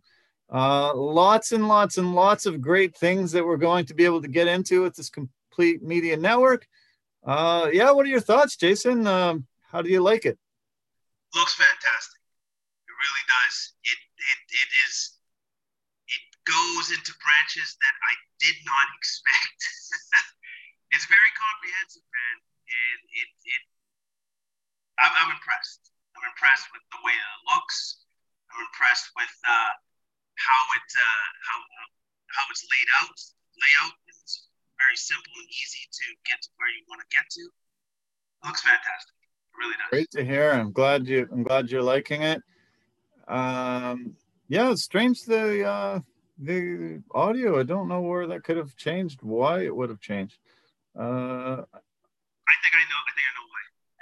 uh, 0.52 0.95
lots 0.95 1.52
and 1.52 1.68
lots 1.68 1.99
and 1.99 2.15
lots 2.15 2.48
of 2.48 2.60
great 2.60 2.98
things 2.98 3.32
that 3.34 3.45
we're 3.45 3.57
going 3.57 3.86
to 3.86 3.94
be 3.94 4.06
able 4.06 4.22
to 4.23 4.28
get 4.28 4.48
into 4.48 4.82
with 4.82 4.95
this 4.95 5.11
complete 5.11 5.84
media 5.84 6.18
network. 6.18 6.68
Uh, 7.23 7.69
yeah, 7.72 7.91
what 7.91 8.06
are 8.07 8.10
your 8.10 8.19
thoughts, 8.19 8.56
Jason? 8.56 9.06
Um, 9.06 9.45
how 9.72 9.80
do 9.80 9.88
you 9.88 10.03
like 10.03 10.27
it? 10.27 10.35
Looks 11.31 11.56
fantastic. 11.56 12.19
It 12.19 12.91
really 12.91 13.26
does. 13.26 13.56
It, 13.88 13.95
it, 13.95 14.39
it 14.52 14.69
is, 14.84 15.15
it 16.11 16.23
goes 16.43 16.91
into 16.91 17.15
branches 17.23 17.80
that 17.80 17.95
I 18.03 18.14
did 18.43 18.57
not 18.68 18.88
expect. 18.99 19.60
it's 20.91 21.07
very 21.07 21.31
comprehensive, 21.39 22.03
man. 22.03 22.38
And 22.68 22.99
it, 23.15 23.30
it, 23.48 23.64
I'm, 24.99 25.15
I'm 25.15 25.31
impressed. 25.39 25.88
I'm 26.19 26.27
impressed 26.27 26.68
with 26.76 26.84
the 26.91 26.99
way 27.07 27.15
it 27.15 27.39
looks. 27.56 28.03
I'm 28.52 28.68
impressed 28.68 29.07
with 29.15 29.31
uh, 29.48 29.72
how 30.35 30.61
it 30.76 30.89
uh, 30.91 31.27
how 31.48 31.57
how 32.35 32.43
it's 32.52 32.68
laid 32.68 32.89
out. 32.99 33.15
Layout 33.56 33.95
is 34.11 34.52
very 34.76 34.99
simple 34.99 35.31
and 35.39 35.48
easy 35.48 35.88
to 35.88 36.06
get 36.27 36.43
to 36.43 36.49
where 36.60 36.68
you 36.68 36.84
want 36.91 36.99
to 36.99 37.10
get 37.15 37.23
to. 37.39 37.43
It 37.48 38.43
looks 38.43 38.64
fantastic. 38.64 39.20
It 39.52 39.57
really 39.60 39.76
does. 39.76 39.90
Great 39.90 40.11
to 40.11 40.23
hear. 40.23 40.52
I'm 40.52 40.72
glad 40.72 41.07
you. 41.07 41.28
I'm 41.32 41.44
glad 41.44 41.69
you're 41.69 41.84
liking 41.84 42.22
it. 42.22 42.41
Um, 43.28 44.15
yeah, 44.48 44.72
it's 44.72 44.84
strange 44.84 45.23
the 45.23 45.64
uh, 45.65 45.99
the 46.40 47.02
audio. 47.14 47.60
I 47.60 47.64
don't 47.64 47.88
know 47.88 48.02
where 48.02 48.28
that 48.28 48.44
could 48.44 48.57
have 48.57 48.76
changed. 48.76 49.22
Why 49.22 49.64
it 49.64 49.76
would 49.76 49.90
have 49.90 49.99
changed. 49.99 50.40
Uh, 50.98 51.02
I 51.02 52.56
think 52.60 52.73
I 52.76 52.84
know. 52.91 52.99
I 53.03 53.11
think 53.15 53.28
I 53.28 53.34
know 53.36 53.48
why. 53.48 53.61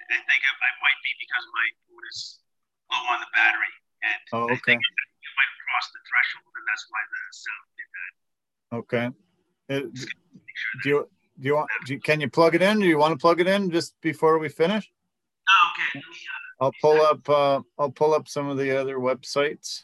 I 0.10 0.18
think 0.26 0.42
it, 0.42 0.56
it 0.58 0.78
might 0.82 1.00
be 1.04 1.12
because 1.20 1.46
my 1.54 1.68
phone 1.86 2.06
is 2.10 2.40
low 2.92 3.04
on 3.14 3.20
the 3.20 3.28
battery, 3.34 3.74
and 4.04 4.22
Oh, 4.34 4.50
I 4.50 4.54
okay. 4.54 4.74
think 4.74 4.82
it 4.82 5.34
might 5.38 5.50
have 5.54 5.62
crossed 5.70 5.92
the 5.94 6.02
threshold, 6.10 6.50
and 6.58 6.66
that's 6.66 6.86
why 6.90 7.02
the 7.10 7.22
sound 7.44 7.66
did 7.78 7.90
that. 7.98 8.12
okay. 8.80 9.06
It, 9.70 9.98
sure 9.98 10.82
do 10.82 10.90
you 10.90 11.10
do 11.40 11.48
you 11.48 11.56
want? 11.56 11.70
Do 11.86 11.94
you, 11.94 12.00
can 12.00 12.20
you 12.22 12.30
plug 12.30 12.56
it 12.56 12.62
in? 12.62 12.80
Do 12.80 12.88
you 12.88 12.98
want 12.98 13.14
to 13.14 13.18
plug 13.22 13.40
it 13.40 13.48
in 13.48 13.70
just 13.72 14.00
before 14.02 14.40
we 14.40 14.50
finish? 14.50 14.92
Oh, 15.50 15.72
okay. 15.72 16.00
Uh, 16.00 16.66
I'll 16.66 16.74
pull 16.82 17.02
up. 17.02 17.30
Uh, 17.30 17.62
I'll 17.78 17.92
pull 17.92 18.14
up 18.14 18.28
some 18.28 18.50
of 18.50 18.58
the 18.58 18.80
other 18.80 18.98
websites. 18.98 19.84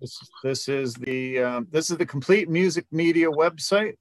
This 0.00 0.18
this 0.42 0.68
is 0.68 0.94
the 0.94 1.40
um, 1.40 1.68
this 1.70 1.90
is 1.90 1.96
the 1.96 2.06
complete 2.06 2.48
music 2.48 2.86
media 2.90 3.28
website, 3.30 3.96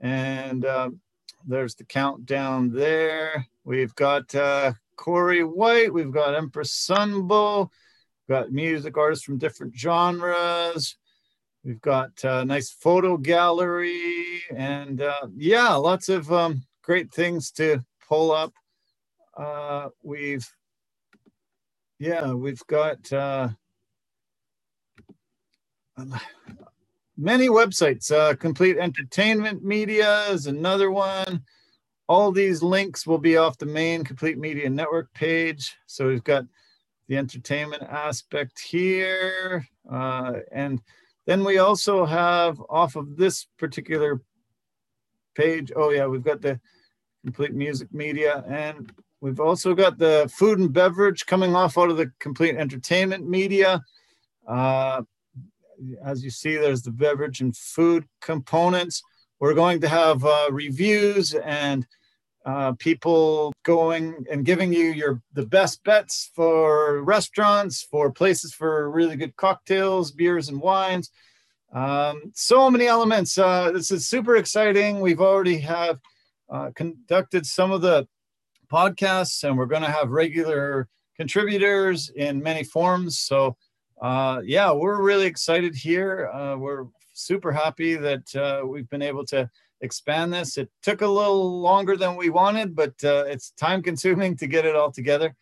and 0.00 0.64
um, 0.64 1.00
there's 1.46 1.74
the 1.74 1.84
countdown 1.84 2.72
there. 2.72 3.46
We've 3.64 3.94
got 3.94 4.34
uh, 4.34 4.72
Corey 4.96 5.44
White. 5.44 5.92
We've 5.92 6.10
got 6.10 6.34
Empress 6.34 6.72
Sunbow. 6.72 7.68
We've 8.26 8.36
got 8.36 8.50
music 8.50 8.96
artists 8.96 9.24
from 9.24 9.38
different 9.38 9.76
genres. 9.76 10.96
We've 11.64 11.80
got 11.80 12.24
a 12.24 12.44
nice 12.44 12.70
photo 12.70 13.16
gallery, 13.16 14.42
and 14.54 15.02
uh, 15.02 15.28
yeah, 15.36 15.74
lots 15.74 16.08
of 16.08 16.32
um, 16.32 16.62
great 16.82 17.12
things 17.12 17.50
to 17.52 17.84
pull 18.08 18.32
up. 18.32 18.52
Uh, 19.38 19.90
we've 20.02 20.46
yeah, 22.00 22.32
we've 22.32 22.64
got 22.66 23.12
uh, 23.12 23.48
many 27.16 27.48
websites. 27.48 28.10
Uh, 28.10 28.34
Complete 28.34 28.78
Entertainment 28.78 29.64
Media 29.64 30.24
is 30.30 30.46
another 30.46 30.90
one. 30.90 31.42
All 32.08 32.32
these 32.32 32.62
links 32.62 33.06
will 33.06 33.18
be 33.18 33.36
off 33.36 33.58
the 33.58 33.66
main 33.66 34.02
Complete 34.02 34.38
Media 34.38 34.68
Network 34.68 35.12
page. 35.12 35.76
So 35.86 36.08
we've 36.08 36.24
got 36.24 36.44
the 37.06 37.16
entertainment 37.16 37.82
aspect 37.82 38.58
here. 38.58 39.66
Uh, 39.90 40.34
and 40.50 40.80
then 41.26 41.44
we 41.44 41.58
also 41.58 42.04
have 42.04 42.60
off 42.68 42.96
of 42.96 43.16
this 43.16 43.46
particular 43.56 44.20
page. 45.34 45.70
Oh, 45.76 45.90
yeah, 45.90 46.06
we've 46.06 46.24
got 46.24 46.40
the 46.40 46.60
Complete 47.24 47.54
Music 47.54 47.92
Media. 47.92 48.44
And 48.48 48.92
we've 49.20 49.40
also 49.40 49.74
got 49.74 49.98
the 49.98 50.30
food 50.34 50.58
and 50.58 50.72
beverage 50.72 51.26
coming 51.26 51.54
off 51.54 51.78
out 51.78 51.90
of 51.90 51.96
the 51.96 52.10
Complete 52.18 52.56
Entertainment 52.56 53.28
Media. 53.28 53.82
Uh, 54.46 55.02
as 56.04 56.24
you 56.24 56.30
see, 56.30 56.56
there's 56.56 56.82
the 56.82 56.90
beverage 56.90 57.40
and 57.40 57.56
food 57.56 58.04
components. 58.20 59.02
We're 59.40 59.54
going 59.54 59.80
to 59.82 59.88
have 59.88 60.24
uh, 60.24 60.48
reviews 60.50 61.34
and 61.34 61.86
uh, 62.44 62.72
people 62.78 63.52
going 63.62 64.24
and 64.30 64.44
giving 64.44 64.72
you 64.72 64.84
your 64.84 65.20
the 65.34 65.44
best 65.44 65.84
bets 65.84 66.30
for 66.34 67.02
restaurants, 67.02 67.82
for 67.82 68.10
places 68.10 68.54
for 68.54 68.90
really 68.90 69.16
good 69.16 69.36
cocktails, 69.36 70.10
beers, 70.12 70.48
and 70.48 70.60
wines. 70.60 71.10
Um, 71.72 72.32
so 72.34 72.70
many 72.70 72.86
elements. 72.86 73.36
Uh, 73.36 73.70
this 73.72 73.90
is 73.90 74.08
super 74.08 74.36
exciting. 74.36 75.00
We've 75.00 75.20
already 75.20 75.58
have 75.58 75.98
uh, 76.48 76.70
conducted 76.74 77.44
some 77.44 77.70
of 77.70 77.82
the 77.82 78.08
podcasts, 78.72 79.44
and 79.44 79.56
we're 79.56 79.66
going 79.66 79.82
to 79.82 79.90
have 79.90 80.10
regular 80.10 80.88
contributors 81.16 82.10
in 82.10 82.42
many 82.42 82.64
forms. 82.64 83.18
So 83.18 83.56
uh, 84.00 84.40
yeah, 84.44 84.70
we're 84.72 85.02
really 85.02 85.26
excited 85.26 85.74
here. 85.74 86.28
Uh, 86.32 86.56
we're 86.56 86.86
super 87.14 87.50
happy 87.50 87.96
that 87.96 88.34
uh, 88.36 88.66
we've 88.66 88.88
been 88.88 89.02
able 89.02 89.26
to 89.26 89.50
expand 89.80 90.32
this. 90.32 90.56
It 90.56 90.70
took 90.82 91.02
a 91.02 91.06
little 91.06 91.60
longer 91.60 91.96
than 91.96 92.16
we 92.16 92.30
wanted, 92.30 92.74
but 92.74 92.94
uh, 93.02 93.24
it's 93.26 93.50
time 93.52 93.82
consuming 93.82 94.36
to 94.36 94.46
get 94.46 94.64
it 94.64 94.76
all 94.76 94.92
together. 94.92 95.34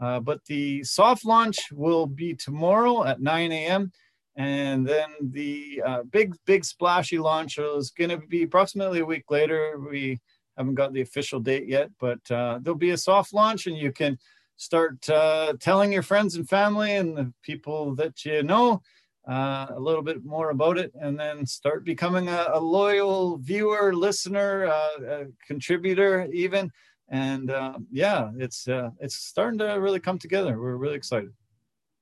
Uh, 0.00 0.20
but 0.20 0.44
the 0.46 0.82
soft 0.84 1.24
launch 1.24 1.56
will 1.72 2.06
be 2.06 2.34
tomorrow 2.34 3.04
at 3.04 3.20
9 3.20 3.52
a.m. 3.52 3.92
And 4.36 4.86
then 4.86 5.08
the 5.20 5.82
uh, 5.86 6.02
big, 6.02 6.34
big 6.44 6.64
splashy 6.64 7.18
launch 7.18 7.58
is 7.58 7.90
going 7.90 8.10
to 8.10 8.18
be 8.18 8.42
approximately 8.42 9.00
a 9.00 9.04
week 9.04 9.30
later. 9.30 9.78
We 9.78 10.18
haven't 10.56 10.74
got 10.74 10.92
the 10.92 11.00
official 11.00 11.40
date 11.40 11.68
yet, 11.68 11.90
but 11.98 12.18
uh, 12.30 12.58
there'll 12.62 12.78
be 12.78 12.90
a 12.90 12.96
soft 12.96 13.32
launch 13.32 13.66
and 13.66 13.76
you 13.76 13.92
can 13.92 14.18
start 14.56 15.08
uh, 15.10 15.54
telling 15.60 15.92
your 15.92 16.02
friends 16.02 16.36
and 16.36 16.48
family 16.48 16.94
and 16.94 17.16
the 17.16 17.32
people 17.42 17.94
that 17.96 18.24
you 18.24 18.42
know 18.42 18.80
uh, 19.28 19.66
a 19.70 19.80
little 19.80 20.02
bit 20.02 20.24
more 20.24 20.50
about 20.50 20.78
it 20.78 20.92
and 21.00 21.18
then 21.18 21.46
start 21.46 21.84
becoming 21.84 22.28
a, 22.28 22.46
a 22.52 22.60
loyal 22.60 23.38
viewer, 23.38 23.94
listener, 23.94 24.66
uh, 24.66 25.24
contributor, 25.46 26.28
even. 26.32 26.70
And 27.08 27.50
uh, 27.50 27.78
yeah, 27.90 28.30
it's 28.38 28.66
uh, 28.68 28.90
it's 29.00 29.16
starting 29.16 29.58
to 29.58 29.74
really 29.74 30.00
come 30.00 30.18
together. 30.18 30.58
We're 30.58 30.76
really 30.76 30.96
excited. 30.96 31.32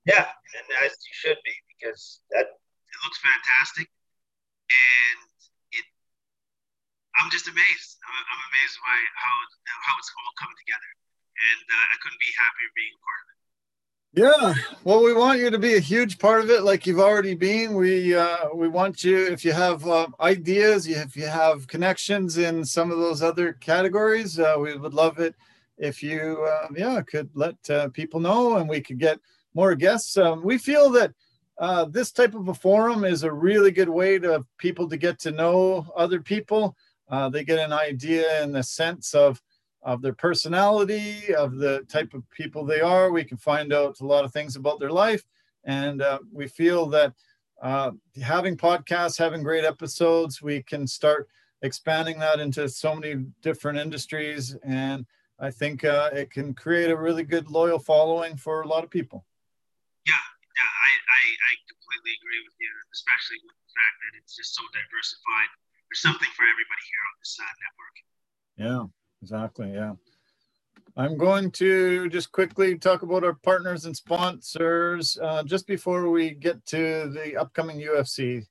Yeah, 0.07 0.27
and 0.27 0.85
as 0.85 0.91
you 0.91 1.13
should 1.13 1.39
be 1.45 1.53
because 1.69 2.21
that 2.31 2.47
it 2.47 2.99
looks 3.05 3.19
fantastic, 3.19 3.89
and. 4.71 5.32
I'm 7.21 7.31
just 7.31 7.49
amazed. 7.49 7.91
I'm, 8.05 8.17
I'm 8.17 8.43
amazed 8.53 8.77
by 8.81 8.97
how 9.17 9.35
how 9.85 9.95
it's 9.99 10.11
all 10.17 10.33
coming 10.41 10.57
together, 10.61 10.91
and 11.37 11.65
uh, 11.69 11.93
I 11.93 11.97
couldn't 12.01 12.23
be 12.23 12.33
happier 12.39 12.71
being 12.77 12.95
a 12.97 13.03
part 13.03 13.21
of 13.23 13.27
it. 13.29 13.39
Yeah, 14.15 14.55
well, 14.85 15.03
we 15.03 15.15
want 15.15 15.41
you 15.41 15.49
to 15.49 15.59
be 15.59 15.77
a 15.77 15.81
huge 15.81 16.19
part 16.19 16.41
of 16.41 16.51
it, 16.51 16.65
like 16.65 16.87
you've 16.87 17.01
already 17.01 17.35
been. 17.35 17.75
We 17.75 18.15
uh, 18.15 18.49
we 18.55 18.69
want 18.69 19.05
you 19.05 19.27
if 19.27 19.45
you 19.45 19.53
have 19.53 19.87
uh, 19.87 20.09
ideas, 20.21 20.87
if 20.87 21.17
you 21.17 21.27
have 21.27 21.67
connections 21.67 22.37
in 22.37 22.65
some 22.65 22.91
of 22.91 22.99
those 22.99 23.23
other 23.23 23.55
categories, 23.55 24.39
uh, 24.39 24.57
we 24.59 24.77
would 24.77 24.93
love 24.95 25.19
it 25.19 25.35
if 25.79 26.03
you 26.03 26.47
uh, 26.47 26.69
yeah 26.77 27.01
could 27.03 27.31
let 27.35 27.57
uh, 27.71 27.89
people 27.89 28.21
know, 28.21 28.57
and 28.57 28.69
we 28.69 28.81
could 28.81 28.99
get 28.99 29.19
more 29.55 29.75
guests. 29.75 30.17
Um, 30.17 30.43
we 30.43 30.59
feel 30.59 30.91
that 30.91 31.13
uh, 31.59 31.85
this 31.87 32.13
type 32.13 32.35
of 32.35 32.49
a 32.49 32.55
forum 32.55 33.05
is 33.05 33.23
a 33.23 33.33
really 33.33 33.71
good 33.71 33.89
way 33.89 34.19
to 34.19 34.45
people 34.59 34.89
to 34.89 34.97
get 34.97 35.19
to 35.21 35.31
know 35.31 35.87
other 35.97 36.21
people. 36.21 36.77
They 37.31 37.45
get 37.45 37.59
an 37.59 37.73
idea 37.73 38.43
and 38.43 38.57
a 38.57 38.63
sense 38.63 39.15
of 39.15 39.43
of 39.83 40.01
their 40.01 40.13
personality, 40.13 41.35
of 41.35 41.57
the 41.57 41.85
type 41.89 42.15
of 42.15 42.29
people 42.31 42.65
they 42.65 42.81
are. 42.81 43.11
We 43.11 43.25
can 43.25 43.37
find 43.37 43.73
out 43.73 44.01
a 44.01 44.07
lot 44.07 44.25
of 44.25 44.33
things 44.33 44.57
about 44.57 44.79
their 44.79 44.93
life. 44.93 45.25
And 45.65 46.03
uh, 46.03 46.21
we 46.33 46.47
feel 46.47 46.87
that 46.91 47.15
uh, 47.61 47.93
having 48.23 48.57
podcasts, 48.57 49.19
having 49.19 49.43
great 49.43 49.65
episodes, 49.65 50.41
we 50.41 50.63
can 50.63 50.87
start 50.87 51.29
expanding 51.63 52.19
that 52.19 52.41
into 52.41 52.69
so 52.69 52.95
many 52.95 53.27
different 53.43 53.79
industries. 53.79 54.57
And 54.65 55.07
I 55.39 55.51
think 55.51 55.85
uh, 55.85 56.11
it 56.13 56.31
can 56.31 56.55
create 56.55 56.91
a 56.91 56.97
really 56.97 57.25
good, 57.25 57.51
loyal 57.51 57.79
following 57.79 58.37
for 58.37 58.63
a 58.63 58.69
lot 58.69 58.85
of 58.85 58.91
people. 58.91 59.25
Yeah, 60.07 60.15
yeah 60.15 60.71
I, 60.71 60.91
I, 60.95 61.23
I 61.51 61.53
completely 61.71 62.19
agree 62.23 62.43
with 62.47 62.55
you, 62.59 62.71
especially 62.95 63.39
with 63.47 63.59
the 63.59 63.71
fact 63.75 63.97
that 64.07 64.19
it's 64.19 64.37
just 64.37 64.55
so 64.55 64.63
diversified. 64.71 65.51
There's 65.93 66.01
something 66.01 66.29
for 66.35 66.45
everybody 66.45 66.85
here 66.89 67.05
on 67.05 67.15
this 67.21 67.39
uh, 67.39 67.53
network. 67.61 67.97
Yeah 68.57 69.03
exactly. 69.23 69.73
Yeah. 69.73 69.95
I'm 70.97 71.17
going 71.17 71.51
to 71.53 72.09
just 72.11 72.33
quickly 72.33 72.77
talk 72.77 73.03
about 73.03 73.25
our 73.25 73.33
partners 73.33 73.87
and 73.87 73.97
sponsors 73.97 75.17
uh, 75.23 75.43
just 75.45 75.67
before 75.67 76.11
we 76.11 76.33
get 76.33 76.65
to 76.67 77.09
the 77.09 77.37
upcoming 77.41 77.79
UFC. 77.79 78.45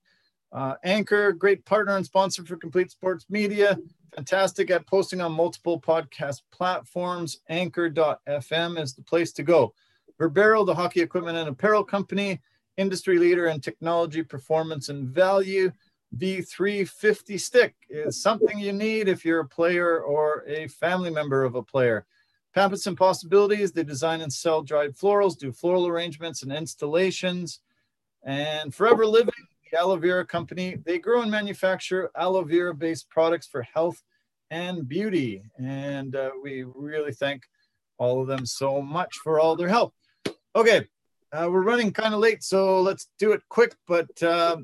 Uh, 0.52 0.74
Anchor, 0.84 1.34
great 1.34 1.64
partner 1.66 1.96
and 1.96 2.06
sponsor 2.06 2.44
for 2.44 2.58
Complete 2.58 2.90
Sports 2.90 3.26
Media, 3.30 3.78
fantastic 4.16 4.72
at 4.72 4.88
posting 4.88 5.22
on 5.22 5.32
multiple 5.32 5.80
podcast 5.80 6.42
platforms. 6.52 7.42
Anchor.fm 7.48 8.80
is 8.82 8.96
the 8.96 9.04
place 9.04 9.32
to 9.34 9.44
go. 9.44 9.74
Verbero, 10.20 10.66
the 10.66 10.76
hockey 10.76 11.02
equipment 11.02 11.38
and 11.38 11.48
apparel 11.48 11.84
company, 11.84 12.42
industry 12.76 13.20
leader 13.20 13.48
in 13.48 13.62
technology, 13.62 14.24
performance, 14.24 14.90
and 14.90 15.08
value. 15.08 15.72
V350 16.18 17.40
stick 17.40 17.76
is 17.90 18.22
something 18.22 18.60
you 18.60 18.74
need 18.74 19.08
if 19.08 19.24
you're 19.24 19.40
a 19.40 19.48
player 19.48 20.02
or 20.02 20.44
a 20.48 20.68
family 20.68 21.10
member 21.10 21.44
of 21.44 21.56
a 21.56 21.64
player. 21.64 22.06
Pampas 22.54 22.86
and 22.88 22.98
Possibilities, 22.98 23.72
they 23.72 23.84
design 23.84 24.22
and 24.22 24.32
sell 24.32 24.62
dried 24.62 24.96
florals, 24.96 25.38
do 25.38 25.52
floral 25.54 25.88
arrangements 25.88 26.44
and 26.44 26.52
installations. 26.52 27.62
And 28.24 28.76
Forever 28.76 29.06
Living, 29.06 29.34
the 29.72 29.80
aloe 29.80 29.96
vera 29.96 30.26
company, 30.26 30.78
they 30.86 31.00
grow 31.00 31.22
and 31.22 31.32
manufacture 31.32 32.12
aloe 32.16 32.44
vera 32.44 32.76
based 32.76 33.10
products 33.10 33.48
for 33.48 33.62
health 33.62 34.04
and 34.50 34.88
beauty. 34.88 35.44
And 35.58 36.16
uh, 36.16 36.32
we 36.44 36.64
really 36.64 37.14
thank 37.14 37.44
all 37.98 38.22
of 38.22 38.28
them 38.28 38.46
so 38.46 38.82
much 38.82 39.16
for 39.24 39.40
all 39.40 39.56
their 39.56 39.70
help. 39.70 39.94
Okay, 40.56 40.86
uh, 41.32 41.48
we're 41.50 41.64
running 41.64 41.94
kind 41.94 42.14
of 42.14 42.20
late, 42.20 42.44
so 42.44 42.82
let's 42.82 43.08
do 43.18 43.32
it 43.32 43.42
quick. 43.48 43.76
But 43.88 44.22
uh, 44.22 44.58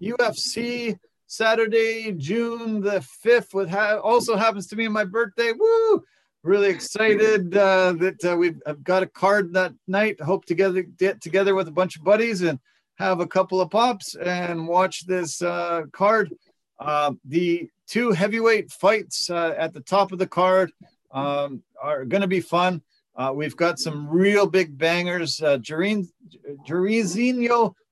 UFC 0.00 0.98
Saturday, 1.26 2.12
June 2.12 2.80
the 2.80 3.04
5th, 3.24 3.54
with 3.54 3.68
ha- 3.68 3.98
also 3.98 4.36
happens 4.36 4.66
to 4.68 4.76
be 4.76 4.88
my 4.88 5.04
birthday. 5.04 5.52
Woo! 5.52 6.02
Really 6.42 6.70
excited 6.70 7.56
uh, 7.56 7.92
that 7.94 8.24
uh, 8.24 8.36
we've 8.36 8.60
I've 8.64 8.82
got 8.82 9.02
a 9.02 9.06
card 9.06 9.52
that 9.54 9.74
night. 9.86 10.20
Hope 10.20 10.44
to 10.46 10.54
get, 10.54 10.96
get 10.96 11.20
together 11.20 11.54
with 11.54 11.68
a 11.68 11.72
bunch 11.72 11.96
of 11.96 12.04
buddies 12.04 12.42
and 12.42 12.58
have 12.96 13.20
a 13.20 13.26
couple 13.26 13.60
of 13.60 13.70
pops 13.70 14.14
and 14.14 14.66
watch 14.66 15.06
this 15.06 15.42
uh, 15.42 15.82
card. 15.92 16.34
Uh, 16.78 17.12
the 17.24 17.68
two 17.86 18.12
heavyweight 18.12 18.70
fights 18.70 19.28
uh, 19.30 19.54
at 19.58 19.74
the 19.74 19.80
top 19.80 20.12
of 20.12 20.18
the 20.18 20.26
card 20.26 20.72
um, 21.10 21.62
are 21.82 22.04
going 22.04 22.20
to 22.20 22.28
be 22.28 22.40
fun. 22.40 22.82
Uh, 23.16 23.32
we've 23.34 23.56
got 23.56 23.80
some 23.80 24.08
real 24.08 24.46
big 24.46 24.78
bangers. 24.78 25.42
Uh, 25.42 25.58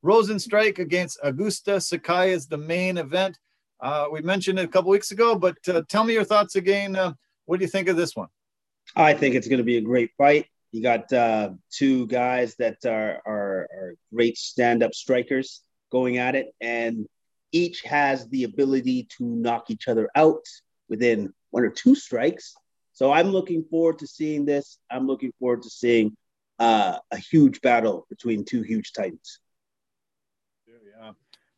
Rozenstruik 0.06 0.78
against 0.78 1.18
Augusto 1.24 1.82
Sakai 1.82 2.30
is 2.30 2.46
the 2.46 2.56
main 2.56 2.96
event. 2.96 3.36
Uh, 3.80 4.06
we 4.12 4.22
mentioned 4.22 4.56
it 4.60 4.64
a 4.64 4.68
couple 4.68 4.90
weeks 4.90 5.10
ago, 5.10 5.34
but 5.36 5.56
uh, 5.68 5.82
tell 5.88 6.04
me 6.04 6.14
your 6.14 6.22
thoughts 6.22 6.54
again. 6.54 6.94
Uh, 6.94 7.12
what 7.46 7.58
do 7.58 7.64
you 7.64 7.70
think 7.70 7.88
of 7.88 7.96
this 7.96 8.14
one? 8.14 8.28
I 8.94 9.14
think 9.14 9.34
it's 9.34 9.48
going 9.48 9.58
to 9.58 9.64
be 9.64 9.78
a 9.78 9.80
great 9.80 10.12
fight. 10.16 10.46
You 10.70 10.80
got 10.80 11.12
uh, 11.12 11.50
two 11.72 12.06
guys 12.06 12.54
that 12.60 12.76
are, 12.86 13.20
are, 13.26 13.68
are 13.74 13.94
great 14.14 14.38
stand 14.38 14.84
up 14.84 14.94
strikers 14.94 15.62
going 15.90 16.18
at 16.18 16.36
it, 16.36 16.54
and 16.60 17.06
each 17.50 17.82
has 17.82 18.28
the 18.28 18.44
ability 18.44 19.08
to 19.18 19.24
knock 19.24 19.70
each 19.70 19.88
other 19.88 20.08
out 20.14 20.44
within 20.88 21.32
one 21.50 21.64
or 21.64 21.70
two 21.70 21.96
strikes. 21.96 22.54
So 22.92 23.10
I'm 23.10 23.30
looking 23.30 23.64
forward 23.64 23.98
to 23.98 24.06
seeing 24.06 24.44
this. 24.44 24.78
I'm 24.88 25.08
looking 25.08 25.32
forward 25.40 25.62
to 25.62 25.70
seeing 25.70 26.16
uh, 26.60 26.98
a 27.10 27.16
huge 27.16 27.60
battle 27.60 28.06
between 28.08 28.44
two 28.44 28.62
huge 28.62 28.92
titans. 28.92 29.40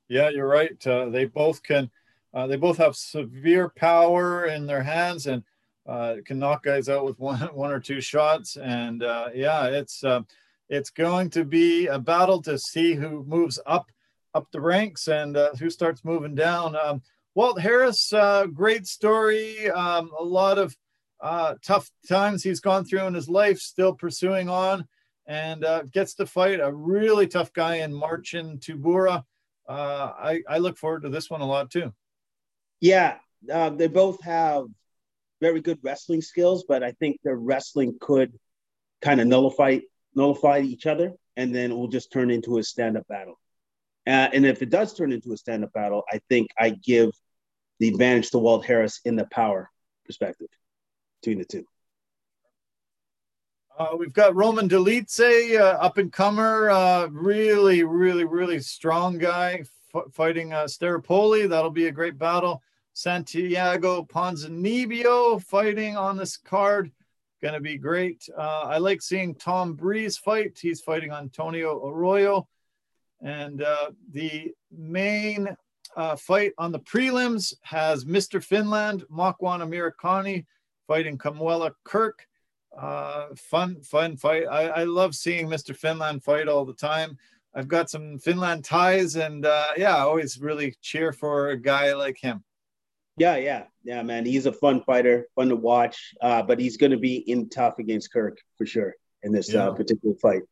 Yeah, 0.08 0.30
you're 0.30 0.48
right. 0.48 0.86
Uh, 0.86 1.10
they 1.10 1.26
both 1.26 1.62
can. 1.62 1.90
Uh, 2.32 2.46
they 2.46 2.56
both 2.56 2.78
have 2.78 2.94
severe 2.94 3.68
power 3.70 4.46
in 4.46 4.66
their 4.66 4.82
hands 4.82 5.26
and 5.26 5.42
uh, 5.86 6.16
can 6.24 6.38
knock 6.38 6.62
guys 6.62 6.88
out 6.88 7.04
with 7.04 7.18
one 7.20 7.40
one 7.54 7.70
or 7.70 7.80
two 7.80 8.00
shots. 8.00 8.56
And 8.56 9.02
uh, 9.02 9.28
yeah, 9.34 9.66
it's 9.66 10.02
uh, 10.02 10.22
it's 10.68 10.90
going 10.90 11.30
to 11.30 11.44
be 11.44 11.86
a 11.86 11.98
battle 11.98 12.40
to 12.42 12.58
see 12.58 12.94
who 12.94 13.24
moves 13.24 13.60
up 13.66 13.90
up 14.34 14.50
the 14.50 14.60
ranks 14.60 15.08
and 15.08 15.36
uh, 15.36 15.50
who 15.58 15.68
starts 15.68 16.04
moving 16.04 16.34
down. 16.34 16.74
Um, 16.76 17.02
Walt 17.34 17.60
Harris, 17.60 18.12
great 18.52 18.86
story. 18.86 19.70
Um, 19.70 20.10
a 20.18 20.24
lot 20.24 20.58
of 20.58 20.76
tough 21.62 21.90
times 22.08 22.42
he's 22.42 22.60
gone 22.60 22.84
through 22.84 23.06
in 23.06 23.14
his 23.14 23.28
life, 23.28 23.58
still 23.58 23.94
pursuing 23.94 24.48
on, 24.48 24.88
and 25.26 25.64
gets 25.92 26.14
to 26.14 26.26
fight 26.26 26.60
a 26.60 26.72
really 26.72 27.28
tough 27.28 27.52
guy 27.52 27.76
in 27.76 27.92
Marcin 27.92 28.58
Tybura 28.58 29.22
uh, 29.68 30.12
I, 30.18 30.42
I 30.48 30.58
look 30.58 30.78
forward 30.78 31.02
to 31.02 31.08
this 31.10 31.28
one 31.28 31.40
a 31.40 31.46
lot 31.46 31.70
too. 31.70 31.92
Yeah, 32.80 33.16
uh, 33.52 33.70
they 33.70 33.88
both 33.88 34.22
have 34.22 34.64
very 35.40 35.60
good 35.60 35.78
wrestling 35.82 36.22
skills, 36.22 36.64
but 36.66 36.82
I 36.82 36.92
think 36.92 37.18
their 37.22 37.36
wrestling 37.36 37.96
could 38.00 38.32
kind 39.02 39.20
of 39.20 39.26
nullify 39.26 39.78
nullify 40.14 40.60
each 40.60 40.86
other, 40.86 41.12
and 41.36 41.54
then 41.54 41.70
it 41.70 41.74
will 41.74 41.88
just 41.88 42.12
turn 42.12 42.30
into 42.30 42.58
a 42.58 42.62
stand 42.62 42.96
up 42.96 43.06
battle. 43.08 43.38
Uh, 44.06 44.28
and 44.32 44.46
if 44.46 44.62
it 44.62 44.70
does 44.70 44.94
turn 44.94 45.12
into 45.12 45.32
a 45.32 45.36
stand 45.36 45.64
up 45.64 45.72
battle, 45.72 46.02
I 46.10 46.20
think 46.28 46.48
I 46.58 46.70
give 46.70 47.10
the 47.78 47.88
advantage 47.88 48.30
to 48.30 48.38
Walt 48.38 48.64
Harris 48.64 49.00
in 49.04 49.16
the 49.16 49.26
power 49.26 49.70
perspective 50.06 50.48
between 51.20 51.38
the 51.38 51.44
two. 51.44 51.64
Uh, 53.78 53.94
we've 53.96 54.12
got 54.12 54.34
Roman 54.34 54.68
Dolidze, 54.68 55.56
uh, 55.56 55.78
up 55.78 55.98
and 55.98 56.12
comer, 56.12 56.68
uh, 56.68 57.06
really, 57.12 57.84
really, 57.84 58.24
really 58.24 58.58
strong 58.58 59.18
guy 59.18 59.62
f- 59.94 60.12
fighting 60.12 60.52
uh, 60.52 60.64
Staropoli. 60.64 61.48
That'll 61.48 61.70
be 61.70 61.86
a 61.86 61.92
great 61.92 62.18
battle. 62.18 62.60
Santiago 62.94 64.02
Ponzinibbio 64.02 65.40
fighting 65.40 65.96
on 65.96 66.16
this 66.16 66.36
card. 66.36 66.90
Going 67.40 67.54
to 67.54 67.60
be 67.60 67.78
great. 67.78 68.28
Uh, 68.36 68.62
I 68.62 68.78
like 68.78 69.00
seeing 69.00 69.32
Tom 69.36 69.74
Breese 69.74 70.16
fight. 70.16 70.58
He's 70.60 70.80
fighting 70.80 71.12
Antonio 71.12 71.80
Arroyo. 71.86 72.48
And 73.22 73.62
uh, 73.62 73.92
the 74.10 74.54
main 74.76 75.54
uh, 75.96 76.16
fight 76.16 76.50
on 76.58 76.72
the 76.72 76.80
prelims 76.80 77.54
has 77.62 78.04
Mr. 78.04 78.42
Finland, 78.42 79.04
Makwan 79.08 79.60
Amirkhani 79.62 80.46
fighting 80.88 81.16
Kamuela 81.16 81.70
Kirk 81.84 82.27
uh, 82.78 83.26
fun, 83.36 83.80
fun 83.82 84.16
fight. 84.16 84.44
I, 84.50 84.68
I 84.68 84.84
love 84.84 85.14
seeing 85.14 85.48
Mr. 85.48 85.74
Finland 85.74 86.22
fight 86.22 86.48
all 86.48 86.64
the 86.64 86.74
time. 86.74 87.18
I've 87.54 87.68
got 87.68 87.90
some 87.90 88.18
Finland 88.18 88.64
ties, 88.64 89.16
and 89.16 89.44
uh, 89.44 89.68
yeah, 89.76 89.96
I 89.96 90.00
always 90.00 90.38
really 90.38 90.76
cheer 90.80 91.12
for 91.12 91.48
a 91.48 91.56
guy 91.56 91.94
like 91.94 92.18
him. 92.18 92.44
Yeah, 93.16 93.36
yeah, 93.36 93.64
yeah, 93.82 94.02
man. 94.02 94.24
He's 94.24 94.46
a 94.46 94.52
fun 94.52 94.80
fighter, 94.82 95.26
fun 95.34 95.48
to 95.48 95.56
watch. 95.56 96.14
Uh, 96.20 96.42
but 96.42 96.60
he's 96.60 96.76
going 96.76 96.92
to 96.92 96.98
be 96.98 97.16
in 97.16 97.48
tough 97.48 97.78
against 97.80 98.12
Kirk 98.12 98.38
for 98.56 98.64
sure 98.64 98.94
in 99.24 99.32
this 99.32 99.52
uh, 99.52 99.58
yeah. 99.58 99.68
uh, 99.68 99.72
particular 99.72 100.14
fight. 100.22 100.42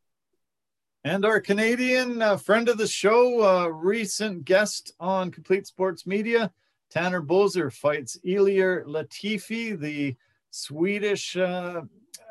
And 1.05 1.23
our 1.23 1.39
Canadian 1.39 2.21
uh, 2.21 2.35
friend 2.35 2.67
of 2.67 2.77
the 2.77 2.87
show, 2.87 3.41
uh, 3.41 3.67
recent 3.67 4.43
guest 4.43 4.91
on 4.99 5.31
Complete 5.31 5.65
Sports 5.65 6.05
Media, 6.05 6.51
Tanner 6.89 7.21
Boser 7.21 7.71
fights 7.71 8.19
Ilir 8.25 8.83
Latifi, 8.85 9.79
the 9.79 10.17
Swedish, 10.51 11.37
uh, 11.37 11.81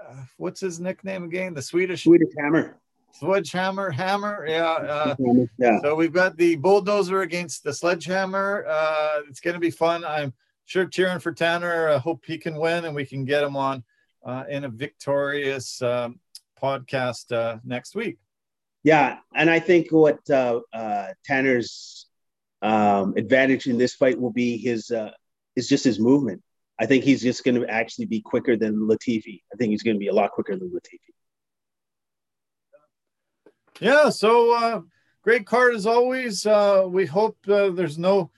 uh, 0.09 0.15
what's 0.37 0.61
his 0.61 0.81
nickname 0.81 1.25
again? 1.25 1.55
The 1.55 1.63
Swedish 1.63 2.05
Swedish 2.05 2.33
Hammer. 2.39 2.79
Sledgehammer, 3.13 3.91
hammer, 3.91 4.45
yeah. 4.47 4.73
Uh, 4.73 5.17
yeah. 5.59 5.81
So 5.81 5.95
we've 5.95 6.13
got 6.13 6.37
the 6.37 6.57
bulldozer 6.57 7.23
against 7.23 7.65
the 7.65 7.73
sledgehammer. 7.73 8.67
Uh, 8.69 9.23
it's 9.29 9.41
going 9.41 9.55
to 9.55 9.61
be 9.61 9.71
fun. 9.71 10.05
I'm 10.05 10.35
sure 10.67 10.85
cheering 10.85 11.21
for 11.21 11.33
Tanner. 11.33 11.89
I 11.89 11.97
hope 11.97 12.25
he 12.27 12.37
can 12.37 12.57
win 12.57 12.85
and 12.85 12.95
we 12.95 13.07
can 13.07 13.25
get 13.25 13.43
him 13.43 13.57
on 13.57 13.85
uh, 14.23 14.45
in 14.51 14.65
a 14.65 14.69
victorious 14.69 15.81
um, 15.81 16.21
podcast 16.63 17.33
uh, 17.33 17.59
next 17.65 17.95
week. 17.95 18.19
Yeah, 18.83 19.19
and 19.35 19.49
I 19.49 19.61
think 19.61 19.91
what 19.91 20.29
uh, 20.29 20.61
Tanner's 21.25 22.07
um, 22.61 23.15
advantage 23.17 23.67
in 23.67 23.79
this 23.79 23.95
fight 23.95 24.21
will 24.21 24.33
be 24.33 24.59
his 24.59 24.93
is 25.57 25.69
just 25.69 25.85
his 25.85 25.99
movement. 25.99 26.43
I 26.79 26.87
think 26.87 27.05
he's 27.05 27.23
just 27.23 27.45
going 27.45 27.61
to 27.61 27.69
actually 27.69 28.07
be 28.07 28.21
quicker 28.21 28.57
than 28.57 28.89
Latifi. 28.89 29.43
I 29.53 29.57
think 29.57 29.71
he's 29.71 29.83
going 29.83 29.97
to 29.97 30.01
be 30.01 30.09
a 30.09 30.15
lot 30.15 30.33
quicker 30.33 30.57
than 30.57 30.71
Latifi. 30.71 31.13
Yeah, 33.81 34.09
so 34.11 34.55
uh, 34.55 34.81
great 35.23 35.47
card 35.47 35.75
as 35.75 35.87
always. 35.87 36.47
Uh, 36.47 36.85
we 36.87 37.07
hope 37.07 37.37
uh, 37.49 37.71
there's 37.71 37.99
no 37.99 38.31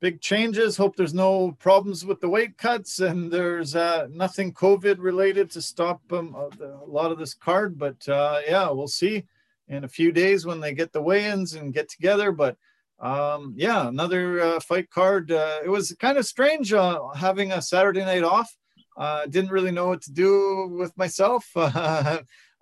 big 0.00 0.20
changes. 0.20 0.76
Hope 0.76 0.96
there's 0.96 1.14
no 1.14 1.52
problems 1.52 2.04
with 2.04 2.20
the 2.20 2.28
weight 2.28 2.56
cuts 2.56 3.00
and 3.00 3.30
there's 3.30 3.76
uh, 3.76 4.08
nothing 4.10 4.52
COVID 4.52 4.96
related 4.98 5.50
to 5.50 5.62
stop 5.62 6.00
um, 6.12 6.34
a 6.34 6.86
lot 6.86 7.12
of 7.12 7.18
this 7.18 7.34
card. 7.34 7.78
But 7.78 8.08
uh, 8.08 8.40
yeah, 8.46 8.70
we'll 8.70 8.88
see 8.88 9.24
in 9.68 9.84
a 9.84 9.88
few 9.88 10.12
days 10.12 10.46
when 10.46 10.60
they 10.60 10.72
get 10.72 10.92
the 10.92 11.02
weigh-ins 11.02 11.54
and 11.54 11.74
get 11.74 11.88
together. 11.88 12.32
But 12.32 12.56
um, 13.00 13.54
yeah, 13.56 13.88
another 13.88 14.40
uh, 14.40 14.60
fight 14.60 14.90
card. 14.90 15.32
Uh, 15.32 15.60
it 15.64 15.68
was 15.68 15.96
kind 15.98 16.18
of 16.18 16.26
strange 16.26 16.72
uh, 16.72 17.08
having 17.14 17.52
a 17.52 17.62
Saturday 17.62 18.04
night 18.04 18.24
off. 18.24 18.54
Uh, 18.96 19.24
didn't 19.26 19.50
really 19.50 19.70
know 19.70 19.88
what 19.88 20.02
to 20.02 20.12
do 20.12 20.68
with 20.78 20.96
myself. 20.98 21.48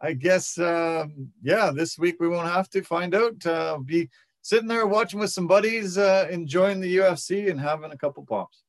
I 0.01 0.13
guess, 0.17 0.57
um, 0.59 1.33
yeah, 1.43 1.73
this 1.75 1.99
week 1.99 2.17
we 2.21 2.29
won't 2.29 2.49
have 2.49 2.71
to 2.71 2.83
find 2.83 3.17
out. 3.17 3.45
Uh, 3.45 3.79
be 3.79 4.09
sitting 4.43 4.69
there 4.69 4.87
watching 4.87 5.19
with 5.19 5.33
some 5.33 5.49
buddies, 5.49 5.99
uh, 5.99 6.29
enjoying 6.31 6.81
the 6.81 6.99
UFC 6.99 7.51
and 7.51 7.61
having 7.61 7.91
a 7.91 7.99
couple 7.99 8.25
pops. 8.25 8.63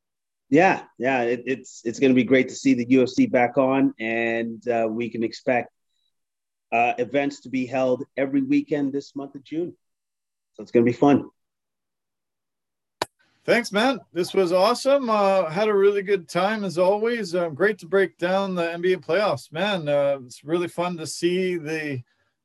Yeah, 0.49 0.81
yeah, 0.97 1.21
it, 1.21 1.43
it's 1.45 1.83
it's 1.85 1.99
going 1.99 2.09
to 2.09 2.15
be 2.15 2.23
great 2.23 2.49
to 2.49 2.55
see 2.55 2.73
the 2.73 2.87
UFC 2.87 3.29
back 3.29 3.59
on, 3.59 3.93
and 3.99 4.67
uh, 4.67 4.87
we 4.89 5.09
can 5.09 5.21
expect 5.21 5.71
events 6.71 7.41
to 7.41 7.49
be 7.49 7.67
held 7.67 8.03
every 8.17 8.41
weekend 8.41 8.91
this 8.91 9.15
month 9.15 9.35
of 9.35 9.43
June. 9.43 9.75
So 10.53 10.63
it's 10.63 10.71
going 10.71 10.83
to 10.83 10.91
be 10.91 10.97
fun. 10.97 11.29
Thanks, 13.49 13.71
man. 13.71 13.99
This 14.13 14.35
was 14.35 14.53
awesome. 14.53 15.09
Uh, 15.09 15.49
had 15.49 15.69
a 15.69 15.73
really 15.73 16.03
good 16.03 16.29
time 16.29 16.63
as 16.63 16.77
always. 16.77 17.33
Uh, 17.33 17.49
great 17.49 17.79
to 17.79 17.87
break 17.87 18.15
down 18.19 18.53
the 18.53 18.61
NBA 18.61 19.03
playoffs, 19.03 19.51
man. 19.51 19.89
Uh, 19.89 20.19
it's 20.23 20.43
really 20.43 20.67
fun 20.67 20.95
to 20.97 21.07
see 21.07 21.57
the 21.57 21.99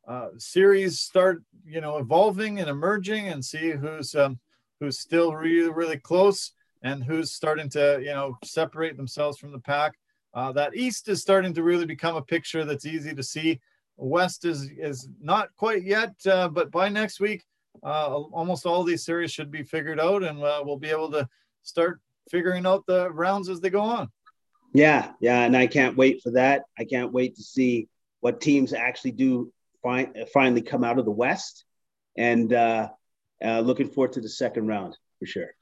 uh, 0.09 0.29
series 0.39 1.01
start, 1.01 1.43
you 1.63 1.83
know, 1.83 1.99
evolving 1.99 2.59
and 2.59 2.71
emerging, 2.71 3.29
and 3.29 3.45
see 3.45 3.73
who's 3.73 4.15
um, 4.15 4.39
who's 4.81 4.99
still 4.99 5.35
really, 5.35 5.69
really 5.69 5.99
close 5.99 6.53
and 6.83 7.05
who's 7.05 7.33
starting 7.33 7.69
to, 7.69 7.99
you 8.01 8.07
know, 8.15 8.39
separate 8.43 8.97
themselves 8.97 9.37
from 9.37 9.53
the 9.53 9.59
pack. 9.59 9.99
Uh, 10.33 10.53
that 10.53 10.75
East 10.75 11.11
is 11.11 11.21
starting 11.21 11.53
to 11.53 11.63
really 11.63 11.85
become 11.85 12.17
a 12.17 12.23
picture 12.23 12.65
that's 12.65 12.87
easy 12.87 13.15
to 13.15 13.23
see. 13.23 13.61
West 13.99 14.47
is 14.47 14.71
is 14.79 15.07
not 15.21 15.55
quite 15.59 15.83
yet, 15.83 16.15
uh, 16.25 16.49
but 16.49 16.71
by 16.71 16.89
next 16.89 17.21
week 17.21 17.45
uh, 17.83 18.15
almost 18.33 18.67
all 18.67 18.85
these 18.85 19.05
series 19.05 19.33
should 19.33 19.51
be 19.51 19.63
figured 19.63 20.01
out, 20.01 20.23
and 20.23 20.43
uh, 20.43 20.63
we'll 20.65 20.79
be 20.79 20.91
able 20.91 21.11
to 21.11 21.29
start 21.63 22.01
figuring 22.31 22.67
out 22.67 22.85
the 22.87 23.11
rounds 23.11 23.49
as 23.49 23.61
they 23.61 23.71
go 23.71 23.81
on. 23.81 24.09
Yeah, 24.73 25.13
yeah, 25.21 25.43
and 25.43 25.57
I 25.57 25.67
can't 25.67 25.97
wait 25.97 26.23
for 26.23 26.31
that. 26.33 26.63
I 26.79 26.85
can't 26.85 27.13
wait 27.13 27.37
to 27.37 27.43
see 27.43 27.89
what 28.21 28.41
teams 28.41 28.73
actually 28.73 29.13
do 29.13 29.53
find, 29.83 30.17
finally 30.33 30.63
come 30.63 30.83
out 30.83 30.99
of 30.99 31.05
the 31.05 31.11
West, 31.11 31.65
and 32.17 32.53
uh, 32.53 32.89
uh, 33.45 33.61
looking 33.61 33.89
forward 33.89 34.15
to 34.15 34.21
the 34.21 34.29
second 34.29 34.67
round 34.67 34.97
for 35.19 35.27
sure. 35.27 35.55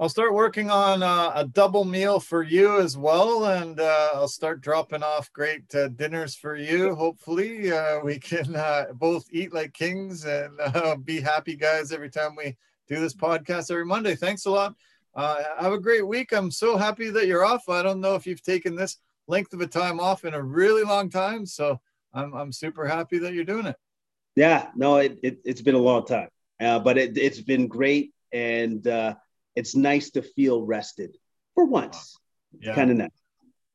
I'll 0.00 0.08
start 0.08 0.32
working 0.32 0.70
on 0.70 1.02
uh, 1.02 1.32
a 1.34 1.44
double 1.44 1.84
meal 1.84 2.20
for 2.20 2.44
you 2.44 2.78
as 2.78 2.96
well, 2.96 3.46
and 3.46 3.80
uh, 3.80 4.10
I'll 4.14 4.28
start 4.28 4.60
dropping 4.60 5.02
off 5.02 5.32
great 5.32 5.74
uh, 5.74 5.88
dinners 5.88 6.36
for 6.36 6.54
you. 6.54 6.94
Hopefully, 6.94 7.72
uh, 7.72 7.98
we 8.04 8.20
can 8.20 8.54
uh, 8.54 8.86
both 8.94 9.26
eat 9.32 9.52
like 9.52 9.72
kings 9.74 10.24
and 10.24 10.52
uh, 10.60 10.94
be 10.94 11.20
happy 11.20 11.56
guys 11.56 11.90
every 11.90 12.10
time 12.10 12.36
we 12.36 12.56
do 12.86 13.00
this 13.00 13.12
podcast 13.12 13.72
every 13.72 13.84
Monday. 13.84 14.14
Thanks 14.14 14.46
a 14.46 14.50
lot. 14.52 14.76
have 15.16 15.72
a 15.72 15.80
great 15.80 16.06
week. 16.06 16.32
I'm 16.32 16.52
so 16.52 16.76
happy 16.76 17.10
that 17.10 17.26
you're 17.26 17.44
off. 17.44 17.68
I 17.68 17.82
don't 17.82 18.00
know 18.00 18.14
if 18.14 18.24
you've 18.24 18.42
taken 18.42 18.76
this 18.76 18.98
length 19.26 19.52
of 19.52 19.62
a 19.62 19.66
time 19.66 19.98
off 19.98 20.24
in 20.24 20.32
a 20.32 20.40
really 20.40 20.84
long 20.84 21.10
time, 21.10 21.44
so 21.44 21.80
I'm 22.14 22.34
I'm 22.34 22.52
super 22.52 22.86
happy 22.86 23.18
that 23.18 23.34
you're 23.34 23.42
doing 23.42 23.66
it. 23.66 23.76
Yeah, 24.36 24.68
no, 24.76 24.98
it, 24.98 25.18
it 25.24 25.40
has 25.44 25.60
been 25.60 25.74
a 25.74 25.78
long 25.78 26.06
time, 26.06 26.28
but 26.60 26.96
it, 26.96 27.18
it's 27.18 27.40
been 27.40 27.66
great 27.66 28.12
and 28.30 28.86
it's 29.58 29.74
nice 29.74 30.10
to 30.10 30.22
feel 30.22 30.62
rested 30.62 31.16
for 31.54 31.64
once. 31.64 32.16
Yeah. 32.60 32.74
Kind 32.74 32.90
of 32.92 32.96
nice. 32.96 33.20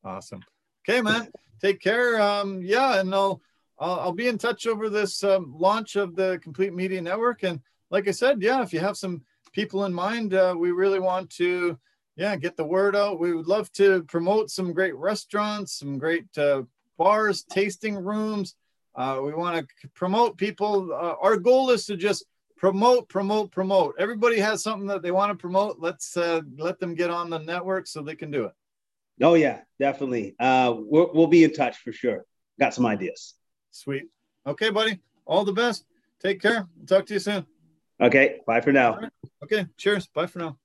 Awesome. 0.02 0.42
Okay, 0.82 1.00
man. 1.02 1.28
Take 1.60 1.80
care. 1.80 2.20
Um, 2.20 2.62
yeah, 2.62 3.00
and 3.00 3.14
I'll, 3.14 3.40
I'll, 3.78 4.00
I'll 4.00 4.12
be 4.12 4.28
in 4.28 4.38
touch 4.38 4.66
over 4.66 4.88
this 4.88 5.22
um, 5.22 5.54
launch 5.66 5.96
of 5.96 6.16
the 6.16 6.40
Complete 6.42 6.72
Media 6.72 7.02
Network. 7.02 7.42
And 7.42 7.60
like 7.90 8.08
I 8.08 8.12
said, 8.12 8.42
yeah, 8.42 8.62
if 8.62 8.72
you 8.72 8.80
have 8.80 8.96
some 8.96 9.22
people 9.52 9.84
in 9.84 9.92
mind, 9.92 10.32
uh, 10.32 10.54
we 10.56 10.70
really 10.72 11.00
want 11.00 11.28
to, 11.36 11.78
yeah, 12.16 12.34
get 12.36 12.56
the 12.56 12.64
word 12.76 12.96
out. 12.96 13.20
We 13.20 13.34
would 13.34 13.46
love 13.46 13.70
to 13.72 14.04
promote 14.04 14.50
some 14.50 14.72
great 14.72 14.96
restaurants, 14.96 15.78
some 15.78 15.98
great 15.98 16.26
uh, 16.38 16.62
bars, 16.96 17.44
tasting 17.44 17.96
rooms. 17.96 18.56
Uh, 18.94 19.20
we 19.22 19.34
want 19.34 19.54
to 19.58 19.88
promote 19.94 20.38
people. 20.38 20.92
Uh, 20.92 21.14
our 21.20 21.36
goal 21.36 21.70
is 21.70 21.84
to 21.86 21.96
just 21.96 22.24
promote 22.56 23.08
promote 23.08 23.50
promote. 23.50 23.94
Everybody 23.98 24.38
has 24.38 24.62
something 24.62 24.86
that 24.88 25.02
they 25.02 25.10
want 25.10 25.30
to 25.30 25.36
promote. 25.40 25.78
Let's 25.78 26.16
uh, 26.16 26.42
let 26.56 26.78
them 26.78 26.94
get 26.94 27.10
on 27.10 27.30
the 27.30 27.38
network 27.38 27.86
so 27.86 28.02
they 28.02 28.14
can 28.14 28.30
do 28.30 28.44
it. 28.44 28.52
Oh 29.22 29.34
yeah 29.34 29.60
definitely. 29.78 30.34
Uh 30.38 30.74
we'll, 30.76 31.10
we'll 31.14 31.26
be 31.26 31.44
in 31.44 31.52
touch 31.52 31.78
for 31.78 31.92
sure. 31.92 32.24
Got 32.58 32.74
some 32.74 32.86
ideas. 32.86 33.34
Sweet. 33.70 34.04
Okay 34.46 34.70
buddy. 34.70 35.00
All 35.26 35.44
the 35.44 35.52
best. 35.52 35.84
Take 36.20 36.40
care. 36.40 36.66
Talk 36.86 37.06
to 37.06 37.14
you 37.14 37.20
soon. 37.20 37.46
Okay 38.00 38.40
bye 38.46 38.60
for 38.60 38.72
now. 38.72 38.96
Right. 38.96 39.12
okay 39.42 39.66
cheers. 39.76 40.06
Bye 40.08 40.26
for 40.26 40.40
now. 40.40 40.58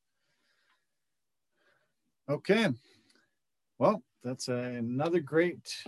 Okay. 2.29 2.69
Well 3.77 4.03
that's 4.23 4.47
another 4.47 5.19
great 5.19 5.83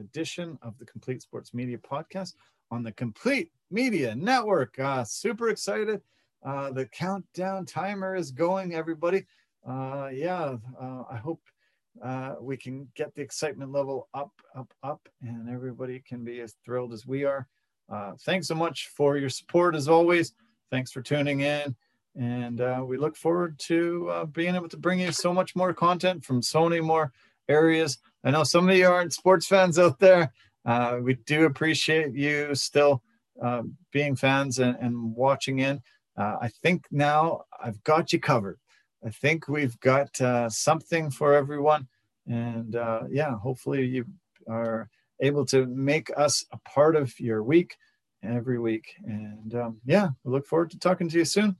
edition 0.00 0.58
of 0.62 0.78
the 0.78 0.84
complete 0.84 1.22
sports 1.22 1.52
media 1.52 1.78
podcast 1.78 2.34
on 2.70 2.82
the 2.82 2.92
Complete 2.92 3.50
Media 3.72 4.14
Network. 4.14 4.78
Uh, 4.78 5.02
super 5.02 5.48
excited. 5.48 6.02
Uh, 6.44 6.70
the 6.70 6.84
countdown 6.86 7.64
timer 7.64 8.14
is 8.14 8.30
going, 8.30 8.74
everybody. 8.74 9.24
Uh, 9.66 10.10
yeah, 10.12 10.56
uh, 10.80 11.04
I 11.10 11.16
hope 11.16 11.40
uh, 12.02 12.34
we 12.40 12.56
can 12.56 12.88
get 12.94 13.14
the 13.14 13.22
excitement 13.22 13.72
level 13.72 14.08
up, 14.12 14.32
up, 14.54 14.72
up, 14.82 15.08
and 15.22 15.48
everybody 15.48 16.02
can 16.06 16.22
be 16.22 16.40
as 16.40 16.56
thrilled 16.64 16.92
as 16.92 17.06
we 17.06 17.24
are. 17.24 17.48
Uh, 17.88 18.12
thanks 18.20 18.48
so 18.48 18.54
much 18.54 18.88
for 18.94 19.16
your 19.16 19.30
support 19.30 19.74
as 19.74 19.88
always. 19.88 20.34
Thanks 20.70 20.90
for 20.92 21.00
tuning 21.00 21.40
in. 21.40 21.74
And 22.14 22.60
we 22.86 22.98
look 22.98 23.16
forward 23.16 23.58
to 23.60 24.28
being 24.32 24.54
able 24.54 24.68
to 24.68 24.76
bring 24.76 25.00
you 25.00 25.12
so 25.12 25.32
much 25.32 25.56
more 25.56 25.72
content 25.72 26.24
from 26.24 26.42
so 26.42 26.68
many 26.68 26.82
more 26.82 27.12
areas. 27.48 27.98
I 28.24 28.30
know 28.32 28.44
some 28.44 28.68
of 28.68 28.76
you 28.76 28.86
aren't 28.86 29.14
sports 29.14 29.46
fans 29.46 29.78
out 29.78 29.98
there. 29.98 30.30
We 31.00 31.14
do 31.24 31.46
appreciate 31.46 32.14
you 32.14 32.54
still 32.54 33.02
uh, 33.40 33.62
being 33.92 34.16
fans 34.16 34.58
and, 34.58 34.76
and 34.80 35.14
watching 35.14 35.60
in. 35.60 35.80
Uh, 36.16 36.36
I 36.40 36.48
think 36.48 36.86
now 36.90 37.42
I've 37.62 37.82
got 37.84 38.12
you 38.12 38.20
covered. 38.20 38.58
I 39.04 39.10
think 39.10 39.48
we've 39.48 39.78
got 39.80 40.20
uh, 40.20 40.48
something 40.48 41.10
for 41.10 41.34
everyone. 41.34 41.88
And 42.26 42.76
uh, 42.76 43.02
yeah, 43.10 43.36
hopefully 43.38 43.84
you 43.84 44.04
are 44.48 44.88
able 45.20 45.44
to 45.46 45.66
make 45.66 46.10
us 46.16 46.44
a 46.52 46.58
part 46.58 46.96
of 46.96 47.18
your 47.18 47.42
week 47.42 47.76
every 48.22 48.58
week. 48.58 48.94
And 49.04 49.54
um, 49.54 49.80
yeah, 49.84 50.10
we 50.24 50.32
look 50.32 50.46
forward 50.46 50.70
to 50.70 50.78
talking 50.78 51.08
to 51.08 51.18
you 51.18 51.24
soon. 51.24 51.56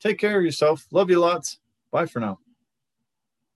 Take 0.00 0.18
care 0.18 0.38
of 0.38 0.44
yourself. 0.44 0.86
Love 0.90 1.10
you 1.10 1.20
lots. 1.20 1.58
Bye 1.90 2.06
for 2.06 2.20
now. 2.20 2.38